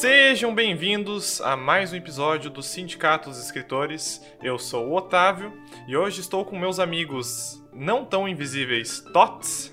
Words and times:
Sejam 0.00 0.52
bem-vindos 0.54 1.40
a 1.40 1.56
mais 1.56 1.92
um 1.92 1.96
episódio 1.96 2.50
do 2.50 2.62
Sindicato 2.62 3.30
dos 3.30 3.38
Escritores. 3.38 4.20
Eu 4.42 4.58
sou 4.58 4.88
o 4.88 4.96
Otávio 4.96 5.52
e 5.86 5.96
hoje 5.96 6.20
estou 6.20 6.44
com 6.44 6.58
meus 6.58 6.78
amigos 6.80 7.62
não 7.72 8.04
tão 8.04 8.28
invisíveis 8.28 9.00
Tots 9.12 9.72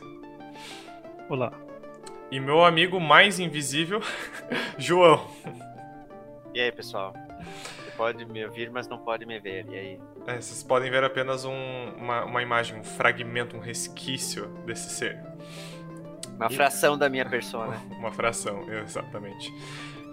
Olá. 1.28 1.51
e 2.31 2.39
meu 2.39 2.63
amigo 2.63 2.99
mais 2.99 3.39
invisível, 3.39 3.99
João. 4.78 5.28
E 6.53 6.60
aí, 6.62 6.72
pessoal? 6.72 7.13
Você 7.83 7.92
pode 7.97 8.24
me 8.26 8.46
ouvir, 8.46 8.69
mas 8.69 8.88
não 8.88 8.99
pode 8.99 9.26
me 9.26 9.40
ver. 9.40 9.65
E 9.69 9.76
aí? 9.76 9.99
É, 10.28 10.35
vocês 10.35 10.62
podem 10.62 10.92
ver 10.92 11.03
apenas 11.03 11.46
um- 11.46 11.94
uma, 11.97 12.26
uma 12.26 12.42
imagem, 12.44 12.78
um 12.79 12.83
fragmento, 12.83 13.58
um 13.58 13.60
resquício 13.60 14.47
desse 14.67 14.90
ser. 14.92 15.19
Uma 16.35 16.49
fração 16.49 16.98
da 16.98 17.08
minha 17.09 17.26
persona. 17.26 17.80
Uma 17.99 18.12
fração, 18.12 18.66
exatamente. 18.72 19.53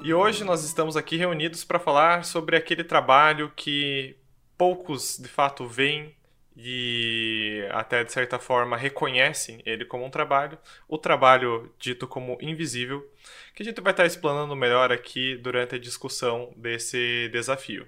E 0.02 0.14
hoje 0.14 0.44
nós 0.44 0.64
estamos 0.64 0.96
aqui 0.96 1.16
reunidos 1.16 1.64
para 1.64 1.78
falar 1.78 2.24
sobre 2.24 2.56
aquele 2.56 2.84
trabalho 2.84 3.52
que 3.54 4.16
poucos 4.56 5.18
de 5.18 5.28
fato 5.28 5.66
veem 5.66 6.14
e 6.56 7.64
até 7.70 8.02
de 8.02 8.12
certa 8.12 8.38
forma 8.38 8.76
reconhecem 8.76 9.62
ele 9.64 9.84
como 9.84 10.04
um 10.04 10.10
trabalho, 10.10 10.58
o 10.88 10.98
trabalho 10.98 11.72
dito 11.78 12.06
como 12.06 12.38
invisível, 12.40 13.06
que 13.54 13.62
a 13.62 13.66
gente 13.66 13.80
vai 13.80 13.92
estar 13.92 14.06
explanando 14.06 14.56
melhor 14.56 14.90
aqui 14.90 15.36
durante 15.36 15.74
a 15.74 15.78
discussão 15.78 16.52
desse 16.56 17.28
desafio. 17.30 17.86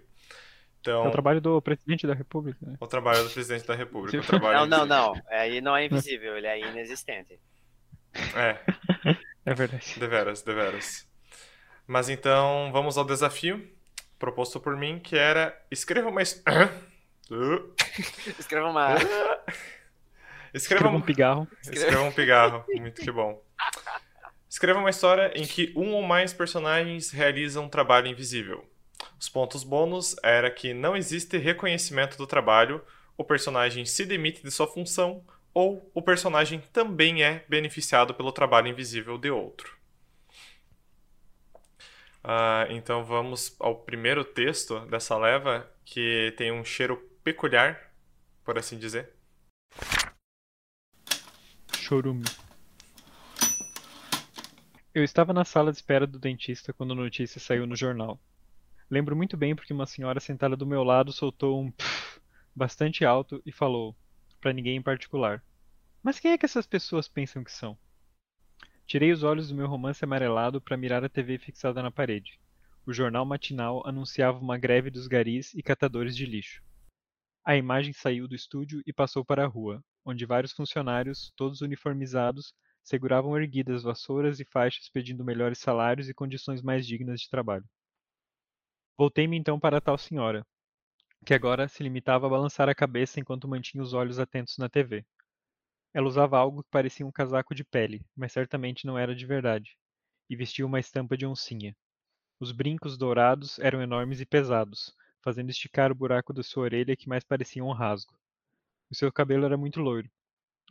Então, 0.81 1.05
É 1.05 1.09
o 1.09 1.11
trabalho 1.11 1.41
do 1.41 1.61
presidente 1.61 2.07
da 2.07 2.15
República. 2.15 2.59
Né? 2.65 2.77
o 2.81 2.87
trabalho 2.87 3.25
do 3.25 3.31
presidente 3.31 3.67
da 3.67 3.75
República. 3.75 4.19
o 4.19 4.23
Sim. 4.23 4.29
trabalho 4.29 4.67
Não, 4.67 4.87
não, 4.87 4.87
não. 4.87 5.23
Aí 5.29 5.61
não 5.61 5.77
é 5.77 5.87
invisível, 5.87 6.37
ele 6.37 6.47
é 6.47 6.61
inexistente. 6.61 7.39
É, 8.35 8.59
É 9.45 9.55
verdade. 9.55 9.99
Deveras, 9.99 10.43
deveras. 10.43 11.10
Mas 11.91 12.09
então, 12.09 12.71
vamos 12.73 12.97
ao 12.97 13.05
desafio 13.05 13.69
proposto 14.17 14.61
por 14.61 14.77
mim, 14.77 15.01
que 15.01 15.17
era 15.17 15.61
escreva 15.73 16.09
uma 16.09 16.23
Escreva 18.39 18.69
uma. 18.69 18.95
escreva, 18.95 19.45
Escreva 20.55 20.89
um 20.91 21.01
pigarro. 21.01 21.49
escreva 21.65 22.03
um 22.03 22.13
pigarro, 22.13 22.65
muito 22.77 23.03
que 23.03 23.11
bom. 23.11 23.43
Escreva 24.49 24.79
uma 24.79 24.91
história 24.91 25.33
em 25.35 25.45
que 25.45 25.73
um 25.75 25.95
ou 25.95 26.03
mais 26.03 26.33
personagens 26.33 27.11
realizam 27.11 27.65
um 27.65 27.69
trabalho 27.69 28.07
invisível. 28.07 28.65
Os 29.19 29.29
pontos 29.29 29.65
bônus 29.65 30.15
era 30.23 30.49
que 30.49 30.73
não 30.73 30.97
existe 30.97 31.39
reconhecimento 31.39 32.17
do 32.17 32.25
trabalho, 32.25 32.81
o 33.17 33.25
personagem 33.25 33.85
se 33.85 34.07
demite 34.07 34.45
de 34.45 34.51
sua 34.53 34.69
função 34.69 35.25
ou 35.53 35.91
o 35.93 36.01
personagem 36.01 36.63
também 36.73 37.25
é 37.25 37.45
beneficiado 37.49 38.15
pelo 38.15 38.31
trabalho 38.31 38.69
invisível 38.69 39.19
de 39.19 39.29
outro. 39.29 39.80
Ah, 42.23 42.67
então 42.69 43.05
vamos 43.05 43.57
ao 43.59 43.77
primeiro 43.77 44.25
texto 44.25 44.81
dessa 44.87 45.17
leva, 45.17 45.71
que 45.85 46.35
tem 46.37 46.53
um 46.53 46.65
cheiro 46.65 46.97
peculiar, 47.25 47.93
por 48.45 48.59
assim 48.59 48.79
dizer. 48.79 49.13
Chorume. 51.75 52.25
Eu 54.95 55.05
estava 55.05 55.33
na 55.33 55.45
sala 55.45 55.71
de 55.71 55.79
espera 55.79 56.07
do 56.07 56.19
dentista 56.19 56.73
quando 56.73 56.93
a 56.93 56.97
notícia 56.97 57.41
saiu 57.41 57.67
no 57.67 57.77
jornal. 57.77 58.21
Lembro 58.91 59.17
muito 59.17 59.37
bem 59.37 59.55
porque 59.55 59.73
uma 59.73 59.87
senhora 59.87 60.21
sentada 60.21 60.57
do 60.57 60.67
meu 60.67 60.83
lado 60.83 61.13
soltou 61.13 61.61
um 61.61 61.71
pff 61.71 62.21
bastante 62.55 63.05
alto 63.05 63.41
e 63.47 63.53
falou, 63.53 63.97
para 64.41 64.53
ninguém 64.53 64.77
em 64.77 64.83
particular: 64.83 65.43
Mas 66.03 66.19
quem 66.19 66.33
é 66.33 66.39
que 66.39 66.45
essas 66.45 66.67
pessoas 66.67 67.09
pensam 67.09 67.45
que 67.45 67.53
são? 67.53 67.79
Tirei 68.91 69.13
os 69.13 69.23
olhos 69.23 69.51
do 69.51 69.55
meu 69.55 69.69
romance 69.69 70.05
amarelado 70.05 70.61
para 70.61 70.77
mirar 70.77 71.05
a 71.05 71.09
TV 71.09 71.39
fixada 71.39 71.81
na 71.81 71.93
parede. 71.93 72.41
O 72.85 72.93
jornal 72.93 73.25
matinal 73.25 73.87
anunciava 73.87 74.41
uma 74.41 74.59
greve 74.59 74.91
dos 74.91 75.07
garis 75.07 75.55
e 75.55 75.63
catadores 75.63 76.17
de 76.17 76.27
lixo. 76.27 76.61
A 77.45 77.57
imagem 77.57 77.93
saiu 77.93 78.27
do 78.27 78.35
estúdio 78.35 78.83
e 78.85 78.93
passou 78.93 79.25
para 79.25 79.45
a 79.45 79.47
rua, 79.47 79.81
onde 80.05 80.27
vários 80.27 80.51
funcionários, 80.51 81.33
todos 81.37 81.61
uniformizados, 81.61 82.53
seguravam 82.83 83.39
erguidas 83.39 83.85
vassouras 83.85 84.41
e 84.41 84.45
faixas 84.45 84.89
pedindo 84.89 85.25
melhores 85.25 85.61
salários 85.61 86.09
e 86.09 86.13
condições 86.13 86.61
mais 86.61 86.85
dignas 86.85 87.21
de 87.21 87.31
trabalho. 87.31 87.65
Voltei-me 88.99 89.39
então 89.39 89.61
para 89.61 89.77
a 89.77 89.81
tal 89.81 89.99
senhora, 89.99 90.45
que 91.25 91.33
agora 91.33 91.69
se 91.69 91.81
limitava 91.85 92.27
a 92.27 92.31
balançar 92.31 92.69
a 92.69 92.75
cabeça 92.75 93.21
enquanto 93.21 93.47
mantinha 93.47 93.85
os 93.85 93.93
olhos 93.93 94.19
atentos 94.19 94.59
na 94.59 94.69
TV. 94.69 95.07
Ela 95.93 96.07
usava 96.07 96.39
algo 96.39 96.63
que 96.63 96.71
parecia 96.71 97.05
um 97.07 97.11
casaco 97.11 97.55
de 97.55 97.65
pele, 97.65 98.07
mas 98.17 98.33
certamente 98.33 98.87
não 98.87 98.97
era 98.97 99.15
de 99.15 99.27
verdade, 99.27 99.77
e 100.29 100.37
vestia 100.37 100.65
uma 100.65 100.79
estampa 100.79 101.17
de 101.17 101.27
oncinha. 101.27 101.77
Os 102.39 102.53
brincos 102.53 102.97
dourados 102.97 103.59
eram 103.59 103.83
enormes 103.83 104.21
e 104.21 104.27
pesados, 104.27 104.95
fazendo 105.21 105.51
esticar 105.51 105.91
o 105.91 105.95
buraco 105.95 106.33
da 106.33 106.43
sua 106.43 106.65
orelha 106.65 106.97
que 106.97 107.09
mais 107.09 107.25
parecia 107.25 107.65
um 107.65 107.73
rasgo. 107.73 108.17
O 108.91 108.95
seu 108.95 109.13
cabelo 109.13 109.45
era 109.45 109.57
muito 109.57 109.81
loiro, 109.81 110.09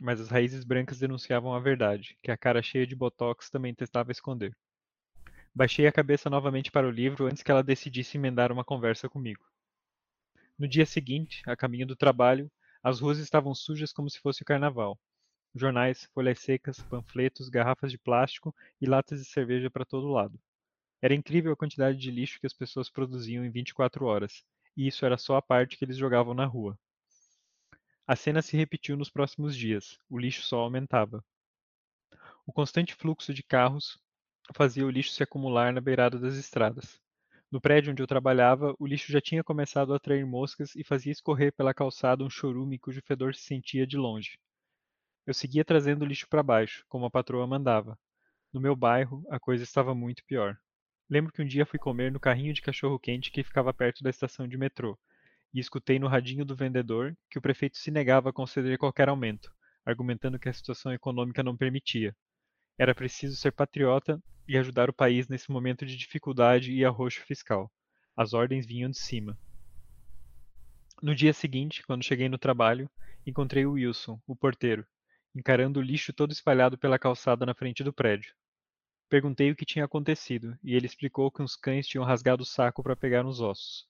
mas 0.00 0.20
as 0.20 0.28
raízes 0.30 0.64
brancas 0.64 0.98
denunciavam 0.98 1.54
a 1.54 1.60
verdade, 1.60 2.16
que 2.22 2.30
a 2.30 2.36
cara 2.36 2.62
cheia 2.62 2.86
de 2.86 2.96
botox 2.96 3.50
também 3.50 3.74
tentava 3.74 4.10
esconder. 4.10 4.56
Baixei 5.54 5.86
a 5.86 5.92
cabeça 5.92 6.30
novamente 6.30 6.70
para 6.70 6.86
o 6.88 6.90
livro 6.90 7.26
antes 7.26 7.42
que 7.42 7.50
ela 7.50 7.62
decidisse 7.62 8.16
emendar 8.16 8.50
uma 8.50 8.64
conversa 8.64 9.08
comigo. 9.08 9.44
No 10.58 10.66
dia 10.66 10.86
seguinte, 10.86 11.42
a 11.46 11.56
caminho 11.56 11.86
do 11.86 11.94
trabalho, 11.94 12.50
as 12.82 13.00
ruas 13.00 13.18
estavam 13.18 13.54
sujas 13.54 13.92
como 13.92 14.08
se 14.08 14.18
fosse 14.20 14.42
o 14.42 14.44
carnaval. 14.46 14.98
Jornais, 15.54 16.08
folhas 16.14 16.38
secas, 16.38 16.80
panfletos, 16.80 17.48
garrafas 17.48 17.90
de 17.90 17.98
plástico 17.98 18.54
e 18.80 18.86
latas 18.86 19.20
de 19.20 19.26
cerveja 19.26 19.68
para 19.68 19.84
todo 19.84 20.12
lado. 20.12 20.38
Era 21.02 21.14
incrível 21.14 21.52
a 21.52 21.56
quantidade 21.56 21.98
de 21.98 22.10
lixo 22.10 22.38
que 22.38 22.46
as 22.46 22.52
pessoas 22.52 22.88
produziam 22.88 23.44
em 23.44 23.50
24 23.50 24.04
horas, 24.04 24.44
e 24.76 24.86
isso 24.86 25.04
era 25.04 25.18
só 25.18 25.36
a 25.36 25.42
parte 25.42 25.76
que 25.76 25.84
eles 25.84 25.96
jogavam 25.96 26.34
na 26.34 26.46
rua. 26.46 26.78
A 28.06 28.14
cena 28.14 28.42
se 28.42 28.56
repetiu 28.56 28.96
nos 28.96 29.10
próximos 29.10 29.56
dias, 29.56 29.98
o 30.08 30.18
lixo 30.18 30.42
só 30.42 30.60
aumentava. 30.60 31.24
O 32.46 32.52
constante 32.52 32.94
fluxo 32.94 33.34
de 33.34 33.42
carros 33.42 33.98
fazia 34.54 34.86
o 34.86 34.90
lixo 34.90 35.10
se 35.10 35.22
acumular 35.22 35.72
na 35.72 35.80
beirada 35.80 36.18
das 36.18 36.36
estradas. 36.36 37.00
No 37.50 37.60
prédio 37.60 37.90
onde 37.90 38.02
eu 38.02 38.06
trabalhava, 38.06 38.74
o 38.78 38.86
lixo 38.86 39.10
já 39.10 39.20
tinha 39.20 39.42
começado 39.42 39.92
a 39.92 39.96
atrair 39.96 40.24
moscas 40.24 40.76
e 40.76 40.84
fazia 40.84 41.10
escorrer 41.10 41.52
pela 41.52 41.74
calçada 41.74 42.22
um 42.22 42.30
chorume 42.30 42.78
cujo 42.78 43.02
fedor 43.02 43.34
se 43.34 43.42
sentia 43.42 43.84
de 43.84 43.96
longe. 43.96 44.38
Eu 45.26 45.34
seguia 45.34 45.64
trazendo 45.64 46.02
o 46.02 46.06
lixo 46.06 46.28
para 46.28 46.42
baixo, 46.42 46.84
como 46.88 47.04
a 47.04 47.10
patroa 47.10 47.46
mandava. 47.46 47.98
No 48.52 48.60
meu 48.60 48.74
bairro, 48.74 49.24
a 49.30 49.38
coisa 49.38 49.62
estava 49.62 49.94
muito 49.94 50.24
pior. 50.24 50.58
Lembro 51.08 51.32
que 51.32 51.42
um 51.42 51.46
dia 51.46 51.66
fui 51.66 51.78
comer 51.78 52.10
no 52.10 52.18
carrinho 52.18 52.54
de 52.54 52.62
cachorro-quente 52.62 53.30
que 53.30 53.44
ficava 53.44 53.72
perto 53.74 54.02
da 54.02 54.10
estação 54.10 54.48
de 54.48 54.56
metrô, 54.56 54.98
e 55.52 55.60
escutei 55.60 55.98
no 55.98 56.08
radinho 56.08 56.44
do 56.44 56.56
vendedor 56.56 57.16
que 57.28 57.38
o 57.38 57.42
prefeito 57.42 57.76
se 57.76 57.90
negava 57.90 58.30
a 58.30 58.32
conceder 58.32 58.78
qualquer 58.78 59.08
aumento, 59.08 59.52
argumentando 59.84 60.38
que 60.38 60.48
a 60.48 60.52
situação 60.52 60.92
econômica 60.92 61.42
não 61.42 61.56
permitia. 61.56 62.16
Era 62.78 62.94
preciso 62.94 63.36
ser 63.36 63.52
patriota 63.52 64.22
e 64.48 64.56
ajudar 64.56 64.88
o 64.88 64.94
país 64.94 65.28
nesse 65.28 65.50
momento 65.50 65.84
de 65.84 65.96
dificuldade 65.96 66.72
e 66.72 66.84
arroxo 66.84 67.20
fiscal. 67.20 67.70
As 68.16 68.32
ordens 68.32 68.66
vinham 68.66 68.90
de 68.90 68.98
cima. 68.98 69.38
No 71.02 71.14
dia 71.14 71.32
seguinte, 71.32 71.82
quando 71.86 72.04
cheguei 72.04 72.28
no 72.28 72.38
trabalho, 72.38 72.90
encontrei 73.26 73.66
o 73.66 73.72
Wilson, 73.72 74.20
o 74.26 74.34
porteiro, 74.34 74.86
encarando 75.34 75.80
o 75.80 75.82
lixo 75.82 76.12
todo 76.12 76.32
espalhado 76.32 76.76
pela 76.76 76.98
calçada 76.98 77.46
na 77.46 77.54
frente 77.54 77.84
do 77.84 77.92
prédio. 77.92 78.34
Perguntei 79.08 79.50
o 79.50 79.56
que 79.56 79.64
tinha 79.64 79.84
acontecido, 79.84 80.56
e 80.62 80.74
ele 80.74 80.86
explicou 80.86 81.30
que 81.30 81.42
uns 81.42 81.56
cães 81.56 81.86
tinham 81.86 82.04
rasgado 82.04 82.42
o 82.42 82.46
saco 82.46 82.82
para 82.82 82.94
pegar 82.94 83.26
uns 83.26 83.40
ossos. 83.40 83.88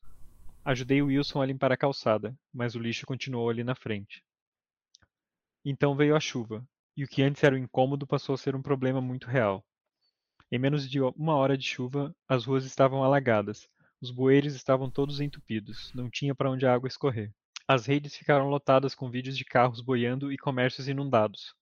Ajudei 0.64 1.02
Wilson 1.02 1.42
a 1.42 1.46
limpar 1.46 1.72
a 1.72 1.76
calçada, 1.76 2.34
mas 2.52 2.74
o 2.74 2.78
lixo 2.78 3.06
continuou 3.06 3.48
ali 3.48 3.64
na 3.64 3.74
frente. 3.74 4.24
Então 5.64 5.94
veio 5.94 6.16
a 6.16 6.20
chuva, 6.20 6.66
e 6.96 7.04
o 7.04 7.08
que 7.08 7.22
antes 7.22 7.42
era 7.44 7.54
um 7.54 7.58
incômodo 7.58 8.06
passou 8.06 8.34
a 8.34 8.38
ser 8.38 8.56
um 8.56 8.62
problema 8.62 9.00
muito 9.00 9.26
real. 9.26 9.64
Em 10.50 10.58
menos 10.58 10.88
de 10.88 11.00
uma 11.00 11.34
hora 11.34 11.56
de 11.56 11.66
chuva, 11.66 12.14
as 12.28 12.44
ruas 12.44 12.64
estavam 12.64 13.04
alagadas, 13.04 13.68
os 14.00 14.10
bueiros 14.10 14.54
estavam 14.54 14.90
todos 14.90 15.20
entupidos, 15.20 15.92
não 15.94 16.10
tinha 16.10 16.34
para 16.34 16.50
onde 16.50 16.66
a 16.66 16.72
água 16.72 16.88
escorrer. 16.88 17.32
As 17.72 17.86
redes 17.86 18.16
ficaram 18.16 18.48
lotadas 18.48 18.96
com 18.96 19.08
vídeos 19.08 19.38
de 19.38 19.44
carros 19.44 19.80
boiando 19.80 20.32
e 20.32 20.36
comércios 20.36 20.88
inundados. 20.88 21.54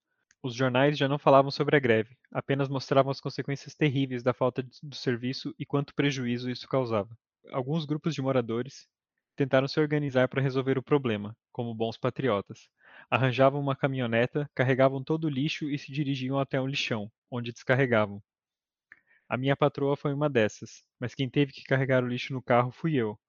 Os 0.43 0.55
jornais 0.55 0.97
já 0.97 1.07
não 1.07 1.19
falavam 1.19 1.51
sobre 1.51 1.77
a 1.77 1.79
greve, 1.79 2.17
apenas 2.33 2.67
mostravam 2.67 3.11
as 3.11 3.21
consequências 3.21 3.75
terríveis 3.75 4.23
da 4.23 4.33
falta 4.33 4.63
do 4.83 4.95
serviço 4.97 5.55
e 5.59 5.67
quanto 5.67 5.95
prejuízo 5.95 6.49
isso 6.49 6.67
causava. 6.67 7.15
Alguns 7.53 7.85
grupos 7.85 8.15
de 8.15 8.23
moradores 8.23 8.89
tentaram 9.37 9.69
se 9.69 9.79
organizar 9.79 10.29
para 10.29 10.41
resolver 10.41 10.79
o 10.79 10.83
problema, 10.83 11.37
como 11.53 11.75
bons 11.75 11.99
patriotas. 11.99 12.71
Arranjavam 13.11 13.61
uma 13.61 13.77
caminhoneta, 13.77 14.51
carregavam 14.55 15.05
todo 15.05 15.27
o 15.27 15.29
lixo 15.29 15.69
e 15.69 15.79
se 15.79 15.93
dirigiam 15.93 16.39
até 16.39 16.59
um 16.59 16.67
lixão, 16.67 17.13
onde 17.31 17.53
descarregavam. 17.53 18.23
A 19.29 19.37
minha 19.37 19.55
patroa 19.55 19.95
foi 19.95 20.15
uma 20.15 20.31
dessas, 20.31 20.83
mas 20.99 21.15
quem 21.15 21.29
teve 21.29 21.53
que 21.53 21.65
carregar 21.65 22.03
o 22.03 22.09
lixo 22.09 22.33
no 22.33 22.43
carro 22.43 22.73
fui 22.73 22.95
eu, 22.95 23.21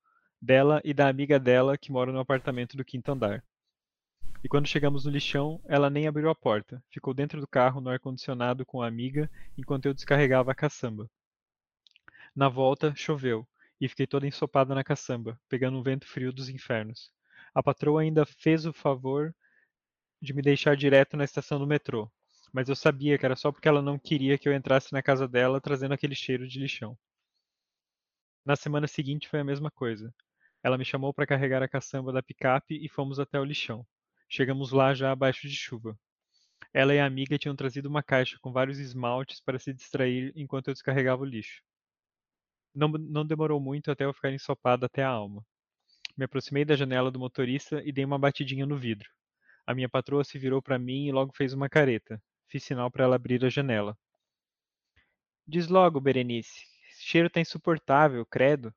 dela 0.41 0.81
e 0.83 0.93
da 0.93 1.07
amiga 1.07 1.39
dela 1.39 1.77
que 1.77 1.91
mora 1.91 2.11
no 2.11 2.19
apartamento 2.19 2.77
do 2.77 2.85
quinto 2.85 3.11
andar. 3.11 3.43
E 4.43 4.47
quando 4.47 4.67
chegamos 4.67 5.03
no 5.03 5.11
lixão, 5.11 5.61
ela 5.65 5.89
nem 5.89 6.07
abriu 6.07 6.29
a 6.29 6.35
porta, 6.35 6.81
ficou 6.89 7.13
dentro 7.13 7.41
do 7.41 7.47
carro 7.47 7.81
no 7.81 7.89
ar-condicionado 7.89 8.65
com 8.65 8.81
a 8.81 8.87
amiga 8.87 9.29
enquanto 9.57 9.85
eu 9.85 9.93
descarregava 9.93 10.51
a 10.51 10.55
caçamba. 10.55 11.09
Na 12.33 12.47
volta, 12.47 12.95
choveu, 12.95 13.45
e 13.81 13.87
fiquei 13.89 14.07
toda 14.07 14.27
ensopada 14.27 14.73
na 14.73 14.83
caçamba, 14.83 15.39
pegando 15.49 15.77
um 15.77 15.83
vento 15.83 16.07
frio 16.07 16.31
dos 16.31 16.47
infernos. 16.47 17.11
A 17.53 17.61
patroa 17.61 18.01
ainda 18.01 18.25
fez 18.25 18.65
o 18.65 18.71
favor 18.71 19.35
de 20.21 20.33
me 20.33 20.41
deixar 20.41 20.75
direto 20.77 21.17
na 21.17 21.23
estação 21.23 21.59
do 21.59 21.67
metrô, 21.67 22.09
mas 22.53 22.69
eu 22.69 22.75
sabia 22.75 23.17
que 23.17 23.25
era 23.25 23.35
só 23.35 23.51
porque 23.51 23.67
ela 23.67 23.81
não 23.81 23.99
queria 23.99 24.37
que 24.37 24.47
eu 24.47 24.53
entrasse 24.53 24.93
na 24.93 25.01
casa 25.01 25.27
dela 25.27 25.61
trazendo 25.61 25.93
aquele 25.93 26.15
cheiro 26.15 26.47
de 26.47 26.59
lixão. 26.59 26.97
Na 28.45 28.55
semana 28.55 28.87
seguinte 28.87 29.27
foi 29.29 29.39
a 29.39 29.43
mesma 29.43 29.69
coisa. 29.69 30.13
Ela 30.63 30.77
me 30.77 30.85
chamou 30.85 31.13
para 31.13 31.27
carregar 31.27 31.63
a 31.63 31.67
caçamba 31.67 32.11
da 32.11 32.21
picape 32.21 32.75
e 32.75 32.89
fomos 32.89 33.19
até 33.19 33.39
o 33.39 33.43
lixão. 33.43 33.85
Chegamos 34.27 34.71
lá 34.71 34.93
já 34.93 35.11
abaixo 35.11 35.47
de 35.47 35.55
chuva. 35.55 35.97
Ela 36.73 36.93
e 36.93 36.99
a 36.99 37.05
amiga 37.05 37.37
tinham 37.37 37.55
trazido 37.55 37.89
uma 37.89 38.03
caixa 38.03 38.37
com 38.41 38.51
vários 38.51 38.77
esmaltes 38.77 39.41
para 39.41 39.57
se 39.57 39.73
distrair 39.73 40.31
enquanto 40.35 40.67
eu 40.67 40.73
descarregava 40.73 41.23
o 41.23 41.25
lixo. 41.25 41.63
Não, 42.75 42.89
não 42.89 43.25
demorou 43.25 43.59
muito 43.59 43.89
até 43.89 44.05
eu 44.05 44.13
ficar 44.13 44.31
ensopada 44.31 44.85
até 44.85 45.03
a 45.03 45.09
alma. 45.09 45.43
Me 46.15 46.25
aproximei 46.25 46.65
da 46.65 46.75
janela 46.75 47.09
do 47.09 47.19
motorista 47.19 47.81
e 47.83 47.91
dei 47.91 48.05
uma 48.05 48.19
batidinha 48.19 48.65
no 48.65 48.77
vidro. 48.77 49.09
A 49.65 49.73
minha 49.73 49.89
patroa 49.89 50.23
se 50.23 50.37
virou 50.37 50.61
para 50.61 50.77
mim 50.77 51.07
e 51.07 51.11
logo 51.11 51.33
fez 51.33 51.53
uma 51.53 51.69
careta. 51.69 52.21
Fiz 52.47 52.63
sinal 52.63 52.91
para 52.91 53.05
ela 53.05 53.15
abrir 53.15 53.43
a 53.45 53.49
janela. 53.49 53.97
Diz 55.47 55.67
logo, 55.67 55.99
Berenice. 55.99 56.63
Esse 56.91 57.03
cheiro 57.03 57.29
tá 57.29 57.39
insuportável, 57.39 58.25
credo. 58.25 58.73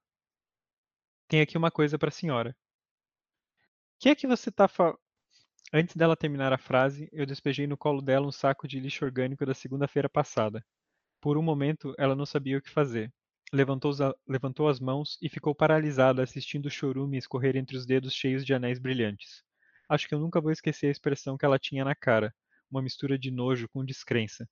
Tem 1.32 1.40
aqui 1.40 1.56
uma 1.56 1.70
coisa 1.70 1.98
para 1.98 2.10
a 2.10 2.12
senhora. 2.12 2.54
Que 3.98 4.10
é 4.10 4.14
que 4.14 4.26
você 4.26 4.52
tá 4.52 4.68
fa... 4.68 4.94
Antes 5.72 5.96
dela 5.96 6.14
terminar 6.14 6.52
a 6.52 6.58
frase, 6.58 7.08
eu 7.10 7.24
despejei 7.24 7.66
no 7.66 7.74
colo 7.74 8.02
dela 8.02 8.26
um 8.26 8.30
saco 8.30 8.68
de 8.68 8.78
lixo 8.78 9.02
orgânico 9.02 9.46
da 9.46 9.54
segunda-feira 9.54 10.10
passada. 10.10 10.62
Por 11.22 11.38
um 11.38 11.42
momento, 11.42 11.94
ela 11.96 12.14
não 12.14 12.26
sabia 12.26 12.58
o 12.58 12.60
que 12.60 12.68
fazer. 12.68 13.10
Levantou, 13.50 13.92
levantou 14.28 14.68
as 14.68 14.78
mãos 14.78 15.16
e 15.22 15.30
ficou 15.30 15.54
paralisada 15.54 16.22
assistindo 16.22 16.66
o 16.66 16.70
chorume 16.70 17.16
escorrer 17.16 17.56
entre 17.56 17.78
os 17.78 17.86
dedos 17.86 18.12
cheios 18.12 18.44
de 18.44 18.52
anéis 18.52 18.78
brilhantes. 18.78 19.42
Acho 19.88 20.06
que 20.06 20.14
eu 20.14 20.20
nunca 20.20 20.38
vou 20.38 20.52
esquecer 20.52 20.88
a 20.88 20.90
expressão 20.90 21.38
que 21.38 21.46
ela 21.46 21.58
tinha 21.58 21.82
na 21.82 21.94
cara, 21.94 22.34
uma 22.70 22.82
mistura 22.82 23.18
de 23.18 23.30
nojo 23.30 23.70
com 23.70 23.82
descrença. 23.82 24.46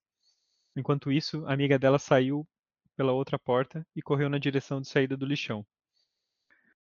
Enquanto 0.75 1.13
isso, 1.13 1.45
a 1.45 1.53
amiga 1.53 1.79
dela 1.79 1.99
saiu 1.99 2.49
pela 2.97 3.13
outra 3.13 3.39
porta 3.39 3.87
e 3.95 4.01
correu 4.01 4.31
na 4.31 4.39
direção 4.39 4.81
de 4.81 4.89
saída 4.89 5.15
do 5.15 5.27
lixão. 5.27 5.63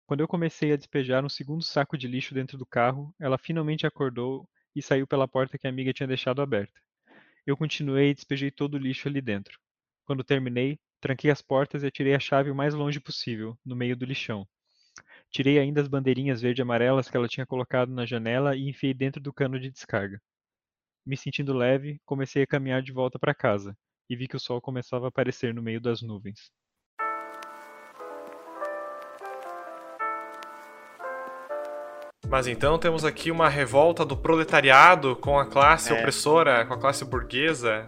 Quando 0.07 0.21
eu 0.21 0.27
comecei 0.27 0.71
a 0.71 0.77
despejar 0.77 1.25
um 1.25 1.29
segundo 1.29 1.63
saco 1.63 1.97
de 1.97 2.07
lixo 2.07 2.33
dentro 2.33 2.59
do 2.59 2.65
carro, 2.65 3.13
ela 3.19 3.39
finalmente 3.39 3.87
acordou 3.87 4.47
e 4.75 4.81
saiu 4.81 5.07
pela 5.07 5.27
porta 5.27 5.57
que 5.57 5.65
a 5.65 5.69
amiga 5.69 5.91
tinha 5.91 6.05
deixado 6.05 6.43
aberta. 6.43 6.79
Eu 7.45 7.57
continuei 7.57 8.11
e 8.11 8.13
despejei 8.13 8.51
todo 8.51 8.75
o 8.75 8.77
lixo 8.77 9.07
ali 9.07 9.19
dentro. 9.19 9.59
Quando 10.05 10.23
terminei, 10.23 10.79
tranquei 11.01 11.31
as 11.31 11.41
portas 11.41 11.81
e 11.81 11.87
atirei 11.87 12.13
a 12.13 12.19
chave 12.19 12.51
o 12.51 12.55
mais 12.55 12.75
longe 12.75 12.99
possível, 12.99 13.57
no 13.65 13.75
meio 13.75 13.97
do 13.97 14.05
lixão. 14.05 14.47
Tirei 15.31 15.57
ainda 15.57 15.81
as 15.81 15.87
bandeirinhas 15.87 16.39
verde 16.39 16.61
e 16.61 16.63
amarelas 16.63 17.09
que 17.09 17.17
ela 17.17 17.27
tinha 17.27 17.45
colocado 17.45 17.91
na 17.91 18.05
janela 18.05 18.55
e 18.55 18.69
enfiei 18.69 18.93
dentro 18.93 19.19
do 19.19 19.33
cano 19.33 19.59
de 19.59 19.71
descarga. 19.71 20.21
Me 21.03 21.17
sentindo 21.17 21.51
leve, 21.51 21.99
comecei 22.05 22.43
a 22.43 22.47
caminhar 22.47 22.83
de 22.83 22.91
volta 22.91 23.17
para 23.17 23.33
casa 23.33 23.75
e 24.07 24.15
vi 24.15 24.27
que 24.27 24.35
o 24.35 24.39
sol 24.39 24.61
começava 24.61 25.05
a 25.05 25.09
aparecer 25.09 25.51
no 25.51 25.63
meio 25.63 25.81
das 25.81 26.03
nuvens. 26.03 26.51
Mas 32.29 32.47
então 32.47 32.77
temos 32.77 33.05
aqui 33.05 33.29
uma 33.31 33.47
revolta 33.47 34.03
do 34.03 34.17
proletariado 34.17 35.15
com 35.15 35.37
a 35.39 35.45
classe 35.45 35.93
É. 35.93 35.99
opressora, 35.99 36.65
com 36.65 36.73
a 36.73 36.77
classe 36.77 37.05
burguesa. 37.05 37.85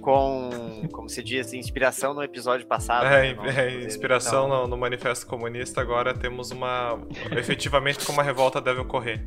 Com, 0.00 0.88
como 0.92 1.08
se 1.08 1.22
diz, 1.22 1.52
inspiração 1.52 2.14
no 2.14 2.22
episódio 2.22 2.66
passado. 2.66 3.06
É, 3.06 3.34
né, 3.34 3.66
é, 3.66 3.84
inspiração 3.84 4.46
Então, 4.46 4.62
no, 4.62 4.68
no 4.68 4.76
Manifesto 4.76 5.26
Comunista, 5.26 5.80
agora 5.80 6.14
temos 6.14 6.50
uma. 6.50 6.98
efetivamente 7.36 8.04
como 8.04 8.20
a 8.20 8.24
revolta 8.24 8.60
deve 8.60 8.80
ocorrer. 8.80 9.24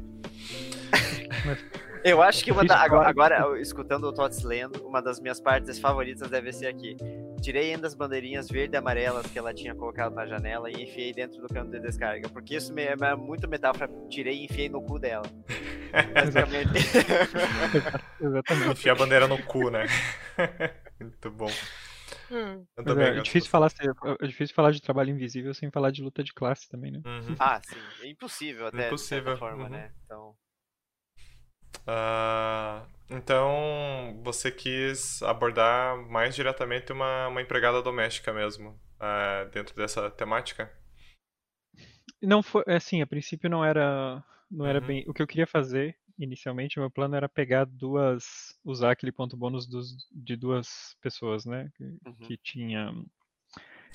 Eu 2.03 2.21
acho 2.21 2.43
que 2.43 2.51
uma 2.51 2.65
da, 2.65 2.79
agora, 2.81 3.07
agora, 3.09 3.61
escutando 3.61 4.05
o 4.05 4.13
Tots 4.13 4.43
lendo, 4.43 4.83
uma 4.85 5.01
das 5.01 5.19
minhas 5.19 5.39
partes 5.39 5.77
favoritas 5.77 6.29
deve 6.29 6.51
ser 6.51 6.65
aqui. 6.67 6.97
Tirei 7.41 7.73
ainda 7.73 7.87
as 7.87 7.95
bandeirinhas 7.95 8.47
verde 8.49 8.75
e 8.75 8.77
amarelas 8.77 9.25
que 9.27 9.37
ela 9.39 9.53
tinha 9.53 9.73
colocado 9.73 10.13
na 10.13 10.25
janela 10.25 10.69
e 10.69 10.83
enfiei 10.83 11.11
dentro 11.11 11.41
do 11.41 11.47
cano 11.47 11.71
de 11.71 11.79
descarga. 11.79 12.29
Porque 12.29 12.55
isso 12.55 12.73
me- 12.73 12.83
é 12.83 13.15
muito 13.15 13.47
metáfora. 13.49 13.89
Tirei 14.09 14.41
e 14.41 14.45
enfiei 14.45 14.69
no 14.69 14.81
cu 14.81 14.99
dela. 14.99 15.25
Basicamente. 16.13 16.71
Exatamente. 18.21 18.71
Enfia 18.71 18.91
a 18.91 18.95
bandeira 18.95 19.27
no 19.27 19.41
cu, 19.43 19.69
né? 19.69 19.85
Muito 20.99 21.31
bom. 21.31 21.49
Eu 22.29 22.65
Mas 22.77 22.85
também 22.85 23.07
é, 23.07 23.17
é 23.17 23.21
difícil 23.21 23.49
falar, 23.49 23.71
é 24.21 24.27
difícil 24.27 24.55
falar 24.55 24.71
de 24.71 24.81
trabalho 24.81 25.09
invisível 25.09 25.53
sem 25.53 25.69
falar 25.69 25.91
de 25.91 26.01
luta 26.01 26.23
de 26.23 26.33
classe 26.33 26.69
também, 26.69 26.91
né? 26.91 27.01
Uhum. 27.05 27.35
ah, 27.39 27.59
sim. 27.63 27.75
É 28.01 28.07
impossível 28.07 28.67
até, 28.67 28.87
Impossível, 28.87 29.23
de 29.23 29.25
certa 29.25 29.37
forma, 29.37 29.63
uhum. 29.63 29.69
né? 29.69 29.91
Então, 30.05 30.33
Ah, 31.87 32.83
então, 33.09 34.19
você 34.23 34.51
quis 34.51 35.21
abordar 35.23 35.97
mais 36.09 36.35
diretamente 36.35 36.91
uma, 36.91 37.27
uma 37.27 37.41
empregada 37.41 37.81
doméstica 37.81 38.31
mesmo, 38.33 38.79
ah, 38.99 39.45
dentro 39.51 39.75
dessa 39.75 40.09
temática? 40.09 40.71
Não 42.21 42.41
foi, 42.43 42.63
assim, 42.67 43.01
a 43.01 43.07
princípio 43.07 43.49
não 43.49 43.63
era, 43.63 44.23
não 44.49 44.65
era 44.65 44.79
Uhum. 44.79 44.81
bem, 44.81 45.03
o 45.07 45.13
que 45.13 45.21
eu 45.21 45.27
queria 45.27 45.47
fazer 45.47 45.95
inicialmente, 46.19 46.79
meu 46.79 46.89
plano 46.91 47.15
era 47.15 47.27
pegar 47.27 47.65
duas, 47.65 48.55
usar 48.63 48.91
aquele 48.91 49.11
ponto 49.11 49.35
bônus 49.35 49.65
dos, 49.67 49.95
de 50.11 50.35
duas 50.35 50.95
pessoas, 51.01 51.45
né, 51.45 51.69
que, 51.75 51.97
uhum. 52.05 52.33
que 52.35 52.37
tinha, 52.37 52.91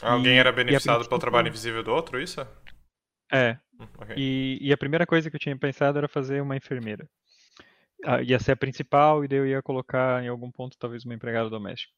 Alguém 0.00 0.38
E- 0.38 0.38
era 0.38 0.50
beneficiado 0.50 1.06
pelo 1.06 1.20
trabalho 1.20 1.48
invisível 1.48 1.82
do 1.82 1.92
outro, 1.92 2.18
isso? 2.18 2.40
é, 3.32 3.58
Hum, 3.78 3.88
ok. 3.98 4.10
E, 4.16 4.58
e 4.60 4.72
a 4.72 4.78
primeira 4.78 5.06
coisa 5.06 5.30
que 5.30 5.36
eu 5.36 5.40
tinha 5.40 5.58
pensado 5.58 5.98
era 5.98 6.08
fazer 6.08 6.42
uma 6.42 6.56
enfermeira. 6.56 7.08
Ah, 8.04 8.22
ia 8.22 8.38
ser 8.38 8.52
a 8.52 8.56
principal 8.56 9.24
e 9.24 9.28
daí 9.28 9.38
eu 9.38 9.46
ia 9.46 9.62
colocar 9.62 10.22
em 10.22 10.28
algum 10.28 10.50
ponto 10.50 10.76
talvez 10.78 11.04
uma 11.04 11.14
empregada 11.14 11.50
doméstica. 11.50 11.92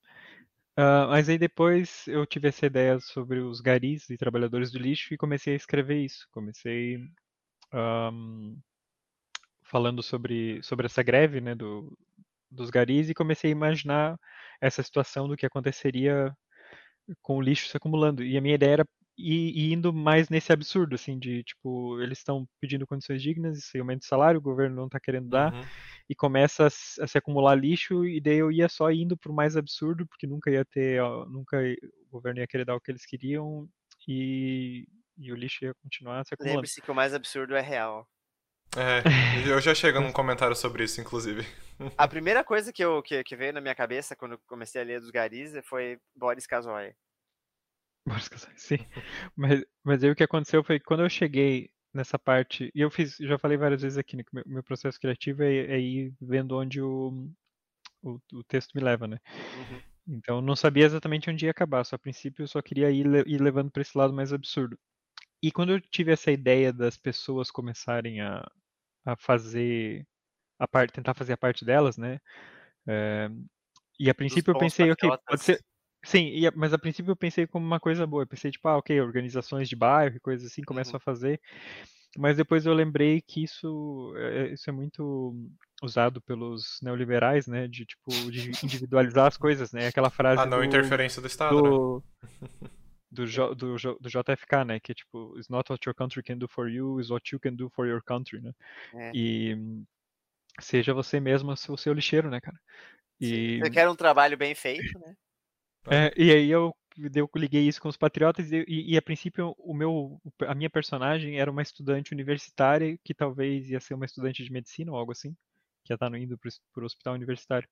Ah, 0.76 1.06
mas 1.08 1.28
aí 1.28 1.38
depois 1.38 2.06
eu 2.08 2.26
tive 2.26 2.48
essa 2.48 2.66
ideia 2.66 3.00
sobre 3.00 3.40
os 3.40 3.60
garis 3.60 4.08
e 4.10 4.16
trabalhadores 4.16 4.70
do 4.70 4.78
lixo 4.78 5.12
e 5.14 5.18
comecei 5.18 5.54
a 5.54 5.56
escrever 5.56 6.04
isso. 6.04 6.28
Comecei 6.30 6.98
ahm, 7.72 8.56
falando 9.62 10.02
sobre, 10.02 10.62
sobre 10.62 10.86
essa 10.86 11.02
greve 11.02 11.40
né, 11.40 11.54
do, 11.54 11.96
dos 12.50 12.70
garis 12.70 13.10
e 13.10 13.14
comecei 13.14 13.50
a 13.50 13.52
imaginar 13.52 14.18
essa 14.60 14.82
situação 14.82 15.28
do 15.28 15.36
que 15.36 15.46
aconteceria 15.46 16.34
com 17.22 17.38
o 17.38 17.42
lixo 17.42 17.68
se 17.68 17.76
acumulando. 17.76 18.22
E 18.24 18.36
a 18.36 18.40
minha 18.40 18.54
ideia 18.54 18.72
era 18.72 18.86
ir, 19.18 19.56
ir 19.56 19.72
indo 19.72 19.92
mais 19.92 20.28
nesse 20.28 20.52
absurdo, 20.52 20.94
assim, 20.94 21.18
de 21.18 21.42
tipo, 21.42 22.00
eles 22.00 22.18
estão 22.18 22.48
pedindo 22.60 22.86
condições 22.86 23.20
dignas, 23.20 23.58
esse 23.58 23.78
aumento 23.78 24.00
de 24.00 24.06
salário, 24.06 24.38
o 24.38 24.42
governo 24.42 24.76
não 24.76 24.86
está 24.86 25.00
querendo 25.00 25.28
dar, 25.28 25.52
Uhum. 25.52 25.62
e 26.08 26.14
começa 26.14 26.66
a, 26.66 26.70
se 26.70 27.02
a 27.02 27.06
se 27.06 27.18
acumular 27.18 27.54
lixo, 27.54 28.04
e 28.06 28.20
daí 28.20 28.38
eu 28.38 28.52
ia 28.52 28.68
só 28.68 28.90
indo 28.90 29.16
pro 29.16 29.32
mais 29.32 29.56
absurdo, 29.56 30.06
porque 30.06 30.26
nunca 30.26 30.50
ia 30.50 30.64
ter, 30.64 31.02
ó, 31.02 31.26
nunca 31.26 31.58
o 31.58 32.10
governo 32.10 32.40
ia 32.40 32.46
querer 32.46 32.64
dar 32.64 32.76
o 32.76 32.80
que 32.80 32.90
eles 32.90 33.04
queriam, 33.04 33.68
e, 34.06 34.86
e 35.18 35.32
o 35.32 35.36
lixo 35.36 35.64
ia 35.64 35.74
continuar 35.82 36.24
se 36.24 36.34
acumulando. 36.34 36.56
Lembre-se 36.58 36.80
que 36.80 36.90
o 36.90 36.94
mais 36.94 37.12
absurdo 37.12 37.54
é 37.56 37.60
real. 37.60 38.08
É, 38.76 39.02
eu 39.50 39.60
já 39.60 39.74
chego 39.74 40.00
num 40.00 40.12
comentário 40.12 40.54
sobre 40.54 40.84
isso, 40.84 41.00
inclusive. 41.00 41.46
A 41.96 42.06
primeira 42.06 42.44
coisa 42.44 42.72
que, 42.72 42.84
eu, 42.84 43.02
que, 43.02 43.24
que 43.24 43.36
veio 43.36 43.52
na 43.52 43.60
minha 43.60 43.74
cabeça 43.74 44.14
quando 44.14 44.38
comecei 44.46 44.80
a 44.80 44.84
ler 44.84 45.00
dos 45.00 45.10
garis 45.10 45.52
foi 45.64 45.98
Boris 46.14 46.46
Casoy. 46.46 46.92
Boris 48.08 48.28
Sim, 48.56 48.78
mas, 49.36 49.64
mas 49.84 50.02
aí 50.02 50.10
o 50.10 50.16
que 50.16 50.24
aconteceu 50.24 50.62
foi 50.64 50.78
que 50.78 50.84
quando 50.84 51.02
eu 51.02 51.10
cheguei 51.10 51.70
nessa 51.92 52.18
parte, 52.18 52.70
e 52.74 52.80
eu 52.80 52.90
fiz, 52.90 53.16
já 53.18 53.38
falei 53.38 53.56
várias 53.56 53.82
vezes 53.82 53.98
aqui, 53.98 54.16
né, 54.16 54.22
que 54.22 54.34
meu, 54.34 54.44
meu 54.46 54.62
processo 54.62 54.98
criativo 55.00 55.42
é, 55.42 55.56
é 55.56 55.80
ir 55.80 56.14
vendo 56.20 56.56
onde 56.56 56.80
o, 56.80 57.30
o, 58.02 58.20
o 58.32 58.44
texto 58.44 58.72
me 58.74 58.82
leva, 58.82 59.06
né? 59.06 59.18
Uhum. 59.26 59.82
Então 60.16 60.40
não 60.40 60.56
sabia 60.56 60.86
exatamente 60.86 61.30
onde 61.30 61.44
ia 61.44 61.50
acabar, 61.50 61.84
só 61.84 61.96
a 61.96 61.98
princípio 61.98 62.42
eu 62.42 62.48
só 62.48 62.62
queria 62.62 62.90
ir, 62.90 63.06
ir 63.26 63.40
levando 63.40 63.70
para 63.70 63.82
esse 63.82 63.96
lado 63.96 64.12
mais 64.12 64.32
absurdo. 64.32 64.78
E 65.42 65.52
quando 65.52 65.72
eu 65.72 65.80
tive 65.80 66.12
essa 66.12 66.30
ideia 66.30 66.72
das 66.72 66.96
pessoas 66.96 67.50
começarem 67.50 68.20
a, 68.20 68.44
a 69.04 69.16
fazer 69.16 70.06
a 70.58 70.66
parte, 70.66 70.92
tentar 70.92 71.14
fazer 71.14 71.34
a 71.34 71.36
parte 71.36 71.64
delas, 71.64 71.96
né? 71.96 72.20
É, 72.86 73.30
e 74.00 74.10
a 74.10 74.14
princípio 74.14 74.52
eu 74.52 74.58
pensei, 74.58 74.90
ok, 74.90 75.10
pode 75.26 75.44
ser. 75.44 75.64
Sim, 76.04 76.28
e 76.28 76.46
a- 76.46 76.52
mas 76.54 76.72
a 76.72 76.78
princípio 76.78 77.10
eu 77.10 77.16
pensei 77.16 77.46
como 77.46 77.66
uma 77.66 77.80
coisa 77.80 78.06
boa. 78.06 78.22
Eu 78.22 78.26
pensei, 78.26 78.50
tipo, 78.50 78.66
ah, 78.68 78.76
ok, 78.78 79.00
organizações 79.00 79.68
de 79.68 79.76
bairro 79.76 80.16
e 80.16 80.20
coisas 80.20 80.50
assim 80.50 80.62
começam 80.62 80.92
Uhum. 80.92 80.96
a 80.96 81.00
fazer. 81.00 81.40
Mas 82.16 82.36
depois 82.36 82.64
eu 82.66 82.72
lembrei 82.74 83.20
que 83.20 83.42
isso, 83.44 84.14
é, 84.16 84.52
isso 84.52 84.68
é 84.70 84.72
muito 84.72 85.34
usado 85.82 86.20
pelos 86.22 86.78
neoliberais, 86.82 87.46
né? 87.46 87.68
De, 87.68 87.84
tipo, 87.84 88.30
de 88.30 88.52
individualizar 88.64 89.26
as 89.26 89.36
coisas, 89.36 89.72
né? 89.72 89.88
Aquela 89.88 90.10
frase 90.10 90.42
A 90.42 90.46
não 90.46 90.62
do, 90.62 90.64
interferência 90.64 91.20
do 91.20 91.26
Estado, 91.26 91.62
né? 91.62 91.70
do, 91.70 92.02
do, 93.10 93.26
J- 93.26 93.54
do, 93.54 93.76
J- 93.78 93.96
do 94.00 94.08
JFK, 94.08 94.64
né? 94.64 94.80
Que 94.80 94.92
é 94.92 94.94
tipo, 94.94 95.36
it's 95.36 95.48
not 95.48 95.70
what 95.70 95.86
your 95.86 95.94
country 95.94 96.22
can 96.22 96.38
do 96.38 96.48
for 96.48 96.68
you, 96.68 97.00
it's 97.00 97.10
what 97.10 97.30
you 97.32 97.40
can 97.40 97.54
do 97.54 97.68
for 97.70 97.86
your 97.86 98.02
country, 98.02 98.40
né? 98.40 98.52
É. 98.94 99.12
E 99.14 99.54
hum, 99.54 99.84
seja 100.60 100.94
você 100.94 101.20
mesmo 101.20 101.52
o 101.52 101.56
seu, 101.56 101.74
o 101.74 101.78
seu 101.78 101.92
lixeiro, 101.92 102.30
né, 102.30 102.40
cara? 102.40 102.58
E, 103.20 103.60
Eu 103.62 103.70
quero 103.70 103.90
um 103.90 103.96
trabalho 103.96 104.36
bem 104.36 104.54
feito, 104.54 104.98
né? 104.98 105.14
É, 105.90 106.12
e 106.16 106.30
aí 106.30 106.50
eu 106.50 106.74
eu 107.14 107.30
liguei 107.36 107.62
isso 107.62 107.80
com 107.80 107.88
os 107.88 107.96
patriotas 107.96 108.50
e, 108.50 108.64
e, 108.66 108.96
a 108.96 109.02
princípio 109.02 109.54
o 109.58 109.72
meu, 109.72 110.20
a 110.48 110.54
minha 110.54 110.68
personagem 110.68 111.38
era 111.38 111.50
uma 111.50 111.62
estudante 111.62 112.12
universitária 112.12 112.98
que 113.04 113.14
talvez 113.14 113.70
ia 113.70 113.78
ser 113.78 113.94
uma 113.94 114.04
estudante 114.04 114.42
de 114.42 114.50
medicina 114.50 114.90
ou 114.90 114.98
algo 114.98 115.12
assim, 115.12 115.32
que 115.84 115.92
ia 115.92 115.94
estar 115.94 116.12
indo 116.16 116.36
para 116.36 116.82
o 116.82 116.84
hospital 116.84 117.14
universitário. 117.14 117.68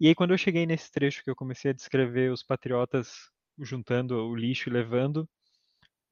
E 0.00 0.06
aí 0.06 0.14
quando 0.14 0.32
eu 0.32 0.38
cheguei 0.38 0.64
nesse 0.64 0.92
trecho 0.92 1.24
que 1.24 1.30
eu 1.30 1.34
comecei 1.34 1.72
a 1.72 1.74
descrever 1.74 2.30
os 2.30 2.42
patriotas 2.42 3.30
juntando 3.58 4.14
o 4.14 4.36
lixo 4.36 4.68
e 4.68 4.72
levando, 4.72 5.28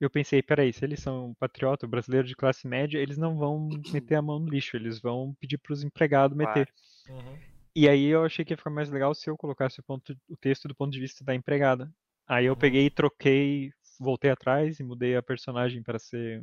eu 0.01 0.11
pensei, 0.11 0.43
peraí, 0.43 0.73
se 0.73 0.85
eles 0.85 1.01
são 1.01 1.35
patriota, 1.39 1.87
brasileiro 1.87 2.27
de 2.27 2.37
classe 2.37 2.67
média, 2.67 2.99
eles 2.99 3.17
não 3.17 3.37
vão 3.37 3.69
meter 3.93 4.17
a 4.17 4.23
mão 4.23 4.39
no 4.39 4.49
lixo, 4.49 4.77
eles 4.77 5.01
vão 5.01 5.35
pedir 5.41 5.57
para 5.59 5.73
os 5.73 5.83
empregados 5.83 6.37
meter. 6.37 6.69
Uhum. 7.09 7.56
E 7.79 7.91
aí 7.91 8.07
eu 8.07 8.25
achei 8.25 8.43
que 8.43 8.55
ia 8.55 8.57
ficar 8.57 8.71
mais 8.71 8.89
legal 8.89 9.15
se 9.15 9.29
eu 9.29 9.37
colocasse 9.37 9.79
o, 9.81 9.83
ponto, 9.83 10.17
o 10.31 10.37
texto 10.39 10.67
do 10.67 10.75
ponto 10.75 10.91
de 10.91 10.99
vista 10.99 11.23
da 11.23 11.35
empregada. 11.35 11.93
Aí 12.27 12.47
eu 12.47 12.55
uhum. 12.55 12.59
peguei, 12.59 12.89
troquei, 12.89 13.71
voltei 14.01 14.31
atrás 14.31 14.81
e 14.81 14.83
mudei 14.83 15.15
a 15.15 15.23
personagem 15.23 15.83
para 15.83 15.99
ser 15.99 16.43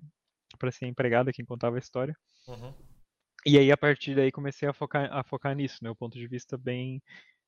para 0.60 0.72
ser 0.72 0.86
a 0.86 0.88
empregada 0.88 1.34
quem 1.34 1.44
contava 1.44 1.76
a 1.76 1.80
história. 1.80 2.16
Uhum. 2.48 2.72
E 3.44 3.58
aí 3.58 3.72
a 3.72 3.78
partir 3.78 4.14
daí 4.14 4.32
comecei 4.32 4.70
a 4.70 4.74
focar 4.74 5.12
a 5.12 5.24
focar 5.24 5.56
nisso, 5.56 5.80
né? 5.82 5.90
O 5.90 5.96
ponto 5.96 6.20
de 6.20 6.28
vista 6.28 6.56
bem 6.56 7.02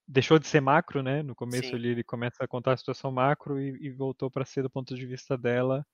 deixou 0.07 0.39
de 0.39 0.47
ser 0.47 0.61
macro, 0.61 1.03
né? 1.03 1.21
No 1.21 1.35
começo 1.35 1.75
ali 1.75 1.89
ele 1.89 2.03
começa 2.03 2.43
a 2.43 2.47
contar 2.47 2.73
a 2.73 2.77
situação 2.77 3.11
macro 3.11 3.61
e, 3.61 3.85
e 3.85 3.91
voltou 3.91 4.31
para 4.31 4.45
ser 4.45 4.63
do 4.63 4.69
ponto 4.69 4.95
de 4.95 5.05
vista 5.05 5.37
dela 5.37 5.85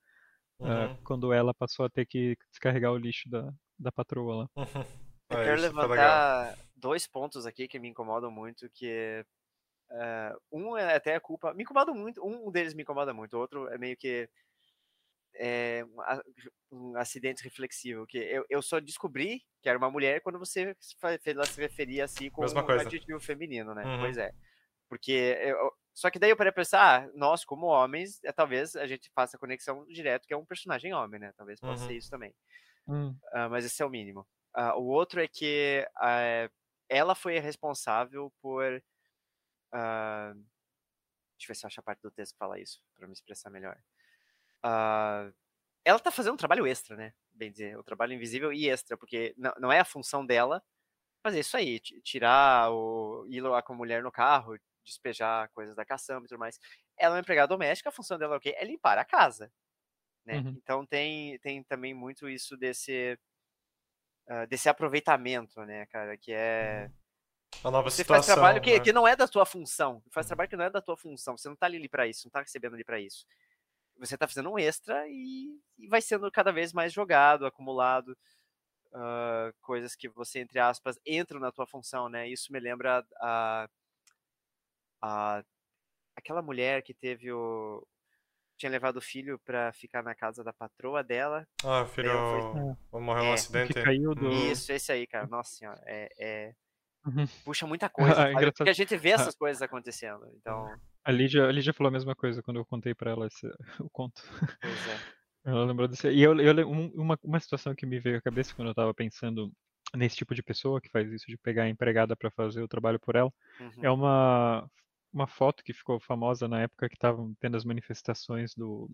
uhum. 0.60 0.94
uh, 0.94 0.98
quando 1.04 1.34
ela 1.34 1.54
passou 1.54 1.86
a 1.86 1.90
ter 1.90 2.06
que 2.06 2.38
descarregar 2.52 2.94
o 2.94 2.98
lixo 2.98 3.30
da, 3.30 3.54
da 3.78 3.92
patroa 3.92 4.36
lá. 4.44 4.50
Uhum. 4.56 5.12
Eu 5.32 5.40
é, 5.40 5.44
quero 5.46 5.62
levantar 5.62 6.58
dois 6.82 7.08
pontos 7.08 7.46
aqui 7.46 7.68
que 7.68 7.80
me 7.80 7.88
incomodam 7.88 8.32
muito, 8.32 8.70
que 8.70 9.26
uh, 9.92 10.42
um 10.52 10.78
é 10.78 10.96
até 10.96 11.16
a 11.16 11.22
culpa, 11.22 11.54
me 11.54 11.64
incomoda 11.64 11.94
muito, 11.94 12.26
um 12.26 12.52
deles 12.52 12.74
me 12.74 12.84
incomoda 12.84 13.14
muito, 13.14 13.38
o 13.38 13.40
outro 13.40 13.68
é 13.70 13.78
meio 13.78 13.96
que 13.96 14.28
é, 15.36 15.86
um, 16.72 16.98
acidente 16.98 17.44
reflexivo, 17.44 18.06
que 18.06 18.18
eu, 18.18 18.46
eu 18.50 18.62
só 18.62 18.80
descobri 18.80 19.44
que 19.62 19.70
era 19.70 19.78
uma 19.78 19.90
mulher 19.90 20.22
quando 20.22 20.40
você 20.40 20.76
fez 21.00 21.36
ela 21.36 21.46
se 21.46 21.62
referia 21.62 22.06
assim 22.06 22.30
com 22.30 22.44
um 22.44 22.80
adjetivo 22.80 23.20
feminino, 23.20 23.74
né? 23.74 23.84
Uhum. 23.86 24.00
Pois 24.00 24.18
é. 24.18 24.34
Porque 24.90 25.38
eu, 25.42 25.72
só 25.94 26.10
que 26.10 26.20
daí 26.20 26.30
eu 26.30 26.38
parei 26.38 26.52
pensar, 26.52 27.04
ah, 27.04 27.12
nós 27.16 27.46
como 27.46 27.68
homens, 27.68 28.22
é, 28.24 28.32
talvez 28.32 28.76
a 28.76 28.86
gente 28.86 29.10
faça 29.14 29.38
a 29.38 29.40
conexão 29.40 29.86
direto 29.88 30.28
que 30.28 30.34
é 30.34 30.38
um 30.38 30.46
personagem 30.46 30.94
homem, 30.94 31.20
né? 31.20 31.34
Talvez 31.38 31.60
possa 31.60 31.84
uhum. 31.84 31.88
ser 31.90 31.96
isso 31.96 32.10
também. 32.10 32.34
Uhum. 32.88 33.10
Uh, 33.10 33.50
mas 33.50 33.66
esse 33.66 33.82
é 33.82 33.86
o 33.86 33.90
mínimo. 33.90 34.28
Uh, 34.56 34.78
o 34.80 34.88
outro 34.88 35.22
é 35.22 35.28
que 35.28 35.88
uh, 35.98 36.52
ela 36.92 37.16
foi 37.16 37.40
responsável 37.40 38.32
por. 38.42 38.84
Uh, 39.74 40.36
deixa 41.38 41.46
eu 41.46 41.48
ver 41.48 41.56
se 41.56 41.66
eu 41.66 41.68
acho 41.70 41.80
a 41.80 41.84
parte 41.84 42.02
do 42.02 42.12
texto 42.12 42.34
que 42.34 42.38
fala 42.38 42.60
isso, 42.60 42.84
para 42.96 43.08
me 43.08 43.14
expressar 43.14 43.50
melhor. 43.50 43.82
ela 45.86 46.00
tá 46.00 46.12
fazendo 46.12 46.34
um 46.34 46.38
trabalho 46.38 46.68
extra, 46.68 46.98
né? 46.98 47.14
Bem 47.32 47.50
dizer, 47.50 47.78
o 47.78 47.80
um 47.80 47.84
trabalho 47.84 48.14
invisível 48.14 48.52
e 48.52 48.70
extra, 48.70 48.98
porque 48.98 49.34
não, 49.38 49.54
não 49.58 49.72
é 49.72 49.80
a 49.80 49.86
função 49.86 50.26
dela 50.26 50.62
fazer 51.24 51.40
isso 51.40 51.56
aí, 51.56 51.80
tirar 51.80 52.72
o. 52.72 53.26
ir 53.30 53.42
lá 53.42 53.62
com 53.62 53.74
a 53.74 53.78
mulher 53.78 54.04
no 54.04 54.12
carro, 54.12 54.58
despejar 54.84 55.50
coisas 55.52 55.76
da 55.76 55.86
caçamba 55.86 56.26
e 56.26 56.28
tudo 56.28 56.40
mais. 56.40 56.60
Ela 56.98 57.16
é 57.16 57.18
uma 57.18 57.22
empregada 57.22 57.48
doméstica, 57.48 57.90
a 57.90 57.94
função 57.94 58.18
dela 58.18 58.36
é 58.36 58.38
o 58.38 58.42
quê? 58.42 58.54
É 58.58 58.66
limpar 58.66 58.98
a 58.98 59.06
casa. 59.06 59.52
Né? 60.26 60.40
Uhum. 60.40 60.50
Então 60.58 60.86
tem, 60.86 61.40
tem 61.40 61.64
também 61.64 61.94
muito 61.94 62.28
isso 62.28 62.58
desse 62.58 63.18
uh, 64.30 64.48
desse 64.48 64.70
aproveitamento, 64.70 65.64
né, 65.66 65.86
cara, 65.88 66.18
que 66.18 66.32
é 66.32 66.90
a 67.64 67.70
nova 67.70 67.90
você 67.90 67.98
situação, 67.98 68.24
faz 68.24 68.26
trabalho 68.26 68.62
que, 68.62 68.74
né? 68.74 68.80
que 68.80 68.94
não 68.94 69.08
é 69.08 69.16
da 69.16 69.28
tua 69.28 69.46
função, 69.46 70.02
faz 70.10 70.26
trabalho 70.26 70.50
que 70.50 70.56
não 70.56 70.66
é 70.66 70.70
da 70.70 70.82
tua 70.82 70.98
função, 70.98 71.38
você 71.38 71.48
não 71.48 71.56
tá 71.56 71.66
ali 71.66 71.88
para 71.88 72.08
isso, 72.08 72.26
não 72.26 72.32
tá 72.32 72.40
recebendo 72.40 72.74
ali 72.74 72.84
para 72.84 73.00
isso. 73.00 73.26
Você 73.98 74.18
tá 74.18 74.28
fazendo 74.28 74.50
um 74.50 74.58
extra 74.58 75.08
e, 75.08 75.60
e, 75.78 75.88
vai 75.88 76.02
sendo 76.02 76.32
cada 76.32 76.52
vez 76.52 76.74
mais 76.74 76.92
jogado, 76.92 77.46
acumulado, 77.46 78.18
uh, 78.94 79.54
coisas 79.62 79.96
que 79.96 80.10
você, 80.10 80.40
entre 80.40 80.58
aspas, 80.60 80.98
entram 81.06 81.40
na 81.40 81.52
tua 81.52 81.68
função, 81.68 82.10
né? 82.10 82.28
Isso 82.28 82.52
me 82.52 82.60
lembra 82.60 83.06
a, 83.18 83.70
a 85.02 85.44
aquela 86.16 86.42
mulher 86.42 86.82
que 86.82 86.94
teve 86.94 87.32
o, 87.32 87.86
tinha 88.62 88.72
levado 88.72 88.98
o 88.98 89.02
filho 89.02 89.40
pra 89.44 89.74
ficar 89.74 90.04
na 90.04 90.14
casa 90.14 90.44
da 90.44 90.54
patroa 90.54 91.04
dela. 91.04 91.48
Ah, 91.64 91.82
o 91.82 91.88
filho 91.88 92.12
foi... 92.92 93.02
morreu 93.02 93.24
é, 93.24 93.28
num 93.28 93.34
acidente. 93.34 93.74
caiu 93.74 94.14
do... 94.14 94.30
Isso, 94.30 94.72
esse 94.72 94.92
aí, 94.92 95.08
cara. 95.08 95.28
Nossa 95.28 95.56
senhora, 95.56 95.82
é... 95.86 96.10
é... 96.20 96.54
Uhum. 97.04 97.26
Puxa 97.44 97.66
muita 97.66 97.90
coisa, 97.90 98.30
é 98.30 98.52
porque 98.52 98.70
a 98.70 98.74
gente 98.74 98.96
vê 98.96 99.10
essas 99.10 99.36
coisas 99.36 99.62
acontecendo, 99.62 100.24
então... 100.36 100.72
A 101.04 101.12
Lídia, 101.12 101.48
a 101.48 101.52
Lídia 101.52 101.74
falou 101.74 101.90
a 101.90 101.94
mesma 101.94 102.16
coisa 102.16 102.44
quando 102.44 102.58
eu 102.58 102.66
contei 102.66 102.94
pra 102.94 103.10
ela 103.10 103.26
esse, 103.26 103.48
o 103.82 103.90
conto. 103.90 104.22
Pois 104.62 104.88
é. 104.88 105.00
Ela 105.44 105.66
lembrou 105.66 105.88
desse... 105.88 106.08
E 106.12 106.22
eu, 106.22 106.40
eu 106.40 106.70
uma, 106.70 107.18
uma 107.24 107.40
situação 107.40 107.74
que 107.74 107.88
me 107.88 108.00
veio 108.00 108.20
à 108.20 108.22
cabeça 108.22 108.54
quando 108.54 108.68
eu 108.68 108.76
tava 108.76 108.94
pensando 108.94 109.52
nesse 109.96 110.16
tipo 110.16 110.36
de 110.36 110.44
pessoa 110.44 110.80
que 110.80 110.92
faz 110.92 111.12
isso 111.12 111.26
de 111.28 111.38
pegar 111.38 111.64
a 111.64 111.70
empregada 111.70 112.16
para 112.16 112.30
fazer 112.30 112.62
o 112.62 112.68
trabalho 112.68 113.00
por 113.00 113.16
ela, 113.16 113.34
uhum. 113.60 113.72
é 113.82 113.90
uma 113.90 114.70
uma 115.14 115.28
foto 115.28 115.64
que 115.64 115.74
ficou 115.74 116.00
famosa 116.00 116.48
na 116.48 116.62
época 116.62 116.90
que 116.90 116.96
estavam 116.96 117.34
tendo 117.40 117.58
as 117.58 117.66
manifestações 117.66 118.54
do. 118.56 118.90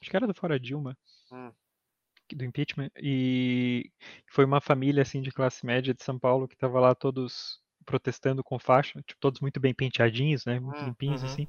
Acho 0.00 0.10
que 0.10 0.16
era 0.16 0.26
do 0.26 0.34
Fora 0.34 0.58
Dilma. 0.58 0.96
Hum. 1.30 1.52
Do 2.32 2.44
impeachment. 2.44 2.90
E 2.96 3.90
foi 4.30 4.44
uma 4.44 4.60
família 4.60 5.02
assim 5.02 5.20
de 5.20 5.32
classe 5.32 5.66
média 5.66 5.92
de 5.92 6.02
São 6.02 6.18
Paulo 6.18 6.46
que 6.46 6.54
estava 6.54 6.78
lá 6.78 6.94
todos 6.94 7.60
protestando 7.84 8.44
com 8.44 8.58
faixa, 8.58 9.02
tipo, 9.02 9.18
todos 9.18 9.40
muito 9.40 9.58
bem 9.58 9.74
penteadinhos, 9.74 10.44
né? 10.44 10.60
Muito 10.60 10.80
hum, 10.80 10.86
limpinhos, 10.86 11.22
uhum. 11.22 11.28
assim. 11.28 11.48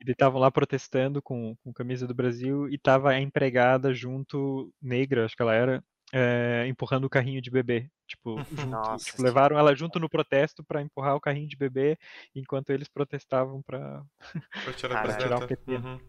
Eles 0.00 0.12
estavam 0.12 0.40
lá 0.40 0.50
protestando 0.50 1.20
com, 1.20 1.56
com 1.62 1.72
camisa 1.72 2.06
do 2.06 2.14
Brasil 2.14 2.68
e 2.68 2.78
tava 2.78 3.10
a 3.10 3.20
empregada 3.20 3.92
junto, 3.92 4.72
negra, 4.80 5.24
acho 5.24 5.36
que 5.36 5.42
ela 5.42 5.54
era, 5.54 5.82
é, 6.12 6.66
empurrando 6.68 7.04
o 7.04 7.10
carrinho 7.10 7.40
de 7.40 7.50
bebê. 7.50 7.88
Tipo, 8.06 8.36
junto, 8.50 8.66
Nossa, 8.66 9.04
tipo, 9.04 9.22
levaram 9.22 9.58
ela 9.58 9.74
junto 9.74 9.98
no 9.98 10.08
protesto 10.08 10.64
para 10.64 10.82
empurrar 10.82 11.16
o 11.16 11.20
carrinho 11.20 11.48
de 11.48 11.56
bebê, 11.56 11.98
enquanto 12.34 12.70
eles 12.70 12.88
protestavam 12.88 13.62
para 13.62 14.02
tirar, 14.76 15.02
tirar, 15.18 15.42
o 15.42 15.46
PT. 15.46 15.76
Uhum. 15.76 16.00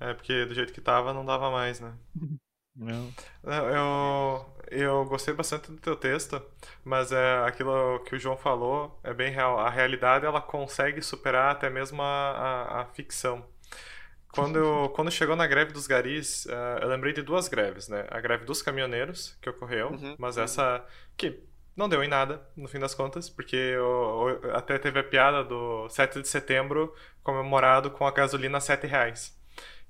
É, 0.00 0.14
porque 0.14 0.44
do 0.46 0.54
jeito 0.54 0.72
que 0.72 0.80
tava 0.80 1.12
não 1.12 1.24
dava 1.24 1.50
mais, 1.50 1.80
né? 1.80 1.94
Não. 2.78 3.10
Eu, 3.42 4.46
eu 4.70 5.04
gostei 5.06 5.32
bastante 5.32 5.70
do 5.70 5.78
teu 5.78 5.96
texto, 5.96 6.42
mas 6.84 7.10
é 7.10 7.38
aquilo 7.46 8.00
que 8.00 8.14
o 8.14 8.18
João 8.18 8.36
falou 8.36 9.00
é 9.02 9.14
bem 9.14 9.32
real. 9.32 9.58
A 9.58 9.70
realidade 9.70 10.26
ela 10.26 10.42
consegue 10.42 11.00
superar 11.00 11.52
até 11.52 11.70
mesmo 11.70 12.02
a, 12.02 12.30
a, 12.30 12.80
a 12.82 12.84
ficção. 12.84 13.46
Quando, 14.36 14.58
eu, 14.58 14.88
quando 14.90 15.10
chegou 15.10 15.34
na 15.34 15.46
greve 15.46 15.72
dos 15.72 15.86
garis, 15.86 16.44
uh, 16.46 16.82
eu 16.82 16.88
lembrei 16.88 17.12
de 17.12 17.22
duas 17.22 17.48
greves, 17.48 17.88
né? 17.88 18.06
A 18.10 18.20
greve 18.20 18.44
dos 18.44 18.60
caminhoneiros, 18.60 19.36
que 19.40 19.48
ocorreu, 19.48 19.88
uhum, 19.88 20.14
mas 20.18 20.36
uhum. 20.36 20.44
essa 20.44 20.84
que 21.16 21.42
não 21.74 21.88
deu 21.88 22.04
em 22.04 22.08
nada, 22.08 22.46
no 22.56 22.68
fim 22.68 22.78
das 22.78 22.94
contas, 22.94 23.28
porque 23.28 23.56
eu, 23.56 24.40
eu, 24.42 24.56
até 24.56 24.78
teve 24.78 24.98
a 24.98 25.04
piada 25.04 25.42
do 25.42 25.88
7 25.88 26.22
de 26.22 26.28
setembro 26.28 26.94
comemorado 27.22 27.90
com 27.90 28.06
a 28.06 28.10
gasolina 28.10 28.58
a 28.58 28.60
7 28.60 28.86
reais. 28.86 29.36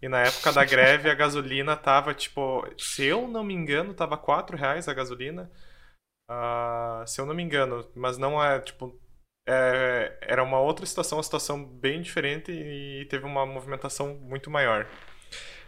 E 0.01 0.09
na 0.09 0.21
época 0.21 0.53
da 0.53 0.65
greve 0.65 1.11
a 1.11 1.15
gasolina 1.15 1.77
tava, 1.77 2.15
tipo, 2.15 2.65
se 2.79 3.05
eu 3.05 3.27
não 3.27 3.43
me 3.43 3.55
engano, 3.55 3.95
tava 3.95 4.17
4 4.17 4.57
reais 4.57 4.89
a 4.89 4.95
gasolina. 4.95 5.51
Uh, 6.31 7.07
se 7.07 7.21
eu 7.21 7.27
não 7.27 7.35
me 7.35 7.43
engano, 7.43 7.89
mas 7.95 8.19
não 8.19 8.43
é, 8.43 8.59
tipo, 8.61 8.99
é, 9.47 10.19
era 10.21 10.43
uma 10.43 10.59
outra 10.59 10.85
situação, 10.85 11.19
uma 11.19 11.25
situação 11.25 11.65
bem 11.65 12.03
diferente 12.03 12.51
e 12.51 13.07
teve 13.09 13.25
uma 13.25 13.47
movimentação 13.47 14.15
muito 14.17 14.51
maior. 14.51 14.87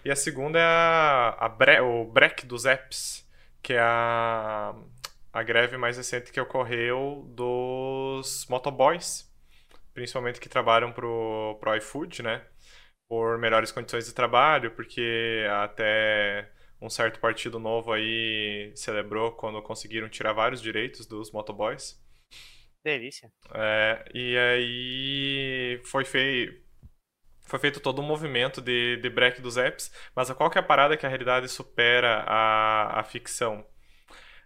E 0.04 0.10
a 0.10 0.16
segunda 0.16 0.58
é 0.58 0.62
a, 0.64 1.36
a 1.38 1.48
bre, 1.48 1.80
o 1.80 2.04
break 2.04 2.46
dos 2.46 2.66
apps, 2.66 3.26
que 3.62 3.72
é 3.74 3.80
a, 3.80 4.74
a 5.32 5.42
greve 5.42 5.76
mais 5.76 5.96
recente 5.96 6.32
que 6.32 6.40
ocorreu 6.40 7.24
dos 7.28 8.46
motoboys, 8.48 9.30
principalmente 9.94 10.40
que 10.40 10.48
trabalham 10.48 10.92
pro, 10.92 11.56
pro 11.60 11.76
iFood, 11.76 12.22
né? 12.22 12.42
Por 13.08 13.38
melhores 13.38 13.72
condições 13.72 14.06
de 14.06 14.14
trabalho, 14.14 14.70
porque 14.72 15.46
até 15.62 16.50
um 16.80 16.90
certo 16.90 17.20
partido 17.20 17.58
novo 17.58 17.92
aí 17.92 18.72
celebrou 18.74 19.32
quando 19.32 19.62
conseguiram 19.62 20.08
tirar 20.08 20.32
vários 20.32 20.60
direitos 20.60 21.06
dos 21.06 21.32
motoboys. 21.32 22.00
Delícia. 22.84 23.30
É, 23.54 24.04
e 24.14 24.36
aí 24.36 25.80
foi 25.84 26.04
feito 26.04 26.68
foi 27.48 27.58
feito 27.58 27.80
todo 27.80 28.02
um 28.02 28.04
movimento 28.04 28.60
de, 28.60 28.98
de 28.98 29.08
break 29.08 29.40
dos 29.40 29.56
apps, 29.56 29.90
mas 30.14 30.30
qual 30.32 30.50
que 30.50 30.58
é 30.58 30.60
a 30.60 30.64
parada 30.64 30.98
que 30.98 31.06
a 31.06 31.08
realidade 31.08 31.48
supera 31.48 32.22
a, 32.26 33.00
a 33.00 33.04
ficção? 33.04 33.66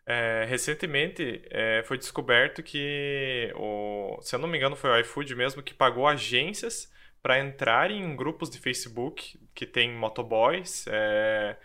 É, 0.06 0.44
recentemente 0.48 1.42
é, 1.50 1.82
foi 1.84 1.98
descoberto 1.98 2.62
que, 2.62 3.52
o, 3.56 4.18
se 4.22 4.34
eu 4.34 4.38
não 4.38 4.48
me 4.48 4.56
engano, 4.56 4.76
foi 4.76 4.90
o 4.90 4.98
iFood 5.00 5.34
mesmo 5.34 5.62
que 5.62 5.74
pagou 5.74 6.06
agências 6.06 6.92
para 7.22 7.38
entrar 7.40 7.90
em 7.90 8.14
grupos 8.16 8.50
de 8.50 8.58
Facebook 8.58 9.40
que 9.54 9.66
tem 9.66 9.92
motoboys 9.92 10.84
é, 10.88 11.56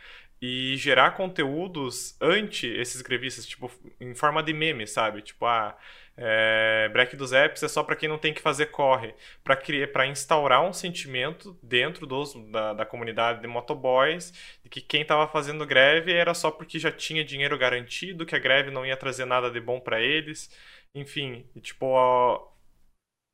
e 0.41 0.75
gerar 0.77 1.11
conteúdos 1.11 2.15
anti 2.21 2.67
esses 2.67 3.01
grevistas, 3.01 3.45
tipo, 3.45 3.71
em 3.99 4.13
forma 4.15 4.43
de 4.43 4.53
meme, 4.53 4.87
sabe? 4.87 5.21
Tipo, 5.21 5.45
ah, 5.45 5.77
É, 6.19 6.89
break 6.89 7.15
dos 7.15 7.31
apps 7.31 7.61
é 7.61 7.67
só 7.67 7.83
para 7.83 7.95
quem 7.95 8.09
não 8.09 8.17
tem 8.17 8.33
que 8.33 8.41
fazer 8.41 8.67
corre, 8.67 9.13
para 9.43 10.07
instaurar 10.07 10.63
um 10.63 10.73
sentimento 10.73 11.57
dentro 11.61 12.07
dos, 12.07 12.33
da, 12.51 12.73
da 12.73 12.85
comunidade 12.85 13.39
de 13.39 13.47
motoboys 13.47 14.33
de 14.63 14.69
que 14.69 14.81
quem 14.81 15.03
estava 15.03 15.27
fazendo 15.27 15.65
greve 15.65 16.11
era 16.11 16.33
só 16.33 16.49
porque 16.49 16.79
já 16.79 16.91
tinha 16.91 17.23
dinheiro 17.23 17.55
garantido, 17.57 18.25
que 18.25 18.35
a 18.35 18.39
greve 18.39 18.71
não 18.71 18.83
ia 18.83 18.97
trazer 18.97 19.25
nada 19.25 19.51
de 19.51 19.59
bom 19.61 19.79
para 19.79 20.01
eles. 20.01 20.49
Enfim, 20.95 21.45
tipo, 21.61 21.85
ó, 21.85 22.51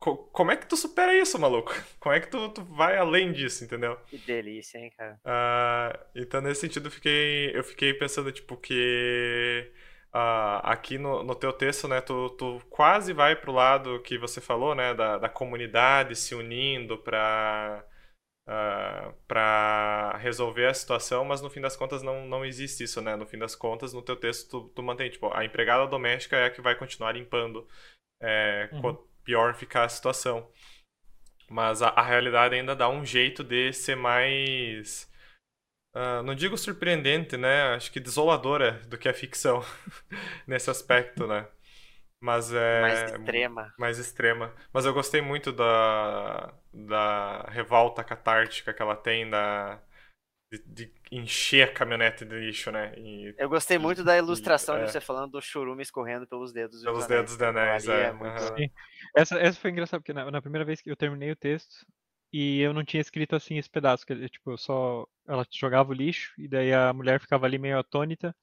como 0.03 0.51
é 0.51 0.57
que 0.57 0.67
tu 0.67 0.75
supera 0.75 1.15
isso, 1.15 1.39
maluco? 1.39 1.73
Como 1.99 2.13
é 2.13 2.19
que 2.19 2.27
tu, 2.27 2.49
tu 2.49 2.63
vai 2.65 2.97
além 2.97 3.31
disso, 3.31 3.63
entendeu? 3.63 3.97
Que 4.07 4.17
delícia, 4.17 4.77
hein, 4.77 4.91
cara? 4.97 5.17
Uh, 5.23 6.05
então, 6.13 6.41
nesse 6.41 6.61
sentido, 6.61 6.87
eu 6.87 6.91
fiquei, 6.91 7.51
eu 7.55 7.63
fiquei 7.63 7.93
pensando, 7.93 8.29
tipo, 8.29 8.57
que 8.57 9.71
uh, 10.13 10.59
aqui 10.63 10.97
no, 10.97 11.23
no 11.23 11.35
teu 11.35 11.51
texto, 11.51 11.87
né, 11.87 12.01
tu, 12.01 12.29
tu 12.31 12.61
quase 12.69 13.13
vai 13.13 13.35
pro 13.35 13.51
lado 13.51 14.01
que 14.01 14.17
você 14.17 14.39
falou, 14.39 14.75
né, 14.75 14.93
da, 14.93 15.17
da 15.17 15.29
comunidade 15.29 16.15
se 16.15 16.35
unindo 16.35 16.97
pra, 16.97 17.85
uh, 18.47 19.13
pra 19.27 20.17
resolver 20.17 20.67
a 20.67 20.73
situação, 20.73 21.25
mas 21.25 21.41
no 21.41 21.49
fim 21.49 21.61
das 21.61 21.75
contas 21.75 22.01
não, 22.03 22.25
não 22.27 22.45
existe 22.45 22.83
isso, 22.83 23.01
né? 23.01 23.15
No 23.15 23.25
fim 23.25 23.37
das 23.37 23.55
contas, 23.55 23.93
no 23.93 24.01
teu 24.01 24.15
texto, 24.15 24.49
tu, 24.49 24.69
tu 24.69 24.83
mantém, 24.83 25.09
tipo, 25.09 25.33
a 25.33 25.43
empregada 25.45 25.87
doméstica 25.87 26.37
é 26.37 26.45
a 26.45 26.51
que 26.51 26.61
vai 26.61 26.75
continuar 26.75 27.11
limpando 27.11 27.67
é, 28.21 28.69
uhum 28.71 28.97
pior 29.23 29.55
ficar 29.55 29.85
a 29.85 29.89
situação. 29.89 30.49
Mas 31.49 31.81
a, 31.81 31.89
a 31.89 32.01
realidade 32.01 32.55
ainda 32.55 32.75
dá 32.75 32.89
um 32.89 33.05
jeito 33.05 33.43
de 33.43 33.71
ser 33.73 33.95
mais. 33.95 35.11
Uh, 35.95 36.23
não 36.23 36.33
digo 36.33 36.57
surpreendente, 36.57 37.37
né? 37.37 37.75
Acho 37.75 37.91
que 37.91 37.99
desoladora 37.99 38.81
do 38.87 38.97
que 38.97 39.07
a 39.07 39.13
ficção 39.13 39.63
nesse 40.47 40.69
aspecto, 40.69 41.27
né? 41.27 41.47
Mas 42.19 42.53
é. 42.53 42.81
Mais 42.81 43.11
extrema. 43.11 43.73
Mais 43.77 43.99
extrema. 43.99 44.53
Mas 44.73 44.85
eu 44.85 44.93
gostei 44.93 45.21
muito 45.21 45.51
da, 45.51 46.53
da 46.73 47.43
revolta 47.49 48.03
catártica 48.03 48.73
que 48.73 48.81
ela 48.81 48.95
tem, 48.95 49.29
da, 49.29 49.79
de, 50.51 50.63
de, 50.65 50.93
encher 51.11 51.69
a 51.69 51.73
caminhonete 51.73 52.25
de 52.25 52.35
lixo, 52.35 52.71
né? 52.71 52.93
E, 52.97 53.35
eu 53.37 53.49
gostei 53.49 53.77
muito 53.77 54.03
da 54.03 54.17
ilustração 54.17 54.77
e, 54.77 54.81
é, 54.81 54.85
de 54.85 54.91
você 54.91 55.01
falando 55.01 55.31
do 55.31 55.41
churume 55.41 55.83
escorrendo 55.83 56.25
pelos 56.25 56.53
dedos. 56.53 56.81
Pelos 56.81 57.07
dedos 57.07 57.37
de 57.37 57.45
anéis, 57.45 57.87
é. 57.87 58.05
é 58.05 58.11
muito... 58.11 58.71
essa, 59.15 59.37
essa 59.39 59.59
foi 59.59 59.71
engraçada, 59.71 59.99
porque 59.99 60.13
na, 60.13 60.31
na, 60.31 60.41
primeira 60.41 60.65
vez 60.65 60.81
que 60.81 60.89
eu 60.89 60.95
terminei 60.95 61.31
o 61.31 61.35
texto 61.35 61.85
e 62.33 62.59
eu 62.59 62.73
não 62.73 62.83
tinha 62.83 62.99
escrito 62.99 63.35
assim 63.35 63.57
esse 63.57 63.69
pedaço, 63.69 64.05
que 64.05 64.27
tipo, 64.27 64.57
só 64.57 65.05
ela 65.27 65.45
jogava 65.51 65.91
o 65.91 65.93
lixo 65.93 66.33
e 66.37 66.47
daí 66.47 66.73
a 66.73 66.91
mulher 66.91 67.21
ficava 67.21 67.45
ali 67.45 67.59
meio 67.59 67.77
atônita 67.77 68.35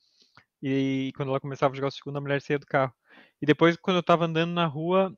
e 0.63 1.13
quando 1.17 1.31
ela 1.31 1.41
começava 1.41 1.73
a 1.73 1.77
jogar 1.77 1.89
o 1.89 1.93
segundo, 1.93 2.19
a 2.19 2.21
mulher 2.21 2.41
saía 2.41 2.59
do 2.59 2.67
carro. 2.67 2.93
E 3.41 3.47
depois, 3.47 3.77
quando 3.77 3.97
eu 3.97 4.03
tava 4.03 4.27
andando 4.27 4.53
na 4.53 4.67
rua, 4.67 5.15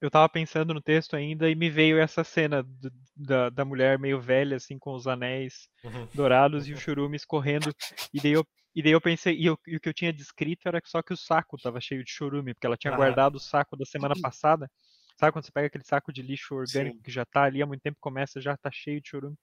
eu 0.00 0.10
tava 0.10 0.28
pensando 0.28 0.72
no 0.72 0.80
texto 0.80 1.16
ainda 1.16 1.50
e 1.50 1.54
me 1.54 1.68
veio 1.68 1.98
essa 1.98 2.22
cena 2.22 2.62
do, 2.62 2.92
da, 3.16 3.50
da 3.50 3.64
mulher 3.64 3.98
meio 3.98 4.20
velha, 4.20 4.56
assim, 4.56 4.78
com 4.78 4.94
os 4.94 5.06
anéis 5.06 5.68
uhum. 5.82 6.08
dourados 6.14 6.68
e 6.68 6.72
o 6.72 6.76
churume 6.76 7.16
escorrendo. 7.16 7.74
E 8.14 8.20
daí 8.20 8.32
eu, 8.32 8.46
e 8.74 8.82
daí 8.82 8.92
eu 8.92 9.00
pensei, 9.00 9.36
e, 9.36 9.46
eu, 9.46 9.58
e, 9.66 9.76
o 9.76 9.80
que 9.80 9.88
eu 9.88 9.94
tinha 9.94 10.12
descrito 10.12 10.68
era 10.68 10.80
só 10.84 11.02
que 11.02 11.12
o 11.12 11.16
saco 11.16 11.56
tava 11.58 11.80
cheio 11.80 12.04
de 12.04 12.10
churume, 12.10 12.54
porque 12.54 12.66
ela 12.66 12.76
tinha 12.76 12.92
ah. 12.92 12.96
guardado 12.96 13.36
o 13.36 13.40
saco 13.40 13.76
da 13.76 13.84
semana 13.84 14.14
passada. 14.20 14.70
Sabe 15.18 15.32
quando 15.32 15.44
você 15.44 15.52
pega 15.52 15.66
aquele 15.66 15.84
saco 15.84 16.12
de 16.12 16.22
lixo 16.22 16.54
orgânico 16.54 16.96
Sim. 16.96 17.02
que 17.02 17.10
já 17.10 17.24
tá 17.24 17.44
ali 17.44 17.62
há 17.62 17.66
muito 17.66 17.82
tempo, 17.82 17.96
começa, 18.00 18.40
já 18.40 18.56
tá 18.56 18.70
cheio 18.70 19.00
de 19.00 19.08
churume. 19.08 19.36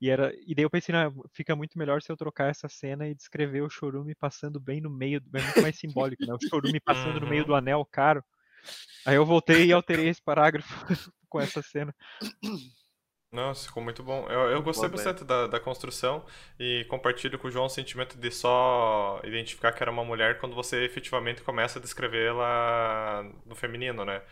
E, 0.00 0.10
era, 0.10 0.32
e 0.46 0.54
daí 0.54 0.64
eu 0.64 0.70
pensei, 0.70 0.94
não, 0.94 1.24
fica 1.32 1.56
muito 1.56 1.78
melhor 1.78 2.02
se 2.02 2.12
eu 2.12 2.16
trocar 2.16 2.50
essa 2.50 2.68
cena 2.68 3.08
e 3.08 3.14
descrever 3.14 3.62
o 3.62 3.70
chorume 3.70 4.14
passando 4.14 4.60
bem 4.60 4.80
no 4.80 4.90
meio, 4.90 5.22
é 5.34 5.42
muito 5.42 5.62
mais 5.62 5.78
simbólico, 5.78 6.24
né? 6.26 6.34
O 6.34 6.48
chorume 6.48 6.80
passando 6.80 7.20
no 7.20 7.26
meio 7.26 7.42
uhum. 7.42 7.48
do 7.48 7.54
anel 7.54 7.84
caro. 7.84 8.22
Aí 9.06 9.16
eu 9.16 9.24
voltei 9.24 9.66
e 9.66 9.72
alterei 9.72 10.08
esse 10.08 10.20
parágrafo 10.22 10.68
com 11.28 11.40
essa 11.40 11.62
cena. 11.62 11.94
Nossa, 13.32 13.68
ficou 13.68 13.82
muito 13.82 14.02
bom. 14.02 14.26
Eu, 14.28 14.50
eu 14.50 14.62
gostei 14.62 14.88
bastante 14.88 15.24
da, 15.24 15.46
da 15.46 15.60
construção 15.60 16.24
e 16.58 16.86
compartilho 16.88 17.38
com 17.38 17.48
o 17.48 17.50
João 17.50 17.66
o 17.66 17.70
sentimento 17.70 18.16
de 18.16 18.30
só 18.30 19.20
identificar 19.24 19.72
que 19.72 19.82
era 19.82 19.90
uma 19.90 20.04
mulher 20.04 20.38
quando 20.38 20.54
você 20.54 20.84
efetivamente 20.84 21.42
começa 21.42 21.78
a 21.78 21.82
descrevê-la 21.82 23.24
no 23.44 23.54
feminino, 23.54 24.04
né? 24.04 24.22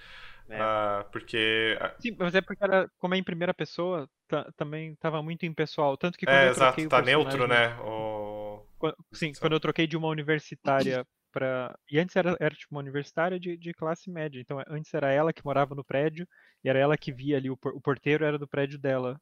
É. 0.48 0.60
Uh, 0.60 1.10
porque. 1.10 1.78
Sim, 1.98 2.16
mas 2.18 2.34
é 2.34 2.40
porque 2.40 2.62
era, 2.62 2.90
como 2.98 3.14
é 3.14 3.18
em 3.18 3.24
primeira 3.24 3.54
pessoa, 3.54 4.08
também 4.56 4.92
estava 4.92 5.22
muito 5.22 5.46
impessoal. 5.46 5.96
Tanto 5.96 6.18
que 6.18 6.26
quando 6.26 6.36
é, 6.36 6.46
eu 6.46 6.50
exato, 6.50 6.88
tá 6.88 7.00
neutro, 7.00 7.46
né? 7.46 7.74
O... 7.80 8.66
Quando, 8.78 8.96
sim, 9.12 9.32
quando 9.40 9.54
eu 9.54 9.60
troquei 9.60 9.86
de 9.86 9.96
uma 9.96 10.08
universitária 10.08 11.06
para 11.32 11.76
e 11.90 11.98
antes 11.98 12.14
era, 12.14 12.36
era 12.38 12.54
tipo 12.54 12.74
uma 12.74 12.80
universitária 12.80 13.40
de, 13.40 13.56
de 13.56 13.72
classe 13.72 14.10
média. 14.10 14.40
Então 14.40 14.62
antes 14.68 14.92
era 14.92 15.10
ela 15.10 15.32
que 15.32 15.44
morava 15.44 15.74
no 15.74 15.84
prédio 15.84 16.28
e 16.62 16.68
era 16.68 16.78
ela 16.78 16.96
que 16.96 17.12
via 17.12 17.36
ali 17.36 17.50
o, 17.50 17.58
o 17.60 17.80
porteiro 17.80 18.24
era 18.24 18.38
do 18.38 18.46
prédio 18.46 18.78
dela, 18.78 19.20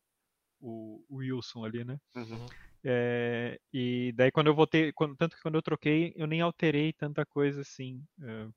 o, 0.60 1.04
o 1.08 1.16
Wilson 1.16 1.64
ali, 1.64 1.84
né? 1.84 1.98
Uhum. 2.14 2.46
É, 2.84 3.60
e 3.72 4.12
daí 4.16 4.32
quando 4.32 4.48
eu 4.48 4.54
voltei, 4.54 4.92
quando, 4.92 5.16
tanto 5.16 5.36
que 5.36 5.42
quando 5.42 5.54
eu 5.54 5.62
troquei, 5.62 6.12
eu 6.16 6.26
nem 6.26 6.40
alterei 6.40 6.92
tanta 6.92 7.24
coisa 7.24 7.60
assim. 7.60 8.04
É, 8.20 8.48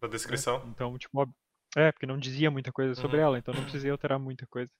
da 0.00 0.08
descrição. 0.08 0.58
Né? 0.58 0.70
Então, 0.74 0.96
tipo, 0.98 1.28
é, 1.74 1.90
porque 1.92 2.06
não 2.06 2.18
dizia 2.18 2.50
muita 2.50 2.70
coisa 2.72 2.94
sobre 2.94 3.18
uhum. 3.18 3.22
ela, 3.24 3.38
então 3.38 3.54
não 3.54 3.62
precisei 3.62 3.90
alterar 3.90 4.18
muita 4.18 4.46
coisa. 4.46 4.70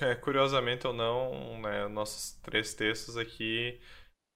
É, 0.00 0.14
curiosamente 0.16 0.86
ou 0.86 0.92
não, 0.92 1.60
né, 1.60 1.86
nossos 1.86 2.32
três 2.42 2.74
textos 2.74 3.16
aqui 3.16 3.80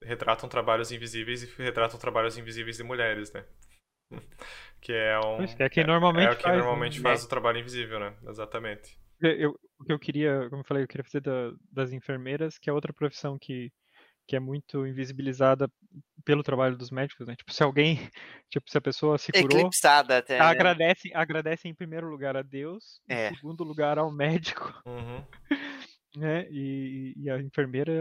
retratam 0.02 0.48
trabalhos 0.48 0.92
invisíveis 0.92 1.42
e 1.42 1.62
retratam 1.62 1.98
trabalhos 1.98 2.38
invisíveis 2.38 2.76
de 2.76 2.84
mulheres, 2.84 3.32
né? 3.32 3.44
que 4.80 4.92
é 4.92 5.18
um. 5.18 5.42
é 5.58 5.68
quem 5.68 5.84
normalmente, 5.84 6.28
é, 6.28 6.32
é 6.32 6.36
quem 6.36 6.44
faz, 6.44 6.58
normalmente 6.58 6.98
né? 6.98 7.02
faz 7.02 7.24
o 7.24 7.28
trabalho 7.28 7.58
invisível, 7.58 7.98
né? 7.98 8.14
Exatamente. 8.28 8.98
Eu, 9.20 9.58
o 9.78 9.84
que 9.84 9.92
eu 9.92 9.98
queria, 9.98 10.48
como 10.50 10.60
eu 10.60 10.66
falei, 10.66 10.82
eu 10.82 10.88
queria 10.88 11.04
fazer 11.04 11.20
da, 11.20 11.52
das 11.72 11.92
enfermeiras, 11.92 12.58
que 12.58 12.68
é 12.68 12.72
outra 12.72 12.92
profissão 12.92 13.38
que, 13.38 13.72
que 14.26 14.36
é 14.36 14.40
muito 14.40 14.86
invisibilizada 14.86 15.70
pelo 16.24 16.42
trabalho 16.42 16.76
dos 16.76 16.90
médicos, 16.90 17.26
né? 17.26 17.36
Tipo, 17.36 17.52
se 17.52 17.62
alguém, 17.62 17.96
tipo, 18.50 18.70
se 18.70 18.78
a 18.78 18.80
pessoa 18.80 19.18
se 19.18 19.30
curou, 19.32 19.60
Eclipsada 19.60 20.18
até, 20.18 20.38
né? 20.38 20.44
agradece, 20.44 21.10
agradece 21.14 21.68
em 21.68 21.74
primeiro 21.74 22.08
lugar 22.08 22.36
a 22.36 22.42
Deus, 22.42 23.00
é. 23.08 23.28
em 23.30 23.34
segundo 23.34 23.64
lugar 23.64 23.98
ao 23.98 24.10
médico. 24.10 24.72
Uhum. 24.86 25.24
né? 26.16 26.46
E, 26.50 27.14
e, 27.16 27.30
a 27.30 27.40
enfermeira, 27.40 27.92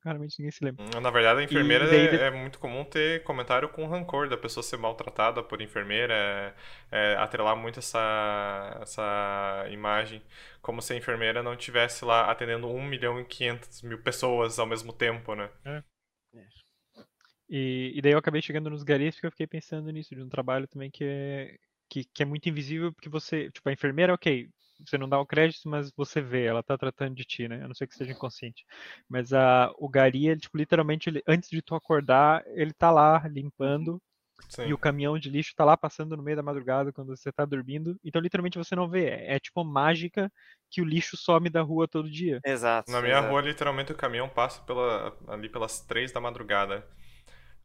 claramente 0.00 0.38
ninguém 0.38 0.52
se 0.52 0.64
lembra. 0.64 0.84
Na 1.00 1.10
verdade, 1.10 1.40
a 1.40 1.42
enfermeira 1.42 1.86
daí, 1.86 2.06
é, 2.06 2.26
é, 2.26 2.30
muito 2.30 2.58
comum 2.58 2.84
ter 2.84 3.22
comentário 3.24 3.68
com 3.68 3.86
rancor 3.86 4.28
da 4.28 4.36
pessoa 4.36 4.62
ser 4.62 4.76
maltratada 4.76 5.42
por 5.42 5.60
enfermeira, 5.60 6.14
é, 6.14 6.54
é, 6.92 7.16
atrelar 7.16 7.56
muito 7.56 7.80
essa, 7.80 8.78
essa 8.80 9.66
imagem, 9.70 10.22
como 10.68 10.82
se 10.82 10.92
a 10.92 10.96
enfermeira 10.96 11.42
não 11.42 11.54
estivesse 11.54 12.04
lá 12.04 12.30
atendendo 12.30 12.68
1 12.68 12.82
milhão 12.82 13.18
e 13.18 13.24
500 13.24 13.80
mil 13.80 14.02
pessoas 14.02 14.58
ao 14.58 14.66
mesmo 14.66 14.92
tempo, 14.92 15.34
né? 15.34 15.50
É. 15.64 15.82
E, 17.48 17.92
e 17.94 18.02
daí 18.02 18.12
eu 18.12 18.18
acabei 18.18 18.42
chegando 18.42 18.68
nos 18.68 18.82
garis 18.82 19.14
porque 19.14 19.28
eu 19.28 19.30
fiquei 19.30 19.46
pensando 19.46 19.90
nisso, 19.90 20.14
de 20.14 20.22
um 20.22 20.28
trabalho 20.28 20.68
também 20.68 20.90
que 20.90 21.04
é, 21.04 21.56
que, 21.88 22.04
que 22.04 22.22
é 22.22 22.26
muito 22.26 22.50
invisível, 22.50 22.92
porque 22.92 23.08
você, 23.08 23.50
tipo, 23.50 23.66
a 23.66 23.72
enfermeira, 23.72 24.12
ok, 24.12 24.46
você 24.86 24.98
não 24.98 25.08
dá 25.08 25.18
o 25.18 25.24
crédito, 25.24 25.66
mas 25.70 25.90
você 25.96 26.20
vê, 26.20 26.44
ela 26.44 26.62
tá 26.62 26.76
tratando 26.76 27.14
de 27.14 27.24
ti, 27.24 27.48
né? 27.48 27.64
A 27.64 27.66
não 27.66 27.74
ser 27.74 27.86
que 27.86 27.94
seja 27.94 28.12
inconsciente. 28.12 28.66
Mas 29.08 29.32
a, 29.32 29.72
o 29.78 29.88
Gari, 29.88 30.28
ele, 30.28 30.38
tipo, 30.38 30.58
literalmente, 30.58 31.08
ele, 31.08 31.22
antes 31.26 31.48
de 31.48 31.62
tu 31.62 31.74
acordar, 31.74 32.44
ele 32.48 32.74
tá 32.74 32.90
lá 32.90 33.26
limpando. 33.26 34.02
Sim. 34.48 34.66
E 34.66 34.72
o 34.72 34.78
caminhão 34.78 35.18
de 35.18 35.28
lixo 35.28 35.54
tá 35.54 35.64
lá 35.64 35.76
passando 35.76 36.16
no 36.16 36.22
meio 36.22 36.36
da 36.36 36.42
madrugada 36.42 36.92
quando 36.92 37.14
você 37.16 37.32
tá 37.32 37.44
dormindo. 37.44 37.98
Então, 38.04 38.20
literalmente, 38.20 38.58
você 38.58 38.74
não 38.74 38.88
vê. 38.88 39.06
É, 39.06 39.34
é 39.34 39.38
tipo 39.38 39.64
mágica 39.64 40.32
que 40.70 40.80
o 40.80 40.84
lixo 40.84 41.16
some 41.16 41.50
da 41.50 41.62
rua 41.62 41.88
todo 41.88 42.10
dia. 42.10 42.40
Exato. 42.44 42.90
Na 42.90 43.00
minha 43.00 43.18
exato. 43.18 43.28
rua, 43.28 43.40
literalmente, 43.40 43.92
o 43.92 43.96
caminhão 43.96 44.28
passa 44.28 44.60
pela, 44.62 45.16
ali 45.26 45.48
pelas 45.48 45.80
três 45.80 46.12
da 46.12 46.20
madrugada. 46.20 46.86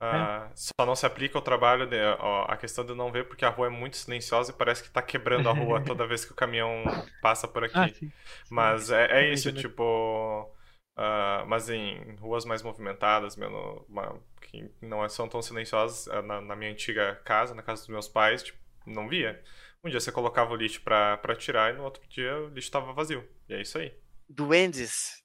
Uh, 0.04 0.52
Só 0.54 0.86
não 0.86 0.96
se 0.96 1.06
aplica 1.06 1.38
ao 1.38 1.42
trabalho, 1.42 1.88
de, 1.88 1.96
ó, 2.20 2.46
a 2.50 2.58
questão 2.58 2.86
de 2.86 2.94
não 2.94 3.10
ver, 3.10 3.26
porque 3.26 3.46
a 3.46 3.50
rua 3.50 3.68
é 3.68 3.70
muito 3.70 3.96
silenciosa 3.96 4.52
e 4.52 4.56
parece 4.56 4.82
que 4.82 4.90
está 4.90 5.02
quebrando 5.02 5.48
a 5.48 5.54
rua 5.54 5.80
toda 5.86 6.06
vez 6.06 6.26
que 6.26 6.34
o 6.34 6.36
caminhão 6.36 6.84
passa 7.22 7.48
por 7.48 7.64
aqui. 7.64 7.78
Ah, 7.78 7.88
sim. 7.88 8.12
Mas 8.50 8.92
é, 8.92 9.06
é 9.06 9.34
isso, 9.34 9.54
tipo. 9.54 10.53
Uh, 10.98 11.46
mas 11.48 11.70
em 11.70 12.16
ruas 12.18 12.46
mais 12.46 12.62
movimentadas, 12.62 13.36
mesmo, 13.36 13.86
uma, 13.90 14.22
que 14.42 14.70
não 14.82 15.04
é, 15.04 15.10
são 15.10 15.28
tão 15.28 15.42
silenciosas, 15.42 16.08
ah, 16.08 16.22
na, 16.22 16.40
na, 16.40 16.56
minha 16.56 16.72
antiga 16.72 17.16
casa, 17.26 17.56
na 17.56 17.64
casa 17.64 17.82
dos 17.82 17.90
meus 17.90 18.08
pais, 18.08 18.44
tipo, 18.44 18.60
não 18.86 19.08
via. 19.08 19.42
Um 19.84 19.90
dia 19.90 20.00
você 20.00 20.12
colocava 20.12 20.54
o 20.54 20.56
lixo 20.56 20.82
para 20.82 21.36
tirar 21.36 21.74
e 21.74 21.78
no 21.78 21.84
outro 21.84 22.08
dia 22.08 22.38
o 22.38 22.48
lixo 22.48 22.68
estava 22.68 22.94
vazio. 22.94 23.28
E 23.50 23.54
é 23.56 23.62
isso 23.62 23.78
aí. 23.78 23.94
Duendes 24.30 25.24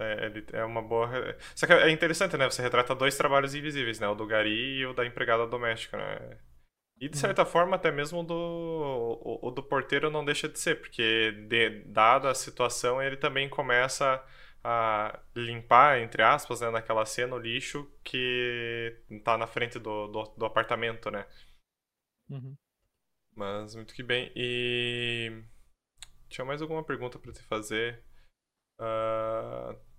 é, 0.00 0.58
é 0.60 0.64
uma 0.64 0.80
boa. 0.80 1.36
Só 1.54 1.66
que 1.66 1.72
é 1.72 1.90
interessante, 1.90 2.36
né? 2.36 2.48
Você 2.48 2.62
retrata 2.62 2.94
dois 2.94 3.16
trabalhos 3.16 3.54
invisíveis, 3.54 4.00
né? 4.00 4.08
O 4.08 4.14
do 4.14 4.26
Gari 4.26 4.78
e 4.78 4.86
o 4.86 4.94
da 4.94 5.04
empregada 5.04 5.46
doméstica, 5.46 5.98
né? 5.98 6.38
E 6.98 7.08
de 7.08 7.16
certa 7.16 7.42
uhum. 7.42 7.48
forma, 7.48 7.76
até 7.76 7.90
mesmo 7.90 8.22
do, 8.22 8.34
o, 8.34 9.48
o, 9.48 9.50
do 9.50 9.62
porteiro 9.62 10.10
não 10.10 10.24
deixa 10.24 10.48
de 10.48 10.58
ser, 10.58 10.80
porque 10.80 11.32
de, 11.48 11.82
dada 11.86 12.30
a 12.30 12.34
situação, 12.34 13.02
ele 13.02 13.16
também 13.16 13.48
começa 13.48 14.22
a 14.62 15.18
limpar, 15.34 16.00
entre 16.00 16.22
aspas, 16.22 16.60
né, 16.60 16.70
naquela 16.70 17.06
cena, 17.06 17.34
o 17.34 17.38
lixo 17.38 17.90
que 18.04 18.96
tá 19.24 19.36
na 19.38 19.46
frente 19.46 19.78
do, 19.78 20.06
do, 20.08 20.22
do 20.36 20.44
apartamento, 20.44 21.10
né? 21.10 21.26
Uhum. 22.28 22.56
Mas 23.34 23.74
muito 23.74 23.94
que 23.94 24.02
bem. 24.02 24.30
E. 24.36 25.42
Tinha 26.28 26.44
mais 26.44 26.62
alguma 26.62 26.84
pergunta 26.84 27.18
para 27.18 27.32
te 27.32 27.42
fazer? 27.42 28.04
Uh... 28.80 29.90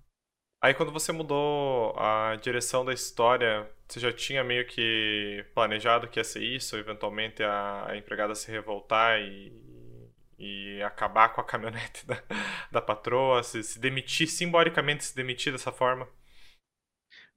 Aí 0.64 0.76
quando 0.76 0.92
você 0.92 1.12
mudou 1.12 1.98
a 1.98 2.36
direção 2.36 2.86
da 2.86 2.94
história, 2.94 3.70
você 3.88 4.00
já 4.00 4.14
tinha 4.14 4.44
meio 4.44 4.66
que 4.68 5.44
planejado 5.56 6.08
que 6.08 6.20
ia 6.20 6.24
ser 6.24 6.44
isso, 6.44 6.78
eventualmente 6.78 7.42
a, 7.42 7.88
a 7.88 7.98
empregada 7.98 8.36
se 8.36 8.52
revoltar 8.52 9.20
e, 9.20 9.50
e 10.42 10.82
acabar 10.82 11.30
com 11.30 11.40
a 11.40 11.44
caminhonete 11.44 12.06
da, 12.08 12.22
da 12.72 12.82
patroa, 12.82 13.44
se, 13.44 13.62
se 13.62 13.80
demitir, 13.80 14.28
simbolicamente 14.28 15.04
se 15.04 15.16
demitir 15.16 15.54
dessa 15.54 15.72
forma? 15.72 16.10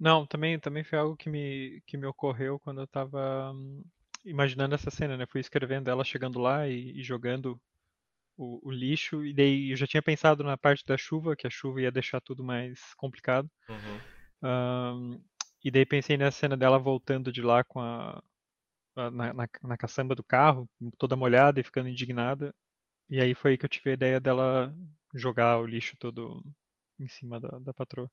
Não, 0.00 0.26
também, 0.26 0.58
também 0.58 0.82
foi 0.82 0.98
algo 0.98 1.16
que 1.16 1.28
me, 1.28 1.82
que 1.86 1.98
me 1.98 2.06
ocorreu 2.06 2.58
quando 2.58 2.80
eu 2.80 2.86
tava 2.86 3.52
hum, 3.52 3.84
imaginando 4.24 4.74
essa 4.74 4.90
cena, 4.90 5.16
né? 5.16 5.26
Fui 5.26 5.40
escrevendo 5.40 5.90
ela 5.90 6.02
chegando 6.02 6.40
lá 6.40 6.66
e, 6.66 6.98
e 6.98 7.02
jogando 7.02 7.60
o, 8.36 8.68
o, 8.68 8.72
lixo, 8.72 9.24
e 9.24 9.32
daí 9.34 9.70
eu 9.70 9.76
já 9.76 9.86
tinha 9.86 10.02
pensado 10.02 10.42
na 10.42 10.56
parte 10.56 10.84
da 10.86 10.96
chuva, 10.96 11.36
que 11.36 11.46
a 11.46 11.50
chuva 11.50 11.82
ia 11.82 11.92
deixar 11.92 12.20
tudo 12.20 12.42
mais 12.42 12.94
complicado. 12.94 13.48
Uhum. 13.68 14.00
Um, 14.42 15.24
e 15.62 15.70
daí 15.70 15.86
pensei 15.86 16.16
nessa 16.16 16.38
cena 16.38 16.56
dela 16.56 16.78
voltando 16.78 17.30
de 17.30 17.42
lá 17.42 17.62
com 17.62 17.80
a, 17.80 18.22
a 18.96 19.10
na, 19.10 19.32
na, 19.32 19.48
na, 19.62 19.76
caçamba 19.76 20.14
do 20.14 20.24
carro, 20.24 20.68
toda 20.98 21.16
molhada 21.16 21.60
e 21.60 21.64
ficando 21.64 21.88
indignada. 21.88 22.54
E 23.08 23.20
aí 23.20 23.34
foi 23.34 23.52
aí 23.52 23.58
que 23.58 23.64
eu 23.64 23.68
tive 23.68 23.90
a 23.90 23.94
ideia 23.94 24.20
dela 24.20 24.74
jogar 25.14 25.58
o 25.58 25.66
lixo 25.66 25.96
todo 25.98 26.42
em 26.98 27.08
cima 27.08 27.38
da, 27.40 27.58
da 27.58 27.74
patroa. 27.74 28.10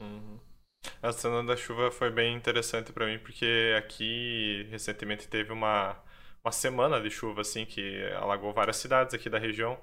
Uhum. 0.00 0.38
A 1.02 1.12
cena 1.12 1.42
da 1.42 1.56
chuva 1.56 1.90
foi 1.90 2.10
bem 2.10 2.36
interessante 2.36 2.92
para 2.92 3.06
mim, 3.06 3.18
porque 3.18 3.74
aqui 3.76 4.66
recentemente 4.70 5.28
teve 5.28 5.52
uma 5.52 6.02
uma 6.44 6.52
semana 6.52 7.00
de 7.00 7.10
chuva, 7.10 7.40
assim, 7.40 7.64
que 7.64 8.04
alagou 8.16 8.52
várias 8.52 8.76
cidades 8.76 9.14
aqui 9.14 9.30
da 9.30 9.38
região. 9.38 9.80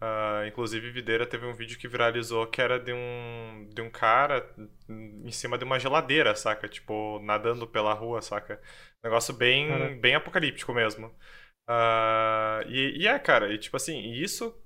Uh, 0.00 0.46
inclusive, 0.46 0.90
Videira 0.90 1.26
teve 1.26 1.46
um 1.46 1.54
vídeo 1.54 1.78
que 1.78 1.88
viralizou 1.88 2.46
que 2.46 2.60
era 2.60 2.78
de 2.78 2.92
um, 2.92 3.68
de 3.72 3.82
um 3.82 3.90
cara 3.90 4.48
em 4.88 5.30
cima 5.30 5.56
de 5.56 5.64
uma 5.64 5.78
geladeira, 5.78 6.34
saca? 6.34 6.68
Tipo, 6.68 7.20
nadando 7.20 7.66
pela 7.66 7.94
rua, 7.94 8.20
saca? 8.20 8.60
Negócio 9.02 9.34
bem, 9.34 9.98
bem 10.00 10.14
apocalíptico 10.16 10.72
mesmo. 10.74 11.14
Uh, 11.68 12.66
e, 12.68 13.02
e, 13.02 13.06
é, 13.06 13.18
cara, 13.18 13.52
e 13.52 13.58
tipo 13.58 13.76
assim, 13.76 14.12
isso 14.12 14.56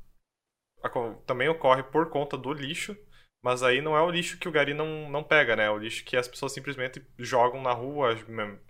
também 1.26 1.48
ocorre 1.48 1.82
por 1.82 2.08
conta 2.10 2.36
do 2.38 2.52
lixo, 2.52 2.96
mas 3.42 3.62
aí 3.62 3.80
não 3.80 3.96
é 3.96 4.00
o 4.00 4.10
lixo 4.10 4.38
que 4.38 4.48
o 4.48 4.52
gari 4.52 4.72
não, 4.72 5.10
não 5.10 5.24
pega, 5.24 5.56
né? 5.56 5.64
É 5.64 5.70
o 5.70 5.78
lixo 5.78 6.04
que 6.04 6.16
as 6.16 6.28
pessoas 6.28 6.52
simplesmente 6.52 7.04
jogam 7.18 7.60
na 7.60 7.72
rua, 7.72 8.16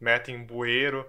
metem 0.01 0.37
em 0.37 0.45
bueiro. 0.45 1.07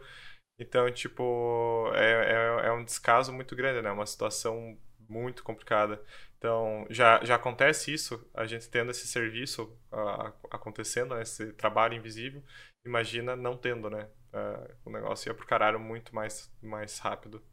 Então, 0.59 0.91
tipo, 0.91 1.89
é, 1.95 2.63
é, 2.63 2.67
é 2.67 2.71
um 2.73 2.83
descaso 2.83 3.31
muito 3.31 3.55
grande, 3.55 3.81
né? 3.81 3.89
Uma 3.91 4.05
situação 4.05 4.77
muito 5.09 5.43
complicada. 5.43 6.01
Então, 6.37 6.85
já, 6.89 7.23
já 7.23 7.35
acontece 7.35 7.93
isso, 7.93 8.29
a 8.33 8.45
gente 8.45 8.69
tendo 8.69 8.91
esse 8.91 9.07
serviço 9.07 9.63
uh, 9.93 10.33
acontecendo, 10.51 11.15
né? 11.15 11.21
esse 11.21 11.53
trabalho 11.53 11.93
invisível. 11.95 12.43
Imagina 12.85 13.33
não 13.35 13.57
tendo, 13.57 13.89
né? 13.89 14.09
Uh, 14.33 14.65
o 14.83 14.89
negócio 14.89 15.29
ia 15.29 15.35
pro 15.35 15.45
caralho 15.45 15.79
muito 15.79 16.15
mais, 16.15 16.51
mais 16.59 16.97
rápido. 16.97 17.45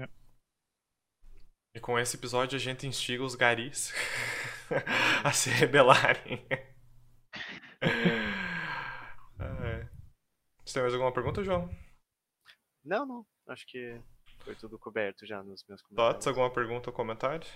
É. 0.00 0.08
E 1.76 1.80
com 1.80 1.96
esse 1.96 2.16
episódio 2.16 2.56
a 2.56 2.58
gente 2.60 2.84
instiga 2.84 3.22
os 3.22 3.36
garis 3.36 3.92
a 5.24 5.32
se 5.32 5.48
rebelarem. 5.48 6.44
é. 9.40 9.88
Você 10.64 10.74
tem 10.74 10.82
mais 10.82 10.94
alguma 10.94 11.12
pergunta, 11.12 11.44
João? 11.44 11.70
Não, 12.84 13.06
não. 13.06 13.26
Acho 13.46 13.64
que 13.68 14.02
foi 14.40 14.56
tudo 14.56 14.76
coberto 14.76 15.24
já 15.24 15.42
nos 15.44 15.64
meus 15.68 15.80
comentários. 15.82 16.14
Tots, 16.14 16.26
alguma 16.26 16.52
pergunta 16.52 16.90
ou 16.90 16.96
comentário? 16.96 17.48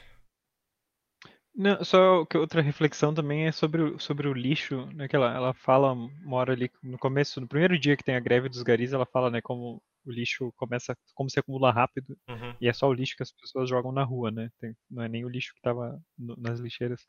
Não, 1.55 1.85
só 1.85 2.25
que 2.25 2.39
outra 2.39 2.63
reflexão 2.63 3.13
também 3.13 3.47
é 3.47 3.53
sobre 3.53 3.83
o, 3.83 3.99
sobre 3.99 4.29
o 4.29 4.33
lixo, 4.33 4.87
né, 4.95 5.09
que 5.09 5.17
ela, 5.17 5.35
ela 5.35 5.53
fala 5.53 5.93
uma 5.93 6.37
hora 6.37 6.53
ali 6.53 6.71
no 6.83 6.97
começo, 6.97 7.41
no 7.41 7.49
primeiro 7.49 7.79
dia 7.79 7.97
que 7.97 8.05
tem 8.05 8.15
a 8.15 8.21
greve 8.21 8.49
dos 8.49 8.63
garis, 8.63 8.93
ela 8.93 9.05
fala, 9.05 9.31
né, 9.31 9.41
como 9.41 9.83
o 10.05 10.11
lixo 10.13 10.53
começa, 10.57 10.97
como 11.15 11.29
se 11.29 11.41
acumula 11.41 11.73
rápido, 11.73 12.17
uhum. 12.29 12.55
e 12.61 12.69
é 12.69 12.73
só 12.73 12.89
o 12.89 12.93
lixo 12.93 13.17
que 13.17 13.23
as 13.23 13.33
pessoas 13.33 13.69
jogam 13.69 13.93
na 13.93 14.05
rua, 14.05 14.31
né, 14.31 14.49
tem, 14.59 14.77
não 14.89 15.03
é 15.03 15.09
nem 15.09 15.25
o 15.25 15.29
lixo 15.29 15.53
que 15.53 15.59
estava 15.59 16.01
nas 16.17 16.61
lixeiras. 16.61 17.05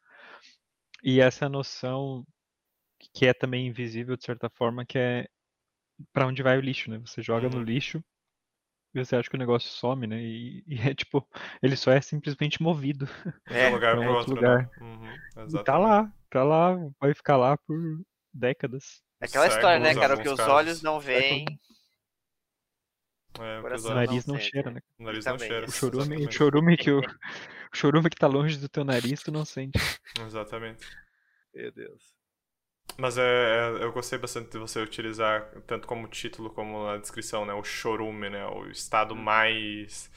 E 1.03 1.21
essa 1.21 1.47
noção 1.47 2.25
que 3.13 3.25
é 3.25 3.33
também 3.33 3.67
invisível 3.67 4.15
de 4.15 4.23
certa 4.23 4.49
forma, 4.49 4.85
que 4.85 4.97
é 4.97 5.27
para 6.13 6.27
onde 6.27 6.43
vai 6.43 6.57
o 6.57 6.61
lixo, 6.61 6.89
né? 6.89 6.99
Você 6.99 7.21
joga 7.21 7.47
uhum. 7.47 7.53
no 7.53 7.63
lixo 7.63 8.03
você 8.93 9.15
acha 9.15 9.29
que 9.29 9.35
o 9.35 9.39
negócio 9.39 9.69
some, 9.69 10.07
né? 10.07 10.21
E, 10.21 10.63
e, 10.67 10.75
é 10.89 10.93
tipo, 10.93 11.27
ele 11.61 11.75
só 11.75 11.91
é 11.91 12.01
simplesmente 12.01 12.61
movido. 12.61 13.07
É, 13.47 13.69
um 13.69 13.73
lugar 13.73 13.97
para 13.97 14.11
outro, 14.11 14.35
né? 14.35 14.41
lugar. 14.41 14.57
Né? 14.57 14.69
Uhum, 14.81 15.59
e 15.59 15.63
tá 15.63 15.77
lá, 15.77 16.11
tá 16.29 16.43
lá, 16.43 16.75
vai 16.99 17.13
ficar 17.13 17.37
lá 17.37 17.57
por 17.57 17.77
décadas. 18.33 19.01
É 19.21 19.25
aquela 19.25 19.47
história, 19.47 19.79
né, 19.79 19.93
cara? 19.93 20.15
O 20.15 20.21
que 20.21 20.29
os 20.29 20.39
olhos 20.39 20.81
não 20.81 20.99
veem. 20.99 21.45
É, 23.39 23.59
o, 23.59 23.93
nariz 23.93 24.25
não, 24.25 24.35
não 24.35 24.41
cheira, 24.41 24.71
né? 24.71 24.81
O 24.99 25.03
nariz 25.03 25.25
não 25.25 25.39
cheira. 25.39 25.65
O 25.65 25.71
chorume, 25.71 26.27
o 26.27 26.31
chorume 26.31 26.75
que 26.75 26.91
o, 26.91 26.99
o 26.99 27.01
chorume 27.73 28.09
que 28.09 28.17
tá 28.17 28.27
longe 28.27 28.57
do 28.57 28.67
teu 28.67 28.83
nariz, 28.83 29.21
tu 29.21 29.31
não 29.31 29.45
sente. 29.45 29.79
Exatamente. 30.19 30.85
Meu 31.53 31.71
Deus. 31.71 32.20
Mas 32.97 33.17
é, 33.17 33.21
é, 33.21 33.83
eu 33.83 33.91
gostei 33.91 34.17
bastante 34.17 34.51
de 34.51 34.57
você 34.57 34.79
utilizar, 34.79 35.49
tanto 35.65 35.87
como 35.87 36.07
título 36.07 36.49
como 36.49 36.85
na 36.85 36.97
descrição, 36.97 37.45
né? 37.45 37.53
O 37.53 37.63
chorume, 37.63 38.29
né? 38.29 38.45
O 38.47 38.67
estado 38.67 39.13
uhum. 39.13 39.21
mais. 39.21 40.11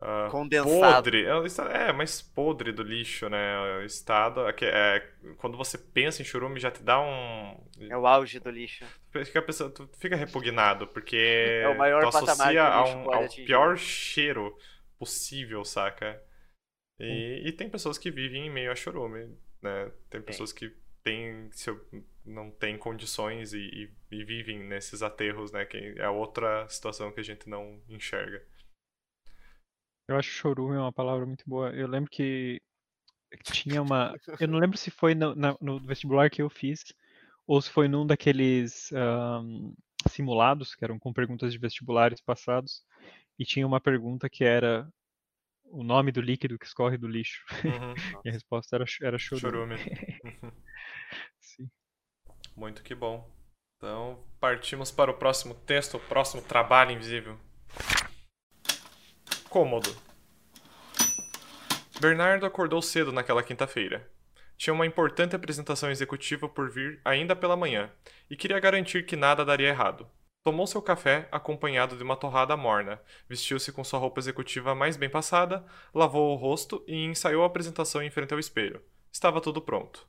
Uh, 0.00 0.30
Condensado. 0.30 0.94
Podre. 0.94 1.24
É, 1.24 1.88
é, 1.88 1.92
mais 1.92 2.20
podre 2.20 2.70
do 2.70 2.82
lixo, 2.82 3.28
né? 3.28 3.78
O 3.78 3.82
estado. 3.82 4.46
É, 4.48 4.54
é, 4.60 5.00
quando 5.38 5.56
você 5.56 5.78
pensa 5.78 6.22
em 6.22 6.24
chorume, 6.24 6.60
já 6.60 6.70
te 6.70 6.82
dá 6.82 7.00
um. 7.00 7.56
É 7.80 7.96
o 7.96 8.06
auge 8.06 8.38
do 8.38 8.50
lixo. 8.50 8.84
Fica, 9.10 9.42
pensando, 9.42 9.72
tu 9.72 9.90
fica 9.98 10.16
repugnado, 10.16 10.86
porque 10.88 11.16
é 11.64 11.68
o 11.68 11.78
maior 11.78 12.02
tu 12.02 12.08
associa 12.08 12.64
ao, 12.64 13.12
ao 13.12 13.28
pior 13.28 13.76
cheiro 13.76 14.56
possível, 14.98 15.64
saca? 15.64 16.22
E, 16.98 17.04
hum. 17.04 17.48
e 17.48 17.52
tem 17.52 17.68
pessoas 17.68 17.98
que 17.98 18.10
vivem 18.10 18.46
em 18.46 18.50
meio 18.50 18.72
a 18.72 18.74
chorume, 18.74 19.36
né? 19.62 19.90
Tem 20.08 20.20
pessoas 20.22 20.52
que 20.52 20.72
tem, 21.06 21.48
se 21.52 21.70
eu, 21.70 21.80
não 22.24 22.50
tem 22.50 22.76
condições 22.76 23.52
e, 23.52 23.60
e, 23.60 24.16
e, 24.16 24.24
vivem 24.24 24.58
nesses 24.58 25.02
aterros, 25.02 25.52
né? 25.52 25.64
Que 25.64 25.94
é 25.98 26.08
outra 26.08 26.68
situação 26.68 27.12
que 27.12 27.20
a 27.20 27.22
gente 27.22 27.48
não 27.48 27.80
enxerga. 27.88 28.44
Eu 30.08 30.16
acho 30.16 30.28
chorume 30.28 30.74
é 30.74 30.80
uma 30.80 30.92
palavra 30.92 31.24
muito 31.24 31.44
boa. 31.46 31.70
Eu 31.70 31.86
lembro 31.86 32.10
que 32.10 32.60
tinha 33.44 33.80
uma. 33.80 34.16
Eu 34.40 34.48
não 34.48 34.58
lembro 34.58 34.76
se 34.76 34.90
foi 34.90 35.14
no, 35.14 35.32
na, 35.36 35.56
no 35.60 35.78
vestibular 35.78 36.28
que 36.28 36.42
eu 36.42 36.50
fiz 36.50 36.82
ou 37.46 37.62
se 37.62 37.70
foi 37.70 37.86
num 37.86 38.04
daqueles 38.04 38.90
um, 38.92 39.72
simulados 40.08 40.74
que 40.74 40.84
eram 40.84 40.98
com 40.98 41.12
perguntas 41.12 41.52
de 41.52 41.58
vestibulares 41.58 42.20
passados 42.20 42.84
e 43.38 43.44
tinha 43.44 43.64
uma 43.64 43.80
pergunta 43.80 44.28
que 44.28 44.42
era 44.42 44.88
o 45.66 45.84
nome 45.84 46.10
do 46.10 46.20
líquido 46.20 46.58
que 46.58 46.66
escorre 46.66 46.98
do 46.98 47.06
lixo. 47.06 47.44
Uhum. 47.64 47.94
e 48.24 48.28
a 48.28 48.32
resposta 48.32 48.74
era, 48.74 48.84
era 49.02 49.18
chorume. 49.18 49.76
chorume. 49.76 49.76
Muito 52.56 52.82
que 52.82 52.94
bom. 52.94 53.30
Então, 53.76 54.24
partimos 54.40 54.90
para 54.90 55.10
o 55.10 55.14
próximo 55.14 55.54
texto, 55.54 55.98
o 55.98 56.00
próximo 56.00 56.40
trabalho 56.40 56.92
invisível. 56.92 57.38
Cômodo. 59.50 59.94
Bernardo 62.00 62.46
acordou 62.46 62.80
cedo 62.80 63.12
naquela 63.12 63.42
quinta-feira. 63.42 64.10
Tinha 64.56 64.72
uma 64.72 64.86
importante 64.86 65.36
apresentação 65.36 65.90
executiva 65.90 66.48
por 66.48 66.70
vir 66.70 67.00
ainda 67.04 67.36
pela 67.36 67.56
manhã 67.56 67.92
e 68.30 68.36
queria 68.36 68.58
garantir 68.58 69.04
que 69.04 69.16
nada 69.16 69.44
daria 69.44 69.68
errado. 69.68 70.08
Tomou 70.42 70.66
seu 70.66 70.80
café 70.80 71.28
acompanhado 71.30 71.96
de 71.96 72.02
uma 72.02 72.16
torrada 72.16 72.56
morna, 72.56 73.00
vestiu-se 73.28 73.70
com 73.72 73.84
sua 73.84 73.98
roupa 73.98 74.20
executiva 74.20 74.74
mais 74.74 74.96
bem 74.96 75.10
passada, 75.10 75.66
lavou 75.92 76.32
o 76.32 76.36
rosto 76.36 76.82
e 76.86 77.04
ensaiou 77.04 77.42
a 77.42 77.46
apresentação 77.46 78.02
em 78.02 78.10
frente 78.10 78.32
ao 78.32 78.38
espelho. 78.38 78.82
Estava 79.12 79.40
tudo 79.40 79.60
pronto. 79.60 80.06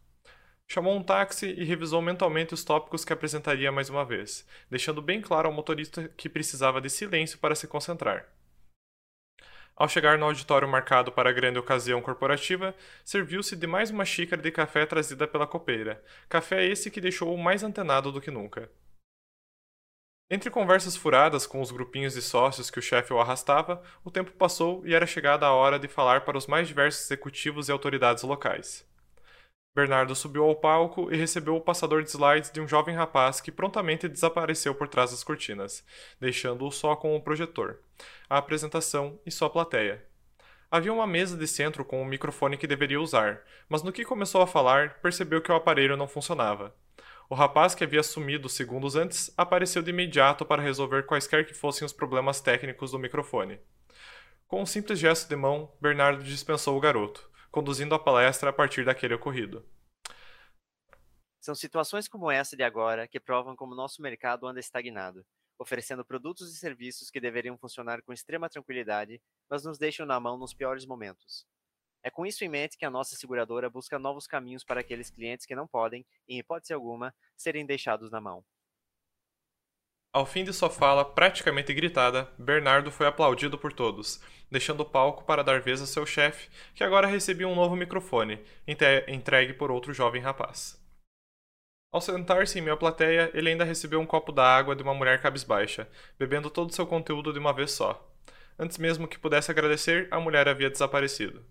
Chamou 0.70 0.98
um 0.98 1.02
táxi 1.02 1.48
e 1.48 1.64
revisou 1.64 2.02
mentalmente 2.02 2.54
os 2.54 2.64
tópicos 2.64 3.06
que 3.06 3.14
apresentaria 3.14 3.72
mais 3.72 3.90
uma 3.90 4.04
vez, 4.04 4.46
deixando 4.70 5.02
bem 5.02 5.22
claro 5.22 5.48
ao 5.48 5.54
motorista 5.54 6.10
que 6.10 6.28
precisava 6.28 6.82
de 6.82 6.90
silêncio 6.90 7.40
para 7.40 7.56
se 7.56 7.68
concentrar. 7.68 8.28
Ao 9.78 9.88
chegar 9.88 10.18
no 10.18 10.26
auditório 10.26 10.68
marcado 10.68 11.12
para 11.12 11.30
a 11.30 11.34
grande 11.34 11.58
ocasião 11.58 12.02
corporativa, 12.02 12.76
serviu-se 13.06 13.56
de 13.56 13.66
mais 13.66 13.92
uma 13.92 14.04
xícara 14.04 14.42
de 14.42 14.52
café 14.52 14.86
trazida 14.86 15.28
pela 15.28 15.48
copeira. 15.48 16.04
Café 16.28 16.66
esse 16.66 16.92
que 16.92 17.00
deixou-o 17.00 17.38
mais 17.38 17.64
antenado 17.64 18.12
do 18.12 18.20
que 18.20 18.32
nunca. 18.32 18.70
Entre 20.30 20.50
conversas 20.50 20.98
furadas 20.98 21.48
com 21.48 21.62
os 21.62 21.72
grupinhos 21.72 22.16
de 22.16 22.22
sócios 22.22 22.70
que 22.70 22.80
o 22.80 22.82
chefe 22.82 23.14
o 23.14 23.22
arrastava, 23.22 23.82
o 24.04 24.12
tempo 24.12 24.32
passou 24.32 24.86
e 24.86 24.94
era 24.94 25.06
chegada 25.06 25.46
a 25.46 25.54
hora 25.54 25.80
de 25.80 25.88
falar 25.88 26.26
para 26.26 26.38
os 26.38 26.48
mais 26.48 26.68
diversos 26.68 27.06
executivos 27.06 27.70
e 27.70 27.72
autoridades 27.72 28.24
locais. 28.24 28.86
Bernardo 29.78 30.16
subiu 30.16 30.44
ao 30.44 30.56
palco 30.56 31.14
e 31.14 31.16
recebeu 31.16 31.56
o 31.56 31.62
passador 31.62 32.02
de 32.02 32.10
slides 32.10 32.50
de 32.50 32.60
um 32.60 32.68
jovem 32.68 32.96
rapaz 32.96 33.40
que 33.40 33.52
prontamente 33.52 34.10
desapareceu 34.10 34.74
por 34.74 34.88
trás 34.88 35.12
das 35.12 35.24
cortinas, 35.24 35.86
deixando-o 36.20 36.72
só 36.72 36.96
com 36.96 37.16
o 37.16 37.22
projetor, 37.22 37.78
a 38.28 38.40
apresentação 38.40 39.20
e 39.24 39.30
sua 39.30 39.52
plateia. 39.52 40.04
Havia 40.72 40.92
uma 40.92 41.06
mesa 41.06 41.38
de 41.38 41.48
centro 41.48 41.86
com 41.86 42.02
o 42.02 42.06
microfone 42.08 42.58
que 42.58 42.66
deveria 42.66 43.00
usar, 43.00 43.42
mas 43.70 43.84
no 43.84 43.92
que 43.92 44.04
começou 44.04 44.42
a 44.42 44.48
falar, 44.48 44.96
percebeu 45.00 45.44
que 45.44 45.52
o 45.52 45.56
aparelho 45.56 45.96
não 45.96 46.08
funcionava. 46.08 46.74
O 47.30 47.36
rapaz 47.36 47.76
que 47.76 47.84
havia 47.84 48.02
sumido 48.02 48.50
segundos 48.50 48.96
antes 48.96 49.32
apareceu 49.38 49.84
de 49.84 49.92
imediato 49.92 50.44
para 50.44 50.60
resolver 50.60 51.06
quaisquer 51.06 51.46
que 51.46 51.54
fossem 51.54 51.86
os 51.86 51.94
problemas 51.94 52.42
técnicos 52.42 52.90
do 52.90 52.98
microfone. 52.98 53.60
Com 54.48 54.64
um 54.64 54.66
simples 54.66 54.98
gesto 54.98 55.30
de 55.30 55.36
mão, 55.36 55.72
Bernardo 55.80 56.24
dispensou 56.24 56.76
o 56.76 56.80
garoto, 56.80 57.30
conduzindo 57.52 57.96
a 57.96 58.00
palestra 58.00 58.50
a 58.50 58.54
partir 58.54 58.86
daquele 58.86 59.14
ocorrido. 59.14 59.66
São 61.40 61.56
situações 61.56 62.08
como 62.08 62.30
essa 62.30 62.58
de 62.58 62.64
agora 62.64 63.08
que 63.08 63.20
provam 63.20 63.56
como 63.56 63.74
nosso 63.74 64.02
mercado 64.02 64.46
anda 64.46 64.60
estagnado, 64.60 65.26
oferecendo 65.58 66.04
produtos 66.04 66.54
e 66.54 66.58
serviços 66.58 67.10
que 67.10 67.22
deveriam 67.22 67.58
funcionar 67.58 68.02
com 68.02 68.12
extrema 68.12 68.50
tranquilidade, 68.50 69.22
mas 69.50 69.64
nos 69.64 69.78
deixam 69.78 70.06
na 70.06 70.20
mão 70.20 70.38
nos 70.38 70.54
piores 70.54 70.86
momentos. 70.86 71.46
É 72.04 72.10
com 72.10 72.26
isso 72.26 72.44
em 72.44 72.50
mente 72.50 72.78
que 72.78 72.86
a 72.86 72.90
nossa 72.90 73.16
seguradora 73.16 73.70
busca 73.70 73.98
novos 73.98 74.28
caminhos 74.28 74.64
para 74.64 74.82
aqueles 74.82 75.10
clientes 75.10 75.46
que 75.46 75.56
não 75.56 75.68
podem, 75.68 76.06
em 76.28 76.40
hipótese 76.40 76.74
alguma, 76.74 77.14
serem 77.36 77.66
deixados 77.66 78.12
na 78.12 78.22
mão. 78.22 78.46
Ao 80.14 80.26
fim 80.26 80.44
de 80.44 80.54
sua 80.54 80.70
fala, 80.70 81.06
praticamente 81.06 81.74
gritada, 81.74 82.32
Bernardo 82.38 82.92
foi 82.92 83.06
aplaudido 83.06 83.58
por 83.58 83.72
todos, 83.72 84.22
deixando 84.50 84.82
o 84.82 84.86
palco 84.86 85.24
para 85.26 85.44
dar 85.44 85.62
vez 85.62 85.82
a 85.82 85.86
seu 85.86 86.06
chefe, 86.06 86.50
que 86.74 86.84
agora 86.84 87.08
recebia 87.08 87.48
um 87.48 87.56
novo 87.56 87.76
microfone, 87.76 88.40
entregue 89.08 89.54
por 89.54 89.70
outro 89.70 89.94
jovem 89.94 90.22
rapaz. 90.22 90.82
Ao 91.92 92.02
sentar-se 92.02 92.60
em 92.60 92.62
minha 92.62 92.76
plateia, 92.76 93.32
ele 93.34 93.50
ainda 93.50 93.64
recebeu 93.64 94.00
um 94.00 94.06
copo 94.06 94.32
d'água 94.32 94.76
de 94.76 94.84
uma 94.84 94.94
mulher 94.94 95.22
cabisbaixa, 95.22 95.88
bebendo 96.18 96.50
todo 96.50 96.70
o 96.70 96.74
seu 96.74 96.86
conteúdo 96.86 97.32
de 97.32 97.40
uma 97.40 97.54
vez 97.54 97.72
só. 97.72 98.14
Antes 98.60 98.78
mesmo 98.78 99.08
que 99.08 99.20
pudesse 99.20 99.52
agradecer, 99.52 100.08
a 100.12 100.20
mulher 100.20 100.48
havia 100.48 100.70
desaparecido. 100.70 101.46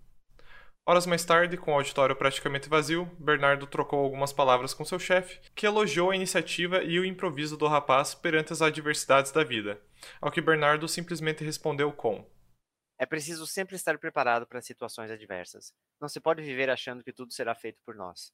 Horas 0.88 1.04
mais 1.04 1.24
tarde, 1.24 1.56
com 1.56 1.72
o 1.72 1.74
auditório 1.74 2.14
praticamente 2.14 2.68
vazio, 2.68 3.06
Bernardo 3.18 3.66
trocou 3.66 3.98
algumas 4.04 4.32
palavras 4.32 4.72
com 4.72 4.84
seu 4.84 5.00
chefe, 5.00 5.40
que 5.52 5.66
elogiou 5.66 6.12
a 6.12 6.14
iniciativa 6.14 6.80
e 6.80 7.00
o 7.00 7.04
improviso 7.04 7.56
do 7.56 7.66
rapaz 7.66 8.14
perante 8.14 8.52
as 8.52 8.62
adversidades 8.62 9.32
da 9.32 9.42
vida, 9.42 9.82
ao 10.20 10.30
que 10.30 10.40
Bernardo 10.40 10.86
simplesmente 10.86 11.42
respondeu 11.42 11.90
com: 11.90 12.24
É 12.96 13.04
preciso 13.04 13.48
sempre 13.48 13.74
estar 13.74 13.98
preparado 13.98 14.46
para 14.46 14.60
situações 14.60 15.10
adversas. 15.10 15.74
Não 16.00 16.08
se 16.08 16.20
pode 16.20 16.40
viver 16.40 16.70
achando 16.70 17.02
que 17.02 17.12
tudo 17.12 17.32
será 17.32 17.52
feito 17.52 17.80
por 17.84 17.96
nós. 17.96 18.32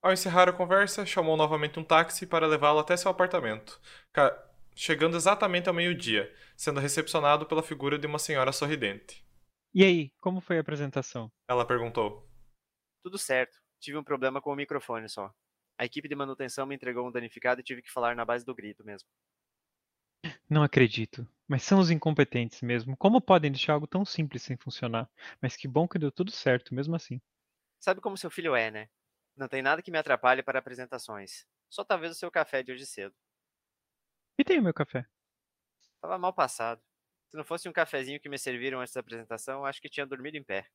Ao 0.00 0.10
encerrar 0.10 0.48
a 0.48 0.54
conversa, 0.54 1.04
chamou 1.04 1.36
novamente 1.36 1.78
um 1.78 1.84
táxi 1.84 2.26
para 2.26 2.46
levá-lo 2.46 2.78
até 2.78 2.96
seu 2.96 3.10
apartamento, 3.10 3.78
chegando 4.74 5.18
exatamente 5.18 5.68
ao 5.68 5.74
meio-dia, 5.74 6.34
sendo 6.56 6.80
recepcionado 6.80 7.44
pela 7.44 7.62
figura 7.62 7.98
de 7.98 8.06
uma 8.06 8.18
senhora 8.18 8.52
sorridente. 8.52 9.22
E 9.74 9.82
aí, 9.82 10.12
como 10.20 10.40
foi 10.40 10.58
a 10.58 10.60
apresentação? 10.60 11.32
Ela 11.48 11.66
perguntou. 11.66 12.28
Tudo 13.02 13.16
certo. 13.16 13.58
Tive 13.80 13.96
um 13.96 14.04
problema 14.04 14.40
com 14.40 14.52
o 14.52 14.56
microfone 14.56 15.08
só. 15.08 15.32
A 15.78 15.84
equipe 15.86 16.08
de 16.08 16.14
manutenção 16.14 16.66
me 16.66 16.74
entregou 16.74 17.08
um 17.08 17.10
danificado 17.10 17.60
e 17.60 17.64
tive 17.64 17.80
que 17.80 17.90
falar 17.90 18.14
na 18.14 18.24
base 18.24 18.44
do 18.44 18.54
grito 18.54 18.84
mesmo. 18.84 19.08
Não 20.48 20.62
acredito. 20.62 21.26
Mas 21.48 21.62
são 21.62 21.80
os 21.80 21.90
incompetentes 21.90 22.60
mesmo. 22.60 22.96
Como 22.96 23.20
podem 23.20 23.50
deixar 23.50 23.72
algo 23.72 23.86
tão 23.86 24.04
simples 24.04 24.42
sem 24.42 24.58
funcionar? 24.58 25.10
Mas 25.40 25.56
que 25.56 25.66
bom 25.66 25.88
que 25.88 25.98
deu 25.98 26.12
tudo 26.12 26.30
certo, 26.30 26.74
mesmo 26.74 26.94
assim. 26.94 27.20
Sabe 27.80 28.00
como 28.00 28.16
seu 28.16 28.30
filho 28.30 28.54
é, 28.54 28.70
né? 28.70 28.90
Não 29.34 29.48
tem 29.48 29.62
nada 29.62 29.82
que 29.82 29.90
me 29.90 29.98
atrapalhe 29.98 30.42
para 30.42 30.58
apresentações. 30.58 31.46
Só 31.70 31.82
talvez 31.82 32.12
o 32.12 32.14
seu 32.14 32.30
café 32.30 32.62
de 32.62 32.72
hoje 32.72 32.84
cedo. 32.84 33.14
E 34.38 34.44
tem 34.44 34.58
o 34.58 34.62
meu 34.62 34.74
café? 34.74 35.06
Tava 36.00 36.18
mal 36.18 36.32
passado. 36.32 36.82
Se 37.32 37.36
não 37.38 37.44
fosse 37.44 37.66
um 37.66 37.72
cafezinho 37.72 38.20
que 38.20 38.28
me 38.28 38.36
serviram 38.36 38.78
antes 38.78 38.92
da 38.92 39.00
apresentação, 39.00 39.64
acho 39.64 39.80
que 39.80 39.88
tinha 39.88 40.04
dormido 40.04 40.36
em 40.36 40.44
pé. 40.44 40.68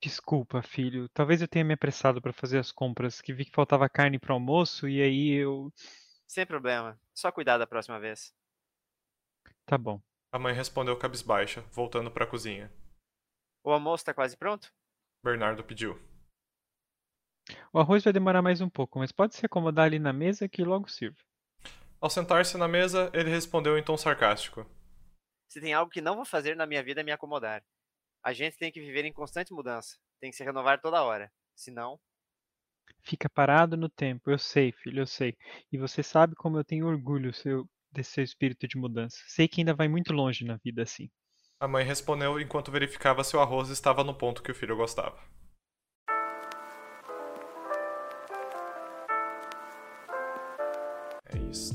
Desculpa, 0.00 0.62
filho. 0.62 1.08
Talvez 1.08 1.42
eu 1.42 1.48
tenha 1.48 1.64
me 1.64 1.74
apressado 1.74 2.22
para 2.22 2.32
fazer 2.32 2.60
as 2.60 2.70
compras, 2.70 3.20
que 3.20 3.34
vi 3.34 3.44
que 3.44 3.50
faltava 3.50 3.88
carne 3.88 4.16
para 4.16 4.32
almoço 4.32 4.88
e 4.88 5.02
aí 5.02 5.32
eu. 5.32 5.72
Sem 6.28 6.46
problema. 6.46 6.96
Só 7.12 7.32
cuidar 7.32 7.58
da 7.58 7.66
próxima 7.66 7.98
vez. 7.98 8.32
Tá 9.66 9.76
bom. 9.76 10.00
A 10.30 10.38
mãe 10.38 10.54
respondeu 10.54 10.96
cabisbaixa, 10.96 11.62
voltando 11.72 12.12
para 12.12 12.22
a 12.22 12.28
cozinha. 12.28 12.72
O 13.64 13.72
almoço 13.72 14.02
está 14.02 14.14
quase 14.14 14.36
pronto? 14.36 14.72
Bernardo 15.24 15.64
pediu. 15.64 16.00
O 17.72 17.80
arroz 17.80 18.04
vai 18.04 18.12
demorar 18.12 18.40
mais 18.40 18.60
um 18.60 18.70
pouco, 18.70 19.00
mas 19.00 19.10
pode 19.10 19.34
se 19.34 19.44
acomodar 19.44 19.86
ali 19.86 19.98
na 19.98 20.12
mesa 20.12 20.48
que 20.48 20.62
logo 20.62 20.88
sirvo. 20.88 21.18
Ao 22.00 22.08
sentar-se 22.08 22.56
na 22.56 22.68
mesa, 22.68 23.10
ele 23.12 23.30
respondeu 23.30 23.76
em 23.76 23.82
tom 23.82 23.96
sarcástico. 23.96 24.64
Se 25.54 25.60
tem 25.60 25.72
algo 25.72 25.88
que 25.88 26.00
não 26.00 26.16
vou 26.16 26.24
fazer 26.24 26.56
na 26.56 26.66
minha 26.66 26.82
vida 26.82 27.00
é 27.00 27.04
me 27.04 27.12
acomodar. 27.12 27.62
A 28.24 28.32
gente 28.32 28.58
tem 28.58 28.72
que 28.72 28.80
viver 28.80 29.04
em 29.04 29.12
constante 29.12 29.52
mudança, 29.52 29.96
tem 30.18 30.28
que 30.28 30.36
se 30.36 30.42
renovar 30.42 30.80
toda 30.80 31.04
hora. 31.04 31.30
Senão. 31.54 31.96
Fica 33.04 33.30
parado 33.30 33.76
no 33.76 33.88
tempo, 33.88 34.32
eu 34.32 34.36
sei, 34.36 34.72
filho, 34.72 35.02
eu 35.02 35.06
sei. 35.06 35.36
E 35.70 35.78
você 35.78 36.02
sabe 36.02 36.34
como 36.34 36.58
eu 36.58 36.64
tenho 36.64 36.88
orgulho 36.88 37.32
seu, 37.32 37.70
desse 37.92 38.14
seu 38.14 38.24
espírito 38.24 38.66
de 38.66 38.76
mudança. 38.76 39.16
Sei 39.28 39.46
que 39.46 39.60
ainda 39.60 39.72
vai 39.72 39.86
muito 39.86 40.12
longe 40.12 40.44
na 40.44 40.56
vida 40.56 40.82
assim. 40.82 41.08
A 41.60 41.68
mãe 41.68 41.84
respondeu 41.84 42.40
enquanto 42.40 42.72
verificava 42.72 43.22
se 43.22 43.36
o 43.36 43.40
arroz 43.40 43.68
estava 43.68 44.02
no 44.02 44.12
ponto 44.12 44.42
que 44.42 44.50
o 44.50 44.54
filho 44.56 44.76
gostava. 44.76 45.22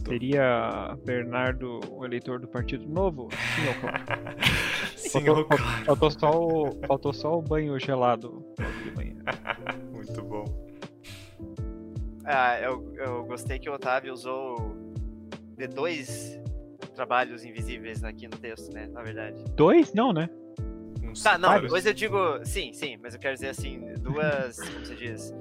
Seria 0.09 0.97
Bernardo 1.05 1.79
o 1.91 2.03
eleitor 2.03 2.39
do 2.39 2.47
Partido 2.47 2.87
Novo? 2.87 3.29
Sim 3.55 3.67
ou 3.67 3.75
claro? 3.79 4.03
Sim 4.97 5.09
faltou, 5.09 5.37
ou 5.37 5.45
claro. 5.45 5.85
Faltou 5.85 6.11
só, 6.11 6.31
o, 6.31 6.81
faltou 6.87 7.13
só 7.13 7.37
o 7.37 7.41
banho 7.41 7.79
gelado 7.79 8.43
de 8.83 8.91
manhã. 8.95 9.15
Muito 9.93 10.21
bom. 10.23 10.45
Ah, 12.25 12.59
eu, 12.59 12.93
eu 12.95 13.23
gostei 13.25 13.59
que 13.59 13.69
o 13.69 13.73
Otávio 13.73 14.13
usou 14.13 14.75
de 15.57 15.67
dois 15.67 16.39
trabalhos 16.95 17.45
invisíveis 17.45 18.03
aqui 18.03 18.27
no 18.27 18.37
texto, 18.37 18.73
né? 18.73 18.87
Na 18.87 19.01
verdade. 19.01 19.43
Dois? 19.55 19.93
Não, 19.93 20.11
né? 20.11 20.29
Tá, 21.23 21.37
não, 21.37 21.65
dois 21.67 21.85
eu 21.85 21.93
digo. 21.93 22.17
Sim, 22.45 22.71
sim, 22.73 22.97
mas 23.01 23.13
eu 23.13 23.19
quero 23.19 23.33
dizer 23.33 23.49
assim, 23.49 23.93
duas. 23.99 24.59
como 24.59 24.85
se 24.85 24.95
diz? 24.95 25.33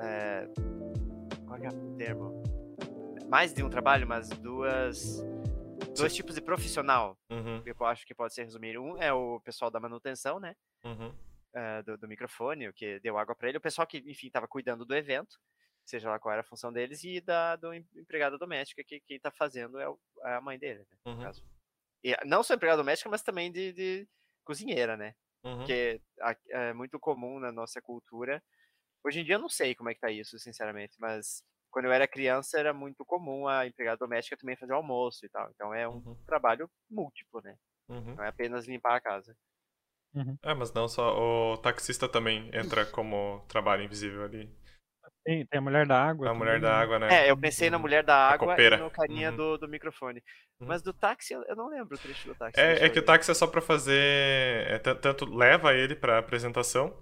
É, 0.00 0.48
qual 1.46 1.58
é 1.58 1.68
o 1.68 1.96
termo? 1.96 2.37
Mais 3.28 3.52
de 3.52 3.62
um 3.62 3.70
trabalho, 3.70 4.06
mas 4.06 4.28
duas 4.28 5.18
dois 5.96 6.14
tipos 6.14 6.34
de 6.34 6.40
profissional 6.40 7.18
Uhum, 7.30 7.62
que 7.62 7.70
eu 7.70 7.86
acho 7.86 8.06
que 8.06 8.14
pode 8.14 8.34
ser 8.34 8.44
resumir. 8.44 8.78
Um 8.78 8.96
é 8.98 9.12
o 9.12 9.40
pessoal 9.40 9.70
da 9.70 9.80
manutenção, 9.80 10.38
né? 10.40 10.56
uhum. 10.84 11.14
eh, 11.54 11.82
do, 11.82 11.98
do 11.98 12.08
microfone, 12.08 12.68
o 12.68 12.72
que 12.72 12.98
deu 13.00 13.18
água 13.18 13.34
para 13.34 13.48
ele. 13.48 13.58
O 13.58 13.60
pessoal 13.60 13.86
que, 13.86 13.98
enfim, 13.98 14.28
estava 14.28 14.46
cuidando 14.48 14.84
do 14.84 14.94
evento, 14.94 15.38
seja 15.84 16.08
lá 16.10 16.18
qual 16.18 16.32
era 16.32 16.40
a 16.40 16.44
função 16.44 16.72
deles, 16.72 17.02
e 17.04 17.20
da 17.20 17.56
do 17.56 17.72
em- 17.74 17.86
empregada 17.96 18.38
doméstica, 18.38 18.82
que 18.84 19.00
quem 19.00 19.18
tá 19.20 19.30
fazendo 19.30 19.78
é, 19.78 19.88
o- 19.88 19.98
é 20.24 20.34
a 20.34 20.40
mãe 20.40 20.58
dele, 20.58 20.80
né? 20.80 20.96
No 21.04 21.12
Uhum. 21.12 21.22
caso. 21.22 21.44
E 22.02 22.16
não 22.24 22.42
só 22.42 22.54
empregada 22.54 22.80
doméstica, 22.82 23.10
mas 23.10 23.22
também 23.22 23.50
de, 23.52 23.72
de 23.72 24.08
cozinheira, 24.44 24.96
né? 24.96 25.14
Uhum. 25.44 25.64
que 25.64 26.00
é 26.50 26.72
muito 26.72 26.98
comum 26.98 27.38
na 27.38 27.52
nossa 27.52 27.80
cultura. 27.80 28.42
Hoje 29.04 29.20
em 29.20 29.24
dia 29.24 29.36
eu 29.36 29.38
não 29.40 29.48
sei 29.48 29.74
como 29.74 29.88
é 29.90 29.94
que 29.94 30.00
tá 30.00 30.10
isso, 30.10 30.38
sinceramente, 30.38 30.96
mas 30.98 31.42
quando 31.70 31.86
eu 31.86 31.92
era 31.92 32.08
criança 32.08 32.58
era 32.58 32.72
muito 32.72 33.04
comum 33.04 33.46
a 33.46 33.66
empregada 33.66 33.98
doméstica 33.98 34.36
também 34.36 34.56
fazer 34.56 34.72
o 34.72 34.76
almoço 34.76 35.24
e 35.24 35.28
tal. 35.28 35.48
Então 35.54 35.74
é 35.74 35.88
um 35.88 35.96
Uhum. 35.96 36.16
trabalho 36.26 36.70
múltiplo, 36.90 37.40
né? 37.42 37.56
Uhum. 37.88 38.14
Não 38.16 38.24
é 38.24 38.28
apenas 38.28 38.66
limpar 38.66 38.96
a 38.96 39.00
casa. 39.00 39.36
É, 40.42 40.54
mas 40.54 40.72
não 40.72 40.88
só. 40.88 41.16
O 41.52 41.56
taxista 41.58 42.08
também 42.08 42.50
entra 42.52 42.84
como 42.86 43.44
trabalho 43.48 43.82
invisível 43.82 44.24
ali. 44.24 44.50
Tem, 45.24 45.46
tem 45.46 45.58
a 45.58 45.60
mulher 45.60 45.86
da 45.86 46.02
água. 46.02 46.30
A 46.30 46.34
mulher 46.34 46.54
também, 46.58 46.62
da 46.70 46.76
né? 46.76 46.82
água, 46.82 46.98
né? 46.98 47.26
É, 47.26 47.30
eu 47.30 47.36
pensei 47.36 47.70
na 47.70 47.76
Uhum. 47.76 47.82
mulher 47.82 48.02
da 48.02 48.16
água 48.16 48.56
e 48.60 48.76
no 48.76 48.90
carinha 48.90 49.30
Uhum. 49.30 49.36
do, 49.36 49.58
do 49.58 49.68
microfone. 49.68 50.22
Uhum. 50.60 50.68
Mas 50.68 50.82
do 50.82 50.92
táxi, 50.92 51.34
eu 51.34 51.54
não 51.54 51.68
lembro 51.68 51.94
o 51.94 51.98
trecho 51.98 52.28
do 52.28 52.34
táxi. 52.34 52.60
É, 52.60 52.86
é 52.86 52.88
que 52.88 52.98
o 52.98 53.04
táxi 53.04 53.30
é 53.30 53.34
só 53.34 53.46
pra 53.46 53.60
fazer. 53.60 54.00
é, 54.70 54.78
tanto 54.78 55.24
leva 55.26 55.74
ele 55.74 55.94
pra 55.94 56.18
apresentação. 56.18 56.96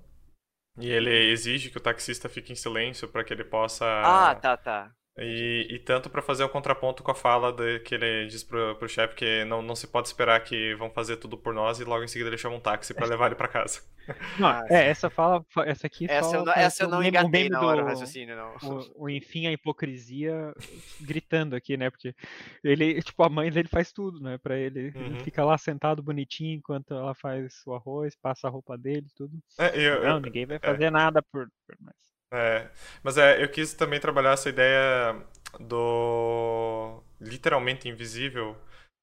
E 0.78 0.88
ele 0.90 1.10
exige 1.30 1.70
que 1.70 1.78
o 1.78 1.80
taxista 1.80 2.28
fique 2.28 2.52
em 2.52 2.56
silêncio 2.56 3.08
pra 3.08 3.24
que 3.24 3.32
ele 3.32 3.44
possa 3.44 3.84
Ah, 3.84 4.34
tá, 4.34 4.56
tá. 4.56 4.90
E, 5.18 5.66
e 5.70 5.78
tanto 5.78 6.10
para 6.10 6.20
fazer 6.20 6.44
o 6.44 6.48
contraponto 6.48 7.02
com 7.02 7.10
a 7.10 7.14
fala 7.14 7.50
de, 7.50 7.80
que 7.80 7.94
ele 7.94 8.26
diz 8.26 8.44
pro, 8.44 8.76
pro 8.76 8.88
chefe 8.88 9.14
que 9.14 9.44
não, 9.46 9.62
não 9.62 9.74
se 9.74 9.86
pode 9.86 10.08
esperar 10.08 10.40
que 10.44 10.74
vão 10.74 10.90
fazer 10.90 11.16
tudo 11.16 11.38
por 11.38 11.54
nós 11.54 11.80
e 11.80 11.84
logo 11.84 12.04
em 12.04 12.08
seguida 12.08 12.28
ele 12.28 12.36
chama 12.36 12.56
um 12.56 12.60
táxi 12.60 12.92
para 12.92 13.06
levar 13.06 13.26
ele 13.26 13.34
para 13.34 13.48
casa. 13.48 13.80
Não, 14.38 14.46
ah, 14.46 14.64
é, 14.68 14.88
essa 14.88 15.10
fala, 15.10 15.44
essa 15.64 15.88
aqui 15.88 16.06
essa 16.08 16.30
fala, 16.30 16.36
eu 16.36 16.44
não, 16.44 16.52
essa 16.52 16.84
eu 16.84 16.88
não 16.88 17.02
engatei 17.02 17.48
na 17.48 17.60
hora 17.60 17.82
do, 17.82 17.88
raciocínio, 17.88 18.36
não. 18.36 18.54
O, 18.62 19.04
o, 19.04 19.10
enfim, 19.10 19.48
a 19.48 19.52
hipocrisia 19.52 20.54
gritando 21.00 21.56
aqui, 21.56 21.76
né? 21.76 21.90
Porque 21.90 22.14
ele, 22.62 23.02
tipo, 23.02 23.20
a 23.24 23.28
mãe 23.28 23.50
dele 23.50 23.66
faz 23.66 23.90
tudo, 23.90 24.20
né? 24.20 24.38
Pra 24.38 24.56
ele. 24.56 24.92
Uhum. 24.94 25.06
Ele 25.06 25.20
fica 25.24 25.44
lá 25.44 25.58
sentado 25.58 26.04
bonitinho 26.04 26.56
enquanto 26.56 26.94
ela 26.94 27.16
faz 27.16 27.62
o 27.66 27.74
arroz, 27.74 28.14
passa 28.14 28.46
a 28.46 28.50
roupa 28.50 28.78
dele, 28.78 29.08
tudo. 29.16 29.36
É, 29.58 29.76
eu, 29.76 30.00
não, 30.04 30.10
eu, 30.10 30.20
ninguém 30.20 30.46
vai 30.46 30.58
é. 30.58 30.60
fazer 30.60 30.84
é. 30.84 30.90
nada 30.90 31.20
por, 31.20 31.48
por 31.66 31.76
nós. 31.80 32.15
É, 32.32 32.68
mas 33.02 33.16
é, 33.18 33.42
eu 33.42 33.48
quis 33.48 33.72
também 33.74 34.00
trabalhar 34.00 34.32
essa 34.32 34.48
ideia 34.48 35.16
do 35.60 37.02
literalmente 37.20 37.88
invisível, 37.88 38.56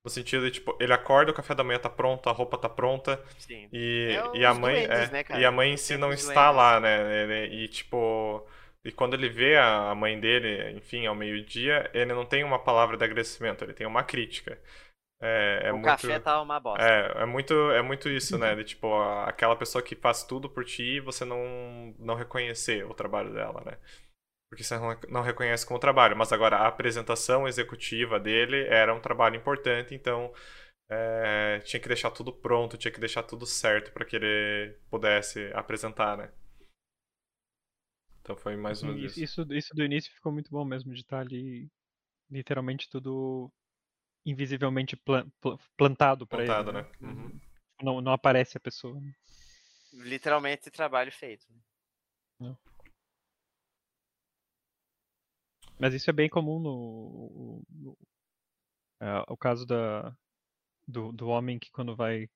no 0.05 0.11
sentido 0.11 0.45
de, 0.45 0.51
tipo, 0.51 0.77
ele 0.79 0.91
acorda, 0.93 1.31
o 1.31 1.33
café 1.33 1.55
da 1.55 1.63
manhã 1.63 1.79
tá 1.79 1.89
pronto, 1.89 2.29
a 2.29 2.33
roupa 2.33 2.57
tá 2.57 2.67
pronta. 2.67 3.23
Sim. 3.39 3.69
E, 3.71 4.19
é 4.35 4.37
e 4.39 4.45
a 4.45 4.53
mãe. 4.53 4.87
Duendes, 4.87 5.09
é, 5.09 5.11
né, 5.11 5.23
e 5.39 5.45
a 5.45 5.51
mãe 5.51 5.73
em 5.73 5.77
si 5.77 5.97
não 5.97 6.11
está 6.11 6.51
duendes. 6.51 6.57
lá, 6.57 6.79
né? 6.79 7.23
Ele, 7.23 7.63
e 7.63 7.67
tipo. 7.67 8.45
E 8.85 8.91
quando 8.91 9.13
ele 9.13 9.29
vê 9.29 9.55
a 9.57 9.95
mãe 9.95 10.19
dele, 10.19 10.71
enfim, 10.77 11.05
ao 11.05 11.15
meio-dia, 11.15 11.89
ele 11.93 12.13
não 12.13 12.25
tem 12.25 12.43
uma 12.43 12.59
palavra 12.59 12.97
de 12.97 13.05
agradecimento, 13.05 13.63
ele 13.63 13.73
tem 13.73 13.87
uma 13.87 14.03
crítica. 14.03 14.59
É, 15.21 15.67
é 15.67 15.71
o 15.71 15.75
muito, 15.75 15.85
café 15.85 16.19
tá 16.19 16.41
uma 16.41 16.59
bosta. 16.59 16.83
É, 16.83 17.23
é 17.23 17.25
muito, 17.25 17.53
é 17.71 17.81
muito 17.81 18.09
isso, 18.09 18.37
né? 18.37 18.55
De, 18.55 18.63
tipo, 18.63 18.93
aquela 19.25 19.55
pessoa 19.55 19.81
que 19.81 19.95
faz 19.95 20.23
tudo 20.23 20.49
por 20.49 20.65
ti 20.65 20.83
e 20.83 20.99
você 20.99 21.23
não, 21.23 21.95
não 21.97 22.15
reconhecer 22.15 22.85
o 22.85 22.93
trabalho 22.93 23.33
dela, 23.33 23.61
né? 23.65 23.77
Porque 24.49 24.63
você 24.63 24.75
não 25.09 25.21
reconhece 25.21 25.65
como 25.65 25.79
trabalho. 25.79 26.15
Mas 26.17 26.31
agora, 26.31 26.57
a 26.57 26.67
apresentação 26.67 27.47
executiva 27.47 28.19
dele 28.19 28.67
era 28.67 28.93
um 28.93 28.99
trabalho 28.99 29.35
importante, 29.35 29.95
então 29.95 30.31
é, 30.89 31.59
tinha 31.59 31.79
que 31.79 31.87
deixar 31.87 32.11
tudo 32.11 32.31
pronto, 32.31 32.77
tinha 32.77 32.91
que 32.91 32.99
deixar 32.99 33.23
tudo 33.23 33.45
certo 33.45 33.91
para 33.91 34.05
que 34.05 34.15
ele 34.15 34.77
pudesse 34.89 35.51
apresentar, 35.53 36.17
né? 36.17 36.31
Então 38.21 38.35
foi 38.35 38.55
mais 38.55 38.83
ou 38.83 38.89
menos 38.89 39.17
isso. 39.17 39.41
isso. 39.41 39.53
Isso 39.53 39.75
do 39.75 39.83
início 39.83 40.13
ficou 40.13 40.31
muito 40.31 40.51
bom 40.51 40.63
mesmo, 40.63 40.93
de 40.93 41.01
estar 41.01 41.19
ali 41.19 41.69
literalmente 42.29 42.89
tudo 42.89 43.51
invisivelmente 44.25 44.95
plan, 44.95 45.29
plantado 45.77 46.25
para 46.25 46.43
ele. 46.43 46.71
Né? 46.71 46.81
né? 46.81 46.91
Uhum. 47.01 47.39
Não, 47.81 48.01
não 48.01 48.11
aparece 48.13 48.57
a 48.57 48.61
pessoa. 48.61 48.99
Né? 48.99 49.13
Literalmente 49.93 50.71
trabalho 50.71 51.11
feito. 51.11 51.45
Não. 52.39 52.57
Mas 55.79 55.93
isso 55.93 56.09
é 56.09 56.13
bem 56.13 56.29
comum 56.29 56.59
no, 56.59 57.63
no 57.69 57.97
é, 59.01 59.23
o 59.27 59.35
caso 59.35 59.65
da, 59.65 60.15
do, 60.87 61.11
do 61.11 61.27
homem 61.27 61.59
que 61.59 61.69
quando 61.71 61.95
vai 61.95 62.29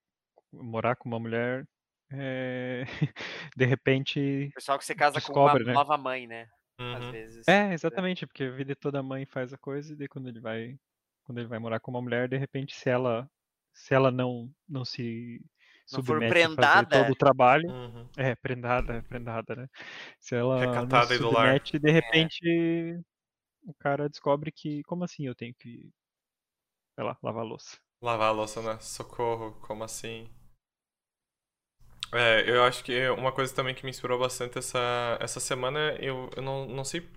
morar 0.51 0.95
com 0.95 1.07
uma 1.07 1.19
mulher, 1.19 1.65
é, 2.11 2.83
de 3.55 3.65
repente. 3.65 4.47
O 4.51 4.53
pessoal 4.55 4.77
que 4.77 4.85
você 4.85 4.95
casa 4.95 5.15
descobre, 5.15 5.63
com 5.63 5.69
uma 5.69 5.73
né? 5.73 5.73
nova 5.73 5.97
mãe, 5.97 6.27
né? 6.27 6.49
Uhum. 6.79 6.95
Às 6.95 7.09
vezes. 7.09 7.47
É, 7.47 7.73
exatamente, 7.73 8.27
porque 8.27 8.43
a 8.43 8.51
vida 8.51 8.75
toda 8.75 8.99
a 8.99 9.03
mãe 9.03 9.25
faz 9.25 9.53
a 9.53 9.57
coisa 9.57 9.93
e 9.93 9.95
daí 9.95 10.07
quando 10.07 10.27
ele 10.27 10.39
vai 10.39 10.77
quando 11.27 11.39
ele 11.39 11.47
vai 11.47 11.59
morar 11.59 11.81
com 11.81 11.91
uma 11.91 12.01
mulher, 12.01 12.29
de 12.29 12.37
repente, 12.37 12.73
se 12.73 12.89
ela 12.89 13.29
se 13.73 13.93
ela 13.93 14.09
não 14.09 14.49
não 14.67 14.85
se 14.85 15.39
não 15.91 15.99
submete 16.01 16.31
prendada, 16.31 16.79
a 16.79 16.83
fazer 16.83 17.03
todo 17.03 17.11
o 17.11 17.17
trabalho, 17.17 17.69
uhum. 17.69 18.09
é 18.17 18.33
prendada, 18.33 19.03
prendada, 19.03 19.55
né? 19.55 19.69
Se 20.19 20.35
ela 20.35 20.57
Recatada 20.57 20.87
não 20.89 21.07
se 21.07 21.17
submete, 21.17 21.77
de 21.77 21.91
repente 21.91 22.39
é. 22.49 22.99
o 23.65 23.73
cara 23.77 24.09
descobre 24.09 24.53
que 24.53 24.81
como 24.83 25.03
assim 25.03 25.27
eu 25.27 25.35
tenho 25.35 25.53
que 25.53 25.91
sei 26.95 27.03
lá, 27.03 27.17
lavar 27.21 27.43
a 27.43 27.47
louça. 27.47 27.77
Lavar 28.01 28.29
a 28.29 28.31
louça, 28.31 28.61
né? 28.61 28.79
Socorro, 28.79 29.51
como 29.61 29.83
assim? 29.83 30.29
É, 32.13 32.49
eu 32.49 32.63
acho 32.63 32.83
que 32.85 33.09
uma 33.09 33.33
coisa 33.33 33.53
também 33.53 33.75
que 33.75 33.83
me 33.83 33.89
inspirou 33.89 34.17
bastante 34.17 34.57
essa, 34.57 35.17
essa 35.19 35.41
semana, 35.41 35.91
eu, 35.99 36.29
eu 36.37 36.41
não, 36.41 36.65
não 36.65 36.85
sei 36.85 37.07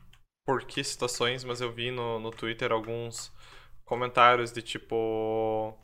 por 0.44 0.64
que 0.66 0.82
situações, 0.82 1.44
mas 1.44 1.60
eu 1.60 1.72
vi 1.72 1.92
no, 1.92 2.18
no 2.18 2.30
Twitter 2.32 2.72
alguns 2.72 3.32
comentários 3.90 4.52
de 4.52 4.62
tipo. 4.62 5.76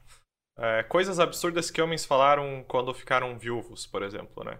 É, 0.56 0.84
coisas 0.84 1.18
absurdas 1.18 1.70
que 1.70 1.82
homens 1.82 2.06
falaram 2.06 2.64
quando 2.66 2.94
ficaram 2.94 3.36
viúvos, 3.36 3.86
por 3.86 4.02
exemplo, 4.02 4.44
né? 4.44 4.58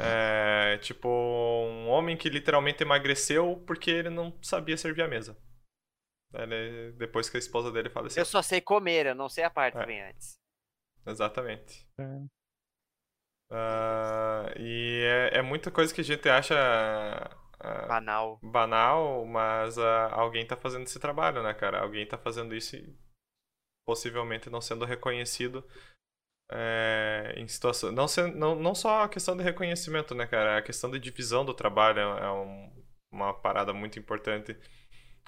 É, 0.00 0.78
tipo, 0.78 1.08
um 1.08 1.88
homem 1.88 2.16
que 2.16 2.30
literalmente 2.30 2.82
emagreceu 2.82 3.62
porque 3.66 3.90
ele 3.90 4.08
não 4.08 4.36
sabia 4.42 4.78
servir 4.78 5.02
a 5.02 5.08
mesa. 5.08 5.36
Ele, 6.32 6.92
depois 6.92 7.28
que 7.28 7.36
a 7.36 7.38
esposa 7.38 7.70
dele 7.70 7.90
faleceu. 7.90 8.22
Eu 8.22 8.24
só 8.24 8.40
sei 8.40 8.60
comer, 8.60 9.06
eu 9.06 9.14
não 9.14 9.28
sei 9.28 9.44
a 9.44 9.50
parte 9.50 9.76
é. 9.76 9.80
que 9.80 9.86
vem 9.86 10.02
antes. 10.02 10.38
Exatamente. 11.06 11.86
É. 12.00 12.04
Uh, 13.52 14.58
e 14.58 15.02
é, 15.04 15.38
é, 15.38 15.42
muita 15.42 15.70
coisa 15.70 15.94
que 15.94 16.00
a 16.00 16.04
gente 16.04 16.28
acha 16.28 16.56
uh, 17.64 17.88
banal. 17.88 18.38
banal, 18.42 19.24
mas 19.24 19.76
uh, 19.76 20.08
alguém 20.12 20.46
tá 20.46 20.56
fazendo 20.56 20.84
esse 20.84 20.98
trabalho, 20.98 21.42
né, 21.42 21.54
cara? 21.54 21.80
Alguém 21.80 22.06
tá 22.06 22.18
fazendo 22.18 22.54
isso 22.54 22.76
e 22.76 22.94
possivelmente 23.86 24.50
não 24.50 24.60
sendo 24.60 24.84
reconhecido 24.84 25.64
é, 26.50 27.34
em 27.36 27.46
situação. 27.48 27.92
Não, 27.92 28.06
não, 28.34 28.54
não 28.54 28.74
só 28.74 29.02
a 29.02 29.08
questão 29.08 29.36
de 29.36 29.42
reconhecimento, 29.42 30.14
né, 30.14 30.26
cara? 30.26 30.58
A 30.58 30.62
questão 30.62 30.90
de 30.90 30.98
divisão 30.98 31.44
do 31.44 31.54
trabalho 31.54 32.00
é, 32.00 32.24
é 32.24 32.30
um, 32.30 32.72
uma 33.12 33.32
parada 33.34 33.72
muito 33.72 33.98
importante. 33.98 34.56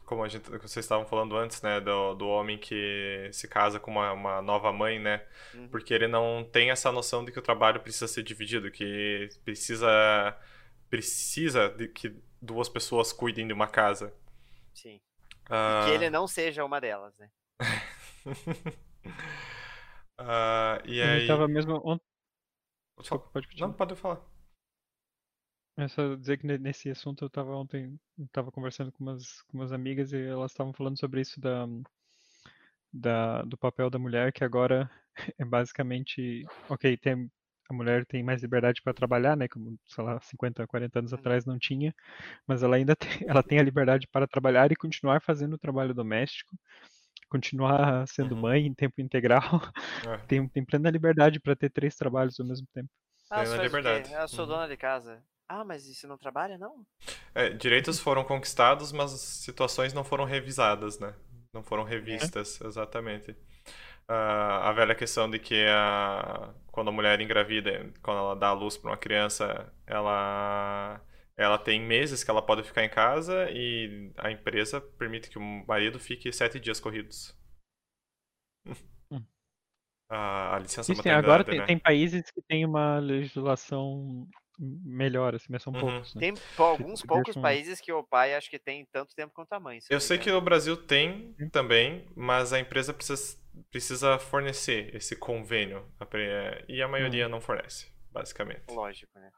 Como 0.05 0.23
a 0.23 0.29
gente, 0.29 0.49
vocês 0.49 0.85
estavam 0.85 1.05
falando 1.05 1.37
antes, 1.37 1.61
né, 1.63 1.81
do, 1.81 2.15
do 2.15 2.29
homem 2.29 2.57
que 2.59 3.29
se 3.33 3.49
casa 3.49 3.81
com 3.81 3.91
uma, 3.91 4.13
uma 4.13 4.41
nova 4.41 4.73
mãe, 4.73 5.01
né? 5.01 5.27
Uhum. 5.53 5.69
Porque 5.69 5.93
ele 5.93 6.07
não 6.07 6.45
tem 6.45 6.71
essa 6.71 6.93
noção 6.93 7.25
de 7.25 7.33
que 7.33 7.39
o 7.39 7.43
trabalho 7.43 7.81
precisa 7.81 8.07
ser 8.07 8.23
dividido, 8.23 8.71
que 8.71 9.29
precisa 9.45 10.37
precisa 10.89 11.69
de 11.69 11.89
que 11.89 12.15
duas 12.41 12.69
pessoas 12.69 13.13
cuidem 13.13 13.47
de 13.47 13.53
uma 13.53 13.67
casa. 13.67 14.15
Sim. 14.75 15.01
Uh... 15.49 15.83
E 15.83 15.87
que 15.87 15.91
ele 15.93 16.11
não 16.11 16.27
seja 16.27 16.65
uma 16.65 16.81
delas, 16.81 17.17
né? 17.19 17.31
uh, 20.21 20.83
e 20.87 21.01
aí... 21.01 21.23
Eu 21.23 21.27
tava 21.27 21.49
mesmo... 21.49 22.01
Desculpa, 22.99 23.29
pode 23.31 23.47
continuar. 23.47 23.69
Não, 23.69 23.75
pode 23.75 23.95
falar. 23.95 24.21
É 25.79 25.89
só 25.89 26.15
dizer 26.15 26.39
que 26.39 26.47
nesse 26.47 26.89
assunto 26.91 27.25
eu 27.25 27.29
tava 27.29 27.55
ontem, 27.55 28.01
eu 28.19 28.27
tava 28.33 28.51
conversando 28.51 28.91
com 28.91 29.05
umas, 29.05 29.43
com 29.43 29.59
umas 29.59 29.73
amigas 29.73 30.11
e 30.11 30.19
elas 30.19 30.51
estavam 30.51 30.73
falando 30.73 30.99
sobre 30.99 31.21
isso 31.21 31.39
da, 31.39 31.67
da, 32.91 33.43
do 33.43 33.59
papel 33.59 33.91
da 33.91 33.99
mulher, 33.99 34.33
que 34.33 34.43
agora 34.43 34.91
é 35.39 35.45
basicamente, 35.45 36.45
ok, 36.71 36.97
tem, 36.97 37.31
a 37.69 37.75
mulher 37.75 38.05
tem 38.07 38.23
mais 38.23 38.43
liberdade 38.43 38.81
para 38.83 38.95
trabalhar, 38.95 39.37
né, 39.37 39.49
como, 39.49 39.79
sei 39.87 40.05
lá, 40.05 40.21
50, 40.21 40.67
40 40.67 40.99
anos 40.99 41.13
uhum. 41.13 41.19
atrás 41.19 41.45
não 41.45 41.59
tinha, 41.59 41.95
mas 42.47 42.63
ela 42.63 42.77
ainda 42.77 42.95
tem, 43.21 43.29
ela 43.29 43.43
tem 43.43 43.59
a 43.59 43.63
liberdade 43.63 44.07
para 44.07 44.27
trabalhar 44.27 44.71
e 44.71 44.77
continuar 44.77 45.21
fazendo 45.21 45.55
o 45.55 45.59
trabalho 45.59 45.95
doméstico, 45.95 46.57
continuar 47.29 48.07
sendo 48.09 48.35
uhum. 48.35 48.43
mãe 48.43 48.67
em 48.67 48.75
tempo 48.75 49.01
integral, 49.01 49.43
é. 50.07 50.19
tem, 50.27 50.47
tem 50.49 50.65
plena 50.65 50.91
liberdade 50.91 51.41
para 51.41 51.57
ter 51.57 51.71
três 51.71 51.97
trabalhos 51.97 52.39
ao 52.39 52.47
mesmo 52.47 52.67
tempo. 52.73 52.89
Ah, 53.31 53.43
plena 53.43 53.63
liberdade. 53.63 54.13
Eu 54.13 54.29
sou 54.29 54.45
uhum. 54.45 54.53
dona 54.53 54.69
de 54.69 54.77
casa. 54.77 55.23
Ah, 55.49 55.65
mas 55.65 55.87
e 55.87 55.95
você 55.95 56.07
não 56.07 56.19
trabalha, 56.19 56.59
não? 56.59 56.85
É, 57.35 57.51
direitos 57.51 58.01
foram 58.01 58.25
conquistados, 58.25 58.91
mas 58.91 59.13
situações 59.13 59.93
não 59.93 60.03
foram 60.03 60.25
revisadas, 60.25 60.99
né? 60.99 61.15
Não 61.53 61.63
foram 61.63 61.85
revistas, 61.85 62.61
é. 62.61 62.67
exatamente. 62.67 63.37
Uh, 64.09 64.63
a 64.63 64.73
velha 64.73 64.95
questão 64.95 65.29
de 65.29 65.39
que 65.39 65.67
a, 65.69 66.55
quando 66.71 66.89
a 66.89 66.93
mulher 66.93 67.21
engravida, 67.21 67.93
quando 68.03 68.19
ela 68.19 68.37
dá 68.37 68.49
a 68.49 68.53
luz 68.53 68.77
para 68.77 68.91
uma 68.91 68.97
criança, 68.97 69.73
ela 69.87 71.01
ela 71.37 71.59
tem 71.59 71.81
meses 71.81 72.25
que 72.25 72.31
ela 72.31 72.41
pode 72.41 72.63
ficar 72.63 72.85
em 72.85 72.89
casa 72.89 73.51
e 73.51 74.11
a 74.17 74.31
empresa 74.31 74.81
permite 74.81 75.29
que 75.29 75.39
o 75.39 75.43
marido 75.67 75.99
fique 75.99 76.33
sete 76.33 76.59
dias 76.59 76.81
corridos. 76.81 77.37
Hum. 79.11 79.23
a, 80.09 80.57
a 80.57 80.59
licença 80.61 80.93
Isso, 80.93 80.99
maternidade, 80.99 81.27
agora 81.27 81.45
tem, 81.45 81.59
né? 81.59 81.67
tem, 81.67 81.79
países 81.79 82.31
que 82.31 82.41
têm 82.43 82.65
uma 82.65 82.99
legislação 82.99 84.27
melhor, 84.59 85.35
assim, 85.35 85.47
mas 85.51 85.63
são 85.63 85.73
uhum. 85.73 85.81
poucos. 85.81 86.15
Né? 86.15 86.21
Tem 86.21 86.35
alguns 86.57 87.03
poucos 87.03 87.27
deixam... 87.27 87.43
países 87.43 87.81
que 87.81 87.93
o 87.93 88.03
pai 88.03 88.35
acho 88.35 88.51
que 88.51 88.59
tem 88.59 88.87
tanto 88.93 89.15
tempo 89.15 89.33
quanto 89.35 89.53
a 89.53 89.61
mãe. 89.61 89.79
Eu 89.91 90.01
sei 90.01 90.19
que 90.19 90.31
o 90.31 90.41
Brasil 90.41 90.77
tem 90.77 91.35
também, 91.53 92.07
mas 92.17 92.53
a 92.53 92.59
empresa 92.59 92.93
precisa, 92.93 93.39
precisa 93.71 94.19
fornecer 94.19 94.95
esse 94.95 95.17
convênio 95.17 95.87
e 96.69 96.83
a 96.83 96.89
maioria 96.89 97.27
hum. 97.27 97.31
não 97.31 97.41
fornece, 97.41 97.93
basicamente. 98.11 98.65
Lógico, 98.69 99.19
né? 99.19 99.31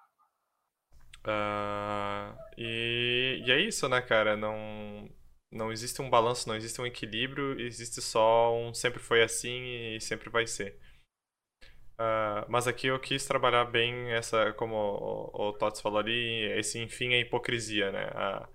Uh, 1.26 2.38
e, 2.56 3.42
e 3.44 3.50
é 3.50 3.60
isso, 3.60 3.88
né, 3.88 4.00
cara? 4.00 4.36
Não, 4.36 5.10
não 5.50 5.72
existe 5.72 6.00
um 6.00 6.08
balanço, 6.08 6.48
não 6.48 6.56
existe 6.56 6.80
um 6.80 6.86
equilíbrio, 6.86 7.60
existe 7.60 8.00
só 8.00 8.56
um 8.56 8.72
sempre 8.72 9.00
foi 9.00 9.22
assim 9.22 9.94
e 9.94 10.00
sempre 10.00 10.30
vai 10.30 10.46
ser. 10.46 10.78
Uh, 12.00 12.46
mas 12.48 12.68
aqui 12.68 12.86
eu 12.86 12.98
quis 13.00 13.26
trabalhar 13.26 13.64
bem 13.64 14.12
essa, 14.12 14.52
como 14.52 14.74
o, 14.76 15.48
o 15.48 15.52
Tots 15.52 15.80
falou 15.80 15.98
ali, 15.98 16.44
esse 16.58 16.78
enfim 16.78 17.14
a 17.14 17.18
hipocrisia, 17.18 17.90
né? 17.90 18.04
A, 18.14 18.48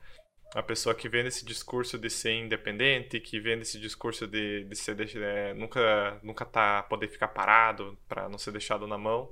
A 0.56 0.62
pessoa 0.64 0.94
que 0.96 1.10
vende 1.10 1.30
esse 1.30 1.44
discurso 1.46 1.98
de 1.98 2.10
ser 2.10 2.34
independente, 2.34 3.20
que 3.20 3.40
vende 3.40 3.64
esse 3.64 3.80
discurso 3.80 4.28
de, 4.28 4.64
de 4.66 4.76
ser 4.76 4.96
é, 5.18 5.54
nunca 5.56 6.20
nunca 6.22 6.46
tá 6.46 6.84
poder 6.84 7.08
ficar 7.08 7.30
parado 7.30 7.98
para 8.08 8.30
não 8.30 8.38
ser 8.38 8.52
deixado 8.52 8.86
na 8.88 8.98
mão, 8.98 9.32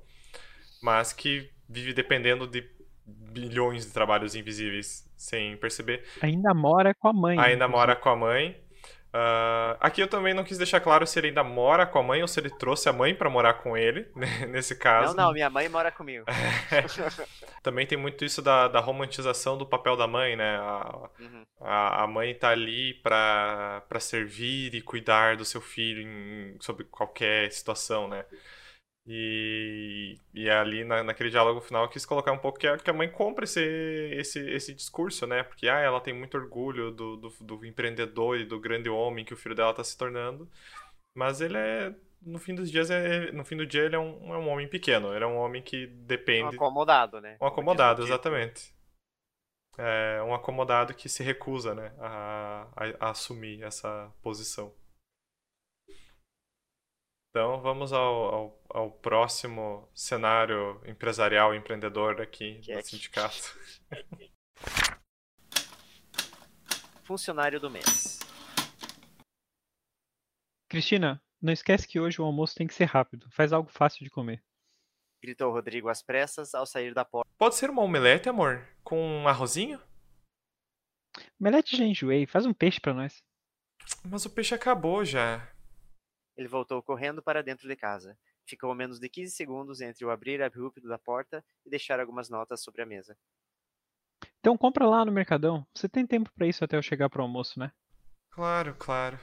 mas 0.81 1.13
que 1.13 1.51
vive 1.69 1.93
dependendo 1.93 2.47
de 2.47 2.67
bilhões 3.05 3.85
de 3.85 3.93
trabalhos 3.93 4.35
invisíveis 4.35 5.07
sem 5.15 5.55
perceber. 5.57 6.03
Ainda 6.21 6.53
mora 6.53 6.93
com 6.93 7.07
a 7.09 7.13
mãe. 7.13 7.37
Ainda 7.39 7.67
mora 7.67 7.95
com 7.95 8.09
a 8.09 8.15
mãe. 8.15 8.59
Uh, 9.13 9.75
aqui 9.81 10.01
eu 10.01 10.07
também 10.07 10.33
não 10.33 10.43
quis 10.43 10.57
deixar 10.57 10.79
claro 10.79 11.05
se 11.05 11.19
ele 11.19 11.27
ainda 11.27 11.43
mora 11.43 11.85
com 11.85 11.99
a 11.99 12.03
mãe 12.03 12.21
ou 12.21 12.27
se 12.29 12.39
ele 12.39 12.49
trouxe 12.49 12.87
a 12.87 12.93
mãe 12.93 13.13
para 13.13 13.29
morar 13.29 13.55
com 13.55 13.75
ele, 13.75 14.07
né, 14.15 14.45
nesse 14.47 14.73
caso. 14.73 15.15
Não, 15.15 15.25
não, 15.25 15.33
minha 15.33 15.49
mãe 15.49 15.67
mora 15.67 15.91
comigo. 15.91 16.25
também 17.61 17.85
tem 17.85 17.97
muito 17.97 18.23
isso 18.23 18.41
da, 18.41 18.69
da, 18.69 18.79
romantização 18.79 19.57
do 19.57 19.65
papel 19.65 19.97
da 19.97 20.07
mãe, 20.07 20.37
né? 20.37 20.55
A, 20.57 21.09
uhum. 21.19 21.45
a, 21.59 22.03
a, 22.03 22.07
mãe 22.07 22.33
tá 22.33 22.49
ali 22.49 22.93
para 22.95 23.83
servir 23.99 24.73
e 24.73 24.81
cuidar 24.81 25.35
do 25.35 25.43
seu 25.43 25.59
filho 25.59 26.01
em, 26.01 26.55
sobre 26.61 26.85
qualquer 26.85 27.51
situação, 27.51 28.07
né? 28.07 28.23
E, 29.13 30.17
e 30.33 30.49
ali 30.49 30.85
na, 30.85 31.03
naquele 31.03 31.29
diálogo 31.29 31.59
final 31.59 31.83
eu 31.83 31.89
quis 31.89 32.05
colocar 32.05 32.31
um 32.31 32.37
pouco 32.37 32.57
que 32.57 32.65
a, 32.65 32.77
que 32.77 32.89
a 32.89 32.93
mãe 32.93 33.11
compra 33.11 33.43
esse, 33.43 33.61
esse, 34.13 34.39
esse 34.51 34.73
discurso, 34.73 35.27
né? 35.27 35.43
Porque 35.43 35.67
ah, 35.67 35.79
ela 35.79 35.99
tem 35.99 36.13
muito 36.13 36.37
orgulho 36.37 36.91
do, 36.91 37.17
do, 37.17 37.29
do 37.41 37.65
empreendedor 37.65 38.37
e 38.37 38.45
do 38.45 38.57
grande 38.57 38.89
homem 38.89 39.25
que 39.25 39.33
o 39.33 39.37
filho 39.37 39.53
dela 39.53 39.71
está 39.71 39.83
se 39.83 39.97
tornando. 39.97 40.49
Mas 41.13 41.41
ele 41.41 41.57
é, 41.57 41.93
no 42.21 42.39
fim 42.39 42.55
dos 42.55 42.71
dias, 42.71 42.89
é, 42.89 43.33
no 43.33 43.43
fim 43.43 43.57
do 43.57 43.67
dia 43.67 43.81
ele 43.81 43.97
é 43.97 43.99
um, 43.99 44.33
é 44.33 44.37
um 44.37 44.47
homem 44.47 44.69
pequeno. 44.69 45.13
Ele 45.13 45.25
é 45.25 45.27
um 45.27 45.35
homem 45.35 45.61
que 45.61 45.87
depende. 45.87 46.55
Um 46.55 46.59
acomodado, 46.61 47.19
né? 47.19 47.35
Um 47.41 47.45
acomodado, 47.45 48.03
exatamente. 48.03 48.73
É 49.77 50.23
um 50.23 50.33
acomodado 50.33 50.93
que 50.93 51.09
se 51.09 51.21
recusa, 51.21 51.75
né? 51.75 51.91
a, 51.99 52.65
a, 52.77 53.07
a 53.07 53.09
assumir 53.09 53.61
essa 53.61 54.09
posição. 54.21 54.73
Então 57.31 57.61
vamos 57.61 57.93
ao, 57.93 58.35
ao, 58.35 58.61
ao, 58.69 58.91
próximo 58.91 59.89
cenário 59.95 60.81
empresarial 60.85 61.55
empreendedor 61.55 62.19
aqui 62.19 62.59
que 62.59 62.73
do 62.73 62.79
é 62.79 62.81
sindicato. 62.81 63.57
Funcionário 67.05 67.57
do 67.57 67.69
mês. 67.69 68.19
Cristina, 70.67 71.23
não 71.41 71.53
esquece 71.53 71.87
que 71.87 72.01
hoje 72.01 72.21
o 72.21 72.25
almoço 72.25 72.53
tem 72.53 72.67
que 72.67 72.73
ser 72.73 72.83
rápido. 72.83 73.29
Faz 73.31 73.53
algo 73.53 73.69
fácil 73.71 74.03
de 74.03 74.09
comer. 74.09 74.43
Gritou 75.23 75.53
Rodrigo 75.53 75.87
às 75.87 76.03
pressas 76.03 76.53
ao 76.53 76.65
sair 76.65 76.93
da 76.93 77.05
porta. 77.05 77.31
Pode 77.37 77.55
ser 77.55 77.69
uma 77.69 77.81
omelete, 77.81 78.27
amor? 78.27 78.67
Com 78.83 79.01
um 79.01 79.25
arrozinho? 79.25 79.81
Omelete 81.39 81.77
já 81.77 81.85
enjoei. 81.85 82.27
Faz 82.27 82.45
um 82.45 82.53
peixe 82.53 82.81
para 82.81 82.93
nós. 82.93 83.23
Mas 84.03 84.25
o 84.25 84.29
peixe 84.29 84.53
acabou 84.53 85.05
já. 85.05 85.49
Ele 86.41 86.47
voltou 86.47 86.81
correndo 86.81 87.21
para 87.21 87.43
dentro 87.43 87.67
de 87.67 87.75
casa. 87.75 88.17
Ficou 88.47 88.73
menos 88.73 88.99
de 88.99 89.07
15 89.07 89.31
segundos 89.31 89.79
entre 89.79 90.03
o 90.03 90.09
abrir 90.09 90.41
abrupto 90.41 90.87
da 90.87 90.97
porta 90.97 91.45
e 91.63 91.69
deixar 91.69 91.99
algumas 91.99 92.31
notas 92.31 92.63
sobre 92.63 92.81
a 92.81 92.85
mesa. 92.85 93.15
Então 94.39 94.57
compra 94.57 94.89
lá 94.89 95.05
no 95.05 95.11
Mercadão. 95.11 95.67
Você 95.71 95.87
tem 95.87 96.07
tempo 96.07 96.31
para 96.33 96.47
isso 96.47 96.63
até 96.63 96.75
eu 96.75 96.81
chegar 96.81 97.11
pro 97.11 97.21
almoço, 97.21 97.59
né? 97.59 97.71
Claro, 98.31 98.73
claro. 98.73 99.19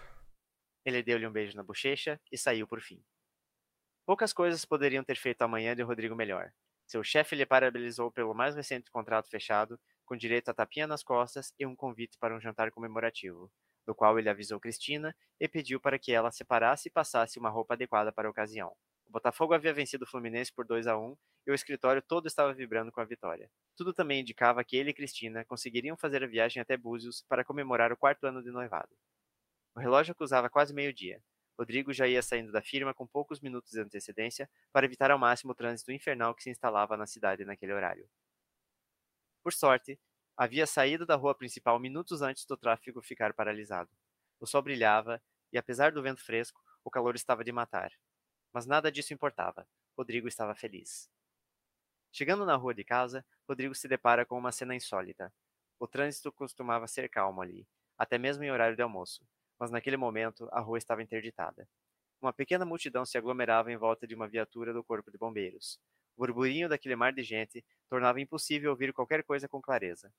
Ele 0.85 1.03
deu-lhe 1.03 1.27
um 1.27 1.33
beijo 1.33 1.57
na 1.57 1.65
bochecha 1.65 2.21
e 2.31 2.39
saiu 2.39 2.69
por 2.69 2.81
fim. 2.81 3.03
Poucas 4.07 4.33
coisas 4.33 4.65
poderiam 4.65 5.03
ter 5.03 5.17
feito 5.17 5.43
a 5.43 5.49
manhã 5.49 5.75
de 5.75 5.83
Rodrigo 5.83 6.15
melhor. 6.15 6.53
Seu 6.87 7.03
chefe 7.03 7.35
lhe 7.35 7.45
parabenizou 7.45 8.13
pelo 8.13 8.33
mais 8.33 8.55
recente 8.55 8.93
contrato 8.93 9.29
fechado, 9.29 9.77
com 10.07 10.17
direito 10.17 10.51
a 10.51 10.55
tapinha 10.55 10.87
nas 10.87 11.03
costas 11.03 11.53
e 11.59 11.67
um 11.67 11.75
convite 11.75 12.17
para 12.17 12.37
um 12.37 12.41
jantar 12.41 12.71
comemorativo, 12.71 13.51
do 13.89 13.95
qual 13.95 14.19
ele 14.19 14.29
avisou 14.29 14.61
Cristina 14.61 15.17
e 15.41 15.49
pediu 15.49 15.81
para 15.81 15.99
que 15.99 16.13
ela 16.13 16.31
separasse 16.31 16.89
e 16.89 16.93
passasse 16.93 17.39
uma 17.39 17.49
roupa 17.49 17.73
adequada 17.73 18.13
para 18.13 18.29
a 18.29 18.31
ocasião. 18.31 18.77
O 19.07 19.11
Botafogo 19.11 19.55
havia 19.55 19.73
vencido 19.73 20.05
o 20.05 20.07
Fluminense 20.07 20.53
por 20.53 20.67
2 20.67 20.87
a 20.87 20.99
1 20.99 21.17
e 21.47 21.51
o 21.51 21.55
escritório 21.55 22.03
todo 22.03 22.27
estava 22.27 22.53
vibrando 22.53 22.93
com 22.93 23.01
a 23.01 23.07
vitória. 23.07 23.51
Tudo 23.75 23.95
também 23.95 24.21
indicava 24.21 24.63
que 24.63 24.77
ele 24.77 24.91
e 24.91 24.93
Cristina 24.93 25.43
conseguiriam 25.47 25.97
fazer 25.97 26.23
a 26.23 26.27
viagem 26.27 26.61
até 26.61 26.77
Búzios 26.77 27.25
para 27.31 27.43
comemorar 27.43 27.91
o 27.91 27.97
quarto 27.97 28.27
ano 28.27 28.43
de 28.43 28.51
noivado. 28.51 28.95
O 29.75 29.81
relógio 29.81 30.13
acusava 30.13 30.51
quase 30.51 30.75
meio-dia. 30.75 31.23
Rodrigo 31.59 31.91
já 31.91 32.07
ia 32.07 32.21
saindo 32.21 32.53
da 32.53 32.61
firma 32.61 32.93
com 32.93 33.07
poucos 33.07 33.41
minutos 33.41 33.71
de 33.71 33.81
antecedência 33.81 34.51
para 34.71 34.85
evitar 34.85 35.11
ao 35.11 35.19
máximo 35.19 35.53
o 35.53 35.55
trânsito 35.55 35.91
infernal 35.93 36.35
que 36.35 36.43
se 36.43 36.51
instalava 36.51 36.95
na 36.95 37.07
cidade 37.07 37.43
naquele 37.47 37.73
horário. 37.73 38.07
Por 39.43 39.55
sorte, 39.55 39.99
Havia 40.41 40.69
saído 40.69 41.05
da 41.05 41.17
rua 41.17 41.35
principal 41.35 41.81
minutos 41.81 42.23
antes 42.23 42.47
do 42.47 42.57
tráfego 42.57 43.03
ficar 43.03 43.35
paralisado. 43.35 43.91
O 44.39 44.47
sol 44.47 44.63
brilhava 44.63 45.21
e, 45.53 45.59
apesar 45.59 45.91
do 45.91 46.01
vento 46.01 46.25
fresco, 46.25 46.63
o 46.85 46.91
calor 46.93 47.17
estava 47.17 47.43
de 47.43 47.51
matar. 47.51 47.91
Mas 48.53 48.65
nada 48.65 48.93
disso 48.93 49.13
importava. 49.13 49.67
Rodrigo 49.97 50.29
estava 50.29 50.55
feliz. 50.55 51.11
Chegando 52.13 52.47
na 52.47 52.55
rua 52.55 52.73
de 52.73 52.85
casa, 52.85 53.27
Rodrigo 53.49 53.75
se 53.75 53.89
depara 53.89 54.25
com 54.25 54.39
uma 54.39 54.53
cena 54.53 54.77
insólita. 54.77 55.35
O 55.77 55.89
trânsito 55.89 56.31
costumava 56.31 56.87
ser 56.87 57.11
calmo 57.11 57.43
ali, 57.43 57.67
até 57.99 58.17
mesmo 58.17 58.45
em 58.45 58.53
horário 58.53 58.77
de 58.77 58.83
almoço, 58.83 59.27
mas 59.59 59.73
naquele 59.73 59.97
momento 59.97 60.49
a 60.53 60.61
rua 60.61 60.79
estava 60.79 61.03
interditada. 61.03 61.69
Uma 62.23 62.33
pequena 62.33 62.65
multidão 62.65 63.05
se 63.05 63.19
aglomerava 63.19 63.73
em 63.73 63.77
volta 63.77 64.07
de 64.07 64.15
uma 64.15 64.29
viatura 64.29 64.73
do 64.73 64.85
Corpo 64.85 65.11
de 65.11 65.19
Bombeiros. 65.19 65.81
O 66.19 66.27
burburinho 66.27 66.69
daquele 66.69 66.97
mar 66.97 67.13
de 67.13 67.23
gente 67.23 67.65
tornava 67.89 68.21
impossível 68.21 68.73
ouvir 68.73 68.93
qualquer 68.93 69.23
coisa 69.23 69.49
com 69.49 69.63
clareza. 69.63 70.13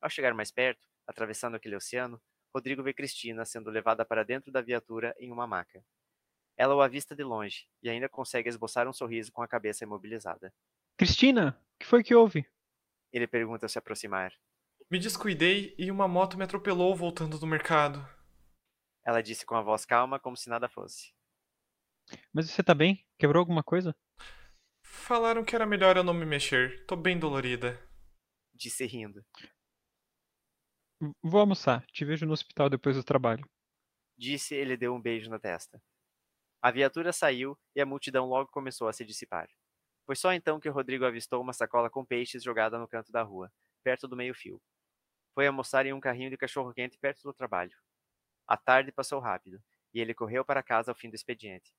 Ao 0.00 0.08
chegar 0.08 0.32
mais 0.34 0.52
perto, 0.52 0.86
atravessando 1.04 1.56
aquele 1.56 1.74
oceano, 1.74 2.22
Rodrigo 2.54 2.80
vê 2.80 2.94
Cristina 2.94 3.44
sendo 3.44 3.68
levada 3.68 4.04
para 4.04 4.22
dentro 4.22 4.52
da 4.52 4.62
viatura 4.62 5.12
em 5.18 5.32
uma 5.32 5.44
maca. 5.44 5.84
Ela 6.56 6.76
o 6.76 6.80
avista 6.80 7.16
de 7.16 7.24
longe 7.24 7.66
e 7.82 7.90
ainda 7.90 8.08
consegue 8.08 8.48
esboçar 8.48 8.86
um 8.86 8.92
sorriso 8.92 9.32
com 9.32 9.42
a 9.42 9.48
cabeça 9.48 9.82
imobilizada. 9.82 10.54
Cristina, 10.96 11.60
o 11.74 11.78
que 11.80 11.86
foi 11.86 12.04
que 12.04 12.14
houve? 12.14 12.48
Ele 13.12 13.26
pergunta 13.26 13.64
ao 13.66 13.68
se 13.68 13.80
aproximar. 13.80 14.32
Me 14.88 15.00
descuidei 15.00 15.74
e 15.76 15.90
uma 15.90 16.06
moto 16.06 16.38
me 16.38 16.44
atropelou 16.44 16.94
voltando 16.94 17.36
do 17.36 17.48
mercado. 17.48 18.08
Ela 19.04 19.20
disse 19.20 19.44
com 19.44 19.56
a 19.56 19.60
voz 19.60 19.84
calma, 19.84 20.20
como 20.20 20.36
se 20.36 20.48
nada 20.48 20.68
fosse. 20.68 21.12
Mas 22.32 22.48
você 22.48 22.62
tá 22.62 22.74
bem? 22.74 23.04
Quebrou 23.18 23.40
alguma 23.40 23.64
coisa? 23.64 23.92
Falaram 24.92 25.42
que 25.42 25.56
era 25.56 25.64
melhor 25.64 25.96
eu 25.96 26.04
não 26.04 26.12
me 26.12 26.26
mexer. 26.26 26.84
Tô 26.84 26.94
bem 26.94 27.18
dolorida. 27.18 27.80
Disse 28.52 28.84
rindo. 28.84 29.24
Vou 31.22 31.40
almoçar. 31.40 31.84
Te 31.86 32.04
vejo 32.04 32.26
no 32.26 32.34
hospital 32.34 32.68
depois 32.68 32.94
do 32.94 33.02
trabalho. 33.02 33.48
Disse 34.18 34.54
ele 34.54 34.76
deu 34.76 34.94
um 34.94 35.00
beijo 35.00 35.30
na 35.30 35.38
testa. 35.38 35.82
A 36.60 36.70
viatura 36.70 37.10
saiu 37.10 37.58
e 37.74 37.80
a 37.80 37.86
multidão 37.86 38.26
logo 38.26 38.50
começou 38.52 38.86
a 38.86 38.92
se 38.92 39.02
dissipar. 39.02 39.48
Foi 40.04 40.14
só 40.14 40.32
então 40.34 40.60
que 40.60 40.68
Rodrigo 40.68 41.06
avistou 41.06 41.40
uma 41.40 41.54
sacola 41.54 41.88
com 41.88 42.04
peixes 42.04 42.42
jogada 42.42 42.78
no 42.78 42.86
canto 42.86 43.10
da 43.10 43.22
rua, 43.22 43.50
perto 43.82 44.06
do 44.06 44.14
meio-fio. 44.14 44.60
Foi 45.34 45.46
almoçar 45.46 45.86
em 45.86 45.94
um 45.94 46.00
carrinho 46.00 46.30
de 46.30 46.36
cachorro-quente 46.36 46.98
perto 46.98 47.22
do 47.22 47.32
trabalho. 47.32 47.74
A 48.46 48.58
tarde 48.58 48.92
passou 48.92 49.20
rápido, 49.20 49.60
e 49.94 50.00
ele 50.00 50.12
correu 50.12 50.44
para 50.44 50.62
casa 50.62 50.90
ao 50.90 50.94
fim 50.94 51.08
do 51.08 51.16
expediente. 51.16 51.74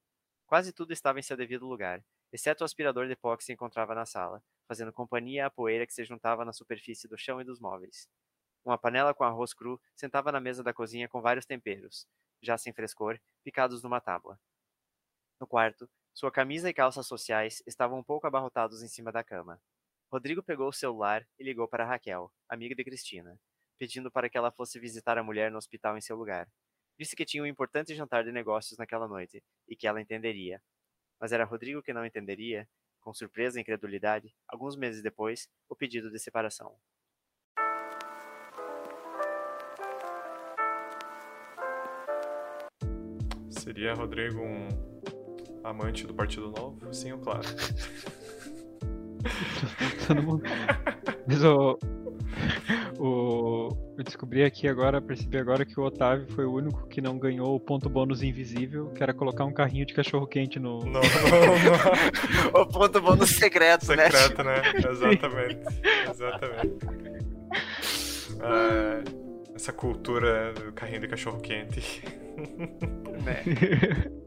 Quase 0.47 0.74
tudo 0.74 0.91
estava 0.91 1.20
em 1.20 1.24
seu 1.24 1.38
devido 1.38 1.68
lugar, 1.68 2.03
exceto 2.34 2.63
o 2.63 2.65
aspirador 2.65 3.07
de 3.07 3.15
pó 3.15 3.38
que 3.38 3.43
se 3.43 3.53
encontrava 3.53 3.93
na 3.93 4.07
sala, 4.07 4.43
fazendo 4.67 4.91
companhia 4.91 5.45
à 5.45 5.51
poeira 5.51 5.86
que 5.86 5.93
se 5.93 6.03
juntava 6.03 6.43
na 6.43 6.51
superfície 6.51 7.07
do 7.07 7.17
chão 7.17 7.39
e 7.39 7.43
dos 7.43 7.59
móveis. 7.59 8.09
Uma 8.65 8.77
panela 8.77 9.13
com 9.13 9.23
arroz 9.23 9.53
cru 9.53 9.79
sentava 9.95 10.31
na 10.31 10.39
mesa 10.39 10.63
da 10.63 10.73
cozinha 10.73 11.07
com 11.07 11.21
vários 11.21 11.45
temperos, 11.45 12.07
já 12.41 12.57
sem 12.57 12.73
frescor, 12.73 13.19
picados 13.43 13.84
numa 13.84 14.01
tábua. 14.01 14.39
No 15.39 15.45
quarto, 15.45 15.88
sua 16.13 16.31
camisa 16.31 16.69
e 16.69 16.73
calças 16.73 17.05
sociais 17.05 17.61
estavam 17.67 17.99
um 17.99 18.03
pouco 18.03 18.25
abarrotados 18.25 18.81
em 18.81 18.88
cima 18.88 19.11
da 19.11 19.23
cama. 19.23 19.61
Rodrigo 20.11 20.41
pegou 20.41 20.69
o 20.69 20.73
celular 20.73 21.27
e 21.38 21.43
ligou 21.43 21.67
para 21.67 21.86
Raquel, 21.86 22.31
amiga 22.49 22.73
de 22.73 22.84
Cristina, 22.84 23.39
pedindo 23.77 24.11
para 24.11 24.29
que 24.29 24.38
ela 24.38 24.51
fosse 24.51 24.79
visitar 24.79 25.17
a 25.17 25.23
mulher 25.23 25.51
no 25.51 25.57
hospital 25.57 25.97
em 25.97 26.01
seu 26.01 26.15
lugar. 26.15 26.47
Disse 26.97 27.15
que 27.15 27.25
tinha 27.25 27.43
um 27.43 27.47
importante 27.47 27.95
jantar 27.95 28.23
de 28.23 28.31
negócios 28.31 28.77
naquela 28.77 29.07
noite 29.07 29.43
e 29.67 29.75
que 29.75 29.88
ela 29.88 30.01
entenderia. 30.01 30.61
Mas 31.24 31.32
era 31.32 31.45
Rodrigo 31.45 31.82
que 31.82 31.93
não 31.93 32.05
entenderia, 32.05 32.67
com 32.99 33.13
surpresa 33.13 33.57
e 33.57 33.61
incredulidade, 33.61 34.36
alguns 34.45 34.76
meses 34.76 35.01
depois, 35.01 35.47
o 35.69 35.74
pedido 35.74 36.11
de 36.11 36.19
separação. 36.19 36.76
Seria 43.49 43.93
Rodrigo 43.93 44.41
um 44.41 44.67
amante 45.63 46.05
do 46.05 46.13
Partido 46.13 46.51
Novo? 46.51 46.93
Sim 46.93 47.13
ou 47.13 47.19
claro? 47.19 47.47
Todo 50.05 50.24
mundo. 50.24 50.43
Mas 51.26 51.41
o, 51.41 51.80
o, 52.03 52.03
eu 53.97 54.03
descobri 54.03 54.43
aqui 54.43 54.67
agora, 54.67 54.99
percebi 55.01 55.37
agora 55.37 55.65
que 55.65 55.79
o 55.79 55.83
Otávio 55.83 56.27
foi 56.33 56.45
o 56.45 56.53
único 56.53 56.87
que 56.87 56.99
não 56.99 57.17
ganhou 57.17 57.55
o 57.55 57.59
ponto 57.59 57.89
bônus 57.89 58.23
invisível, 58.23 58.87
que 58.87 59.03
era 59.03 59.13
colocar 59.13 59.45
um 59.45 59.53
carrinho 59.53 59.85
de 59.85 59.93
cachorro 59.93 60.25
quente 60.25 60.59
no. 60.59 60.79
Não, 60.79 61.01
não, 61.01 61.01
não. 62.53 62.61
o 62.61 62.65
ponto 62.65 63.01
bônus 63.01 63.29
secreto, 63.31 63.85
secreto 63.85 64.13
né? 64.13 64.19
Secreto, 64.19 64.43
né? 64.43 64.91
Exatamente. 64.91 65.61
Exatamente. 66.09 66.85
É... 68.41 69.55
essa 69.55 69.71
cultura 69.71 70.53
do 70.53 70.71
carrinho 70.73 71.01
de 71.01 71.07
cachorro 71.07 71.39
quente. 71.39 72.03
Né? 73.23 73.43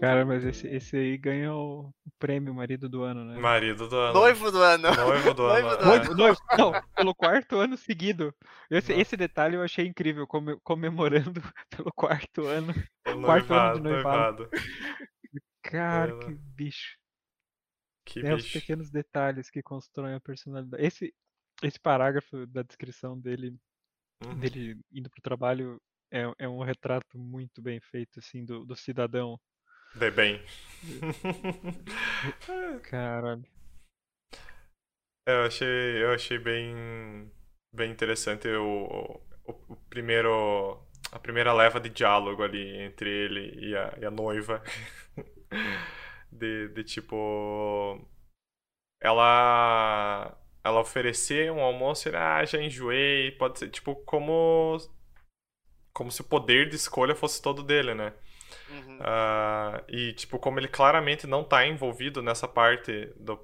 Cara, 0.00 0.24
mas 0.26 0.44
esse, 0.44 0.66
esse 0.68 0.96
aí 0.96 1.16
ganha 1.16 1.54
o, 1.54 1.88
o 1.88 2.10
prêmio 2.18 2.52
marido 2.52 2.88
do 2.88 3.02
ano, 3.02 3.24
né? 3.24 3.38
Marido 3.38 3.88
do 3.88 3.96
ano. 3.96 4.12
Noivo 4.12 4.50
do 4.50 4.58
ano. 4.62 4.88
Noivo 4.94 5.34
do 5.34 5.46
ano. 5.46 5.62
Noivo 5.62 5.74
do 5.74 5.84
é. 5.84 5.84
ano. 5.84 5.86
Noivo, 5.86 6.14
noivo, 6.14 6.38
não, 6.58 6.72
pelo 6.94 7.14
quarto 7.14 7.56
ano 7.56 7.76
seguido. 7.76 8.34
Esse, 8.70 8.92
esse 8.92 9.16
detalhe 9.16 9.56
eu 9.56 9.62
achei 9.62 9.86
incrível, 9.86 10.26
come- 10.26 10.58
comemorando 10.62 11.40
pelo 11.70 11.90
quarto 11.94 12.44
ano. 12.46 12.72
O 13.06 13.22
Quarto 13.22 13.52
ano 13.54 13.60
noivado, 13.60 13.76
de 13.78 13.82
noivado. 13.82 14.42
noivado. 14.42 14.50
Cara, 15.62 16.10
Ela- 16.10 16.20
que 16.26 16.34
bicho. 16.34 16.98
Que 18.06 18.20
É 18.20 18.34
os 18.34 18.42
bicho. 18.42 18.60
pequenos 18.60 18.90
detalhes 18.90 19.48
que 19.48 19.62
constroem 19.62 20.14
a 20.14 20.20
personalidade. 20.20 20.84
Esse, 20.84 21.14
esse 21.62 21.80
parágrafo 21.80 22.46
da 22.46 22.62
descrição 22.62 23.18
dele, 23.18 23.56
Uhum. 24.24 24.38
dele 24.38 24.78
indo 24.92 25.08
pro 25.10 25.20
trabalho 25.22 25.80
é, 26.12 26.30
é 26.38 26.48
um 26.48 26.62
retrato 26.62 27.18
muito 27.18 27.60
bem 27.62 27.80
feito, 27.80 28.18
assim, 28.18 28.44
do, 28.44 28.64
do 28.64 28.76
cidadão. 28.76 29.38
De 29.94 30.10
bem. 30.10 30.40
Caralho. 32.82 33.44
Eu 35.26 35.44
achei, 35.46 36.02
eu 36.02 36.12
achei 36.12 36.38
bem, 36.38 37.30
bem 37.72 37.90
interessante 37.90 38.46
o, 38.48 39.22
o, 39.46 39.52
o 39.70 39.76
primeiro, 39.88 40.78
a 41.10 41.18
primeira 41.18 41.52
leva 41.52 41.80
de 41.80 41.88
diálogo 41.88 42.42
ali 42.42 42.78
entre 42.82 43.08
ele 43.08 43.70
e 43.70 43.76
a, 43.76 43.98
e 44.00 44.04
a 44.04 44.10
noiva. 44.10 44.62
De, 46.32 46.68
de 46.70 46.82
tipo. 46.84 48.00
Ela. 49.00 50.36
Ela 50.64 50.80
oferecer 50.80 51.52
um 51.52 51.60
almoço 51.60 52.08
e 52.08 52.16
ah, 52.16 52.44
já 52.44 52.60
enjoei. 52.60 53.30
Pode 53.32 53.58
ser, 53.58 53.70
tipo, 53.70 53.94
como. 54.04 54.78
Como 55.92 56.10
se 56.10 56.20
o 56.22 56.24
poder 56.24 56.68
de 56.68 56.76
escolha 56.76 57.14
fosse 57.14 57.40
todo 57.40 57.62
dele, 57.62 57.94
né? 57.94 58.12
Uhum. 58.68 58.98
Ah, 59.00 59.82
e, 59.88 60.12
tipo, 60.12 60.38
como 60.38 60.58
ele 60.58 60.68
claramente 60.68 61.26
não 61.26 61.44
tá 61.44 61.66
envolvido 61.66 62.22
nessa 62.22 62.46
parte 62.48 63.12
do, 63.16 63.36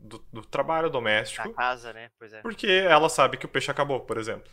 do, 0.00 0.18
do 0.32 0.42
trabalho 0.42 0.90
doméstico, 0.90 1.48
Na 1.48 1.54
casa, 1.54 1.92
né? 1.92 2.10
Pois 2.18 2.32
é. 2.32 2.40
porque 2.40 2.66
ela 2.66 3.08
sabe 3.08 3.36
que 3.36 3.46
o 3.46 3.48
peixe 3.48 3.70
acabou, 3.70 4.00
por 4.00 4.16
exemplo. 4.18 4.50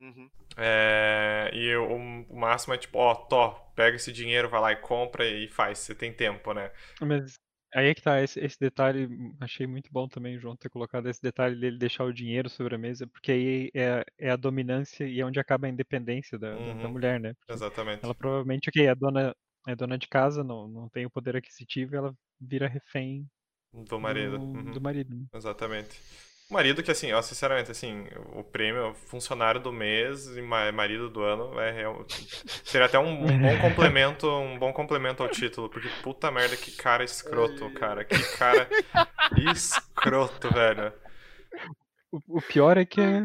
Uhum. 0.00 0.30
É, 0.56 1.50
e 1.52 1.66
eu- 1.66 1.90
o, 1.90 1.96
o 2.34 2.38
máximo 2.38 2.74
é 2.74 2.78
tipo, 2.78 2.98
ó, 2.98 3.14
Tó, 3.14 3.50
pega 3.74 3.96
esse 3.96 4.12
dinheiro, 4.12 4.48
vai 4.48 4.60
lá 4.60 4.72
e 4.72 4.76
compra 4.76 5.26
e 5.26 5.48
faz, 5.48 5.78
você 5.78 5.94
tem 5.94 6.12
tempo, 6.12 6.52
né? 6.52 6.70
Mas 7.00 7.38
aí 7.74 7.88
é 7.88 7.94
que 7.94 8.02
tá, 8.02 8.22
esse, 8.22 8.38
esse 8.40 8.58
detalhe, 8.58 9.08
achei 9.40 9.66
muito 9.66 9.90
bom 9.92 10.08
também 10.08 10.38
João 10.38 10.56
ter 10.56 10.68
colocado 10.70 11.08
esse 11.08 11.20
detalhe 11.22 11.58
dele 11.58 11.78
deixar 11.78 12.04
o 12.04 12.12
dinheiro 12.12 12.48
sobre 12.48 12.74
a 12.74 12.78
mesa, 12.78 13.06
porque 13.08 13.32
aí 13.32 13.70
é, 13.74 14.04
é 14.18 14.30
a 14.30 14.36
dominância 14.36 15.06
e 15.06 15.20
é 15.20 15.24
onde 15.26 15.40
acaba 15.40 15.66
a 15.66 15.70
independência 15.70 16.38
da, 16.38 16.58
da- 16.60 16.74
da 16.74 16.88
Uhum. 16.88 16.90
mulher, 16.90 17.20
né? 17.20 17.34
Porque 17.34 17.58
Exatamente. 17.58 18.02
ela 18.02 18.14
provavelmente, 18.14 18.68
ok, 18.70 18.86
é 18.86 18.94
dona, 18.94 19.34
é 19.68 19.76
dona 19.76 19.98
de 19.98 20.08
casa, 20.08 20.42
não, 20.44 20.68
não 20.68 20.88
tem 20.88 21.06
o 21.06 21.10
poder 21.10 21.36
aquisitivo 21.36 21.96
ela 21.96 22.14
vira 22.40 22.68
refém 22.68 23.26
Do 23.72 24.00
marido. 24.00 24.38
do, 24.38 24.48
Uhum. 24.54 24.72
do 24.72 24.80
marido. 24.80 25.14
né? 25.16 25.26
Exatamente. 25.34 26.00
O 26.48 26.54
marido 26.54 26.80
que, 26.80 26.90
assim, 26.92 27.12
ó, 27.12 27.20
sinceramente, 27.20 27.72
assim, 27.72 28.06
o 28.34 28.44
prêmio 28.44 28.94
funcionário 29.06 29.60
do 29.60 29.72
mês 29.72 30.28
e 30.36 30.40
ma- 30.40 30.70
marido 30.70 31.10
do 31.10 31.22
ano 31.22 31.58
é 31.58 31.72
real... 31.72 32.06
Seria 32.64 32.86
até 32.86 32.98
um, 32.98 33.24
um 33.24 33.26
bom 33.38 33.58
complemento, 33.60 34.28
um 34.28 34.56
bom 34.56 34.72
complemento 34.72 35.24
ao 35.24 35.28
título, 35.28 35.68
porque 35.68 35.88
puta 36.04 36.30
merda, 36.30 36.56
que 36.56 36.70
cara 36.70 37.02
escroto, 37.02 37.68
cara. 37.70 38.04
Que 38.04 38.16
cara 38.38 38.68
escroto, 39.52 40.48
velho. 40.52 40.92
O, 42.12 42.20
o 42.38 42.40
pior 42.42 42.78
é 42.78 42.84
que 42.84 43.00
é, 43.00 43.16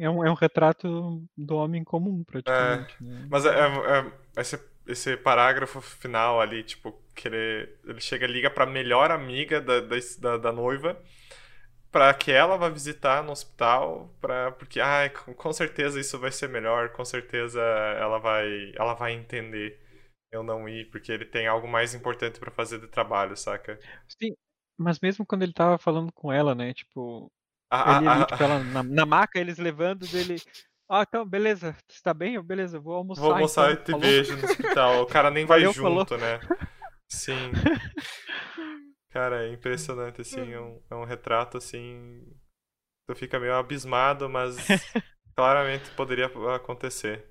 é, 0.00 0.08
um, 0.10 0.24
é 0.24 0.30
um 0.30 0.34
retrato 0.34 1.22
do 1.36 1.56
homem 1.56 1.84
comum, 1.84 2.24
praticamente. 2.24 2.96
né? 3.02 3.26
Mas 3.30 3.44
é, 3.44 3.50
é- 3.50 3.98
é- 3.98 4.40
esse, 4.40 4.58
esse 4.86 5.16
parágrafo 5.18 5.82
final 5.82 6.40
ali, 6.40 6.62
tipo, 6.62 6.98
que 7.14 7.28
ele, 7.28 7.68
ele 7.86 8.00
chega 8.00 8.24
e 8.24 8.32
liga 8.32 8.48
pra 8.48 8.64
melhor 8.64 9.10
amiga 9.10 9.60
da, 9.60 9.80
da, 9.80 10.36
da 10.38 10.52
noiva 10.52 10.98
pra 11.92 12.12
que 12.14 12.32
ela 12.32 12.56
vá 12.56 12.68
visitar 12.68 13.22
no 13.22 13.30
hospital, 13.32 14.10
pra, 14.20 14.50
porque, 14.52 14.80
ai, 14.80 15.10
com, 15.10 15.34
com 15.34 15.52
certeza 15.52 16.00
isso 16.00 16.18
vai 16.18 16.32
ser 16.32 16.48
melhor, 16.48 16.88
com 16.90 17.04
certeza 17.04 17.60
ela 17.60 18.18
vai, 18.18 18.72
ela 18.74 18.94
vai 18.94 19.12
entender 19.12 19.78
eu 20.32 20.42
não 20.42 20.66
ir, 20.66 20.90
porque 20.90 21.12
ele 21.12 21.26
tem 21.26 21.46
algo 21.46 21.68
mais 21.68 21.94
importante 21.94 22.40
pra 22.40 22.50
fazer 22.50 22.80
de 22.80 22.88
trabalho, 22.88 23.36
saca? 23.36 23.78
Sim, 24.20 24.34
mas 24.78 24.98
mesmo 24.98 25.26
quando 25.26 25.42
ele 25.42 25.52
tava 25.52 25.76
falando 25.76 26.10
com 26.12 26.32
ela, 26.32 26.54
né? 26.54 26.72
Tipo, 26.72 27.30
A- 27.70 27.82
ele 27.98 28.08
a- 28.08 28.12
ali, 28.12 28.22
a- 28.22 28.26
tipo, 28.26 28.42
ela 28.42 28.64
na, 28.64 28.82
na 28.82 29.04
maca, 29.06 29.38
eles 29.38 29.58
levando 29.58 30.06
dele. 30.08 30.40
Ah, 30.88 31.04
então, 31.06 31.24
beleza, 31.26 31.76
você 31.86 32.02
tá 32.02 32.14
bem? 32.14 32.40
Beleza, 32.42 32.80
vou 32.80 32.94
almoçar. 32.94 33.20
Vou 33.22 33.32
almoçar 33.32 33.72
então, 33.72 33.82
e 33.82 33.84
te 33.84 33.90
falou." 33.92 34.00
beijo 34.06 34.36
no 34.36 34.44
hospital. 34.44 35.02
O 35.02 35.06
cara 35.06 35.30
nem 35.30 35.44
vai 35.46 35.60
Valeu, 35.60 35.74
falou. 35.74 35.98
junto, 35.98 36.16
né? 36.16 36.40
Sim. 37.10 37.52
Cara, 39.12 39.44
é 39.46 39.52
impressionante, 39.52 40.20
assim, 40.22 40.52
é 40.52 40.60
um, 40.60 40.82
é 40.90 40.94
um 40.94 41.04
retrato, 41.04 41.58
assim, 41.58 42.26
tu 43.06 43.14
fica 43.16 43.40
meio 43.40 43.54
abismado, 43.56 44.28
mas 44.30 44.86
claramente 45.36 45.90
poderia 45.92 46.26
acontecer. 46.56 47.26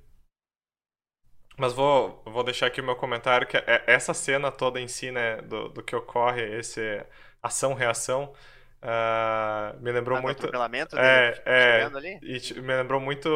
Mas 1.58 1.74
vou, 1.74 2.24
vou 2.26 2.44
deixar 2.44 2.68
aqui 2.68 2.82
o 2.82 2.84
meu 2.84 2.96
comentário, 2.96 3.48
que 3.48 3.58
é- 3.58 3.84
essa 3.88 4.14
cena 4.14 4.52
toda 4.52 4.80
em 4.80 4.88
si, 4.88 5.12
né, 5.12 5.42
do, 5.42 5.70
do 5.70 5.84
que 5.84 5.96
ocorre, 5.96 6.42
esse 6.58 7.06
ação-reação, 7.42 8.34
ah, 8.82 9.76
me 9.80 9.92
lembrou 9.92 10.18
Ah, 10.18 10.22
muito... 10.22 10.56
atropelamento 10.98 10.98
É, 10.98 11.42
dele 11.46 11.46
é, 11.46 11.92
ali? 11.98 12.22
e 12.22 12.40
me 12.62 12.76
lembrou 12.76 13.00
muito 13.00 13.30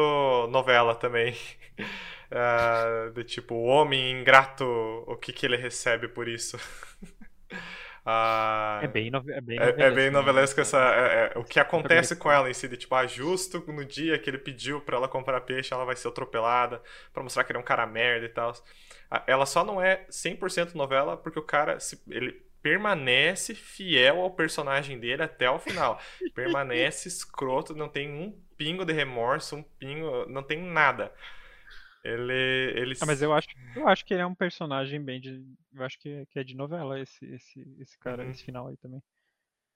novela 0.50 0.94
também. 0.94 1.34
Ah, 2.28 3.10
de 3.14 3.22
tipo, 3.22 3.54
o 3.54 3.64
homem 3.66 4.10
ingrato, 4.10 4.64
o 5.06 5.16
que 5.16 5.32
que 5.32 5.46
ele 5.46 5.56
recebe 5.56 6.08
por 6.08 6.26
isso. 6.26 6.58
Ah, 8.06 8.80
É 8.80 8.86
bem, 8.88 9.10
é 9.34 9.40
bem 9.40 9.58
é, 9.58 9.86
é 9.86 9.90
novelesco, 9.90 9.92
bem 9.92 10.10
né? 10.10 10.10
novelesco 10.10 10.60
essa, 10.60 10.78
é- 10.78 11.32
é- 11.34 11.38
o 11.38 11.44
que 11.44 11.58
acontece 11.58 12.14
com 12.16 12.30
ela 12.30 12.50
em 12.50 12.54
si, 12.54 12.68
de 12.68 12.76
tipo, 12.76 12.94
ah, 12.94 13.06
justo 13.06 13.64
no 13.72 13.84
dia 13.84 14.18
que 14.18 14.28
ele 14.30 14.38
pediu 14.38 14.80
pra 14.82 14.96
ela 14.96 15.08
comprar 15.08 15.40
peixe, 15.42 15.72
ela 15.72 15.84
vai 15.84 15.96
ser 15.96 16.08
atropelada, 16.08 16.82
pra 17.12 17.22
mostrar 17.22 17.42
que 17.44 17.52
ele 17.52 17.58
é 17.58 17.60
um 17.62 17.64
cara 17.64 17.86
merda 17.86 18.26
e 18.26 18.28
tal. 18.28 18.52
Ah, 19.10 19.24
Ela 19.26 19.46
só 19.46 19.64
não 19.64 19.80
é 19.80 20.06
100% 20.10 20.74
novela 20.76 21.16
porque 21.16 21.38
o 21.38 21.42
cara, 21.42 21.80
se- 21.80 22.02
ele 22.08 22.32
permanece 22.62 23.54
fiel 23.54 24.20
ao 24.20 24.30
personagem 24.32 24.98
dele 24.98 25.22
até 25.22 25.48
o 25.50 25.58
final. 25.58 26.00
Permanece 26.34 27.08
escroto, 27.08 27.74
não 27.74 27.88
tem 27.88 28.10
um 28.10 28.32
pingo 28.58 28.84
de 28.84 28.92
remorso, 28.92 29.56
um 29.56 29.62
pingo, 29.62 30.26
não 30.28 30.42
tem 30.42 30.60
nada. 30.62 31.12
Ele, 32.06 32.32
ele 32.80 32.94
Ah, 33.00 33.06
mas 33.06 33.20
eu 33.22 33.32
acho, 33.32 33.48
eu 33.74 33.88
acho 33.88 34.04
que 34.04 34.14
ele 34.14 34.22
é 34.22 34.26
um 34.26 34.34
personagem 34.34 35.02
bem 35.02 35.20
de. 35.20 35.44
Eu 35.72 35.84
acho 35.84 35.98
que, 35.98 36.24
que 36.26 36.38
é 36.38 36.44
de 36.44 36.54
novela 36.54 36.98
esse, 37.00 37.24
esse, 37.26 37.60
esse 37.80 37.98
cara, 37.98 38.22
Uhum. 38.24 38.30
esse 38.30 38.44
final 38.44 38.68
aí 38.68 38.76
também. 38.76 39.02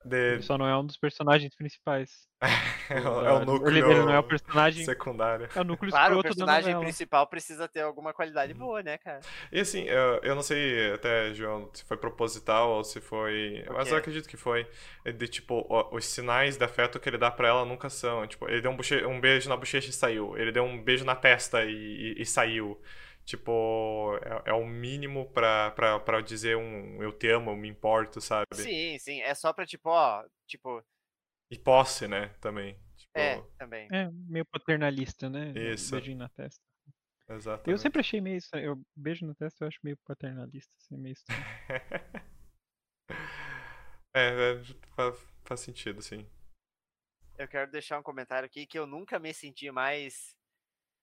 De- 0.05 0.35
Ele 0.35 0.43
só 0.43 0.57
não 0.57 0.67
é 0.67 0.77
um 0.79 0.85
dos 0.87 0.97
personagens 0.97 1.55
principais. 1.55 2.29
é, 2.89 3.01
o, 3.01 3.27
é 3.27 3.33
o 3.35 3.45
núcleo 3.45 3.69
ele, 3.69 3.81
ele 3.81 4.01
não 4.03 4.13
é 4.13 4.19
o 4.19 4.23
personagem. 4.23 4.83
secundário. 4.85 5.47
É 5.55 5.61
o 5.61 5.65
núcleo 5.65 5.91
Claro, 5.91 6.19
o 6.19 6.23
personagem 6.23 6.79
principal 6.81 7.27
precisa 7.27 7.69
ter 7.69 7.83
alguma 7.83 8.15
qualidade 8.15 8.53
Uhum. 8.55 8.59
boa, 8.61 8.83
né, 8.83 8.97
cara? 8.97 9.21
E 9.53 9.61
assim, 9.61 9.83
eu, 9.85 10.21
eu 10.23 10.35
não 10.35 10.43
sei 10.43 10.93
até, 10.95 11.35
João, 11.35 11.69
se 11.75 11.85
foi 11.85 11.99
proposital 11.99 12.71
ou 12.71 12.83
se 12.85 12.99
foi. 13.01 13.63
O 13.69 13.75
Mas 13.75 13.91
eu 13.91 13.99
acredito 13.99 14.27
que 14.29 14.39
foi. 14.39 14.67
De 15.05 15.29
tipo, 15.29 15.67
os 15.93 16.07
sinais 16.07 16.57
de 16.57 16.65
afeto 16.65 16.99
que 16.99 17.09
ele 17.09 17.19
dá 17.19 17.31
pra 17.31 17.49
ela 17.49 17.65
nunca 17.67 17.91
são. 17.91 18.27
Tipo, 18.27 18.49
ele 18.49 18.63
deu 18.63 18.71
um, 18.71 18.77
boche- 18.77 19.05
um 19.05 19.21
beijo 19.21 19.49
na 19.51 19.57
bochecha 19.57 19.91
e 19.91 19.93
saiu. 19.93 20.35
Ele 20.39 20.51
deu 20.51 20.65
um 20.65 20.83
beijo 20.83 21.05
na 21.05 21.15
testa 21.15 21.63
e, 21.65 22.15
e- 22.17 22.23
e 22.23 22.25
saiu. 22.25 22.81
Tipo, 23.31 24.17
é, 24.45 24.51
é 24.51 24.53
o 24.53 24.67
mínimo 24.67 25.31
pra, 25.31 25.71
pra, 25.71 26.01
pra 26.01 26.21
dizer 26.21 26.57
um 26.57 27.01
eu 27.01 27.13
te 27.13 27.29
amo, 27.29 27.53
eu 27.53 27.57
me 27.57 27.69
importo, 27.69 28.21
sabe? 28.21 28.45
Sim, 28.55 28.99
sim. 28.99 29.21
É 29.21 29.33
só 29.37 29.53
pra, 29.53 29.65
tipo, 29.65 29.89
ó, 29.89 30.27
tipo, 30.49 30.85
E 31.49 31.57
posse, 31.57 32.09
né, 32.09 32.31
também. 32.41 32.77
Tipo, 32.97 33.13
é, 33.15 33.41
também. 33.57 33.87
É, 33.93 34.11
meio 34.11 34.45
paternalista, 34.47 35.31
né? 35.31 35.53
Isso. 35.55 35.93
Beijinho 35.93 36.19
na 36.19 36.29
testa. 36.31 36.61
Exatamente. 37.29 37.71
Eu 37.71 37.79
sempre 37.79 38.01
achei 38.01 38.21
meio 38.21 38.37
isso. 38.37 38.51
Eu 38.57 38.83
beijo 38.97 39.25
na 39.25 39.35
testa 39.37 39.63
eu 39.63 39.69
acho 39.69 39.79
meio 39.85 39.97
paternalista, 39.99 40.73
assim, 40.81 40.97
meio 40.97 41.13
estranho. 41.13 41.41
é, 44.13 44.55
é, 44.55 44.65
fa- 44.97 45.13
faz 45.45 45.61
sentido, 45.61 46.03
sim. 46.03 46.29
Eu 47.39 47.47
quero 47.47 47.71
deixar 47.71 47.97
um 47.97 48.03
comentário 48.03 48.47
aqui 48.47 48.67
que 48.67 48.77
eu 48.77 48.89
nunca 48.89 49.21
me 49.21 49.33
senti 49.33 49.71
mais 49.71 50.35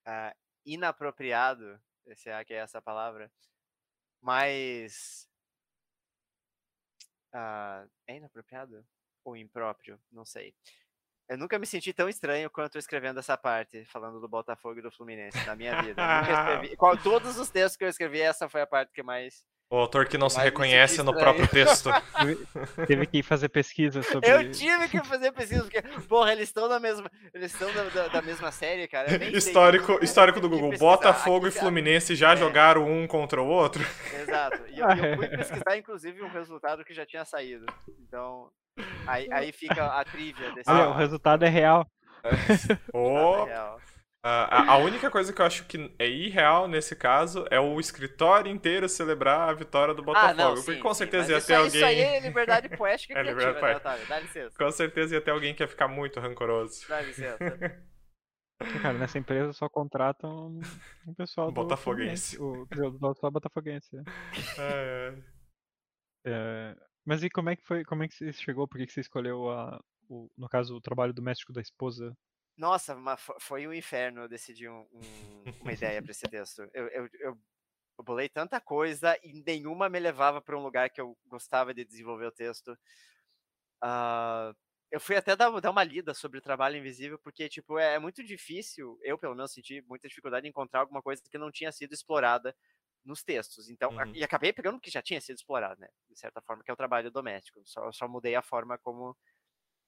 ah, 0.05 0.35
inapropriado, 0.65 1.79
se 2.15 2.29
é 2.29 2.43
que 2.45 2.53
é 2.53 2.57
essa 2.57 2.81
palavra, 2.81 3.31
mais. 4.21 5.27
ah, 7.33 7.85
é 8.07 8.15
inapropriado? 8.17 8.85
Ou 9.23 9.35
impróprio? 9.35 9.99
Não 10.11 10.25
sei. 10.25 10.55
Eu 11.29 11.37
nunca 11.37 11.59
me 11.59 11.65
senti 11.65 11.91
tão 11.93 12.07
estranho 12.07 12.49
quanto 12.49 12.77
escrevendo 12.77 13.19
essa 13.19 13.37
parte, 13.37 13.83
falando 13.85 14.21
do 14.21 14.29
Botafogo 14.29 14.79
e 14.79 14.81
do 14.81 14.89
Fluminense, 14.91 15.45
na 15.45 15.55
minha 15.55 15.81
vida. 15.81 16.01
Eu 16.01 16.07
nunca 16.21 16.31
escrevi- 16.61 16.77
qual- 16.77 16.97
todos 16.97 17.37
os 17.37 17.49
textos 17.49 17.75
que 17.75 17.83
eu 17.83 17.89
escrevi, 17.89 18.21
essa 18.21 18.47
foi 18.47 18.61
a 18.61 18.67
parte 18.67 18.93
que 18.93 19.03
mais 19.03 19.43
O 19.69 19.75
autor 19.75 20.07
que 20.07 20.17
não 20.17 20.29
se 20.29 20.37
Mas 20.37 20.45
reconhece 20.45 21.03
no 21.03 21.13
próprio 21.13 21.45
texto. 21.45 21.89
Teve 22.87 23.05
que 23.05 23.17
ir 23.17 23.23
fazer 23.23 23.49
pesquisa 23.49 24.01
sobre. 24.01 24.29
Eu 24.29 24.49
tive 24.49 24.87
que 24.87 25.03
fazer 25.03 25.31
pesquisa, 25.33 25.61
porque, 25.63 25.81
porra, 26.07 26.31
eles 26.31 26.47
estão 26.47 26.69
na 26.69 26.79
mesma. 26.79 27.11
Eles 27.33 27.51
estão 27.51 27.69
da, 27.73 27.83
da- 27.83 28.07
da 28.07 28.21
mesma 28.21 28.49
série, 28.49 28.87
cara. 28.87 29.09
nem 29.17 29.29
sei. 29.31 29.37
Histórico, 29.37 29.99
histórico 30.01 30.39
do 30.39 30.47
Google. 30.47 30.71
Botafogo 30.77 31.47
e 31.47 31.51
Fluminense 31.51 32.15
já 32.15 32.31
É. 32.31 32.37
jogaram 32.37 32.89
um 32.89 33.05
contra 33.05 33.41
o 33.41 33.47
outro. 33.47 33.85
Exato. 34.21 34.57
E 34.69 34.79
eu, 34.79 34.87
eu 34.87 34.95
fui 35.17 35.25
é. 35.25 35.37
pesquisar, 35.37 35.77
inclusive, 35.77 36.21
um 36.23 36.29
resultado 36.29 36.85
que 36.85 36.93
já 36.93 37.05
tinha 37.05 37.25
saído. 37.25 37.65
Então, 38.07 38.49
aí, 39.05 39.27
aí 39.33 39.51
fica 39.51 39.85
a 39.85 40.05
trivia 40.05 40.49
desse 40.53 40.69
Ah. 40.69 40.87
o 40.89 40.93
resultado 40.93 41.43
é 41.43 41.49
real. 41.49 41.85
Ô, 42.93 43.43
real. 43.43 43.81
A, 44.27 44.45
a- 44.61 44.71
a 44.73 44.77
única 44.77 45.09
coisa 45.11 45.31
que 45.31 45.41
eu 45.41 45.45
acho 45.45 45.65
que 45.65 45.93
é 45.99 46.07
irreal 46.07 46.67
nesse 46.67 46.95
caso 46.95 47.45
é 47.51 47.59
o 47.59 47.79
escritório 47.79 48.51
inteiro 48.51 48.89
celebrar 48.89 49.49
a 49.49 49.53
vitória 49.53 49.93
do 49.93 50.03
Botafogo. 50.03 50.31
Ah, 50.31 50.33
não, 50.33 50.55
porque 50.55 50.73
sim, 50.73 50.79
com 50.79 50.93
sim, 50.93 50.97
certeza 50.99 51.31
ia 51.31 51.37
isso, 51.37 51.47
ter 51.47 51.53
aí- 51.53 51.59
alguém. 51.61 51.75
Isso 51.77 51.85
aí 51.85 51.99
é 52.01 52.19
liberdade 52.19 52.69
poética 52.69 53.13
É 53.17 53.21
criativa, 53.23 53.47
liberdade 53.47 53.73
né. 53.73 53.75
Otávio? 53.77 54.07
Dá 54.07 54.19
licença. 54.19 54.57
Com 54.57 54.71
certeza 54.71 55.15
ia 55.15 55.21
ter 55.21 55.31
alguém 55.31 55.53
que 55.55 55.63
ia 55.63 55.67
ficar 55.67 55.87
muito 55.87 56.19
rancoroso. 56.19 56.87
Dá 56.87 57.01
licença. 57.01 57.37
Cara, 58.81 58.97
nessa 58.97 59.19
empresa 59.19 59.53
só 59.53 59.69
contratam 59.69 60.59
um 61.07 61.13
pessoal 61.13 61.47
do 61.47 61.53
Botafoguense. 61.53 62.41
O, 62.41 62.67
só 63.19 63.29
Botafoguense. 63.29 63.89
é. 64.59 65.13
É, 66.25 66.31
É, 66.73 66.75
mas 67.05 67.23
e 67.23 67.29
como 67.29 67.49
é 67.51 67.55
que 67.55 67.63
foi? 67.63 67.83
Como 67.85 68.03
é 68.03 68.07
que 68.07 68.15
você 68.15 68.33
chegou? 68.33 68.67
Por 68.67 68.77
que 68.79 68.87
que 68.87 68.91
você 68.93 69.01
escolheu 69.01 69.49
a, 69.49 69.79
o, 70.09 70.27
no 70.37 70.49
caso, 70.49 70.75
o 70.75 70.81
trabalho 70.81 71.13
doméstico 71.13 71.53
da 71.53 71.61
esposa? 71.61 72.13
Nossa, 72.57 72.95
foi 73.39 73.67
um 73.67 73.73
inferno 73.73 74.21
eu 74.21 74.27
decidir 74.27 74.69
um- 74.69 74.87
um- 74.91 75.53
uma 75.59 75.73
ideia 75.73 76.01
para 76.01 76.11
esse 76.11 76.25
texto. 76.27 76.61
Eu, 76.73 76.87
eu, 76.89 77.09
eu, 77.19 77.41
eu 77.99 78.03
bolei 78.05 78.29
tanta 78.29 78.61
coisa 78.61 79.17
e 79.23 79.43
nenhuma 79.45 79.89
me 79.89 79.99
levava 79.99 80.41
para 80.41 80.57
um 80.57 80.63
lugar 80.63 80.89
que 80.89 81.01
eu 81.01 81.17
gostava 81.27 81.73
de 81.73 81.85
desenvolver 81.85 82.25
o 82.27 82.31
texto. 82.31 82.77
Ah, 83.81 84.53
eu 84.91 84.99
fui 84.99 85.15
até 85.17 85.35
dar, 85.35 85.49
dar 85.61 85.71
uma 85.71 85.83
lida 85.83 86.13
sobre 86.13 86.39
o 86.39 86.41
trabalho 86.41 86.77
invisível, 86.77 87.19
porque, 87.19 87.49
tipo, 87.49 87.77
é, 87.79 87.95
é 87.95 87.99
muito 87.99 88.23
difícil, 88.23 88.97
eu 89.03 89.17
pelo 89.17 89.35
menos 89.35 89.51
senti 89.53 89.81
muita 89.81 90.07
dificuldade 90.07 90.47
em 90.47 90.49
encontrar 90.49 90.81
alguma 90.81 91.01
coisa 91.01 91.21
que 91.29 91.37
não 91.37 91.51
tinha 91.51 91.71
sido 91.71 91.93
explorada 91.93 92.55
nos 93.05 93.23
textos. 93.23 93.69
Então, 93.69 93.93
a- 93.97 94.07
Uhum. 94.07 94.13
e 94.13 94.23
acabei 94.23 94.51
pegando 94.53 94.77
o 94.77 94.81
que 94.81 94.89
já 94.91 95.01
tinha 95.01 95.21
sido 95.21 95.35
explorado, 95.37 95.79
né? 95.81 95.87
De 96.09 96.17
certa 96.19 96.41
forma, 96.41 96.63
que 96.63 96.71
é 96.71 96.73
o 96.73 96.77
trabalho 96.77 97.11
doméstico. 97.11 97.61
Só, 97.65 97.91
só 97.91 98.07
mudei 98.07 98.35
a 98.35 98.41
forma 98.41 98.77
como 98.77 99.17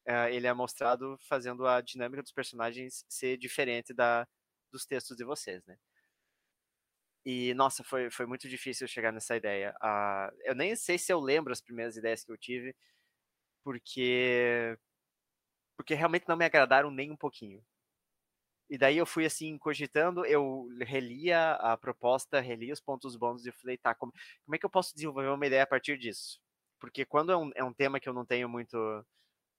eh, 0.10 0.36
ele 0.36 0.48
é 0.48 0.54
mostrado, 0.54 1.18
fazendo 1.22 1.68
a 1.68 1.82
dinâmica 1.82 2.24
dos 2.24 2.34
personagens 2.34 3.06
ser 3.10 3.38
diferente 3.38 3.94
da, 3.94 4.28
dos 4.72 4.86
textos 4.86 5.16
de 5.18 5.26
vocês, 5.26 5.64
né? 5.68 5.78
E, 7.26 7.54
nossa, 7.54 7.84
foi, 7.84 8.10
foi 8.10 8.26
muito 8.26 8.48
difícil 8.50 8.88
chegar 8.88 9.12
nessa 9.12 9.36
ideia. 9.36 9.76
Ah, 9.82 10.32
eu 10.44 10.56
nem 10.56 10.76
sei 10.76 10.98
se 10.98 11.12
eu 11.12 11.20
lembro 11.20 11.52
as 11.54 11.62
primeiras 11.62 11.98
ideias 11.98 12.24
que 12.24 12.32
eu 12.32 12.38
tive, 12.38 12.76
porque 13.64 14.78
porque 15.76 15.96
realmente 15.96 16.28
não 16.28 16.38
me 16.38 16.46
agradaram 16.46 16.92
nem 16.92 17.10
um 17.10 17.18
pouquinho. 17.18 17.64
E 18.70 18.78
daí 18.78 18.98
eu 18.98 19.06
fui 19.06 19.26
assim 19.26 19.58
cogitando, 19.58 20.26
eu 20.26 20.68
relia 20.82 21.54
a 21.54 21.76
proposta, 21.76 22.40
relia 22.40 22.72
os 22.74 22.80
pontos 22.80 23.16
bônus 23.16 23.46
e 23.46 23.52
falei, 23.52 23.78
tá, 23.78 23.96
como, 23.96 24.12
como 24.46 24.56
é 24.56 24.60
que 24.60 24.66
eu 24.66 24.70
posso 24.70 24.94
desenvolver 24.94 25.30
uma 25.30 25.48
ideia 25.48 25.64
a 25.64 25.68
partir 25.68 25.98
disso? 25.98 26.40
Porque 26.80 27.04
quando 27.04 27.32
é 27.32 27.38
um, 27.38 27.50
é 27.56 27.64
um 27.64 27.74
tema 27.74 28.00
que 28.00 28.08
eu 28.08 28.14
não 28.14 28.26
tenho 28.26 28.48
muito 28.48 28.78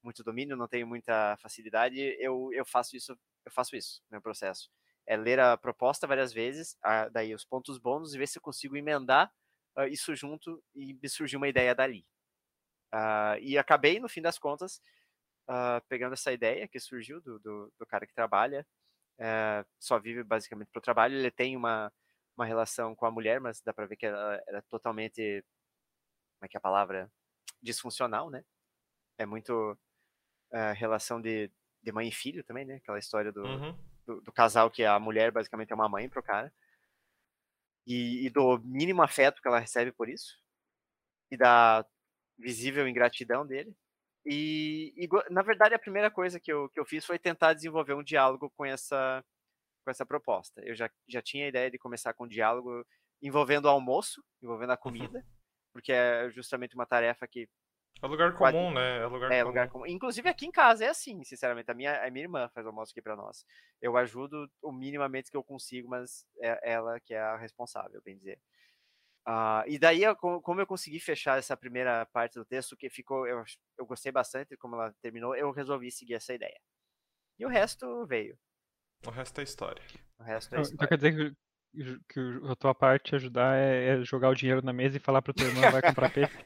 muito 0.03 0.23
domínio, 0.25 0.57
não 0.57 0.69
tenho 0.69 0.87
muita 0.87 1.37
facilidade, 1.39 1.99
eu, 2.19 2.51
eu 2.53 2.65
faço 2.65 2.97
isso, 2.97 3.13
eu 3.45 3.53
faço 3.53 3.77
isso 3.77 4.03
meu 4.11 4.21
processo. 4.23 4.71
É 5.07 5.17
ler 5.17 5.41
a 5.41 5.57
proposta 5.59 6.07
várias 6.07 6.33
vezes, 6.33 6.77
a- 6.83 7.09
daí 7.09 7.35
os 7.35 7.45
pontos 7.45 7.79
bônus 7.79 8.15
e 8.15 8.19
ver 8.19 8.27
se 8.29 8.39
eu 8.39 8.43
consigo 8.43 8.77
emendar 8.77 9.33
ah, 9.77 9.89
isso 9.89 10.15
junto 10.15 10.63
e 10.75 10.95
me 10.95 11.09
surgiu 11.09 11.39
uma 11.39 11.49
ideia 11.49 11.75
dali. 11.75 12.07
Ah, 12.93 13.37
e 13.41 13.57
acabei, 13.59 14.01
no 14.01 14.09
fim 14.09 14.21
das 14.23 14.39
contas, 14.39 14.81
ah, 15.49 15.83
pegando 15.89 16.15
essa 16.15 16.33
ideia 16.33 16.69
que 16.69 16.81
surgiu 16.81 17.21
do, 17.23 17.39
do, 17.41 17.73
do 17.79 17.87
cara 17.87 18.07
que 18.07 18.15
trabalha, 18.15 18.67
eh, 19.21 19.65
só 19.81 19.99
vive 20.01 20.25
basicamente 20.25 20.71
para 20.73 20.81
o 20.81 20.83
trabalho, 20.83 21.17
ele 21.17 21.31
tem 21.33 21.57
uma, 21.57 21.93
uma 22.37 22.47
relação 22.47 22.95
com 22.97 23.07
a 23.07 23.11
mulher, 23.13 23.41
mas 23.41 23.63
dá 23.63 23.73
para 23.75 23.87
ver 23.87 23.97
que 23.97 24.07
ela 24.07 24.43
era 24.49 24.63
totalmente, 24.65 25.45
como 26.39 26.47
é 26.47 26.49
que 26.49 26.57
é 26.57 26.59
a 26.59 26.61
palavra? 26.63 27.11
Disfuncional, 27.63 28.31
né? 28.31 28.45
É 29.19 29.27
muito 29.27 29.79
eh, 30.53 30.73
relação 30.73 31.21
de, 31.21 31.51
de 31.83 31.93
mãe 31.93 32.09
e 32.09 32.13
filho 32.13 32.45
também, 32.45 32.65
né? 32.65 32.77
Aquela 32.77 32.99
história 32.99 33.33
do, 33.33 33.43
uhum. 33.43 33.79
do, 34.07 34.21
do 34.21 34.33
casal 34.33 34.71
que 34.71 34.85
a 34.85 34.99
mulher 34.99 35.31
basicamente 35.31 35.73
é 35.73 35.75
uma 35.75 35.89
mãe 35.89 36.09
pro 36.09 36.23
cara. 36.23 36.53
E, 37.87 38.27
e 38.27 38.31
do 38.31 38.59
mínimo 38.59 39.03
afeto 39.03 39.41
que 39.41 39.49
ela 39.49 39.59
recebe 39.59 39.93
por 39.93 40.09
isso. 40.09 40.39
E 41.31 41.37
da 41.37 41.85
visível 42.39 42.89
ingratidão 42.89 43.47
dele. 43.47 43.75
E, 44.25 44.93
e 44.97 45.09
na 45.31 45.43
verdade, 45.43 45.75
a 45.75 45.79
primeira 45.79 46.11
coisa 46.11 46.39
que 46.39 46.53
eu, 46.53 46.69
que 46.69 46.79
eu 46.79 46.85
fiz 46.85 47.05
foi 47.05 47.19
tentar 47.19 47.55
desenvolver 47.55 47.95
um 47.95 48.03
diálogo 48.03 48.51
com 48.57 48.65
essa, 48.65 49.25
com 49.85 49.91
essa 49.91 50.05
proposta. 50.05 50.61
Eu 50.65 50.75
já, 50.75 50.91
já 51.09 51.23
tinha 51.23 51.47
a 51.47 51.49
ideia 51.49 51.71
de 51.71 51.79
começar 51.79 52.13
com 52.13 52.25
um 52.25 52.29
diálogo 52.29 52.85
envolvendo 53.23 53.67
o 53.67 53.69
almoço, 53.69 54.23
envolvendo 54.43 54.73
a 54.73 54.77
comida, 54.77 55.25
porque 55.73 55.93
é 55.93 56.31
justamente 56.31 56.75
uma 56.75 56.87
tarefa 56.87 57.27
que 57.27 57.49
É 58.03 58.07
lugar 58.07 58.35
comum, 58.35 58.73
né? 58.73 58.99
É 58.99 59.07
lugar 59.07 59.31
é, 59.31 59.39
comum. 59.41 59.49
lugar 59.49 59.69
comum. 59.69 59.87
Inclusive 59.87 60.29
aqui 60.29 60.47
em 60.47 60.51
casa 60.51 60.85
é 60.85 60.89
assim, 60.89 61.23
sinceramente. 61.25 61.71
A 61.71 61.75
minha, 61.75 62.03
a 62.07 62.11
minha 62.11 62.25
irmã 62.25 62.49
faz 62.55 62.67
almoço 62.67 62.93
aqui 62.93 63.03
pra 63.03 63.15
nós. 63.17 63.45
Eu 63.81 63.97
ajudo 63.97 64.51
o 64.63 64.73
minimamente 64.73 65.31
que 65.31 65.37
eu 65.37 65.45
consigo, 65.45 65.89
mas 65.89 66.27
é 66.41 66.73
ela 66.73 66.99
que 67.01 67.13
é 67.15 67.21
a 67.21 67.37
responsável, 67.37 68.01
bem 68.03 68.17
dizer. 68.17 68.39
Ah, 69.27 69.63
e 69.67 69.79
daí, 69.79 70.03
eu- 70.03 70.17
co- 70.17 70.41
como 70.41 70.61
eu 70.61 70.67
consegui 70.67 70.99
fechar 70.99 71.39
essa 71.39 71.57
primeira 71.57 72.07
parte 72.07 72.35
do 72.35 72.45
texto, 72.45 72.77
que 72.77 72.89
ficou, 72.89 73.27
eu, 73.27 73.45
eu 73.79 73.87
gostei 73.87 74.11
bastante 74.11 74.57
como 74.57 74.77
ela 74.77 74.95
terminou, 75.03 75.37
eu 75.37 75.51
resolvi 75.51 75.91
seguir 75.91 76.15
essa 76.15 76.33
ideia. 76.35 76.59
E 77.39 77.45
o 77.45 77.49
resto 77.49 78.07
veio. 78.07 78.39
O 79.07 79.11
resto 79.11 79.41
é 79.41 79.45
história. 79.45 79.83
O 80.19 80.23
resto 80.23 80.55
é 80.55 80.59
Então, 80.61 80.63
então 80.63 80.89
história. 80.89 80.89
quer 80.89 80.97
dizer 80.97 81.37
que, 81.75 81.99
que 82.09 82.21
a 82.51 82.57
tua 82.57 82.75
parte 82.75 83.15
ajudar 83.15 83.57
é, 83.57 83.89
é 84.01 84.05
jogar 84.05 84.31
o 84.31 84.35
dinheiro 84.35 84.63
na 84.65 84.73
mesa 84.73 84.97
e 84.97 85.01
falar 85.01 85.23
pra 85.23 85.33
tua 85.33 85.47
irmã 85.47 85.71
vai 85.71 85.83
comprar 85.83 86.11
peixe. 86.13 86.45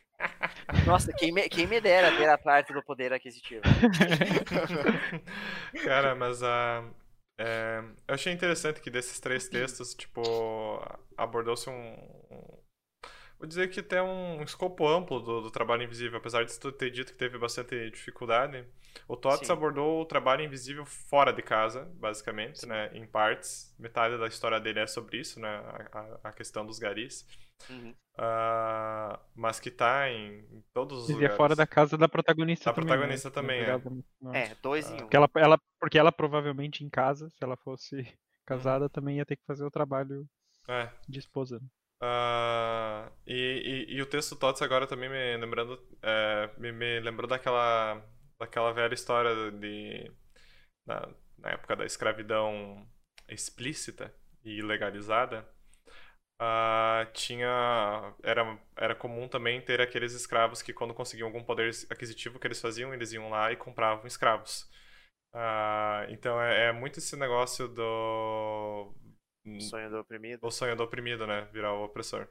Nossa, 0.82 1.12
quem 1.14 1.32
me, 1.32 1.48
quem 1.48 1.66
me 1.66 1.80
dera 1.80 2.12
ter 2.12 2.28
a 2.28 2.38
parte 2.38 2.72
do 2.72 2.82
poder 2.82 3.12
aquisitivo. 3.12 3.62
Cara, 5.84 6.14
mas 6.14 6.42
a. 6.42 6.84
eu 8.08 8.14
achei 8.14 8.32
interessante 8.32 8.80
que 8.80 8.90
desses 8.90 9.20
três 9.20 9.48
textos, 9.48 9.94
tipo, 9.94 10.22
abordou-se 11.16 11.68
um. 11.68 11.92
um- 12.30 12.64
Vou 13.36 13.48
dizer 13.48 13.68
que 13.68 13.82
tem 13.82 14.00
um 14.00 14.42
escopo 14.42 14.86
amplo 14.88 15.20
do, 15.20 15.42
do 15.42 15.50
trabalho 15.50 15.82
invisível, 15.82 16.16
apesar 16.18 16.44
de 16.44 16.58
tu 16.58 16.70
ter 16.72 16.90
dito 16.90 17.12
que 17.12 17.18
teve 17.18 17.36
bastante 17.36 17.90
dificuldade. 17.90 18.64
O 19.08 19.16
Tots 19.16 19.46
Sim. 19.46 19.52
abordou 19.52 20.00
o 20.00 20.04
trabalho 20.06 20.42
invisível 20.44 20.86
fora 20.86 21.32
de 21.32 21.42
casa, 21.42 21.84
basicamente, 21.96 22.64
né? 22.64 22.90
Em 22.94 23.04
partes. 23.06 23.74
Metade 23.78 24.16
da 24.16 24.28
história 24.28 24.58
dele 24.60 24.80
é 24.80 24.86
sobre 24.86 25.18
isso, 25.18 25.40
né? 25.40 25.48
A, 25.48 25.98
a- 25.98 26.18
a 26.30 26.32
questão 26.32 26.64
dos 26.64 26.78
garis. 26.78 27.26
Uhum. 27.70 27.94
Ah, 28.16 29.18
mas 29.34 29.58
que 29.58 29.70
tá 29.70 30.08
em, 30.08 30.38
em 30.52 30.64
todos 30.72 31.02
os 31.04 31.08
E 31.08 31.12
é 31.12 31.14
lugares. 31.14 31.36
fora 31.36 31.56
da 31.56 31.66
casa 31.66 31.98
da 31.98 32.08
protagonista 32.08 32.66
Da 32.66 32.72
também. 32.72 32.86
protagonista 32.86 33.28
né? 33.28 33.34
também, 33.34 33.60
é. 33.62 33.78
Não. 34.20 34.34
É, 34.34 34.54
dois 34.62 34.88
em 34.88 34.94
um. 34.94 34.98
Porque 34.98 35.16
ela, 35.16 35.28
ela, 35.36 35.60
porque 35.80 35.98
ela 35.98 36.12
provavelmente 36.12 36.84
em 36.84 36.88
casa, 36.90 37.28
se 37.30 37.42
ela 37.42 37.56
fosse 37.56 38.06
casada, 38.46 38.88
também 38.88 39.16
ia 39.16 39.26
ter 39.26 39.36
que 39.36 39.44
fazer 39.46 39.64
o 39.64 39.70
trabalho 39.70 40.26
É. 40.68 40.88
de 41.08 41.18
esposa. 41.18 41.58
né? 41.58 41.66
Ah, 42.00 43.10
e, 43.26 43.86
e, 43.90 43.94
e 43.96 44.02
o 44.02 44.06
texto 44.06 44.36
Tots 44.36 44.60
agora 44.62 44.86
também 44.86 45.08
me 45.08 45.36
lembrando 45.38 45.80
é, 46.02 46.50
me, 46.58 46.70
me 46.72 47.00
lembrou 47.00 47.26
daquela 47.28 48.02
daquela 48.38 48.72
velha 48.72 48.92
história 48.94 49.50
de 49.52 50.12
na, 50.86 51.08
na 51.38 51.50
época 51.50 51.76
da 51.76 51.84
escravidão 51.86 52.86
explícita 53.28 54.14
e 54.44 54.60
legalizada 54.60 55.48
ah, 56.44 57.06
tinha 57.14 58.14
era 58.22 58.58
era 58.76 58.94
comum 58.94 59.28
também 59.28 59.60
ter 59.60 59.80
aqueles 59.80 60.12
escravos 60.14 60.62
que 60.62 60.72
quando 60.72 60.94
conseguiam 60.94 61.28
algum 61.28 61.42
poder 61.44 61.70
aquisitivo 61.90 62.38
que 62.38 62.46
eles 62.46 62.60
faziam 62.60 62.92
eles 62.94 63.12
iam 63.12 63.30
lá 63.30 63.52
e 63.52 63.56
compravam 63.56 64.06
escravos 64.06 64.68
Ah, 65.34 66.06
então 66.10 66.40
é, 66.42 66.68
é 66.68 66.72
muito 66.72 66.98
esse 67.00 67.16
negócio 67.16 67.68
do 67.68 68.94
Sonho 69.58 69.90
do 69.90 69.98
oprimido. 69.98 70.40
o 70.40 70.50
sonho 70.50 70.76
do 70.76 70.84
oprimido, 70.84 71.26
né? 71.26 71.48
Virar 71.52 71.72
o 71.74 71.84
opressor. 71.84 72.28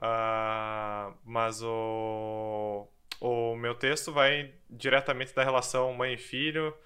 Ah, 0.00 1.14
mas 1.24 1.62
o, 1.62 2.88
o 3.20 3.56
meu 3.56 3.74
texto 3.74 4.12
vai 4.12 4.54
diretamente 4.68 5.34
da 5.34 5.42
relação 5.44 5.92
mãe 5.94 6.14
e 6.14 6.18
filho. 6.18 6.76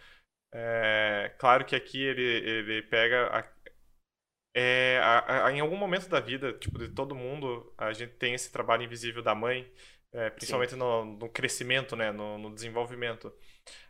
É, 0.53 1.33
claro 1.39 1.65
que 1.65 1.77
aqui 1.77 2.03
ele, 2.03 2.23
ele 2.23 2.83
pega. 2.85 3.29
a- 3.29 3.45
é, 4.55 4.99
a- 5.03 5.47
a- 5.47 5.53
em 5.53 5.61
algum 5.61 5.77
momento 5.77 6.09
da 6.09 6.21
vida, 6.21 6.53
tipo, 6.55 6.79
de 6.79 6.89
todo 6.89 7.15
mundo, 7.15 7.73
a 7.79 7.93
gente 7.93 8.15
tem 8.15 8.35
esse 8.35 8.51
trabalho 8.53 8.83
invisível 8.85 9.23
da 9.23 9.35
mãe, 9.35 9.71
é, 10.13 10.31
principalmente 10.31 10.75
no, 10.77 11.05
no 11.05 11.29
crescimento, 11.29 11.95
né? 11.97 12.11
No, 12.13 12.39
no 12.39 12.55
desenvolvimento. 12.55 13.33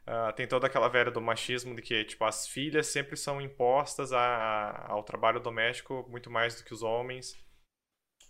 Ah, 0.06 0.32
tem 0.32 0.46
toda 0.48 0.66
aquela 0.66 0.88
velha 0.88 1.10
do 1.10 1.20
machismo 1.20 1.74
de 1.74 1.82
que, 1.82 2.04
tipo, 2.04 2.24
as 2.24 2.48
filhas 2.48 2.86
sempre 2.88 3.16
são 3.16 3.40
impostas 3.40 4.12
a- 4.12 4.86
ao 4.88 5.02
trabalho 5.04 5.40
doméstico 5.40 6.06
muito 6.10 6.30
mais 6.30 6.56
do 6.56 6.64
que 6.64 6.74
os 6.74 6.82
homens. 6.82 7.36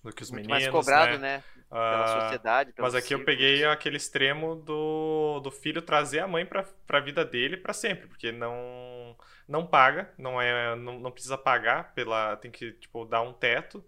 Do 0.02 0.12
que 0.12 0.22
os 0.22 0.30
Muito 0.30 0.48
meninos, 0.48 0.72
mais 0.72 0.84
cobrado, 0.84 1.18
né? 1.18 1.36
né? 1.38 1.44
Pela 1.68 2.04
Ah, 2.04 2.20
sociedade, 2.22 2.72
pelos 2.72 2.92
Mas 2.92 3.02
aqui 3.04 3.14
eu 3.14 3.24
peguei 3.24 3.64
aquele 3.64 3.96
extremo 3.96 4.56
do, 4.56 5.40
do 5.40 5.50
filho 5.50 5.80
trazer 5.82 6.18
a 6.20 6.26
mãe 6.26 6.44
pra, 6.44 6.64
pra 6.86 6.98
vida 7.00 7.24
dele 7.24 7.56
pra 7.56 7.72
sempre, 7.72 8.08
porque 8.08 8.32
não 8.32 9.16
não 9.46 9.66
paga, 9.66 10.12
não 10.18 10.40
é 10.40 10.74
não, 10.76 10.98
não 10.98 11.10
precisa 11.12 11.36
pagar 11.38 11.92
pela 11.94 12.36
tem 12.36 12.50
que 12.50 12.72
tipo 12.72 13.04
dar 13.04 13.22
um 13.22 13.32
teto, 13.32 13.84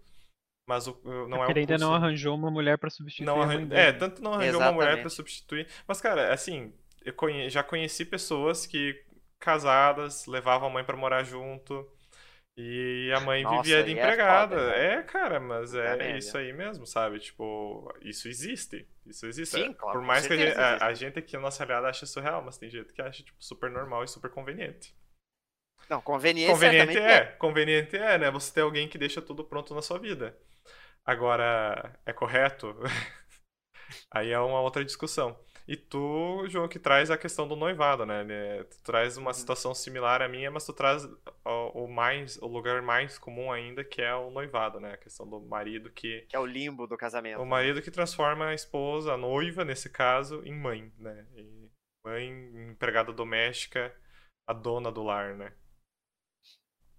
mas 0.67 0.87
o, 0.87 0.97
não 1.27 1.37
é 1.43 1.47
Porque 1.47 1.47
um 1.47 1.51
ele 1.51 1.59
ainda 1.61 1.77
não 1.77 1.89
custo- 1.91 2.05
arranjou 2.05 2.35
uma 2.35 2.51
mulher 2.51 2.77
pra 2.77 2.89
substituir 2.89 3.25
não 3.25 3.41
a 3.41 3.45
arran- 3.45 3.67
é, 3.71 3.91
tanto 3.91 4.21
não 4.21 4.33
arranjou 4.33 4.61
uma 4.61 4.71
mulher 4.71 4.85
pra 4.87 5.07
Exatamente. 5.07 5.15
substituir, 5.15 5.67
mas 5.87 5.99
cara, 5.99 6.33
assim, 6.33 6.73
eu 7.03 7.13
conhe- 7.13 7.49
já 7.49 7.63
conheci 7.63 8.05
pessoas 8.05 8.65
que 8.65 8.95
casadas 9.39 10.25
levavam 10.25 10.69
a 10.69 10.71
mãe 10.71 10.83
pra 10.85 10.95
morar 10.95 11.23
junto. 11.23 11.85
E 12.57 13.11
a 13.15 13.19
mãe 13.19 13.43
Nossa, 13.43 13.57
vivia 13.63 13.83
de 13.83 13.91
é 13.93 13.93
empregada. 13.93 14.55
foda, 14.55 14.67
né? 14.67 14.93
É, 14.99 15.03
cara, 15.03 15.39
mas 15.39 15.73
é 15.73 15.95
merda. 15.95 16.17
isso 16.17 16.37
aí 16.37 16.53
mesmo, 16.53 16.85
sabe? 16.85 17.19
Tipo, 17.19 17.91
isso 18.01 18.27
existe. 18.27 18.87
Isso 19.05 19.25
existe. 19.25 19.55
Sim, 19.55 19.71
É, 19.71 19.73
claro, 19.73 19.99
Por 19.99 20.01
mais 20.01 20.27
que 20.27 20.33
a 20.33 20.37
gente, 20.37 20.57
a, 20.57 20.77
existe. 20.77 20.83
a 20.85 20.93
gente 20.93 21.19
aqui 21.19 21.33
na 21.33 21.41
nossa 21.41 21.65
realidade 21.65 21.97
acha 21.97 22.05
surreal, 22.05 22.43
mas 22.43 22.57
tem 22.57 22.69
gente 22.69 22.93
que 22.93 23.01
acha, 23.01 23.23
tipo, 23.23 23.43
super 23.43 23.69
normal 23.71 24.03
e 24.03 24.07
super 24.07 24.29
conveniente. 24.29 24.95
Não, 25.89 26.01
conveniente, 26.01 26.51
Conveniente 26.51 26.93
certamente 26.93 26.97
é, 26.97 27.25
conveniente 27.37 27.97
é, 27.97 28.17
né? 28.17 28.31
Você 28.31 28.53
ter 28.53 28.61
alguém 28.61 28.87
que 28.87 28.97
deixa 28.97 29.21
tudo 29.21 29.43
pronto 29.43 29.73
na 29.75 29.81
sua 29.81 29.99
vida. 29.99 30.37
Agora, 31.05 31.99
é 32.05 32.13
correto? 32.13 32.75
Aí 34.11 34.31
é 34.31 34.39
uma 34.39 34.61
outra 34.61 34.83
discussão. 34.85 35.37
E 35.65 35.77
tu, 35.77 36.45
João, 36.49 36.67
que 36.67 36.77
traz 36.77 37.09
a 37.09 37.17
questão 37.17 37.47
do 37.47 37.55
noivado, 37.55 38.05
né? 38.05 38.23
né? 38.23 38.63
Tu 38.65 38.83
traz 38.83 39.15
uma 39.15 39.33
situação 39.33 39.73
similar 39.73 40.21
à 40.21 40.27
minha, 40.27 40.51
mas 40.51 40.65
tu 40.65 40.73
traz 40.73 41.07
o, 41.45 41.87
mais, 41.87 42.37
o 42.41 42.47
lugar 42.47 42.81
mais 42.81 43.17
comum 43.17 43.51
ainda, 43.51 43.83
que 43.83 44.01
é 44.01 44.13
o 44.13 44.29
noivado, 44.29 44.79
né? 44.79 44.93
A 44.93 44.97
questão 44.97 45.27
do 45.27 45.39
marido 45.39 45.89
que 45.89 46.21
que 46.27 46.35
é 46.35 46.39
o 46.39 46.45
limbo 46.45 46.85
do 46.85 46.97
casamento. 46.97 47.41
o 47.41 47.45
marido 47.45 47.81
que 47.81 47.91
transforma 47.91 48.47
a 48.47 48.53
esposa, 48.53 49.13
a 49.13 49.17
noiva, 49.17 49.63
nesse 49.63 49.89
caso, 49.89 50.41
em 50.45 50.53
mãe, 50.53 50.91
né? 50.97 51.25
E 51.35 51.69
mãe, 52.05 52.29
empregada 52.71 53.13
doméstica, 53.13 53.95
a 54.45 54.53
dona 54.53 54.91
do 54.91 55.01
lar, 55.01 55.35
né? 55.35 55.53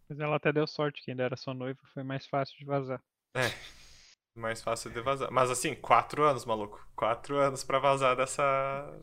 Mas 0.09 0.19
ela 0.21 0.37
até 0.37 0.53
deu 0.53 0.67
sorte 0.67 1.03
que 1.03 1.11
ainda 1.11 1.25
era 1.25 1.37
sua 1.37 1.53
noiva, 1.53 1.81
foi 1.93 2.03
mais 2.03 2.27
fácil 2.27 2.57
de 2.59 2.65
vazar. 2.65 3.03
Mais 4.35 4.61
fácil 4.63 4.91
de 4.91 5.01
vazar. 5.01 5.31
Mas 5.31 5.51
assim, 5.51 5.75
quatro 5.75 6.25
anos, 6.25 6.45
maluco. 6.45 6.85
Quatro 6.97 7.39
anos 7.39 7.63
pra 7.63 7.79
vazar 7.79 8.17
dessa. 8.17 8.43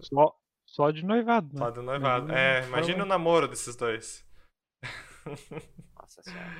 Só, 0.01 0.37
só 0.65 0.91
de 0.91 1.05
noivado, 1.05 1.53
né? 1.53 1.61
Lá 1.61 1.69
do 1.69 1.81
noivado. 1.81 2.25
Imagina 2.25 2.39
É, 2.39 2.63
imagina 2.67 3.03
o 3.03 3.07
namoro 3.07 3.47
desses 3.47 3.75
dois. 3.75 4.25
Nossa 5.97 6.21
senhora. 6.21 6.51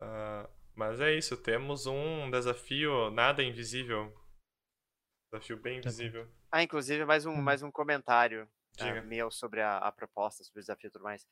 Ah, 0.00 0.50
mas 0.74 1.00
é 1.00 1.12
isso, 1.14 1.36
temos 1.36 1.86
um 1.86 2.28
desafio 2.30 3.10
nada 3.10 3.44
invisível. 3.44 4.12
Desafio 5.32 5.56
bem 5.56 5.80
Tá 5.80 5.88
invisível. 5.88 6.28
Ah, 6.50 6.62
inclusive, 6.62 7.04
mais 7.04 7.26
um, 7.26 7.32
Hum. 7.32 7.42
mais 7.42 7.62
um 7.62 7.70
comentário 7.70 8.48
Diga. 8.76 9.02
meu 9.02 9.30
sobre 9.30 9.60
a, 9.60 9.78
a 9.78 9.92
proposta, 9.92 10.42
sobre 10.42 10.60
o 10.60 10.62
desafio 10.62 10.88
e 10.88 10.90
tudo 10.90 11.04
mais. 11.04 11.24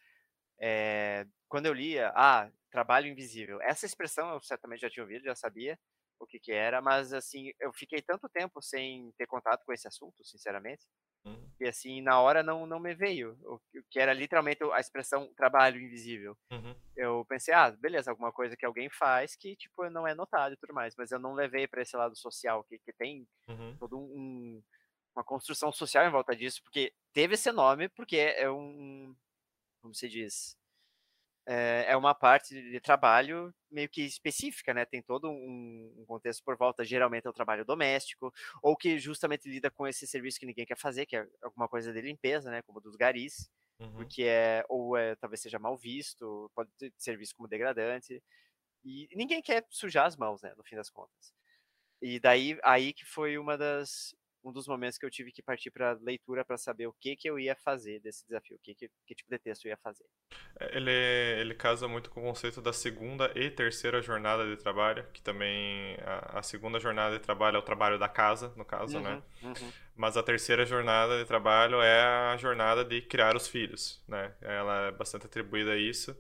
É, 0.60 1.26
quando 1.48 1.66
eu 1.66 1.72
lia, 1.72 2.12
ah, 2.14 2.48
trabalho 2.70 3.08
invisível. 3.08 3.60
Essa 3.62 3.84
expressão 3.84 4.32
eu 4.32 4.40
certamente 4.42 4.80
já 4.80 4.90
tinha 4.90 5.02
ouvido, 5.02 5.24
já 5.24 5.34
sabia 5.34 5.76
o 6.24 6.26
que 6.26 6.38
que 6.40 6.52
era, 6.52 6.80
mas 6.82 7.12
assim, 7.12 7.52
eu 7.60 7.72
fiquei 7.72 8.02
tanto 8.02 8.28
tempo 8.28 8.62
sem 8.62 9.12
ter 9.18 9.26
contato 9.26 9.64
com 9.64 9.72
esse 9.72 9.88
assunto, 9.88 10.24
sinceramente, 10.24 10.86
Hum. 11.24 11.50
que 11.58 11.66
assim, 11.66 12.02
na 12.02 12.20
hora 12.20 12.42
não, 12.42 12.66
não 12.66 12.80
me 12.80 12.94
veio, 12.94 13.38
o 13.44 13.60
que- 13.90 13.98
era 14.00 14.12
literalmente 14.12 14.62
a 14.72 14.80
expressão 14.80 15.32
trabalho 15.34 15.80
invisível. 15.80 16.36
Uhum. 16.50 16.74
Eu 16.96 17.24
pensei, 17.26 17.54
ah, 17.54 17.70
beleza, 17.70 18.10
alguma 18.10 18.32
coisa 18.32 18.56
que 18.56 18.66
alguém 18.66 18.90
faz 18.90 19.36
que, 19.36 19.56
tipo, 19.56 19.88
não 19.90 20.06
é 20.06 20.14
notado 20.14 20.54
e 20.54 20.56
tudo 20.58 20.74
mais, 20.74 20.94
mas 20.96 21.10
eu 21.12 21.18
não 21.18 21.34
levei 21.34 21.66
para 21.68 21.82
esse 21.82 21.96
lado 21.96 22.16
social, 22.16 22.64
que, 22.64 22.78
que 22.80 22.92
tem 22.92 23.26
Uhum. 23.48 23.76
todo 23.78 23.98
um- 23.98 24.62
uma 25.16 25.24
construção 25.24 25.72
social 25.72 26.06
em 26.06 26.10
volta 26.10 26.36
disso, 26.36 26.62
porque 26.62 26.94
teve 27.12 27.34
esse 27.34 27.52
nome, 27.52 27.88
porque 27.90 28.16
é 28.18 28.50
um, 28.50 29.14
como 29.82 29.94
se 29.94 30.08
diz, 30.08 30.56
é, 31.46 31.86
é 31.92 31.96
uma 31.96 32.14
parte 32.14 32.54
de 32.54 32.80
trabalho 32.80 33.54
meio 33.72 33.88
que 33.88 34.02
específica, 34.02 34.74
né? 34.74 34.84
Tem 34.84 35.02
todo 35.02 35.28
um, 35.30 35.94
um 35.98 36.04
contexto 36.06 36.42
por 36.44 36.56
volta, 36.56 36.84
geralmente 36.84 37.26
é 37.26 37.30
o 37.30 37.32
trabalho 37.32 37.64
doméstico, 37.64 38.32
ou 38.62 38.76
que 38.76 38.98
justamente 38.98 39.48
lida 39.48 39.70
com 39.70 39.86
esse 39.86 40.06
serviço 40.06 40.38
que 40.40 40.46
ninguém 40.46 40.66
quer 40.66 40.78
fazer, 40.78 41.06
que 41.06 41.16
é 41.16 41.26
alguma 41.42 41.68
coisa 41.68 41.92
de 41.92 42.00
limpeza, 42.00 42.50
né? 42.50 42.62
Como 42.62 42.80
dos 42.80 42.96
garis, 42.96 43.50
Uhum. 43.78 44.14
porque 44.14 44.22
é, 44.24 44.64
ou 44.68 44.96
é, 44.96 45.16
talvez 45.16 45.40
seja 45.42 45.58
mal 45.58 45.76
visto, 45.76 46.50
pode 46.54 46.70
ter- 46.78 46.92
ser 46.98 47.16
visto 47.18 47.36
como 47.36 47.48
degradante, 47.48 48.22
e 48.84 49.08
ninguém 49.16 49.42
quer 49.42 49.66
sujar 49.70 50.06
as 50.06 50.16
mãos, 50.16 50.42
né? 50.42 50.54
No 50.56 50.64
fim 50.64 50.76
das 50.76 50.90
contas. 50.90 51.32
E 52.02 52.18
daí, 52.20 52.58
aí 52.64 52.92
que 52.92 53.04
foi 53.04 53.38
uma 53.38 53.56
das, 53.56 54.14
um 54.44 54.52
dos 54.52 54.66
momentos 54.66 54.98
que 54.98 55.06
eu 55.06 55.10
tive 55.10 55.32
que 55.32 55.42
partir 55.42 55.70
para 55.70 55.92
leitura 55.94 56.44
para 56.44 56.56
saber 56.58 56.86
o 56.86 56.92
que 56.94 57.16
que 57.16 57.28
eu 57.28 57.38
ia 57.38 57.56
fazer 57.56 58.00
desse 58.00 58.24
desafio, 58.26 58.56
o 58.56 58.60
que, 58.60 58.74
que, 58.74 58.90
que 59.06 59.14
tipo 59.14 59.30
de 59.30 59.38
texto 59.38 59.66
eu 59.66 59.70
ia 59.70 59.76
fazer. 59.78 60.06
Ele, 60.72 60.90
ele 60.90 61.54
casa 61.54 61.88
muito 61.88 62.10
com 62.10 62.20
o 62.20 62.24
conceito 62.24 62.60
da 62.60 62.72
segunda 62.72 63.32
e 63.34 63.50
terceira 63.50 64.00
jornada 64.00 64.46
de 64.46 64.56
trabalho, 64.56 65.04
que 65.12 65.20
também 65.22 65.96
a, 66.04 66.38
a 66.38 66.42
segunda 66.42 66.78
jornada 66.78 67.18
de 67.18 67.24
trabalho 67.24 67.56
é 67.56 67.58
o 67.58 67.62
trabalho 67.62 67.98
da 67.98 68.08
casa, 68.08 68.52
no 68.56 68.64
caso, 68.64 69.00
né? 69.00 69.18
Uhum, 69.18 69.22
uhum. 69.42 69.72
Mas 69.96 70.16
a 70.16 70.22
terceira 70.22 70.66
jornada 70.66 71.18
de 71.18 71.26
trabalho 71.26 71.82
é 71.82 72.02
a 72.02 72.36
jornada 72.36 72.84
de 72.84 73.02
criar 73.02 73.36
os 73.36 73.48
filhos, 73.48 74.02
né? 74.08 74.34
Ela 74.42 74.88
é 74.88 74.92
bastante 74.92 75.26
atribuída 75.26 75.72
a 75.72 75.76
isso. 75.76 76.16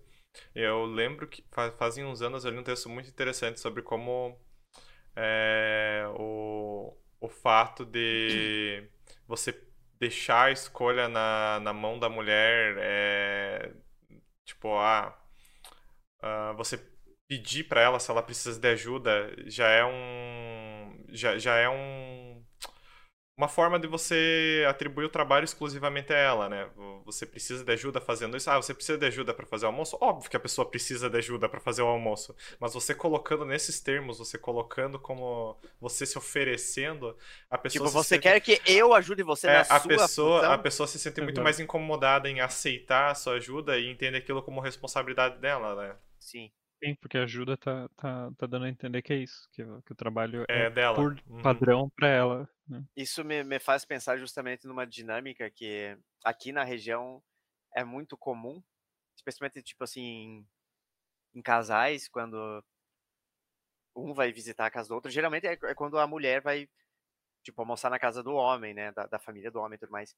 Eu 0.54 0.86
lembro 0.86 1.28
que 1.28 1.44
fa- 1.52 1.72
fazem 1.72 2.04
uns 2.04 2.22
anos 2.22 2.44
eu 2.44 2.52
li 2.52 2.58
um 2.58 2.64
texto 2.64 2.88
muito 2.88 3.10
interessante 3.10 3.60
sobre 3.60 3.82
como 3.82 4.38
é, 5.16 6.04
o, 6.16 6.94
o 7.22 7.28
fato 7.28 7.84
de 7.86 8.84
você 9.28 9.54
deixar 9.98 10.46
a 10.46 10.50
escolha 10.50 11.08
na, 11.08 11.60
na 11.60 11.72
mão 11.72 11.98
da 11.98 12.08
mulher 12.08 12.76
é 12.80 13.72
tipo, 14.44 14.76
ah, 14.78 15.16
ah, 16.20 16.52
você 16.56 16.78
pedir 17.28 17.64
pra 17.68 17.80
ela 17.80 18.00
se 18.00 18.10
ela 18.10 18.22
precisa 18.22 18.58
de 18.60 18.68
ajuda 18.68 19.34
já 19.46 19.68
é 19.68 19.84
um 19.84 21.04
já, 21.10 21.38
já 21.38 21.56
é 21.56 21.68
um 21.68 22.31
uma 23.36 23.48
forma 23.48 23.78
de 23.78 23.86
você 23.88 24.64
atribuir 24.68 25.06
o 25.06 25.08
trabalho 25.08 25.44
exclusivamente 25.44 26.12
a 26.12 26.16
ela, 26.16 26.48
né? 26.48 26.68
Você 27.04 27.24
precisa 27.24 27.64
de 27.64 27.72
ajuda 27.72 28.00
fazendo 28.00 28.36
isso. 28.36 28.48
Ah, 28.50 28.56
você 28.60 28.74
precisa 28.74 28.98
de 28.98 29.06
ajuda 29.06 29.32
para 29.32 29.46
fazer 29.46 29.64
o 29.64 29.68
almoço? 29.68 29.96
Óbvio 30.00 30.30
que 30.30 30.36
a 30.36 30.40
pessoa 30.40 30.68
precisa 30.68 31.08
de 31.08 31.16
ajuda 31.18 31.48
para 31.48 31.58
fazer 31.58 31.82
o 31.82 31.86
almoço, 31.86 32.36
mas 32.60 32.74
você 32.74 32.94
colocando 32.94 33.44
nesses 33.44 33.80
termos, 33.80 34.18
você 34.18 34.36
colocando 34.38 34.98
como 34.98 35.56
você 35.80 36.04
se 36.04 36.18
oferecendo, 36.18 37.16
a 37.50 37.56
pessoa 37.58 37.86
Tipo, 37.86 37.88
se 37.88 37.94
você 38.04 38.08
sente- 38.16 38.22
quer 38.22 38.38
que 38.40 38.60
eu 38.66 38.92
ajude 38.94 39.22
você 39.22 39.46
é, 39.48 39.52
na 39.54 39.60
a 39.62 39.64
sua 39.64 39.88
pessoa, 39.88 40.38
função? 40.40 40.52
a 40.52 40.58
pessoa 40.58 40.86
se 40.86 40.98
sente 40.98 41.20
muito 41.20 41.32
Exato. 41.34 41.44
mais 41.44 41.58
incomodada 41.58 42.28
em 42.28 42.40
aceitar 42.40 43.10
a 43.10 43.14
sua 43.14 43.34
ajuda 43.34 43.78
e 43.78 43.90
entende 43.90 44.18
aquilo 44.18 44.42
como 44.42 44.60
responsabilidade 44.60 45.38
dela, 45.38 45.74
né? 45.74 45.96
Sim. 46.20 46.50
Sim, 46.84 46.94
porque 46.96 47.16
a 47.16 47.22
ajuda 47.22 47.56
tá, 47.56 47.88
tá, 47.90 48.30
tá 48.36 48.46
dando 48.46 48.64
a 48.64 48.68
entender 48.68 49.02
que 49.02 49.12
é 49.12 49.16
isso, 49.16 49.48
que, 49.52 49.62
o- 49.62 49.82
que 49.82 49.92
o 49.92 49.94
trabalho 49.94 50.44
É 50.48 50.66
é, 50.66 50.70
dela. 50.70 50.94
por 50.94 51.16
Uhum. 51.28 51.42
padrão 51.42 51.88
pra 51.90 52.08
ela. 52.08 52.48
né? 52.66 52.84
Isso 52.96 53.24
me, 53.24 53.42
me 53.42 53.58
faz 53.58 53.84
pensar 53.84 54.18
justamente 54.18 54.66
numa 54.66 54.86
dinâmica 54.86 55.50
que 55.50 55.96
aqui 56.24 56.52
na 56.52 56.62
região 56.64 57.22
é 57.74 57.84
muito 57.84 58.16
comum, 58.16 58.62
especialmente 59.16 59.62
tipo 59.62 59.84
assim 59.84 60.02
em, 60.02 60.48
em 61.36 61.42
casais, 61.42 62.08
quando 62.08 62.64
um 63.94 64.14
vai 64.14 64.32
visitar 64.32 64.66
a 64.66 64.70
casa 64.70 64.88
do 64.88 64.94
outro, 64.94 65.10
geralmente 65.10 65.46
é, 65.46 65.52
é 65.52 65.74
quando 65.74 65.98
a 65.98 66.06
mulher 66.06 66.40
vai 66.42 66.68
tipo 67.44 67.60
almoçar 67.62 67.90
na 67.90 67.98
casa 67.98 68.22
do 68.22 68.34
homem, 68.34 68.74
né, 68.74 68.92
da, 68.92 69.06
da 69.06 69.18
família 69.18 69.50
do 69.50 69.60
homem 69.60 69.76
e 69.76 69.80
tudo 69.80 69.92
mais. 69.92 70.16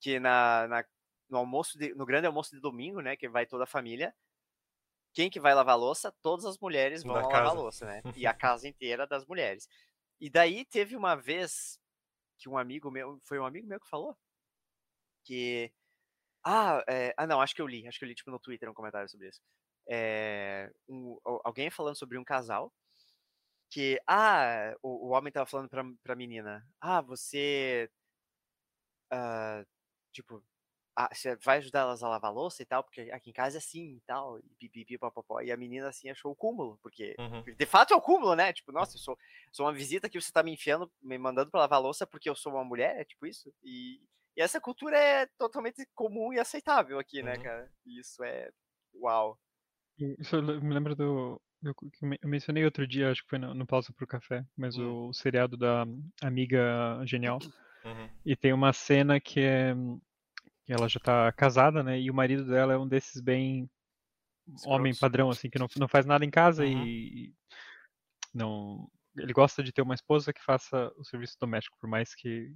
Que 0.00 0.20
na, 0.20 0.68
na- 0.68 0.86
no 1.30 1.38
almoço 1.38 1.78
de- 1.78 1.94
no 1.94 2.06
grande 2.06 2.26
almoço 2.26 2.54
de 2.54 2.60
domingo, 2.62 3.00
né, 3.02 3.16
que 3.16 3.28
vai 3.28 3.46
toda 3.46 3.64
a 3.64 3.68
família, 3.68 4.14
quem 5.18 5.28
que 5.30 5.40
vai 5.40 5.52
lavar 5.54 5.74
a 5.74 5.76
louça? 5.78 6.12
Todas 6.22 6.44
as 6.46 6.58
mulheres 6.60 7.02
vão 7.04 7.16
Da 7.16 7.20
lavar 7.20 7.48
a 7.48 7.50
casa. 7.50 7.56
louça, 7.56 7.84
né? 7.86 8.04
E 8.14 8.24
a 8.26 8.32
casa 8.34 8.68
inteira 8.68 9.04
das 9.06 9.26
mulheres. 9.26 9.68
E 10.20 10.30
daí 10.30 10.64
teve 10.64 10.96
uma 10.96 11.16
vez 11.16 11.80
que 12.38 12.48
um 12.48 12.58
amigo 12.58 12.90
meu, 12.90 13.20
foi 13.24 13.38
um 13.40 13.46
amigo 13.46 13.66
meu 13.68 13.80
que 13.80 13.88
falou 13.88 14.16
que 15.24 15.72
ah, 16.44 16.82
é, 16.88 17.14
ah 17.18 17.26
não, 17.26 17.40
acho 17.40 17.54
que 17.54 17.62
eu 17.62 17.66
li, 17.66 17.86
acho 17.88 17.98
que 17.98 18.04
eu 18.06 18.08
li 18.08 18.14
tipo 18.16 18.30
no 18.32 18.40
Twitter 18.40 18.70
um 18.70 18.74
comentário 18.74 19.08
sobre 19.08 19.28
isso. 19.28 19.40
É, 19.88 20.70
um- 20.88 21.18
al- 21.24 21.42
alguém 21.44 21.70
falando 21.70 21.96
sobre 21.98 22.18
um 22.18 22.24
casal 22.24 22.72
que 23.70 24.00
ah, 24.06 24.74
o, 24.82 25.08
o 25.08 25.10
homem 25.10 25.32
tava 25.32 25.46
falando 25.46 25.68
pra, 25.68 25.84
pra 26.02 26.16
menina, 26.16 26.66
ah, 26.80 27.00
você 27.00 27.90
ah, 29.10 29.64
tipo 30.12 30.42
você 31.12 31.36
vai 31.36 31.58
ajudar 31.58 31.80
elas 31.80 32.02
a 32.02 32.08
lavar 32.08 32.30
a 32.30 32.34
louça 32.34 32.62
e 32.62 32.66
tal, 32.66 32.82
porque 32.82 33.02
aqui 33.12 33.30
em 33.30 33.32
casa 33.32 33.56
é 33.56 33.60
assim 33.60 33.96
e 33.96 34.00
tal, 34.06 34.38
e 34.40 34.42
pipipi, 34.58 34.98
papapó. 34.98 35.40
E 35.40 35.52
a 35.52 35.56
menina 35.56 35.88
assim 35.88 36.08
achou 36.10 36.32
o 36.32 36.36
cúmulo, 36.36 36.78
porque 36.82 37.14
Uhum. 37.18 37.42
de 37.42 37.66
fato 37.66 37.94
é 37.94 37.96
o 37.96 38.00
cúmulo, 38.00 38.34
né? 38.34 38.52
Tipo, 38.52 38.72
nossa, 38.72 38.96
eu 38.96 39.00
sou, 39.00 39.16
sou 39.52 39.66
uma 39.66 39.72
visita 39.72 40.08
que 40.08 40.20
você 40.20 40.32
tá 40.32 40.42
me 40.42 40.52
enfiando, 40.52 40.90
me 41.00 41.16
mandando 41.18 41.50
pra 41.50 41.60
lavar 41.60 41.78
a 41.78 41.82
louça 41.82 42.06
porque 42.06 42.28
eu 42.28 42.34
sou 42.34 42.52
uma 42.52 42.64
mulher, 42.64 43.00
é 43.00 43.04
tipo 43.04 43.26
isso? 43.26 43.52
E, 43.62 44.00
e 44.36 44.42
essa 44.42 44.60
cultura 44.60 44.98
é 44.98 45.26
totalmente 45.38 45.86
comum 45.94 46.32
e 46.32 46.40
aceitável 46.40 46.98
aqui, 46.98 47.22
né, 47.22 47.36
Uhum. 47.36 47.42
cara? 47.42 47.70
E 47.86 48.00
isso 48.00 48.24
é. 48.24 48.50
Uau. 48.94 49.38
Isso 50.18 50.40
le- 50.40 50.60
me 50.60 50.72
lembra 50.74 50.94
do 50.94 51.40
eu, 51.62 51.74
eu 52.22 52.28
mencionei 52.28 52.64
outro 52.64 52.86
dia, 52.86 53.10
acho 53.10 53.22
que 53.24 53.30
foi 53.30 53.38
no, 53.38 53.52
no 53.52 53.66
Pausa 53.66 53.92
pro 53.92 54.06
Café, 54.06 54.44
mas 54.56 54.76
Hum. 54.78 55.08
o 55.08 55.12
seriado 55.12 55.56
da 55.56 55.84
Amiga 56.22 57.00
Genial. 57.04 57.38
Uhum. 57.84 58.08
E 58.26 58.36
tem 58.36 58.52
uma 58.52 58.72
cena 58.74 59.18
que 59.18 59.40
é 59.40 59.74
ela 60.72 60.88
já 60.88 61.00
tá 61.00 61.32
casada, 61.32 61.82
né? 61.82 62.00
E 62.00 62.10
o 62.10 62.14
marido 62.14 62.44
dela 62.44 62.72
é 62.74 62.78
um 62.78 62.86
desses 62.88 63.20
bem 63.20 63.68
homem 64.66 64.94
padrão, 64.98 65.30
assim, 65.30 65.50
que 65.50 65.58
não, 65.58 65.66
não 65.76 65.88
faz 65.88 66.06
nada 66.06 66.24
em 66.24 66.30
casa 66.30 66.64
Uhum. 66.64 66.86
e 66.86 67.34
não. 68.34 68.88
Ele 69.16 69.32
gosta 69.32 69.62
de 69.62 69.72
ter 69.72 69.82
uma 69.82 69.94
esposa 69.94 70.32
que 70.32 70.42
faça 70.44 70.92
o 70.96 71.04
serviço 71.04 71.36
doméstico, 71.40 71.76
por 71.80 71.88
mais 71.88 72.14
que, 72.14 72.52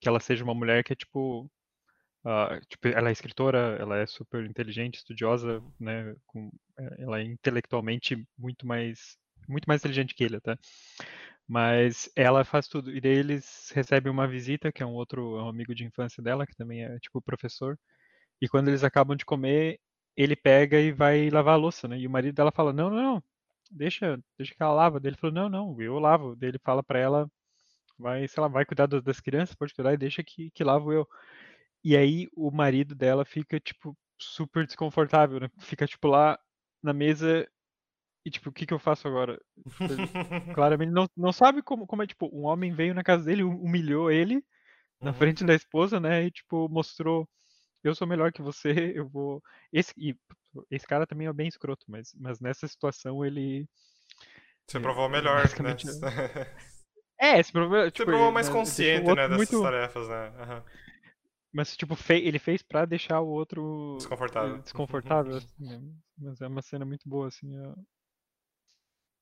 que 0.00 0.08
ela 0.08 0.20
seja 0.20 0.44
uma 0.44 0.54
mulher 0.54 0.82
que 0.84 0.92
é 0.92 0.96
tipo. 0.96 1.50
ah, 2.24 2.60
tipo, 2.68 2.88
ela 2.88 3.08
é 3.08 3.12
escritora, 3.12 3.76
ela 3.78 3.98
é 3.98 4.06
super 4.06 4.44
inteligente, 4.44 4.96
estudiosa, 4.96 5.62
né? 5.78 6.14
Com, 6.26 6.50
é, 6.78 7.02
ela 7.02 7.20
é 7.20 7.24
intelectualmente 7.24 8.26
muito 8.36 8.66
mais 8.66 9.16
muito 9.48 9.66
mais 9.66 9.80
inteligente 9.80 10.14
que 10.14 10.24
ele 10.24 10.36
até. 10.36 10.56
Mas 11.48 12.10
ela 12.14 12.44
faz 12.44 12.68
tudo. 12.68 12.94
E 12.94 13.00
daí 13.00 13.12
eles 13.16 13.70
recebem 13.74 14.12
uma 14.12 14.28
visita, 14.28 14.70
que 14.72 14.82
é 14.82 14.86
um 14.86 14.92
outro 14.94 15.38
é 15.38 15.42
um 15.44 15.48
amigo 15.48 15.74
de 15.74 15.84
infância 15.84 16.22
dela, 16.22 16.46
que 16.46 16.54
também 16.56 16.84
é 16.84 16.98
tipo 17.00 17.22
professor. 17.22 17.78
E 18.42 18.48
quando 18.48 18.68
eles 18.68 18.84
acabam 18.84 19.16
de 19.16 19.24
comer, 19.26 19.80
ele 20.16 20.36
pega 20.36 20.80
e 20.80 20.92
vai 20.92 21.30
lavar 21.30 21.54
a 21.54 21.58
louça, 21.58 21.88
né? 21.88 21.98
E 21.98 22.06
o 22.06 22.10
marido 22.10 22.34
dela 22.36 22.52
fala: 22.52 22.72
"Não, 22.72 22.90
não, 22.90 22.96
não. 23.16 23.24
Deixa, 23.70 24.18
deixa 24.38 24.54
que 24.54 24.62
ela 24.62 24.74
lava". 24.74 25.00
Daí 25.00 25.10
ele 25.10 25.18
falou: 25.18 25.34
"Não, 25.34 25.48
não, 25.48 25.82
eu 25.82 25.98
lavo". 25.98 26.36
Daí 26.36 26.50
ele 26.50 26.58
fala 26.60 26.82
pra 26.82 26.98
ela: 27.00 27.30
"Vai, 27.98 28.28
sei 28.28 28.40
lá, 28.42 28.48
vai 28.48 28.64
cuidar 28.66 28.86
das 28.88 29.20
crianças, 29.20 29.54
pode 29.56 29.74
cuidar 29.74 29.94
e 29.94 29.98
deixa 29.98 30.22
que 30.24 30.50
que 30.52 30.64
lavo 30.64 30.92
eu". 30.92 31.08
E 31.84 31.96
aí 31.96 32.28
o 32.36 32.50
marido 32.50 32.94
dela 32.94 33.24
fica 33.24 33.60
tipo 33.60 33.96
super 34.18 34.66
desconfortável, 34.66 35.40
né? 35.40 35.50
Fica 35.60 35.86
tipo 35.86 36.08
lá 36.08 36.38
na 36.82 36.92
mesa 36.92 37.48
e 38.28 38.30
tipo, 38.30 38.50
o 38.50 38.52
que 38.52 38.66
que 38.66 38.74
eu 38.74 38.78
faço 38.78 39.08
agora? 39.08 39.40
Ele 39.88 40.10
claramente 40.52 40.92
não, 40.92 41.08
não 41.16 41.32
sabe 41.32 41.62
como, 41.62 41.86
como 41.86 42.02
é, 42.02 42.06
tipo, 42.06 42.28
um 42.32 42.44
homem 42.46 42.72
veio 42.74 42.94
na 42.94 43.04
casa 43.04 43.24
dele, 43.24 43.44
hum- 43.44 43.60
humilhou 43.62 44.10
ele 44.10 44.44
na 45.02 45.12
Uhum. 45.12 45.14
frente 45.14 45.44
da 45.44 45.54
esposa, 45.54 46.00
né? 46.00 46.24
E 46.26 46.30
tipo, 46.32 46.68
mostrou, 46.70 47.28
eu 47.84 47.94
sou 47.94 48.06
melhor 48.08 48.32
que 48.32 48.42
você, 48.42 48.70
eu 48.98 49.08
vou. 49.08 49.42
Esse, 49.72 49.92
e, 49.98 50.16
esse 50.70 50.86
cara 50.86 51.06
também 51.06 51.26
é 51.28 51.32
bem 51.32 51.48
escroto, 51.48 51.84
mas, 51.88 52.12
mas 52.16 52.40
nessa 52.40 52.68
situação 52.68 53.24
ele. 53.24 53.68
Você 54.66 54.78
É, 54.78 54.80
provou 54.80 55.08
melhor, 55.08 55.48
né? 55.60 55.76
É, 57.20 57.38
esse 57.38 57.52
problema. 57.52 57.90
Você 57.94 58.04
Tipo, 58.04 58.10
provou 58.10 58.32
mais 58.32 58.48
o 58.48 58.52
consciente, 58.52 59.12
né, 59.14 59.28
dessas 59.28 59.50
muito. 59.50 59.60
tarefas, 59.60 60.08
né? 60.08 60.28
Aham. 60.40 60.64
Mas, 61.52 61.76
tipo, 61.76 61.94
fe- 61.96 62.20
ele 62.24 62.38
fez 62.38 62.62
pra 62.62 62.84
deixar 62.84 63.20
o 63.20 63.28
outro 63.28 64.10
eh, 64.38 64.58
Desconfortável. 64.58 64.62
desconfortável, 64.62 65.36
assim, 65.36 65.66
né? 65.66 65.80
Mas 66.16 66.40
é 66.40 66.46
uma 66.46 66.62
cena 66.62 66.84
muito 66.84 67.08
boa, 67.08 67.28
assim. 67.28 67.48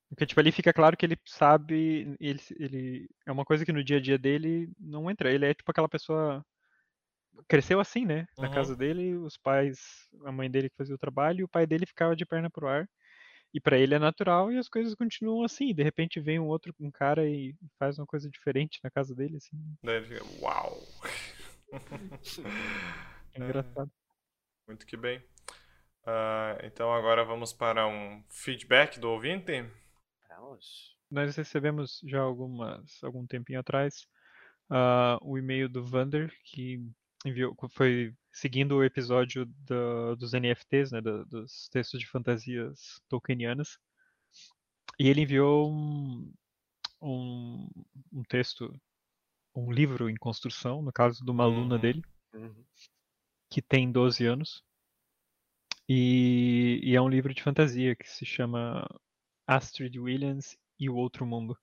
É- 0.06 0.08
Porque, 0.10 0.26
tipo, 0.26 0.40
ali 0.40 0.52
fica 0.52 0.72
claro 0.72 0.96
que 0.96 1.04
ele 1.04 1.18
sabe, 1.26 2.16
ele, 2.20 2.40
ele... 2.58 3.10
É 3.26 3.32
uma 3.32 3.44
coisa 3.44 3.64
que 3.64 3.72
no 3.72 3.82
dia 3.84 3.98
a 3.98 4.00
dia 4.00 4.18
dele 4.18 4.70
não 4.78 5.10
entra. 5.10 5.32
Ele 5.32 5.46
é, 5.46 5.54
tipo, 5.54 5.70
aquela 5.70 5.88
pessoa... 5.88 6.44
Cresceu 7.48 7.78
assim, 7.78 8.06
né? 8.06 8.26
Na 8.38 8.48
Uhum. 8.48 8.54
casa 8.54 8.76
dele, 8.76 9.14
os 9.16 9.36
pais... 9.36 10.08
A 10.24 10.32
mãe 10.32 10.50
dele 10.50 10.70
que 10.70 10.76
fazia 10.76 10.94
o 10.94 10.98
trabalho, 10.98 11.40
e 11.40 11.44
o 11.44 11.48
pai 11.48 11.66
dele 11.66 11.86
ficava 11.86 12.16
de 12.16 12.24
perna 12.24 12.48
pro 12.50 12.66
ar. 12.68 12.88
E 13.54 13.60
pra 13.60 13.78
ele 13.78 13.94
é 13.94 13.98
natural 13.98 14.52
e 14.52 14.58
as 14.58 14.68
coisas 14.68 14.94
continuam 14.94 15.42
assim. 15.44 15.72
De 15.74 15.82
repente 15.82 16.20
vem 16.20 16.38
um 16.38 16.46
outro, 16.46 16.74
um 16.80 16.90
cara 16.90 17.26
e 17.26 17.54
faz 17.78 17.98
uma 17.98 18.06
coisa 18.06 18.28
diferente 18.28 18.78
na 18.82 18.90
casa 18.90 19.14
dele, 19.14 19.36
assim. 19.36 19.56
Daí 19.82 19.96
ele 19.96 20.06
fica, 20.06 20.24
uau! 20.42 20.82
É 23.34 23.38
engraçado. 23.38 23.90
Muito 24.66 24.86
que 24.86 24.96
bem. 24.96 25.22
Ah, 26.04 26.58
então 26.64 26.92
agora 26.92 27.24
vamos 27.24 27.52
para 27.52 27.86
um 27.86 28.22
feedback 28.30 28.98
do 28.98 29.10
ouvinte. 29.10 29.64
Vamos. 30.46 30.96
Nós 31.10 31.34
recebemos 31.36 32.00
já 32.04 32.20
algumas, 32.20 33.02
algum 33.02 33.26
tempinho 33.26 33.58
atrás 33.58 34.06
ah, 34.70 35.18
o 35.20 35.36
e-mail 35.36 35.68
do 35.68 35.84
Vander, 35.84 36.32
que 36.44 36.80
enviou, 37.24 37.56
foi 37.70 38.14
seguindo 38.32 38.76
o 38.76 38.84
episódio 38.84 39.46
da- 39.66 40.14
dos 40.14 40.34
NFTs, 40.34 40.92
né, 40.92 41.00
da- 41.00 41.24
dos 41.24 41.68
textos 41.68 41.98
de 42.00 42.06
fantasias 42.06 43.00
tolkienianas. 43.08 43.78
E 44.98 45.08
ele 45.08 45.22
enviou 45.22 45.68
um, 45.72 46.32
um, 47.02 47.68
um 48.12 48.22
texto, 48.22 48.72
um 49.54 49.72
livro 49.72 50.08
em 50.08 50.16
construção, 50.16 50.80
no 50.80 50.92
caso 50.92 51.24
de 51.24 51.30
uma 51.30 51.44
aluna 51.44 51.74
Uhum. 51.74 51.80
dele, 51.80 52.02
Uhum. 52.34 52.64
que 53.50 53.60
tem 53.60 53.90
12 53.90 54.26
anos. 54.26 54.62
E, 55.88 56.80
e 56.82 56.96
é 56.96 57.00
um 57.00 57.08
livro 57.08 57.32
de 57.34 57.42
fantasia 57.42 57.94
que 57.94 58.08
se 58.08 58.24
chama 58.24 58.84
Astrid 59.46 59.96
Williams 59.98 60.56
e 60.78 60.88
o 60.90 60.96
Outro 60.96 61.24
Mundo. 61.26 61.56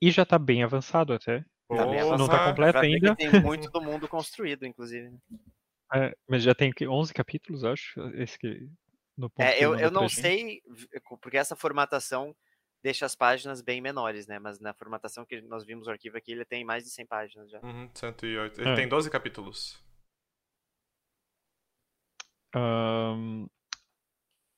E 0.00 0.10
já 0.10 0.24
tá 0.24 0.38
bem 0.38 0.62
avançado 0.62 1.12
até. 1.12 1.40
Tá 1.68 1.86
bem 1.86 2.00
Porra! 2.00 2.18
Não 2.18 2.26
tá 2.26 2.34
avançado. 2.34 2.50
completo 2.50 2.78
ainda. 2.78 3.16
que 3.16 3.28
tem 3.30 3.40
muito 3.40 3.70
do 3.70 3.80
mundo 3.80 4.08
construído, 4.08 4.66
inclusive. 4.66 5.16
É, 5.94 6.14
mas 6.28 6.42
já 6.42 6.54
tem 6.54 6.70
o 6.70 6.74
quê? 6.74 6.86
11 6.88 7.12
capítulos, 7.14 7.64
acho. 7.64 8.00
Esse 8.14 8.38
que, 8.38 8.68
no 9.16 9.30
ponto 9.30 9.46
É, 9.46 9.58
eu, 9.62 9.76
eu 9.78 9.90
não 9.90 10.08
sei, 10.08 10.60
porque 11.20 11.36
essa 11.36 11.54
formatação 11.54 12.34
deixa 12.82 13.06
as 13.06 13.14
páginas 13.14 13.62
bem 13.62 13.80
menores, 13.80 14.26
né? 14.26 14.38
Mas 14.38 14.58
na 14.58 14.74
formatação 14.74 15.24
que 15.24 15.40
nós 15.42 15.64
vimos 15.64 15.86
no 15.86 15.92
arquivo 15.92 16.16
aqui, 16.16 16.32
ele 16.32 16.44
tem 16.44 16.64
mais 16.64 16.82
de 16.84 16.90
100 16.90 17.06
páginas 17.06 17.50
já. 17.50 17.60
Uhum, 17.60 17.88
108. 17.94 18.60
Ele 18.60 18.70
É. 18.70 18.74
tem 18.74 18.88
12 18.88 19.08
capítulos. 19.10 19.80
Ahn, 22.54 23.46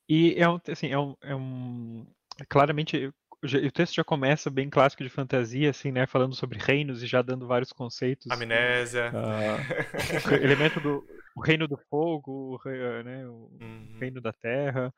e 0.09 0.35
é 0.37 0.49
um, 0.49 0.59
assim, 0.69 0.89
é 0.89 0.99
um, 0.99 1.17
é 1.23 1.35
um 1.35 2.07
claramente 2.49 3.13
o 3.43 3.73
texto 3.73 3.95
já 3.95 4.05
começa 4.05 4.51
bem 4.51 4.71
clássico 4.71 5.03
de 5.03 5.11
fantasia, 5.11 5.69
assim, 5.71 5.93
né, 5.93 6.07
falando 6.07 6.35
sobre 6.35 6.59
reinos 6.59 7.03
e 7.03 7.07
já 7.07 7.21
dando 7.21 7.47
vários 7.47 7.73
conceitos. 7.73 8.33
Amnésia. 8.33 9.13
Ah, 9.15 9.59
o 10.33 10.35
elemento 10.35 10.81
do 10.81 11.05
o 11.37 11.41
reino 11.41 11.67
do 11.67 11.77
fogo, 11.91 12.55
o, 12.55 12.57
re- 12.57 13.03
né, 13.03 13.27
o 13.29 13.51
Uhum. 13.61 13.99
reino 14.01 14.21
da 14.21 14.33
terra 14.33 14.95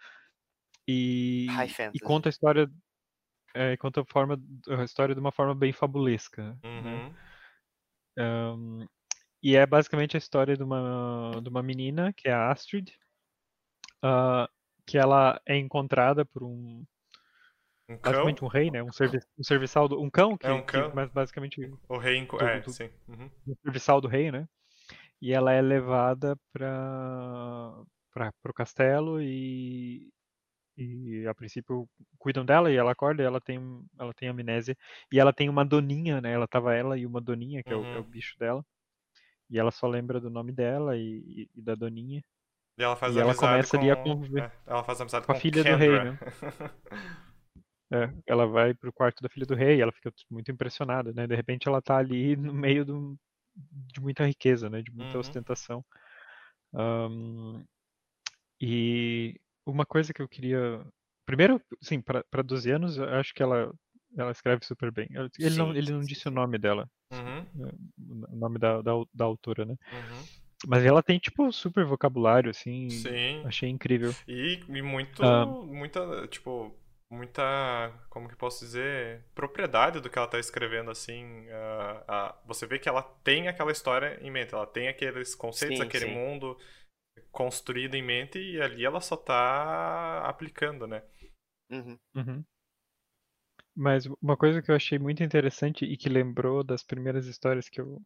e, 0.87 1.47
High 1.51 1.70
e 1.95 2.01
conta 2.01 2.28
a 2.28 2.30
história 2.30 2.70
é, 3.55 3.76
conta 3.78 4.03
a 4.03 4.05
forma 4.05 4.39
a 4.68 4.84
história 4.84 5.14
de 5.14 5.20
uma 5.20 5.32
forma 5.32 5.55
bem 5.55 5.72
fabulesca, 5.72 6.43
né? 6.43 6.57
Uhum. 6.64 7.14
Ahn, 8.18 8.87
e 9.43 9.57
é 9.57 9.66
basicamente 9.66 10.16
a 10.16 10.18
história 10.18 10.57
de 10.57 10.62
uma, 10.62 11.30
de 11.43 11.49
uma 11.49 11.62
menina, 11.62 12.12
que 12.12 12.28
é 12.28 12.32
a 12.32 12.51
Astrid, 12.51 12.93
ah, 14.03 14.49
que 14.87 14.99
ela 14.99 15.41
é 15.47 15.57
encontrada 15.57 16.24
por 16.24 16.43
um, 16.43 16.84
Um 17.89 17.97
cão. 17.97 18.03
basicamente 18.12 18.45
um 18.45 18.49
rei, 18.49 18.70
né? 18.70 18.82
Um, 18.82 18.93
servi 18.93 19.18
um 19.39 19.45
serviçal, 19.45 19.89
do, 19.89 20.01
um 20.03 20.11
cão, 20.11 20.37
que, 20.37 20.47
É 20.47 20.53
um 20.53 20.62
que- 20.62 20.72
cão. 20.72 20.93
mas 20.95 21.11
basicamente 21.11 21.70
O 21.89 21.99
rei. 21.99 22.24
Do- 22.26 22.41
É, 22.41 22.61
do- 22.61 22.72
sim. 22.72 22.91
Uhum. 23.09 23.30
um 23.47 23.55
serviçal 23.62 24.01
do 24.01 24.09
rei, 24.09 24.32
né? 24.32 24.49
E 25.20 25.32
ela 25.32 25.53
é 25.53 25.61
levada 25.62 26.37
para 26.53 27.72
para 28.12 28.32
o 28.51 28.55
castelo 28.55 29.20
e, 29.20 30.09
e 30.76 31.26
a 31.28 31.34
princípio 31.34 31.87
cuidam 32.18 32.47
dela 32.47 32.72
e 32.72 32.76
ela 32.76 32.93
acorda 32.93 33.22
e 33.22 33.26
ela 33.26 33.41
tem 33.41 33.61
ela 33.99 34.14
tem 34.14 34.28
amnésia 34.28 34.74
e 35.12 35.20
ela 35.20 35.32
tem 35.34 35.49
uma 35.51 35.64
doninha, 35.64 36.20
né? 36.20 36.32
Ela 36.32 36.49
tava 36.49 36.74
ela 36.74 36.99
e 36.99 37.05
uma 37.07 37.20
doninha 37.20 37.62
que 37.62 37.72
é, 37.72 37.76
o, 37.76 37.82
é 37.84 37.99
o 37.99 38.03
Uhum. 38.03 38.11
bicho 38.11 38.39
dela 38.39 38.64
e 39.51 39.59
ela 39.59 39.70
só 39.70 39.87
lembra 39.87 40.18
do 40.20 40.28
nome 40.30 40.51
dela 40.51 40.97
e, 40.97 41.49
e- 41.55 41.61
da 41.62 41.74
doninha 41.74 42.22
E 42.78 42.82
ela 42.82 42.97
faz 42.97 43.14
E 43.14 43.20
ela 43.20 43.34
começa 43.34 43.76
com... 43.76 43.82
ali 43.82 43.91
a 43.91 43.97
conviver 43.97 44.43
é, 44.45 44.51
ela 44.66 44.82
faz 44.82 45.01
amizade 45.01 45.26
com 45.26 45.32
a 45.32 45.34
com 45.34 45.41
filha 45.41 45.62
do 45.62 45.64
Kendra. 45.64 45.76
rei, 45.78 46.05
né? 46.05 46.18
É, 47.93 48.12
ela 48.26 48.47
vai 48.47 48.74
pro 48.74 48.93
quarto 48.93 49.22
da 49.22 49.28
filha 49.28 49.47
do 49.47 49.55
rei, 49.55 49.80
ela 49.80 49.93
fica 49.93 50.12
muito 50.30 50.51
impressionada, 50.51 51.12
né? 51.12 51.26
De 51.26 51.37
repente 51.37 51.68
ela 51.68 51.80
tá 51.80 51.97
ali 51.99 52.34
no 52.37 52.53
meio 52.53 52.84
do- 52.84 53.16
de 53.55 54.01
muita 54.01 54.26
riqueza, 54.26 54.68
né? 54.68 54.82
De 54.82 54.91
muita 54.93 55.14
Uhum. 55.14 55.20
ostentação. 55.20 55.84
Ahn, 56.74 57.64
e 58.61 59.39
uma 59.64 59.84
coisa 59.87 60.12
que 60.12 60.22
eu 60.22 60.28
queria, 60.28 60.84
primeiro, 61.26 61.61
sim, 61.82 62.01
para 62.01 62.43
12 62.43 62.70
anos, 62.70 62.97
eu 62.97 63.05
acho 63.14 63.34
que 63.34 63.43
ela 63.43 63.72
ela 64.16 64.30
escreve 64.30 64.64
super 64.64 64.91
bem. 64.91 65.09
Ele 65.39 65.57
não 65.57 65.72
Sim, 65.72 65.78
ele 65.78 65.93
não 65.93 66.01
disse 66.01 66.22
sim. 66.22 66.28
o 66.28 66.32
nome 66.32 66.59
dela, 66.59 66.89
Uhum, 67.12 67.47
o 68.32 68.37
nome 68.37 68.59
da, 68.59 68.80
da, 68.80 68.93
da 69.12 69.24
autora, 69.24 69.64
né? 69.64 69.76
uhum. 69.93 70.24
Mas 70.66 70.84
ela 70.84 71.03
tem 71.03 71.18
tipo 71.18 71.53
super 71.53 71.84
vocabulário, 71.84 72.51
assim. 72.51 72.89
Sim. 72.89 73.45
Achei 73.45 73.68
incrível. 73.68 74.14
E, 74.26 74.59
e 74.68 74.82
muito, 74.82 75.22
Ah. 75.22 75.45
muita, 75.47 76.26
tipo, 76.28 76.72
muita, 77.11 77.93
como 78.11 78.29
que 78.29 78.37
posso 78.37 78.65
dizer, 78.65 79.25
propriedade 79.35 80.01
do 80.01 80.11
que 80.11 80.19
ela 80.19 80.29
tá 80.29 80.39
escrevendo, 80.39 80.91
assim. 80.91 81.47
ah, 81.51 82.05
ah, 82.09 82.43
você 82.47 82.67
vê 82.67 82.79
que 82.79 82.89
ela 82.89 83.03
tem 83.03 83.49
aquela 83.49 83.73
história 83.73 84.19
em 84.21 84.31
mente, 84.31 84.55
ela 84.55 84.67
tem 84.67 84.89
aqueles 84.89 85.35
conceitos, 85.35 85.79
Sim, 85.79 85.85
aquele 85.85 86.07
sim. 86.07 86.15
mundo 86.15 86.57
construído 87.31 87.95
em 87.95 88.03
mente 88.03 88.39
e 88.39 88.61
ali 88.61 88.85
ela 88.85 89.01
só 89.01 89.17
tá 89.17 90.23
aplicando, 90.27 90.87
né? 90.87 91.03
Uhum. 91.71 91.99
Uhum. 92.15 92.45
Mas 93.75 94.07
uma 94.23 94.37
coisa 94.37 94.63
que 94.63 94.71
eu 94.71 94.75
achei 94.75 94.99
muito 94.99 95.23
interessante 95.23 95.85
e 95.85 95.97
que 95.97 96.09
lembrou 96.09 96.65
das 96.65 96.83
primeiras 96.83 97.27
histórias 97.27 97.69
que 97.69 97.81
eu, 97.81 98.01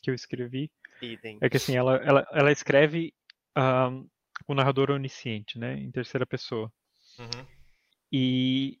que 0.00 0.10
eu 0.10 0.14
escrevi 0.14 0.70
Idem. 1.00 1.38
é 1.40 1.50
que 1.50 1.56
assim, 1.56 1.76
ela, 1.76 1.96
ela, 1.96 2.26
ela 2.32 2.52
escreve 2.52 3.12
um, 3.56 4.08
o 4.46 4.54
narrador 4.54 4.90
onisciente, 4.90 5.58
né? 5.58 5.74
Em 5.74 5.90
terceira 5.90 6.24
pessoa. 6.24 6.72
Uhum. 7.18 7.61
E, 8.12 8.78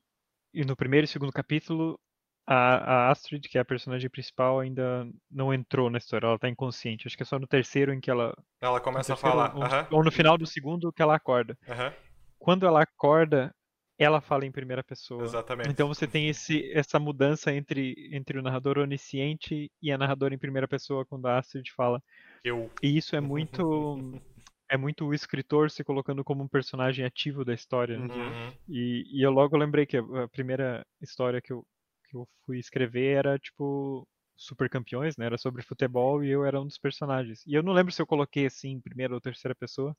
e 0.52 0.64
no 0.64 0.76
primeiro 0.76 1.06
e 1.06 1.08
segundo 1.08 1.32
capítulo, 1.32 1.98
a, 2.46 3.06
a 3.06 3.10
Astrid, 3.10 3.48
que 3.48 3.56
é 3.58 3.60
a 3.60 3.64
personagem 3.64 4.10
principal, 4.10 4.60
ainda 4.60 5.08
não 5.30 5.54
entrou 5.54 5.88
na 5.88 5.98
história, 5.98 6.26
ela 6.26 6.38
tá 6.38 6.48
inconsciente. 6.48 7.06
Acho 7.06 7.16
que 7.16 7.22
é 7.22 7.26
só 7.26 7.38
no 7.38 7.46
terceiro 7.46 7.92
em 7.92 8.00
que 8.00 8.10
ela. 8.10 8.34
Ela 8.60 8.80
começa 8.80 9.14
a 9.14 9.16
terceiro, 9.16 9.38
falar. 9.38 9.56
Ou, 9.56 9.62
aham, 9.64 9.86
ou 9.92 10.04
no 10.04 10.10
final 10.12 10.36
do 10.36 10.46
segundo 10.46 10.92
que 10.92 11.02
ela 11.02 11.16
acorda. 11.16 11.56
aham, 11.68 11.92
Quando 12.38 12.66
ela 12.66 12.82
acorda, 12.82 13.54
ela 13.98 14.20
fala 14.20 14.44
em 14.44 14.52
primeira 14.52 14.82
pessoa. 14.82 15.24
exatamente. 15.24 15.70
Então 15.70 15.88
você 15.88 16.06
tem 16.06 16.28
esse, 16.28 16.70
essa 16.72 16.98
mudança 16.98 17.52
entre, 17.54 17.94
entre 18.12 18.38
o 18.38 18.42
narrador 18.42 18.78
onisciente 18.78 19.70
e 19.80 19.92
a 19.92 19.96
narradora 19.98 20.34
em 20.34 20.38
primeira 20.38 20.68
pessoa 20.68 21.06
quando 21.06 21.26
a 21.26 21.38
Astrid 21.38 21.70
fala. 21.74 22.02
Eu. 22.44 22.68
E 22.82 22.96
isso 22.96 23.14
é 23.14 23.20
muito 23.20 23.62
é 24.72 24.76
muito 24.78 25.06
o 25.06 25.14
escritor 25.14 25.70
se 25.70 25.84
colocando 25.84 26.24
como 26.24 26.42
um 26.42 26.48
personagem 26.48 27.04
ativo 27.04 27.44
da 27.44 27.54
história. 27.54 27.98
né? 27.98 28.08
Uhum. 28.08 28.52
E, 28.68 29.04
e 29.10 29.22
eu 29.26 29.30
logo 29.30 29.56
lembrei 29.56 29.86
que 29.86 29.96
a 29.98 30.28
primeira 30.28 30.86
história 31.00 31.40
que 31.42 31.52
eu, 31.52 31.66
que 32.08 32.16
eu 32.16 32.28
fui 32.46 32.58
escrever 32.58 33.16
era 33.18 33.38
tipo 33.38 34.08
Super 34.36 34.70
Campeões, 34.70 35.16
né? 35.16 35.26
Era 35.26 35.38
sobre 35.38 35.62
futebol 35.62 36.24
e 36.24 36.30
eu 36.30 36.44
era 36.44 36.60
um 36.60 36.66
dos 36.66 36.78
personagens. 36.78 37.44
E 37.46 37.54
eu 37.54 37.62
não 37.62 37.72
lembro 37.74 37.92
se 37.92 38.02
eu 38.02 38.06
coloquei 38.06 38.46
assim 38.46 38.70
em 38.72 38.80
primeira 38.80 39.14
ou 39.14 39.20
terceira 39.20 39.54
pessoa, 39.54 39.96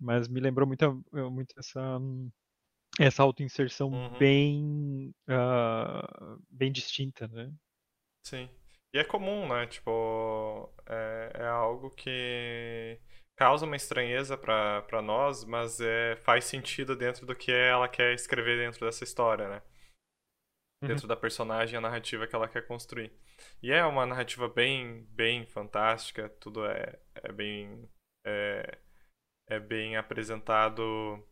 mas 0.00 0.28
me 0.28 0.40
lembrou 0.40 0.66
muito, 0.66 0.84
a- 0.84 1.30
muito 1.30 1.54
essa 1.58 1.80
essa 2.98 3.22
autoinserção 3.22 3.90
Uhum. 3.92 4.08
bem 4.18 5.14
ah, 5.28 6.36
bem 6.50 6.70
distinta, 6.72 7.26
né? 7.28 7.52
Sim. 8.22 8.48
E 8.92 8.98
é 8.98 9.04
comum, 9.04 9.48
né? 9.48 9.66
Tipo, 9.66 10.70
é, 10.86 11.32
é 11.42 11.46
algo 11.46 11.90
que 11.90 12.98
causa 13.38 13.64
uma 13.64 13.76
estranheza 13.76 14.36
pra 14.36 14.82
pra 14.82 15.00
nós, 15.00 15.44
mas 15.44 15.80
é, 15.80 16.16
faz 16.16 16.44
sentido 16.44 16.96
dentro 16.96 17.24
do 17.24 17.34
que 17.36 17.52
ela 17.52 17.88
quer 17.88 18.12
escrever 18.14 18.58
dentro 18.58 18.84
dessa 18.84 19.04
história, 19.04 19.48
né? 19.48 19.62
Uhum. 20.82 20.88
Dentro 20.88 21.08
da 21.08 21.16
personagem, 21.16 21.76
a 21.76 21.80
narrativa 21.80 22.26
que 22.26 22.34
ela 22.34 22.48
quer 22.48 22.66
construir. 22.66 23.12
E 23.62 23.72
é 23.72 23.84
uma 23.84 24.04
narrativa 24.06 24.48
bem, 24.48 25.04
bem 25.10 25.46
fantástica, 25.46 26.28
tudo 26.40 26.66
é, 26.66 26.98
é 27.14 27.32
bem. 27.32 27.88
É, 28.26 28.78
é 29.50 29.58
bem 29.58 29.96
apresentado 29.96 31.24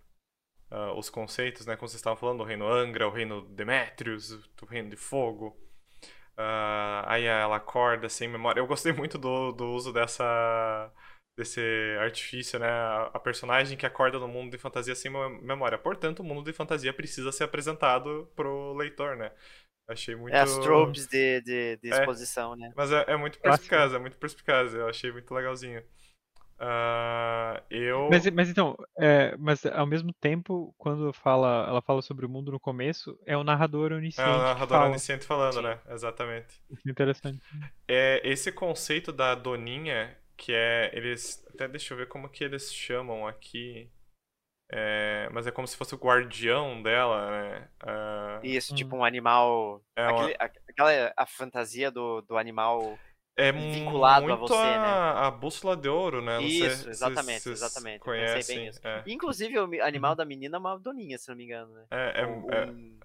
ah, 0.71 0.93
os 0.95 1.11
conceitos, 1.11 1.67
né? 1.67 1.77
Como 1.77 1.89
vocês 1.89 1.99
estavam 2.01 2.17
falando, 2.17 2.41
o 2.41 2.45
reino 2.45 2.67
Angra, 2.67 3.07
o 3.07 3.11
reino 3.11 3.43
Demetrius, 3.43 4.31
o 4.63 4.67
reino 4.67 4.91
de 4.91 4.97
fogo. 4.97 5.57
Ah, 6.37 7.05
aí 7.07 7.25
ela 7.25 7.57
acorda 7.57 8.09
sem 8.09 8.29
memória. 8.29 8.61
Eu 8.61 8.67
gostei 8.67 8.93
muito 8.93 9.19
do, 9.19 9.53
do 9.53 9.67
uso 9.73 9.93
dessa 9.93 10.93
desse 11.37 11.61
artifício, 12.01 12.59
né? 12.59 12.67
A, 12.69 13.21
personagem 13.21 13.77
que 13.77 13.85
acorda 13.85 14.19
no 14.19 14.27
mundo 14.29 14.51
de 14.51 14.59
fantasia 14.59 14.95
sem 14.95 15.11
mem- 15.11 15.43
memória. 15.43 15.77
Portanto, 15.77 16.21
o 16.21 16.25
mundo 16.25 16.45
de 16.45 16.53
fantasia 16.53 16.93
precisa 16.93 17.31
ser 17.31 17.45
apresentado 17.45 18.31
pro 18.35 18.73
leitor, 18.75 19.17
né? 19.17 19.31
Achei 19.89 20.17
muito. 20.17 20.35
É 20.35 20.41
as 20.41 20.59
tropes 20.59 21.07
de, 21.07 21.41
de, 21.43 21.77
de 21.77 21.89
É. 21.89 22.01
exposição, 22.01 22.57
né? 22.57 22.73
Mas 22.75 22.91
é, 22.91 23.05
é 23.09 23.17
muito 23.17 23.39
perspicaz, 23.39 23.93
é 23.93 23.99
muito 23.99 24.17
perspicaz. 24.17 24.75
Eu 24.75 24.89
achei 24.89 25.13
muito 25.13 25.33
legalzinho. 25.33 25.83
Ah, 26.59 27.63
eu. 27.71 28.09
Mas, 28.11 28.27
mas 28.31 28.49
então, 28.49 28.77
é, 28.99 29.37
mas 29.37 29.65
ao 29.67 29.87
mesmo 29.87 30.13
tempo, 30.15 30.75
quando 30.79 31.13
fala, 31.13 31.67
ela 31.69 31.83
fala 31.83 32.01
sobre 32.01 32.25
o 32.25 32.29
mundo 32.29 32.51
no 32.51 32.59
começo, 32.59 33.19
é 33.27 33.37
o 33.37 33.45
narrador 33.45 33.93
É 33.93 33.97
onisciente 33.97 34.31
o 34.31 34.33
que 34.33 34.39
narrador 34.39 34.69
fala. 34.69 34.91
onisciente 34.91 35.25
falando, 35.27 35.55
Sim. 35.57 35.63
né? 35.63 35.79
Exatamente. 35.91 36.63
É 36.87 36.91
interessante. 36.91 37.41
É 37.89 38.21
esse 38.25 38.51
conceito 38.51 39.13
da 39.13 39.35
doninha, 39.35 40.17
que 40.37 40.53
é. 40.53 40.91
Eles. 40.93 41.45
Até 41.55 41.67
deixa 41.69 41.93
eu 41.95 41.99
ver 41.99 42.09
como 42.09 42.29
que 42.29 42.45
eles 42.45 42.73
chamam 42.75 43.27
aqui. 43.27 43.91
É, 44.73 45.29
mas 45.33 45.47
é 45.47 45.53
como 45.53 45.67
se 45.67 45.77
fosse 45.77 45.95
o 45.95 45.99
guardião 45.99 46.83
dela, 46.83 47.31
né? 47.31 47.69
Ah, 47.81 48.41
Isso, 48.43 48.73
Hum. 48.73 48.77
tipo 48.77 48.97
um 48.97 49.05
animal. 49.05 49.81
É 49.97 50.09
uma- 50.09 50.23
aquele- 50.23 50.37
a- 50.41 50.51
aquela 50.69 51.13
a 51.17 51.25
fantasia 51.27 51.91
do, 51.91 52.21
do 52.23 52.37
animal. 52.37 52.99
é 53.39 53.53
vinculado 53.53 54.33
a 54.33 54.35
você, 54.35 54.55
né? 54.55 54.63
a, 54.63 55.27
a 55.27 55.31
bússola 55.31 55.77
de 55.77 55.89
ouro, 55.91 56.21
né? 56.23 56.37
Não 56.37 56.49
sei 56.49 56.67
Isso, 56.67 56.83
se 56.85 56.89
exatamente, 56.89 57.43
vocês 57.43 57.63
exatamente. 57.63 57.99
Eu 57.99 58.05
Conhecem, 58.05 58.35
pensei 58.37 58.57
bem 58.57 58.65
nisso. 58.67 58.81
é. 58.83 59.03
Inclusive, 59.07 59.59
o 59.59 59.85
animal 59.85 60.15
da 60.17 60.25
menina 60.25 60.57
é 60.57 60.59
uma 60.59 60.79
doninha, 60.79 61.19
se 61.19 61.29
não 61.29 61.37
me 61.37 61.45
engano, 61.45 61.73
né? 61.75 61.85
É, 61.91 62.23
é, 62.23 62.27
Um- 62.27 62.51
é- 62.51 62.67
um- 62.67 62.99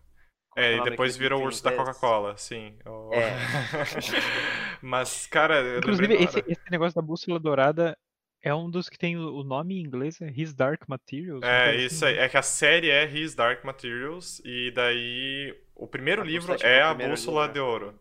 É, 0.55 0.75
o 0.75 0.77
e 0.77 0.89
depois 0.89 1.15
vira 1.17 1.35
o 1.37 1.41
urso 1.41 1.63
da? 1.63 1.71
Coca-Cola, 1.71 2.37
sim. 2.37 2.75
O- 2.85 3.15
É. 3.15 3.33
Mas, 4.81 5.27
cara, 5.27 5.77
Inclusive, 5.79 6.13
esse, 6.15 6.43
esse 6.47 6.71
negócio 6.71 6.95
da 6.95 7.01
bússola 7.01 7.39
dourada 7.39 7.97
é 8.41 8.53
um 8.53 8.69
dos 8.69 8.89
que 8.89 8.97
tem 8.97 9.17
o 9.17 9.35
o 9.35 9.43
nome 9.43 9.75
em 9.75 9.83
inglês, 9.83 10.19
é 10.21 10.29
His 10.29 10.53
Dark 10.53 10.87
Materials. 10.87 11.43
É, 11.43 11.75
isso 11.75 12.05
assim, 12.05 12.05
aí. 12.05 12.17
É 12.17 12.29
que 12.29 12.37
a 12.37 12.41
série 12.41 12.89
é 12.89 13.05
His 13.09 13.35
Dark 13.35 13.63
Materials, 13.63 14.41
e 14.43 14.71
daí 14.71 15.55
o 15.75 15.87
primeiro 15.87 16.21
A 16.21 16.25
livro 16.25 16.53
bússola, 16.53 16.57
tipo, 16.57 16.67
é 16.67 16.83
o 16.83 16.85
a 16.85 16.93
Bússola 16.93 17.41
livro, 17.41 17.53
de 17.53 17.59
Ouro. 17.59 17.99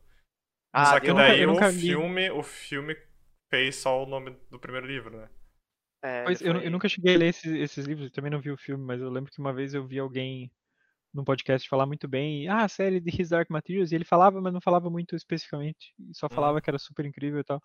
Ah, 0.72 0.84
Só 0.86 1.00
que 1.00 1.12
daí 1.12 1.44
o 1.44 1.48
nunca 1.48 1.68
li. 1.68 1.90
filme, 1.90 2.30
o 2.30 2.42
filme 2.42 2.96
fez 3.50 3.76
só 3.76 4.02
o 4.02 4.06
nome 4.06 4.36
do 4.50 4.58
primeiro 4.58 4.86
livro, 4.86 5.16
né? 5.16 5.28
É, 6.02 6.24
Pois, 6.24 6.40
eu, 6.40 6.54
eu 6.60 6.70
nunca 6.70 6.88
cheguei 6.88 7.14
a 7.14 7.18
ler 7.18 7.28
esses, 7.28 7.52
esses 7.52 7.86
livros, 7.86 8.06
eu 8.06 8.12
também 8.12 8.30
não 8.30 8.40
vi 8.40 8.50
o 8.50 8.56
filme, 8.56 8.84
mas 8.84 9.00
eu 9.00 9.10
lembro 9.10 9.30
que 9.30 9.38
uma 9.38 9.52
vez 9.52 9.74
eu 9.74 9.86
vi 9.86 9.98
alguém 9.98 10.50
num 11.12 11.24
podcast 11.24 11.68
falar 11.68 11.86
muito 11.86 12.06
bem, 12.08 12.48
ah, 12.48 12.64
a 12.64 12.68
série 12.68 13.00
de 13.00 13.10
His 13.20 13.30
Dark 13.30 13.50
Materials, 13.50 13.90
e 13.92 13.94
ele 13.96 14.04
falava, 14.04 14.40
mas 14.40 14.52
não 14.52 14.60
falava 14.60 14.88
muito 14.90 15.16
especificamente, 15.16 15.92
só 16.12 16.28
falava 16.28 16.54
Uhum. 16.54 16.60
que 16.60 16.70
era 16.70 16.78
super 16.78 17.04
incrível 17.04 17.40
e 17.40 17.44
tal. 17.44 17.60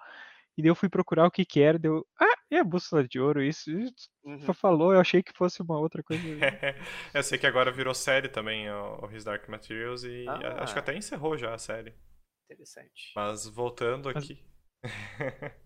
E 0.57 0.61
daí 0.61 0.69
eu 0.69 0.75
fui 0.75 0.87
procurar 0.89 1.27
o 1.27 1.31
que 1.31 1.43
que 1.45 1.59
era, 1.61 1.77
deu, 1.77 2.05
ah, 2.19 2.33
é 2.49 2.59
a 2.59 2.63
Bússola 2.63 3.05
de 3.07 3.19
Ouro, 3.19 3.43
isso, 3.43 3.69
isso 3.71 4.09
Uhum. 4.23 4.39
só 4.39 4.53
falou, 4.53 4.93
eu 4.93 4.99
achei 4.99 5.21
que 5.21 5.33
fosse 5.33 5.61
uma 5.61 5.77
outra 5.79 6.01
coisa. 6.01 6.23
eu 7.13 7.21
sei 7.23 7.37
que 7.37 7.45
agora 7.45 7.71
virou 7.71 7.93
série 7.93 8.29
também, 8.29 8.69
o, 8.69 9.05
o 9.05 9.11
His 9.11 9.23
Dark 9.23 9.47
Materials, 9.49 10.03
e 10.03 10.25
Ah. 10.27 10.63
acho 10.63 10.73
que 10.73 10.79
até 10.79 10.95
encerrou 10.95 11.37
já 11.37 11.53
a 11.53 11.57
série. 11.57 11.93
Interessante. 12.49 13.11
Mas 13.15 13.47
voltando 13.47 14.11
Mas- 14.13 14.23
aqui. 14.23 14.43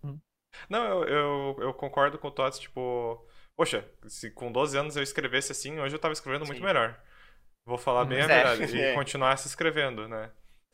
Hum. 0.03 0.19
Não, 0.69 0.83
eu, 0.83 1.03
eu, 1.07 1.57
eu 1.59 1.73
concordo 1.73 2.17
com 2.17 2.27
o 2.27 2.31
Tots, 2.31 2.57
tipo. 2.59 3.23
Poxa, 3.55 3.87
se 4.07 4.31
com 4.31 4.51
12 4.51 4.77
anos 4.77 4.95
eu 4.95 5.03
escrevesse 5.03 5.51
assim, 5.51 5.79
hoje 5.79 5.93
eu 5.95 5.99
tava 5.99 6.13
escrevendo 6.13 6.45
muito 6.45 6.57
Sim. 6.59 6.63
melhor. 6.65 6.99
Vou 7.69 7.77
falar 7.77 8.03
bem 8.05 8.19
a 8.19 8.23
é. 8.23 8.27
verdade. 8.27 8.75
E 8.75 8.81
É. 8.81 8.93
continuasse 8.95 9.47
escrevendo, 9.47 10.07
né? 10.07 10.31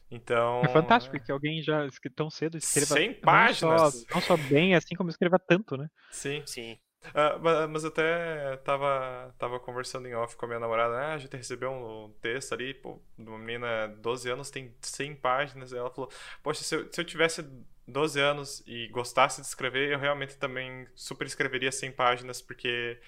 Então. 0.10 0.62
É 0.64 0.70
fantástico 0.70 1.20
que 1.20 1.32
alguém 1.32 1.62
já 1.62 1.88
tão 2.16 2.30
cedo 2.30 2.58
escreva 2.58 2.94
100 2.96 3.10
não 3.10 3.16
só, 3.16 3.22
páginas. 3.22 4.06
não 4.14 4.22
só 4.22 4.38
bem, 4.38 4.76
assim 4.76 4.96
como 4.96 5.10
escreva 5.10 5.38
tanto, 5.38 5.76
né? 5.76 5.88
Sim. 6.12 6.42
Sim. 6.46 6.78
Ah, 7.14 7.38
ma- 7.38 7.68
mas 7.68 7.84
eu 7.84 7.90
até 7.90 8.58
tava, 8.58 9.36
tava 9.38 9.60
conversando 9.60 10.08
em 10.08 10.16
off 10.16 10.36
com 10.36 10.46
a 10.46 10.48
minha 10.48 10.60
namorada, 10.60 10.96
ah, 10.96 11.14
a 11.14 11.18
gente 11.18 11.36
recebeu 11.38 11.70
um 11.72 12.12
texto 12.22 12.54
ali, 12.54 12.74
pô, 12.74 13.00
de 13.18 13.28
uma 13.28 13.38
menina 13.38 13.88
de 13.88 14.02
12 14.02 14.30
anos, 14.32 14.50
tem 14.50 14.74
100 14.82 15.16
páginas, 15.16 15.72
e 15.72 15.78
ela 15.78 15.92
falou, 15.92 16.10
poxa, 16.42 16.64
se 16.64 16.76
eu, 16.76 16.92
se 16.92 17.00
eu 17.00 17.06
tivesse 17.06 17.46
12 17.88 18.20
anos 18.20 18.64
e 18.66 18.88
gostasse 18.88 19.40
de 19.42 19.46
escrever, 19.48 19.92
eu 19.92 20.00
realmente 20.00 20.36
também 20.38 20.88
super 20.96 21.28
escreveria 21.28 21.72
100 21.72 21.92
páginas, 21.92 22.42
porque 22.42 23.00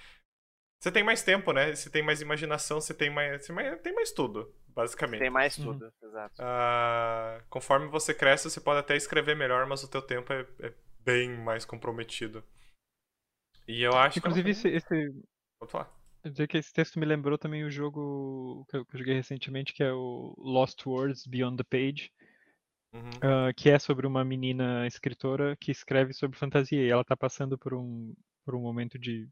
você 0.79 0.91
tem 0.91 1.03
mais 1.03 1.23
tempo, 1.23 1.51
né? 1.53 1.73
Você 1.75 1.89
tem 1.89 2.03
mais 2.03 2.21
imaginação, 2.21 2.79
você 2.79 2.93
tem 2.93 3.09
mais, 3.09 3.45
você 3.45 3.77
tem 3.77 3.93
mais 3.93 4.11
tudo, 4.11 4.53
basicamente. 4.67 5.21
Tem 5.21 5.29
mais 5.29 5.57
Uhum. 5.57 5.73
tudo, 5.73 5.93
exato. 6.03 6.35
Ah, 6.39 7.41
conforme 7.49 7.87
você 7.87 8.13
cresce, 8.13 8.49
você 8.49 8.61
pode 8.61 8.79
até 8.79 8.95
escrever 8.95 9.35
melhor, 9.35 9.65
mas 9.65 9.83
o 9.83 9.87
teu 9.89 10.01
tempo 10.01 10.31
é, 10.33 10.45
é 10.61 10.73
bem 11.03 11.29
mais 11.37 11.65
comprometido. 11.65 12.43
E 13.67 13.81
eu 13.83 13.95
acho 13.95 14.21
que 14.21 14.27
ela 14.27 14.35
Inclusive, 14.35 14.49
esse, 14.51 14.67
esse, 14.69 15.13
Pode 15.59 15.71
falar. 15.71 15.91
eu 16.23 16.29
dizer 16.31 16.47
que 16.47 16.57
esse 16.57 16.71
texto 16.73 16.99
me 16.99 17.05
lembrou 17.07 17.37
também 17.39 17.63
o 17.63 17.71
jogo 17.71 18.65
que 18.69 18.77
eu, 18.77 18.85
que 18.85 18.95
eu 18.95 18.99
joguei 18.99 19.15
recentemente, 19.15 19.73
que 19.73 19.83
é 19.83 19.91
o 19.91 20.35
Lost 20.37 20.85
Words 20.85 21.25
Beyond 21.25 21.57
the 21.57 21.63
Page, 21.63 22.11
Uhum. 22.93 23.21
ah, 23.21 23.51
que 23.55 23.69
é 23.69 23.79
sobre 23.79 24.05
uma 24.07 24.23
menina 24.25 24.85
escritora 24.87 25.55
que 25.57 25.71
escreve 25.71 26.13
sobre 26.13 26.37
fantasia 26.37 26.81
e 26.81 26.89
ela 26.89 27.03
tá 27.03 27.15
passando 27.15 27.57
por 27.57 27.73
um, 27.73 28.13
por 28.45 28.55
um 28.55 28.61
momento 28.61 28.97
de, 28.99 29.27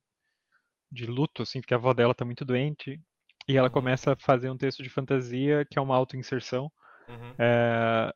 de 0.96 1.08
luto, 1.08 1.44
assim, 1.44 1.62
porque 1.62 1.76
a 1.76 1.78
avó 1.78 1.94
dela 1.94 2.16
tá 2.16 2.26
muito 2.26 2.46
doente 2.46 3.02
e 3.48 3.58
ela 3.58 3.70
Uhum. 3.70 3.72
começa 3.72 4.14
a 4.14 4.18
fazer 4.18 4.50
um 4.52 4.58
texto 4.58 4.84
de 4.84 4.90
fantasia 4.90 5.66
que 5.70 5.80
é 5.80 5.84
uma 5.84 5.96
auto-inserção, 5.98 6.72
Uhum. 7.08 7.40
é, 7.40 8.14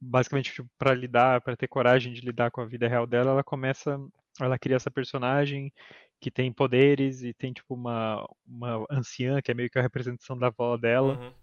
basicamente 0.00 0.62
para 0.78 0.94
lidar, 0.94 1.40
para 1.42 1.56
ter 1.56 1.68
coragem 1.68 2.12
de 2.12 2.20
lidar 2.22 2.50
com 2.50 2.60
a 2.60 2.66
vida 2.66 2.88
real 2.88 3.06
dela, 3.06 3.30
ela 3.32 3.44
começa, 3.44 3.98
ela 4.40 4.58
cria 4.58 4.76
essa 4.76 4.90
personagem 4.90 5.72
que 6.20 6.30
tem 6.30 6.52
poderes 6.52 7.22
e 7.22 7.34
tem 7.34 7.52
tipo 7.52 7.74
uma 7.74 8.26
uma 8.46 8.86
anciã 8.90 9.40
que 9.42 9.50
é 9.50 9.54
meio 9.54 9.70
que 9.70 9.78
a 9.78 9.82
representação 9.82 10.38
da 10.38 10.48
avó 10.48 10.76
dela, 10.76 11.18
Uhum. 11.18 11.34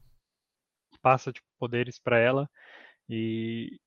passa 1.01 1.31
tipo 1.31 1.47
poderes 1.59 1.99
para 1.99 2.19
ela 2.19 2.49
e 3.09 3.79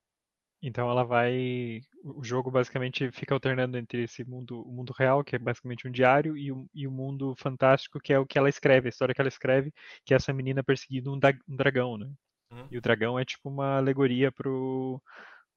então 0.67 0.91
ela 0.91 1.05
vai 1.05 1.81
o 2.05 2.23
jogo 2.25 2.51
basicamente 2.51 3.11
fica 3.13 3.35
alternando 3.35 3.77
entre 3.79 4.05
esse 4.05 4.25
mundo 4.25 4.63
o 4.63 4.73
mundo 4.73 4.93
real 4.97 5.23
que 5.25 5.37
é 5.37 5.39
basicamente 5.39 5.87
um 5.89 5.91
diário 5.91 6.37
e 6.37 6.51
o, 6.53 6.69
e 6.75 6.87
o 6.87 6.91
mundo 6.91 7.35
fantástico 7.37 8.01
que 8.01 8.13
é 8.13 8.19
o 8.19 8.27
que 8.27 8.39
ela 8.39 8.49
escreve 8.49 8.89
a 8.89 8.91
história 8.91 9.15
que 9.15 9.21
ela 9.21 9.29
escreve 9.29 9.73
que 10.05 10.15
é 10.15 10.17
essa 10.17 10.33
menina 10.33 10.63
perseguindo 10.65 11.13
um, 11.13 11.19
da- 11.19 11.33
um 11.49 11.57
dragão 11.57 11.99
né 11.99 12.11
Uhum. 12.51 12.69
e 12.71 12.79
o 12.79 12.81
dragão 12.83 13.19
é 13.19 13.25
tipo 13.25 13.49
uma 13.49 13.77
alegoria 13.79 14.33
pro 14.33 15.01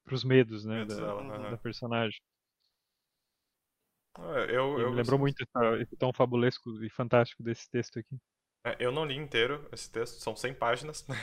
pros 0.06 0.24
medos 0.24 0.66
né 0.66 0.80
Medos 0.80 0.96
da, 0.98 1.06
dela, 1.06 1.22
Uhum. 1.24 1.52
da 1.52 1.58
personagem 1.58 2.20
Eu, 4.50 4.80
eu 4.80 4.90
me 4.90 4.96
lembrou 4.98 5.20
muito 5.20 5.44
esse 5.80 5.96
tom 5.98 6.12
fabulesco 6.14 6.84
e 6.84 6.90
fantástico 6.90 7.44
desse 7.44 7.70
texto 7.70 8.00
aqui 8.00 8.18
eu 8.80 8.92
não 8.92 9.06
li 9.06 9.16
inteiro 9.16 9.68
esse 9.72 9.92
texto, 9.92 10.20
são 10.20 10.36
100 10.36 10.54
páginas. 10.54 11.06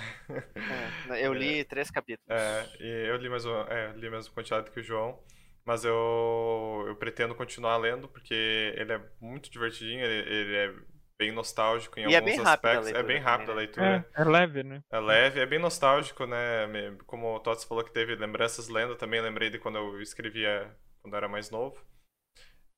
É, 1.10 1.26
eu 1.26 1.34
li 1.34 1.64
três 1.64 1.90
capítulos. 1.90 2.28
É, 2.30 2.66
e 2.80 3.08
eu 3.08 3.16
li 3.16 3.28
mais 3.28 3.44
uma, 3.44 3.66
é, 3.68 3.92
li 3.92 4.06
a 4.06 4.10
mesma 4.10 4.32
quantidade 4.32 4.70
que 4.70 4.80
o 4.80 4.82
João, 4.82 5.22
mas 5.64 5.84
eu, 5.84 6.84
eu 6.86 6.96
pretendo 6.96 7.34
continuar 7.34 7.76
lendo 7.76 8.08
porque 8.08 8.72
ele 8.76 8.92
é 8.92 9.00
muito 9.20 9.50
divertidinho, 9.50 10.02
ele, 10.02 10.30
ele 10.30 10.56
é 10.56 10.74
bem 11.18 11.32
nostálgico 11.32 11.98
em 11.98 12.08
E 12.08 12.14
é 12.14 12.18
alguns 12.18 12.38
a 12.38 12.54
aspectos. 12.54 12.88
É 12.88 12.92
leitura 12.92 13.02
bem 13.02 13.18
rápido 13.18 13.52
a 13.52 13.54
também, 13.54 13.66
né? 13.66 13.92
leitura. 13.92 14.06
É, 14.16 14.22
é 14.22 14.24
leve, 14.24 14.62
né? 14.62 14.82
É 14.90 15.00
leve, 15.00 15.40
é 15.40 15.46
bem 15.46 15.58
nostálgico, 15.58 16.26
né? 16.26 16.66
Como 17.06 17.34
o 17.34 17.40
Tots 17.40 17.64
falou 17.64 17.84
que 17.84 17.92
teve 17.92 18.14
lembranças 18.14 18.68
lendo, 18.68 18.96
também 18.96 19.20
lembrei 19.20 19.50
de 19.50 19.58
quando 19.58 19.78
eu 19.78 20.00
escrevia 20.00 20.74
quando 21.00 21.14
eu 21.14 21.18
era 21.18 21.28
mais 21.28 21.50
novo. 21.50 21.78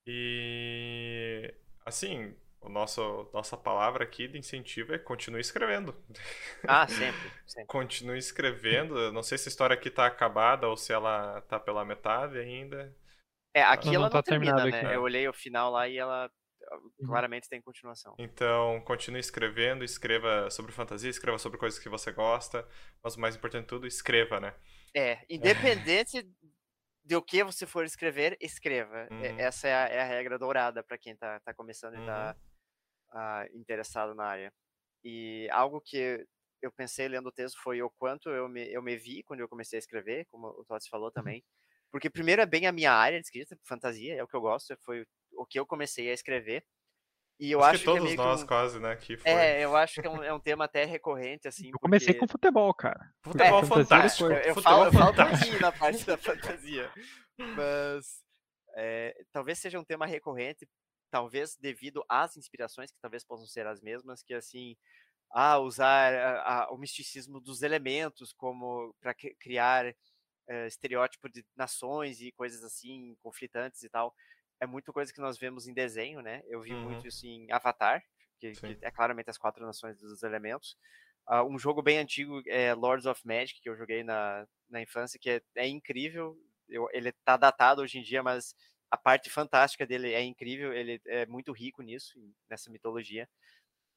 E 0.07 1.53
assim, 1.85 2.35
o 2.61 2.69
nosso 2.69 3.31
nossa 3.33 3.57
palavra 3.57 4.05
aqui 4.05 4.29
de 4.29 4.39
incentivo 4.39 4.95
é 4.95 4.99
continue 4.99 5.41
escrevendo. 5.41 5.95
Ah, 6.67 6.87
sempre, 6.89 7.33
sempre. 7.47 7.69
Continue 7.69 8.19
escrevendo. 8.19 8.99
Eu 8.99 9.13
não 9.13 9.23
sei 9.23 9.39
se 9.39 9.49
a 9.49 9.51
história 9.51 9.75
aqui 9.75 9.91
tá 9.91 10.07
acabada 10.07 10.69
ou 10.69 10.77
se 10.77 10.93
ela 10.93 11.41
tá 11.43 11.59
pela 11.61 11.85
metade 11.85 12.39
ainda. 12.39 12.95
É, 13.55 13.63
aqui 13.63 13.87
Não, 13.87 13.95
ela 13.95 14.05
não 14.05 14.11
não 14.11 14.11
tá 14.11 14.23
termina, 14.23 14.63
terminado 14.63 14.69
né? 14.69 14.81
aqui. 14.83 14.95
Eu 14.95 15.03
olhei 15.03 15.27
o 15.29 15.33
final 15.33 15.71
lá 15.71 15.89
e 15.89 15.97
ela 15.97 16.27
ah, 16.27 16.77
Uhum. 17.01 17.09
claramente 17.09 17.49
tem 17.49 17.61
continuação. 17.63 18.19
Então, 18.19 18.81
continue 18.83 19.21
escrevendo, 19.21 19.85
escreva 19.85 20.51
sobre 20.51 20.73
fantasia, 20.73 21.11
escreva 21.11 21.39
sobre 21.39 21.59
coisas 21.59 21.79
que 21.79 21.89
você 21.89 22.13
gosta, 22.13 22.67
mas 23.03 23.17
o 23.17 23.21
mais 23.21 23.37
importante 23.37 23.63
de 23.65 23.69
tudo, 23.69 23.87
escreva, 23.87 24.41
né? 24.41 24.55
É, 24.95 25.19
independente 25.29 26.27
do 27.07 27.23
que 27.23 27.45
você 27.45 27.67
for 27.67 27.85
escrever, 27.85 28.37
escreva. 28.41 29.11
É- 29.19 29.35
Uhum. 29.35 29.39
Essa 29.39 29.69
é 29.69 29.75
a, 29.75 29.89
é 29.89 30.01
a 30.03 30.05
regra 30.07 30.39
dourada 30.39 30.83
para 30.85 30.99
quem 30.99 31.17
tá, 31.17 31.41
tá 31.41 31.55
começando 31.55 31.97
e 31.97 32.03
tá 32.03 32.37
ah, 33.13 33.47
interessado 33.55 34.15
na 34.15 34.25
área. 34.27 34.53
E 35.05 35.49
algo 35.53 35.81
que 35.81 36.27
eu 36.63 36.73
pensei 36.73 37.09
lendo 37.09 37.29
o 37.29 37.33
texto 37.33 37.59
foi 37.63 37.83
o 37.83 37.91
quanto 37.91 38.31
eu 38.31 38.49
me, 38.49 38.73
eu 38.73 38.83
me 38.83 38.97
vi 38.97 39.23
quando 39.25 39.41
eu 39.41 39.49
comecei 39.49 39.79
a 39.79 39.81
escrever, 39.81 40.27
como 40.27 40.49
o 40.49 40.65
Tots 40.67 40.89
falou 40.89 41.11
também. 41.13 41.45
Porque 41.91 42.11
primeiro 42.11 42.43
é 42.43 42.47
bem 42.47 42.67
a 42.67 42.73
minha 42.73 42.93
área 42.93 43.21
de 43.21 43.27
escrita, 43.27 43.59
fantasia, 43.65 44.15
é 44.17 44.23
o 44.23 44.29
que 44.29 44.37
eu 44.37 44.41
gosto, 44.41 44.77
foi 44.85 45.07
o 45.35 45.47
que 45.47 45.59
eu 45.59 45.67
comecei 45.67 46.11
a 46.11 46.15
escrever. 46.15 46.65
E 47.39 47.51
eu 47.51 47.61
acho, 47.61 47.71
acho, 47.71 47.79
que 47.81 47.85
todos 47.85 48.01
é 48.01 48.05
meio 48.05 48.17
nós 48.17 48.39
que 48.39 48.45
um, 48.45 48.47
quase, 48.49 48.81
né, 48.81 48.91
aqui 48.93 49.17
foi. 49.17 49.31
É, 49.31 49.63
eu 49.65 49.77
acho 49.77 50.01
que 50.01 50.07
é 50.07 50.11
um, 50.11 50.23
é 50.23 50.33
um 50.33 50.41
tema 50.41 50.65
até 50.65 50.85
recorrente, 50.85 51.47
assim. 51.47 51.71
Eu 51.73 51.79
comecei 51.79 52.09
porque- 52.15 52.21
com 52.21 52.29
futebol, 52.29 52.73
cara. 52.73 53.13
Futebol 53.23 53.63
fantasia 53.63 53.85
fantástico. 53.85 54.25
eu, 54.31 54.37
eu 54.39 54.55
Futebol 54.55 54.63
falo, 54.63 54.85
eu 54.87 54.93
falo 54.93 55.07
fantástico. 55.13 55.39
pouquinho 55.41 55.61
na 55.61 55.73
parte 55.73 56.05
da 56.07 56.17
fantasia. 56.17 56.91
Mas 57.39 58.25
é, 58.75 59.15
talvez 59.33 59.59
seja 59.59 59.79
um 59.79 59.85
tema 59.85 60.07
recorrente, 60.07 60.67
talvez 61.11 61.57
devido 61.57 62.03
às 62.09 62.37
inspirações, 62.37 62.91
que 62.91 62.99
talvez 63.01 63.23
possam 63.25 63.47
ser 63.47 63.67
as 63.67 63.81
mesmas, 63.81 64.23
que 64.23 64.33
assim, 64.35 64.75
ah, 65.31 65.59
usar 65.59 66.15
a- 66.15 66.63
a- 66.65 66.71
o 66.73 66.79
misticismo 66.79 67.41
dos 67.41 67.63
elementos 67.63 68.33
como 68.33 68.95
para 69.01 69.15
criar 69.39 69.95
eh, 70.49 70.67
estereótipo 70.69 71.29
de 71.29 71.45
nações 71.57 72.21
e 72.21 72.31
coisas 72.33 72.63
assim, 72.63 73.17
conflitantes 73.21 73.83
e 73.83 73.89
tal. 73.89 74.15
É 74.61 74.67
muito 74.67 74.93
coisa 74.93 75.13
que 75.13 75.21
nós 75.21 75.39
vemos 75.39 75.67
em 75.67 75.75
desenho, 75.75 76.21
né? 76.23 76.43
Eu 76.47 76.63
vi 76.63 76.75
Uhum. 76.75 76.77
muito 76.77 77.07
isso 77.07 77.27
em 77.27 77.51
Avatar, 77.53 78.03
que, 78.41 78.57
que 78.59 78.79
é 78.83 78.91
claramente 78.91 79.29
as 79.31 79.39
quatro 79.39 79.65
nações 79.67 79.99
dos 79.99 80.23
elementos. 80.23 80.77
Ah, 81.27 81.45
um 81.45 81.59
jogo 81.59 81.83
bem 81.83 81.99
antigo 81.99 82.43
é 82.49 82.73
Lords 82.75 83.07
of 83.07 83.21
Magic, 83.27 83.61
que 83.61 83.69
eu 83.69 83.77
joguei 83.77 84.03
na, 84.05 84.47
na 84.69 84.81
infância, 84.83 85.19
que 85.21 85.29
é, 85.31 85.43
é 85.57 85.67
incrível. 85.69 86.37
Eu- 86.69 86.89
ele 86.93 87.13
tá 87.25 87.37
datado 87.37 87.83
hoje 87.83 87.99
em 87.99 88.03
dia, 88.03 88.23
mas 88.23 88.55
a 88.91 88.97
parte 88.97 89.29
fantástica 89.31 89.87
dele 89.87 90.13
é 90.13 90.23
incrível. 90.23 90.73
Ele 90.73 91.01
é 91.07 91.27
muito 91.27 91.53
rico 91.53 91.83
nisso, 91.83 92.19
nessa 92.49 92.71
mitologia. 92.71 93.29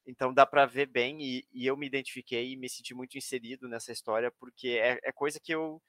Então 0.06 0.34
dá 0.34 0.46
pra 0.46 0.66
ver 0.66 0.88
bem, 0.88 1.22
e, 1.22 1.48
e 1.54 1.66
eu 1.68 1.78
me 1.78 1.86
identifiquei 1.88 2.52
e 2.54 2.58
me 2.58 2.70
senti 2.70 2.94
muito 2.96 3.18
inserido 3.18 3.68
nessa 3.68 3.92
história, 3.92 4.32
porque 4.40 4.70
é, 4.70 5.00
é 5.04 5.12
coisa 5.12 5.40
que 5.40 5.54
eu. 5.54 5.82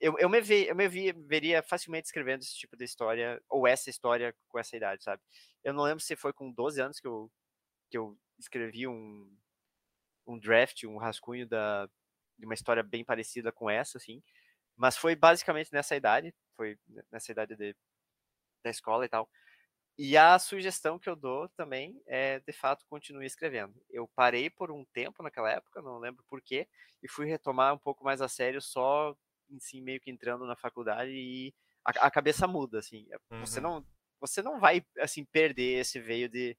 Eu, 0.00 0.16
eu, 0.18 0.28
me, 0.28 0.40
vi, 0.40 0.66
eu 0.66 0.76
me 0.76 0.88
vi, 0.88 1.12
veria 1.12 1.62
facilmente 1.62 2.06
escrevendo 2.06 2.42
esse 2.42 2.54
tipo 2.54 2.76
de 2.76 2.84
história, 2.84 3.42
ou 3.48 3.66
essa 3.66 3.90
história 3.90 4.34
com 4.48 4.58
essa 4.58 4.76
idade, 4.76 5.02
sabe? 5.02 5.22
Eu 5.64 5.74
não 5.74 5.82
lembro 5.82 6.00
se 6.00 6.14
foi 6.14 6.32
com 6.32 6.52
12 6.52 6.80
anos 6.80 7.00
que 7.00 7.06
eu, 7.06 7.30
que 7.90 7.98
eu 7.98 8.16
escrevi 8.38 8.86
um, 8.86 9.28
um 10.26 10.38
draft, 10.38 10.84
um 10.84 10.98
rascunho 10.98 11.46
da, 11.48 11.86
de 12.38 12.44
uma 12.44 12.54
história 12.54 12.82
bem 12.82 13.04
parecida 13.04 13.50
com 13.50 13.68
essa, 13.68 13.98
assim. 13.98 14.22
Mas 14.76 14.96
foi 14.96 15.16
basicamente 15.16 15.72
nessa 15.72 15.96
idade, 15.96 16.32
foi 16.56 16.78
nessa 17.10 17.32
idade 17.32 17.56
de, 17.56 17.74
da 18.62 18.70
escola 18.70 19.04
e 19.04 19.08
tal. 19.08 19.28
E 19.98 20.16
a 20.16 20.38
sugestão 20.38 20.96
que 20.96 21.08
eu 21.08 21.16
dou 21.16 21.48
também 21.50 22.00
é, 22.06 22.38
de 22.38 22.52
fato, 22.52 22.86
continue 22.88 23.26
escrevendo. 23.26 23.74
Eu 23.90 24.06
parei 24.14 24.48
por 24.48 24.70
um 24.70 24.84
tempo 24.84 25.24
naquela 25.24 25.50
época, 25.50 25.82
não 25.82 25.98
lembro 25.98 26.24
porquê, 26.28 26.68
e 27.02 27.08
fui 27.08 27.26
retomar 27.26 27.74
um 27.74 27.78
pouco 27.78 28.04
mais 28.04 28.22
a 28.22 28.28
sério 28.28 28.62
só, 28.62 29.16
assim, 29.56 29.80
meio 29.80 30.00
que 30.00 30.10
entrando 30.10 30.46
na 30.46 30.56
faculdade 30.56 31.10
e 31.10 31.54
a, 31.84 32.06
a 32.06 32.10
cabeça 32.10 32.46
muda, 32.46 32.78
assim. 32.78 33.06
Você 33.40 33.60
Uhum. 33.60 33.62
não 33.62 33.86
você 34.20 34.42
não 34.42 34.58
vai, 34.58 34.84
assim, 34.98 35.24
perder 35.24 35.78
esse 35.80 36.00
veio 36.00 36.28
de, 36.28 36.56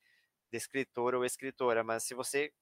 de 0.49 0.57
escritor 0.57 1.13
ou 1.13 1.25
escritora, 1.25 1.83
mas 1.83 2.03
se 2.03 2.13
você 2.13 2.53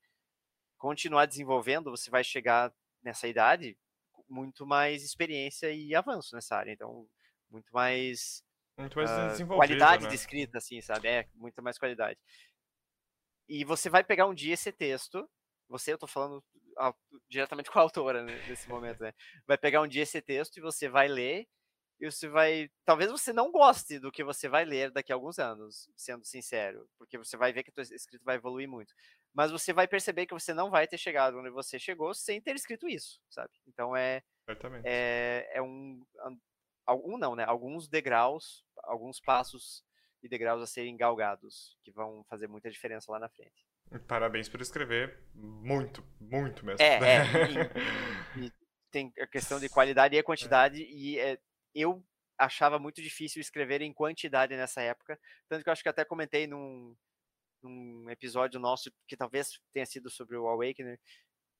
continuar 0.78 1.26
desenvolvendo, 1.28 1.92
você 1.92 2.10
vai 2.10 2.24
chegar 2.24 2.74
nessa 3.04 3.28
idade 3.28 3.78
com 4.12 4.24
muito 4.28 4.66
mais 4.66 5.04
experiência 5.04 5.72
e 5.72 5.94
avanço 5.94 6.36
nessa 6.36 6.56
área. 6.56 6.72
Então, 6.72 7.08
muito 7.50 7.72
mais 7.72 8.44
Muito 8.78 8.98
mais 8.98 9.10
desenvolvido, 9.32 9.56
qualidade 9.58 10.04
né? 10.04 10.10
de 10.10 10.16
escrita, 10.16 10.58
assim, 10.58 10.82
sabe? 10.82 11.08
É, 11.08 11.28
muita 11.36 11.62
mais 11.62 11.78
qualidade. 11.78 12.20
E 13.48 13.64
você 13.64 13.90
vai 13.90 14.04
pegar 14.04 14.28
um 14.28 14.34
dia 14.34 14.54
esse 14.54 14.72
texto, 14.72 15.30
você, 15.70 15.94
eu 15.94 15.98
tô 15.98 16.08
falando 16.08 16.44
diretamente 17.30 17.70
com 17.72 17.80
a 17.80 17.82
autora 17.82 18.24
né, 18.24 18.34
nesse 18.48 18.68
momento, 18.70 19.02
né? 19.02 19.14
Vai 19.46 19.58
pegar 19.58 19.82
um 19.82 19.88
dia 19.88 20.04
esse 20.04 20.22
texto 20.22 20.58
e 20.58 20.62
você 20.62 20.88
vai 20.88 21.08
ler, 21.08 21.48
e 22.00 22.10
você 22.10 22.28
vai. 22.28 22.70
Talvez 22.86 23.10
você 23.10 23.34
não 23.34 23.52
goste 23.52 24.00
do 24.00 24.12
que 24.12 24.24
você 24.24 24.48
vai 24.48 24.64
ler 24.66 24.92
daqui 24.92 25.12
a 25.12 25.16
alguns 25.16 25.40
anos, 25.40 25.90
sendo 25.96 26.24
sincero, 26.26 26.88
porque 26.98 27.18
você 27.18 27.36
vai 27.36 27.52
ver 27.52 27.64
que 27.64 27.72
a 27.72 27.74
tua 27.74 27.84
escrita 27.84 28.24
vai 28.24 28.36
evoluir 28.36 28.68
muito. 28.68 28.94
Mas 29.34 29.52
você 29.52 29.74
vai 29.74 29.88
perceber 29.88 30.26
que 30.26 30.34
você 30.34 30.54
não 30.54 30.70
vai 30.70 30.88
ter 30.88 30.98
chegado 30.98 31.40
onde 31.40 31.50
você 31.50 31.80
chegou 31.80 32.14
sem 32.14 32.42
ter 32.42 32.56
escrito 32.56 32.88
isso, 32.88 33.20
sabe? 33.30 33.52
Então 33.68 33.96
é 33.96 34.22
Certamente. 34.46 34.86
é, 34.86 35.50
é 35.54 35.62
um, 35.62 36.04
algum 36.86 37.18
não, 37.18 37.36
né? 37.36 37.44
Alguns 37.46 37.88
degraus, 37.88 38.64
alguns 38.84 39.20
passos 39.20 39.84
e 40.22 40.30
degraus 40.30 40.62
a 40.62 40.68
serem 40.68 40.96
galgados 40.96 41.78
que 41.84 41.92
vão 41.92 42.24
fazer 42.30 42.48
muita 42.48 42.70
diferença 42.70 43.12
lá 43.12 43.20
na 43.20 43.30
frente. 43.30 43.67
Parabéns 44.08 44.50
por 44.50 44.62
escrever 44.62 45.18
muito, 45.34 46.04
muito 46.20 46.66
mesmo. 46.66 46.82
É, 46.82 46.96
é, 46.96 47.24
E 48.38 48.52
tem 48.92 49.12
a 49.20 49.28
questão 49.28 49.60
de 49.60 49.70
qualidade 49.70 50.16
e 50.16 50.20
a 50.20 50.24
quantidade 50.24 50.84
e 50.84 51.20
é, 51.20 51.38
eu 51.74 52.04
achava 52.38 52.78
muito 52.78 53.02
difícil 53.02 53.42
escrever 53.42 53.82
em 53.82 53.94
quantidade 53.94 54.56
nessa 54.56 54.82
época, 54.82 55.20
tanto 55.50 55.64
que 55.64 55.70
eu 55.70 55.74
acho 55.74 55.84
que 55.84 55.90
até 55.90 56.06
comentei 56.06 56.46
num, 56.48 56.96
num 57.64 58.10
episódio 58.10 58.60
nosso 58.60 58.92
que 59.08 59.18
talvez 59.18 59.60
tenha 59.74 59.86
sido 59.86 60.10
sobre 60.10 60.38
o 60.38 60.48
Awakener, 60.48 61.00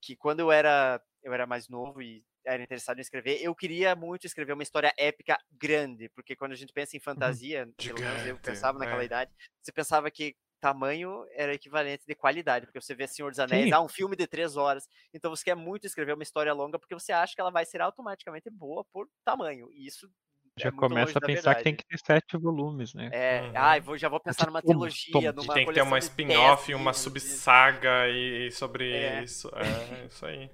que 0.00 0.16
quando 0.16 0.40
eu 0.40 0.52
era 0.52 1.02
eu 1.22 1.32
era 1.32 1.46
mais 1.46 1.68
novo 1.68 2.00
e 2.00 2.24
era 2.46 2.62
interessado 2.62 2.98
em 2.98 3.02
escrever, 3.02 3.42
eu 3.42 3.54
queria 3.54 3.94
muito 3.94 4.26
escrever 4.26 4.52
uma 4.52 4.62
história 4.62 4.92
épica 4.96 5.38
grande, 5.52 6.08
porque 6.10 6.36
quando 6.36 6.52
a 6.52 6.56
gente 6.56 6.72
pensa 6.72 6.96
em 6.96 7.00
fantasia, 7.00 7.68
pelo 7.76 8.00
menos 8.00 8.18
eu 8.20 8.24
Gigante, 8.24 8.42
pensava 8.42 8.78
naquela 8.78 9.02
é. 9.02 9.06
idade, 9.06 9.30
você 9.60 9.72
pensava 9.72 10.10
que 10.10 10.34
tamanho 10.60 11.24
era 11.32 11.54
equivalente 11.54 12.04
de 12.06 12.14
qualidade, 12.14 12.66
porque 12.66 12.80
você 12.80 12.94
vê 12.94 13.06
Senhor 13.06 13.30
dos 13.30 13.38
Anéis, 13.40 13.66
Sim. 13.66 13.72
ah, 13.72 13.80
um 13.80 13.88
filme 13.88 14.16
de 14.16 14.26
três 14.26 14.56
horas, 14.56 14.88
então 15.12 15.30
você 15.30 15.44
quer 15.44 15.54
muito 15.54 15.86
escrever 15.86 16.14
uma 16.14 16.22
história 16.22 16.52
longa 16.52 16.78
porque 16.78 16.94
você 16.94 17.12
acha 17.12 17.34
que 17.34 17.40
ela 17.40 17.50
vai 17.50 17.64
ser 17.64 17.80
automaticamente 17.80 18.50
boa 18.50 18.84
por 18.92 19.08
tamanho, 19.24 19.70
e 19.72 19.86
isso 19.86 20.10
Já 20.58 20.68
é 20.68 20.70
muito 20.72 20.82
longe 20.82 20.90
começa 20.94 21.18
a 21.18 21.20
pensar 21.22 21.54
que 21.54 21.62
tem 21.62 21.76
que 21.76 21.84
ter 21.86 21.98
sete 21.98 22.36
volumes, 22.36 22.92
né? 22.94 23.08
É, 23.12 23.40
Uhum. 23.42 23.52
ai, 23.56 23.80
vou, 23.80 23.96
já 23.96 24.08
vou 24.08 24.20
pensar 24.20 24.46
numa 24.46 24.60
trilogia, 24.60 25.32
numa 25.32 25.54
tem 25.54 25.64
que 25.64 25.72
ter 25.72 25.82
uma 25.82 25.98
spin-off, 25.98 26.66
10 26.66 26.80
uma 26.80 26.90
livros, 26.90 26.98
e- 26.98 27.02
subsaga 27.04 28.08
e 28.08 28.50
sobre 28.50 28.92
É. 28.92 29.22
isso. 29.22 29.48
É, 29.54 30.06
isso 30.06 30.26
aí. 30.26 30.50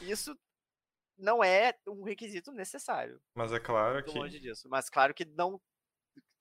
Isso 0.00 0.36
não 1.18 1.42
é 1.42 1.74
um 1.86 2.02
requisito 2.02 2.52
necessário. 2.52 3.20
Mas 3.34 3.52
é 3.52 3.60
claro 3.60 4.02
que. 4.04 4.18
longe 4.18 4.40
disso. 4.40 4.68
Mas 4.68 4.88
claro 4.88 5.14
que 5.14 5.24
não. 5.24 5.60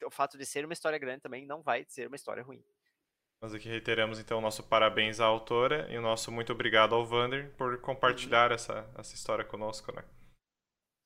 O 0.05 0.11
fato 0.11 0.37
de 0.37 0.45
ser 0.45 0.65
uma 0.65 0.73
história 0.73 0.99
grande 0.99 1.21
também 1.21 1.45
não 1.45 1.61
vai 1.61 1.85
ser 1.87 2.07
uma 2.07 2.15
história 2.15 2.43
ruim. 2.43 2.63
Nós 3.45 3.53
aqui 3.53 3.69
reiteramos 3.69 4.17
então 4.17 4.39
o 4.39 4.41
nosso 4.41 4.63
parabéns 4.63 5.19
à 5.19 5.25
autora 5.25 5.87
e 5.93 5.97
o 5.99 6.01
nosso 6.01 6.31
muito 6.31 6.51
obrigado 6.51 6.95
ao 6.95 7.05
Vander 7.05 7.53
por 7.55 7.79
compartilhar 7.79 8.51
essa, 8.51 8.89
essa 8.97 9.13
história 9.13 9.45
conosco, 9.45 9.95
né? 9.95 10.03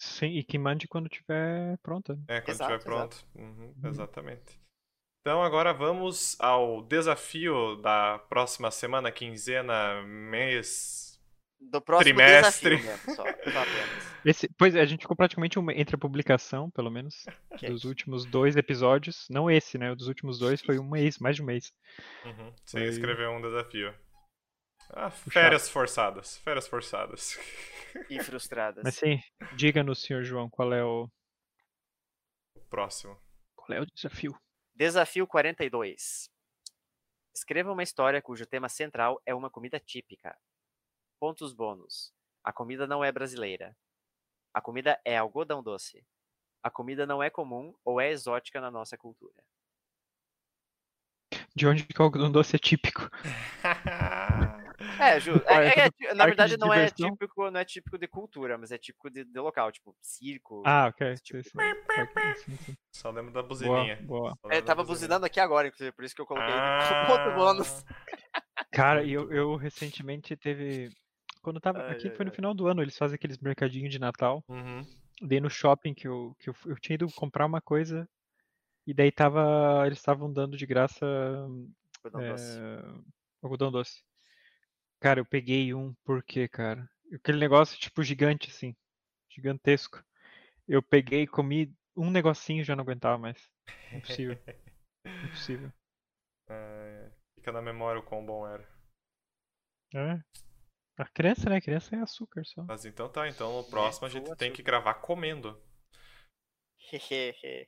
Sim, 0.01 0.27
e 0.27 0.43
que 0.45 0.57
mande 0.57 0.87
quando 0.87 1.09
tiver 1.09 1.77
pronta. 1.79 2.17
É, 2.29 2.39
quando 2.39 2.55
Exato, 2.55 2.75
estiver 2.75 2.83
pronto. 2.85 3.27
Uhum, 3.35 3.73
Uhum. 3.83 3.89
Exatamente. 3.89 4.57
Então 5.19 5.43
agora 5.43 5.73
vamos 5.73 6.39
ao 6.39 6.81
desafio 6.81 7.75
da 7.75 8.19
próxima 8.29 8.71
semana, 8.71 9.11
quinzena, 9.11 10.01
mês. 10.03 10.98
Do 11.59 11.81
próximo 11.81 12.15
Trimestre. 12.15 12.77
desafio 12.77 12.97
mesmo, 13.05 13.15
só. 13.15 13.23
Esse, 14.25 14.47
pois 14.57 14.75
é, 14.75 14.81
a 14.81 14.85
gente 14.85 15.01
ficou 15.01 15.15
praticamente 15.15 15.59
um, 15.59 15.69
entre 15.71 15.95
a 15.95 15.99
publicação, 15.99 16.69
pelo 16.71 16.89
menos, 16.89 17.25
Ok. 17.51 17.69
dos 17.69 17.83
últimos 17.83 18.25
dois 18.25 18.55
episódios. 18.55 19.27
Não 19.29 19.51
esse, 19.51 19.77
né? 19.77 19.91
O 19.91 19.95
dos 19.95 20.07
últimos 20.07 20.39
dois 20.39 20.61
foi 20.61 20.79
um 20.79 20.89
mês, 20.89 21.19
mais 21.19 21.35
de 21.35 21.41
um 21.41 21.45
mês. 21.45 21.71
Uhum, 22.25 22.53
sem 22.65 22.79
Foi- 22.81 22.89
escrever 22.89 23.27
um 23.29 23.41
desafio. 23.41 23.93
Ah, 24.91 25.11
férias 25.11 25.69
forçadas. 25.69 26.37
Férias 26.39 26.67
forçadas. 26.67 27.37
E 28.09 28.23
frustradas. 28.23 28.83
Mas 28.83 28.95
sim, 28.95 29.19
diga-nos, 29.55 30.01
senhor 30.01 30.23
João, 30.23 30.49
qual 30.49 30.73
é 30.73 30.83
o. 30.83 31.07
O 32.55 32.59
próximo. 32.69 33.15
Qual 33.55 33.77
é 33.77 33.81
o 33.81 33.85
desafio? 33.85 34.35
Desafio 34.73 35.27
42. 35.27 36.29
Escreva 37.35 37.71
uma 37.71 37.83
história 37.83 38.21
cujo 38.21 38.45
tema 38.47 38.69
central 38.69 39.21
é 39.25 39.35
uma 39.35 39.49
comida 39.49 39.79
típica. 39.79 40.35
Pontos 41.19 41.53
bônus. 41.53 42.13
A 42.43 42.53
comida 42.53 42.87
não 42.87 43.03
é 43.03 43.11
brasileira. 43.11 43.75
A 44.53 44.61
comida 44.61 44.99
é 45.03 45.17
algodão 45.17 45.61
doce. 45.61 46.05
A 46.63 46.69
comida 46.69 47.05
não 47.05 47.21
é 47.21 47.29
comum 47.29 47.75
ou 47.83 47.99
é 47.99 48.09
exótica 48.09 48.59
na 48.61 48.71
nossa 48.71 48.97
cultura. 48.97 49.43
De 51.55 51.67
onde 51.67 51.83
que 51.85 51.99
o 52.01 52.03
algodão 52.03 52.31
doce 52.31 52.55
é 52.55 52.59
típico? 52.59 53.09
É. 54.97 55.19
Parque 55.19 55.49
É, 55.49 55.85
é, 55.85 55.89
é, 56.09 56.13
na 56.13 56.25
verdade, 56.25 56.53
de 56.53 56.57
não 56.57 56.73
é 56.73 56.89
típico, 56.89 57.51
não 57.51 57.59
é 57.59 57.65
típico 57.65 57.97
de 57.97 58.07
cultura, 58.07 58.57
mas 58.57 58.71
é 58.71 58.77
típico 58.77 59.09
de, 59.09 59.25
de 59.25 59.39
local, 59.39 59.71
tipo 59.71 59.95
circo. 60.01 60.63
Ah, 60.65 60.87
ok. 60.87 61.15
tipo 61.15 61.43
sim, 61.43 61.49
sim. 61.49 62.55
Sim. 62.55 62.77
Só 62.91 63.09
lembro 63.09 63.31
da 63.31 63.41
Boa, 63.41 63.47
buzininha. 63.49 63.97
boa. 64.03 64.37
Só 64.41 64.49
É, 64.49 64.61
tava 64.61 64.83
buzininha. 64.83 64.85
buzinando 64.85 65.25
aqui 65.25 65.39
agora, 65.39 65.67
inclusive, 65.67 65.91
por 65.91 66.05
isso 66.05 66.15
que 66.15 66.21
eu 66.21 66.25
coloquei 66.25 66.53
Ah. 66.53 67.05
ponto 67.07 67.35
bônus. 67.35 67.83
Cara, 68.71 69.03
e 69.03 69.11
eu, 69.11 69.31
eu 69.31 69.55
recentemente 69.55 70.35
teve. 70.37 70.89
Quando 71.41 71.59
tava. 71.59 71.79
Ai, 71.79 71.91
Aqui 71.93 72.09
ai, 72.09 72.15
foi 72.15 72.25
no 72.25 72.31
ai. 72.31 72.35
final 72.35 72.53
do 72.53 72.67
ano, 72.67 72.81
eles 72.81 72.97
fazem 72.97 73.15
aqueles 73.15 73.37
mercadinhos 73.37 73.91
de 73.91 73.99
Natal. 73.99 74.43
Uhum. 74.47 74.85
Dei 75.21 75.39
no 75.39 75.49
shopping 75.49 75.93
que 75.93 76.07
eu, 76.07 76.35
que 76.39 76.49
eu, 76.49 76.55
eu 76.65 76.75
tinha 76.79 76.95
ido 76.95 77.07
comprar 77.13 77.45
uma 77.45 77.61
coisa. 77.61 78.07
E 78.85 78.93
daí 78.93 79.11
tava. 79.11 79.83
Eles 79.85 79.99
estavam 79.99 80.31
dando 80.31 80.57
de 80.57 80.65
graça 80.65 81.05
Algodão 82.03 82.21
é, 82.21 82.29
doce. 82.31 82.59
algodão 83.41 83.71
doce. 83.71 84.03
Cara, 84.99 85.19
eu 85.19 85.25
peguei 85.25 85.73
um, 85.73 85.93
por 86.03 86.23
quê, 86.23 86.47
cara? 86.47 86.89
Aquele 87.13 87.39
negócio, 87.39 87.77
tipo, 87.79 88.03
gigante, 88.03 88.49
assim. 88.49 88.75
Gigantesco. 89.29 90.03
Eu 90.67 90.81
peguei, 90.83 91.25
comi 91.25 91.73
um 91.95 92.09
negocinho 92.09 92.61
e 92.61 92.63
já 92.63 92.75
não 92.75 92.83
aguentava 92.83 93.17
mais. 93.17 93.37
Impossível. 93.91 94.37
Impossível. 95.25 95.71
É, 96.49 97.11
fica 97.35 97.51
na 97.51 97.61
memória 97.61 97.99
o 98.01 98.03
quão 98.03 98.25
bom 98.25 98.47
era. 98.47 98.67
É. 99.93 100.19
A 100.99 101.05
criança, 101.05 101.49
né? 101.49 101.61
Criança 101.61 101.95
é 101.95 101.99
açúcar 101.99 102.43
só. 102.43 102.61
Mas 102.63 102.83
então 102.83 103.07
tá, 103.07 103.25
então 103.29 103.55
no 103.55 103.63
próximo 103.63 104.05
a 104.05 104.09
gente 104.09 104.35
tem 104.35 104.51
que 104.51 104.61
gravar 104.61 104.95
comendo. 104.95 105.57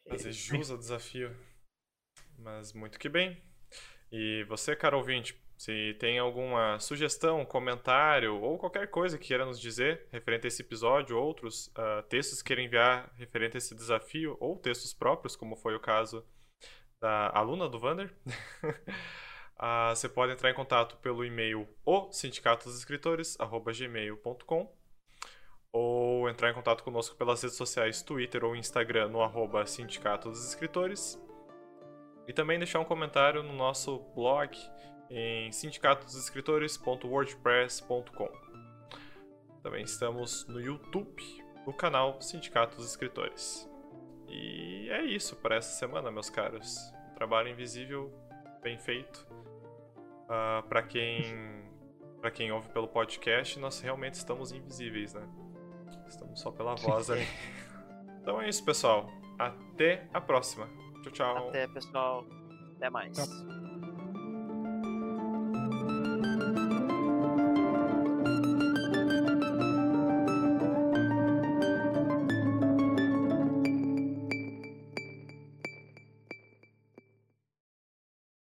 Fazer 0.09 0.33
jus 0.33 0.69
ao 0.69 0.77
desafio. 0.77 1.33
Mas 2.37 2.73
muito 2.73 2.99
que 2.99 3.07
bem. 3.07 3.41
E 4.11 4.43
você, 4.49 4.75
caro 4.75 4.97
ouvinte, 4.97 5.41
se 5.57 5.95
tem 5.97 6.19
alguma 6.19 6.77
sugestão, 6.79 7.45
comentário 7.45 8.35
ou 8.41 8.57
qualquer 8.57 8.89
coisa 8.89 9.17
que 9.17 9.27
queira 9.27 9.45
nos 9.45 9.61
dizer 9.61 10.07
referente 10.11 10.47
a 10.47 10.49
esse 10.49 10.61
episódio, 10.61 11.17
outros 11.17 11.71
ah, 11.75 12.03
textos 12.09 12.41
que 12.41 12.47
queira 12.47 12.63
enviar 12.63 13.13
referente 13.15 13.55
a 13.55 13.59
esse 13.59 13.73
desafio, 13.73 14.35
ou 14.41 14.57
textos 14.57 14.93
próprios, 14.93 15.37
como 15.37 15.55
foi 15.55 15.73
o 15.73 15.79
caso 15.79 16.25
da 16.99 17.29
aluna 17.29 17.69
do 17.69 17.79
Vander, 17.79 18.13
ah, 19.63 19.93
você 19.93 20.09
pode 20.09 20.33
entrar 20.33 20.49
em 20.49 20.55
contato 20.55 20.97
pelo 20.97 21.23
e-mail 21.23 21.67
o 21.85 22.11
sindicatosescritores@gmail.com 22.11 24.75
ou 25.71 26.27
entrar 26.27 26.49
em 26.49 26.53
contato 26.55 26.83
conosco 26.83 27.15
pelas 27.15 27.43
redes 27.43 27.57
sociais 27.57 28.01
Twitter 28.01 28.43
ou 28.43 28.55
Instagram 28.55 29.09
no 29.09 29.21
arroba 29.21 29.63
Sindicato 29.67 30.31
dos 30.31 30.47
Escritores. 30.47 31.23
E 32.27 32.33
também 32.33 32.57
deixar 32.57 32.79
um 32.79 32.85
comentário 32.85 33.43
no 33.43 33.53
nosso 33.53 33.99
blog 34.15 34.57
em 35.11 35.51
sindicatosescritores.wordpress.com. 35.51 38.29
Também 39.61 39.83
estamos 39.83 40.47
no 40.47 40.59
YouTube, 40.59 41.21
no 41.67 41.73
canal 41.73 42.19
Sindicato 42.19 42.77
dos 42.77 42.87
Escritores. 42.87 43.69
E 44.27 44.89
é 44.89 45.03
isso 45.03 45.35
para 45.35 45.57
essa 45.57 45.77
semana, 45.77 46.09
meus 46.09 46.31
caros. 46.31 46.79
Trabalho 47.13 47.49
invisível 47.49 48.11
bem 48.61 48.77
feito. 48.77 49.27
para 50.69 50.83
quem 50.83 51.61
para 52.21 52.29
quem 52.29 52.51
ouve 52.51 52.69
pelo 52.69 52.87
podcast, 52.87 53.59
nós 53.59 53.81
realmente 53.81 54.13
estamos 54.13 54.51
invisíveis, 54.51 55.15
né? 55.15 55.27
Estamos 56.07 56.39
só 56.39 56.51
pela 56.51 56.75
voz 56.77 57.09
ali. 57.09 57.25
Então 58.21 58.39
é 58.39 58.47
isso, 58.47 58.63
pessoal. 58.63 59.09
Até 59.39 60.07
a 60.13 60.21
próxima. 60.21 60.69
Tchau, 61.01 61.11
tchau. 61.11 61.49
Até, 61.49 61.67
pessoal. 61.67 62.23
Até 62.77 62.89
mais. 62.91 63.17
Tchau. 63.17 63.60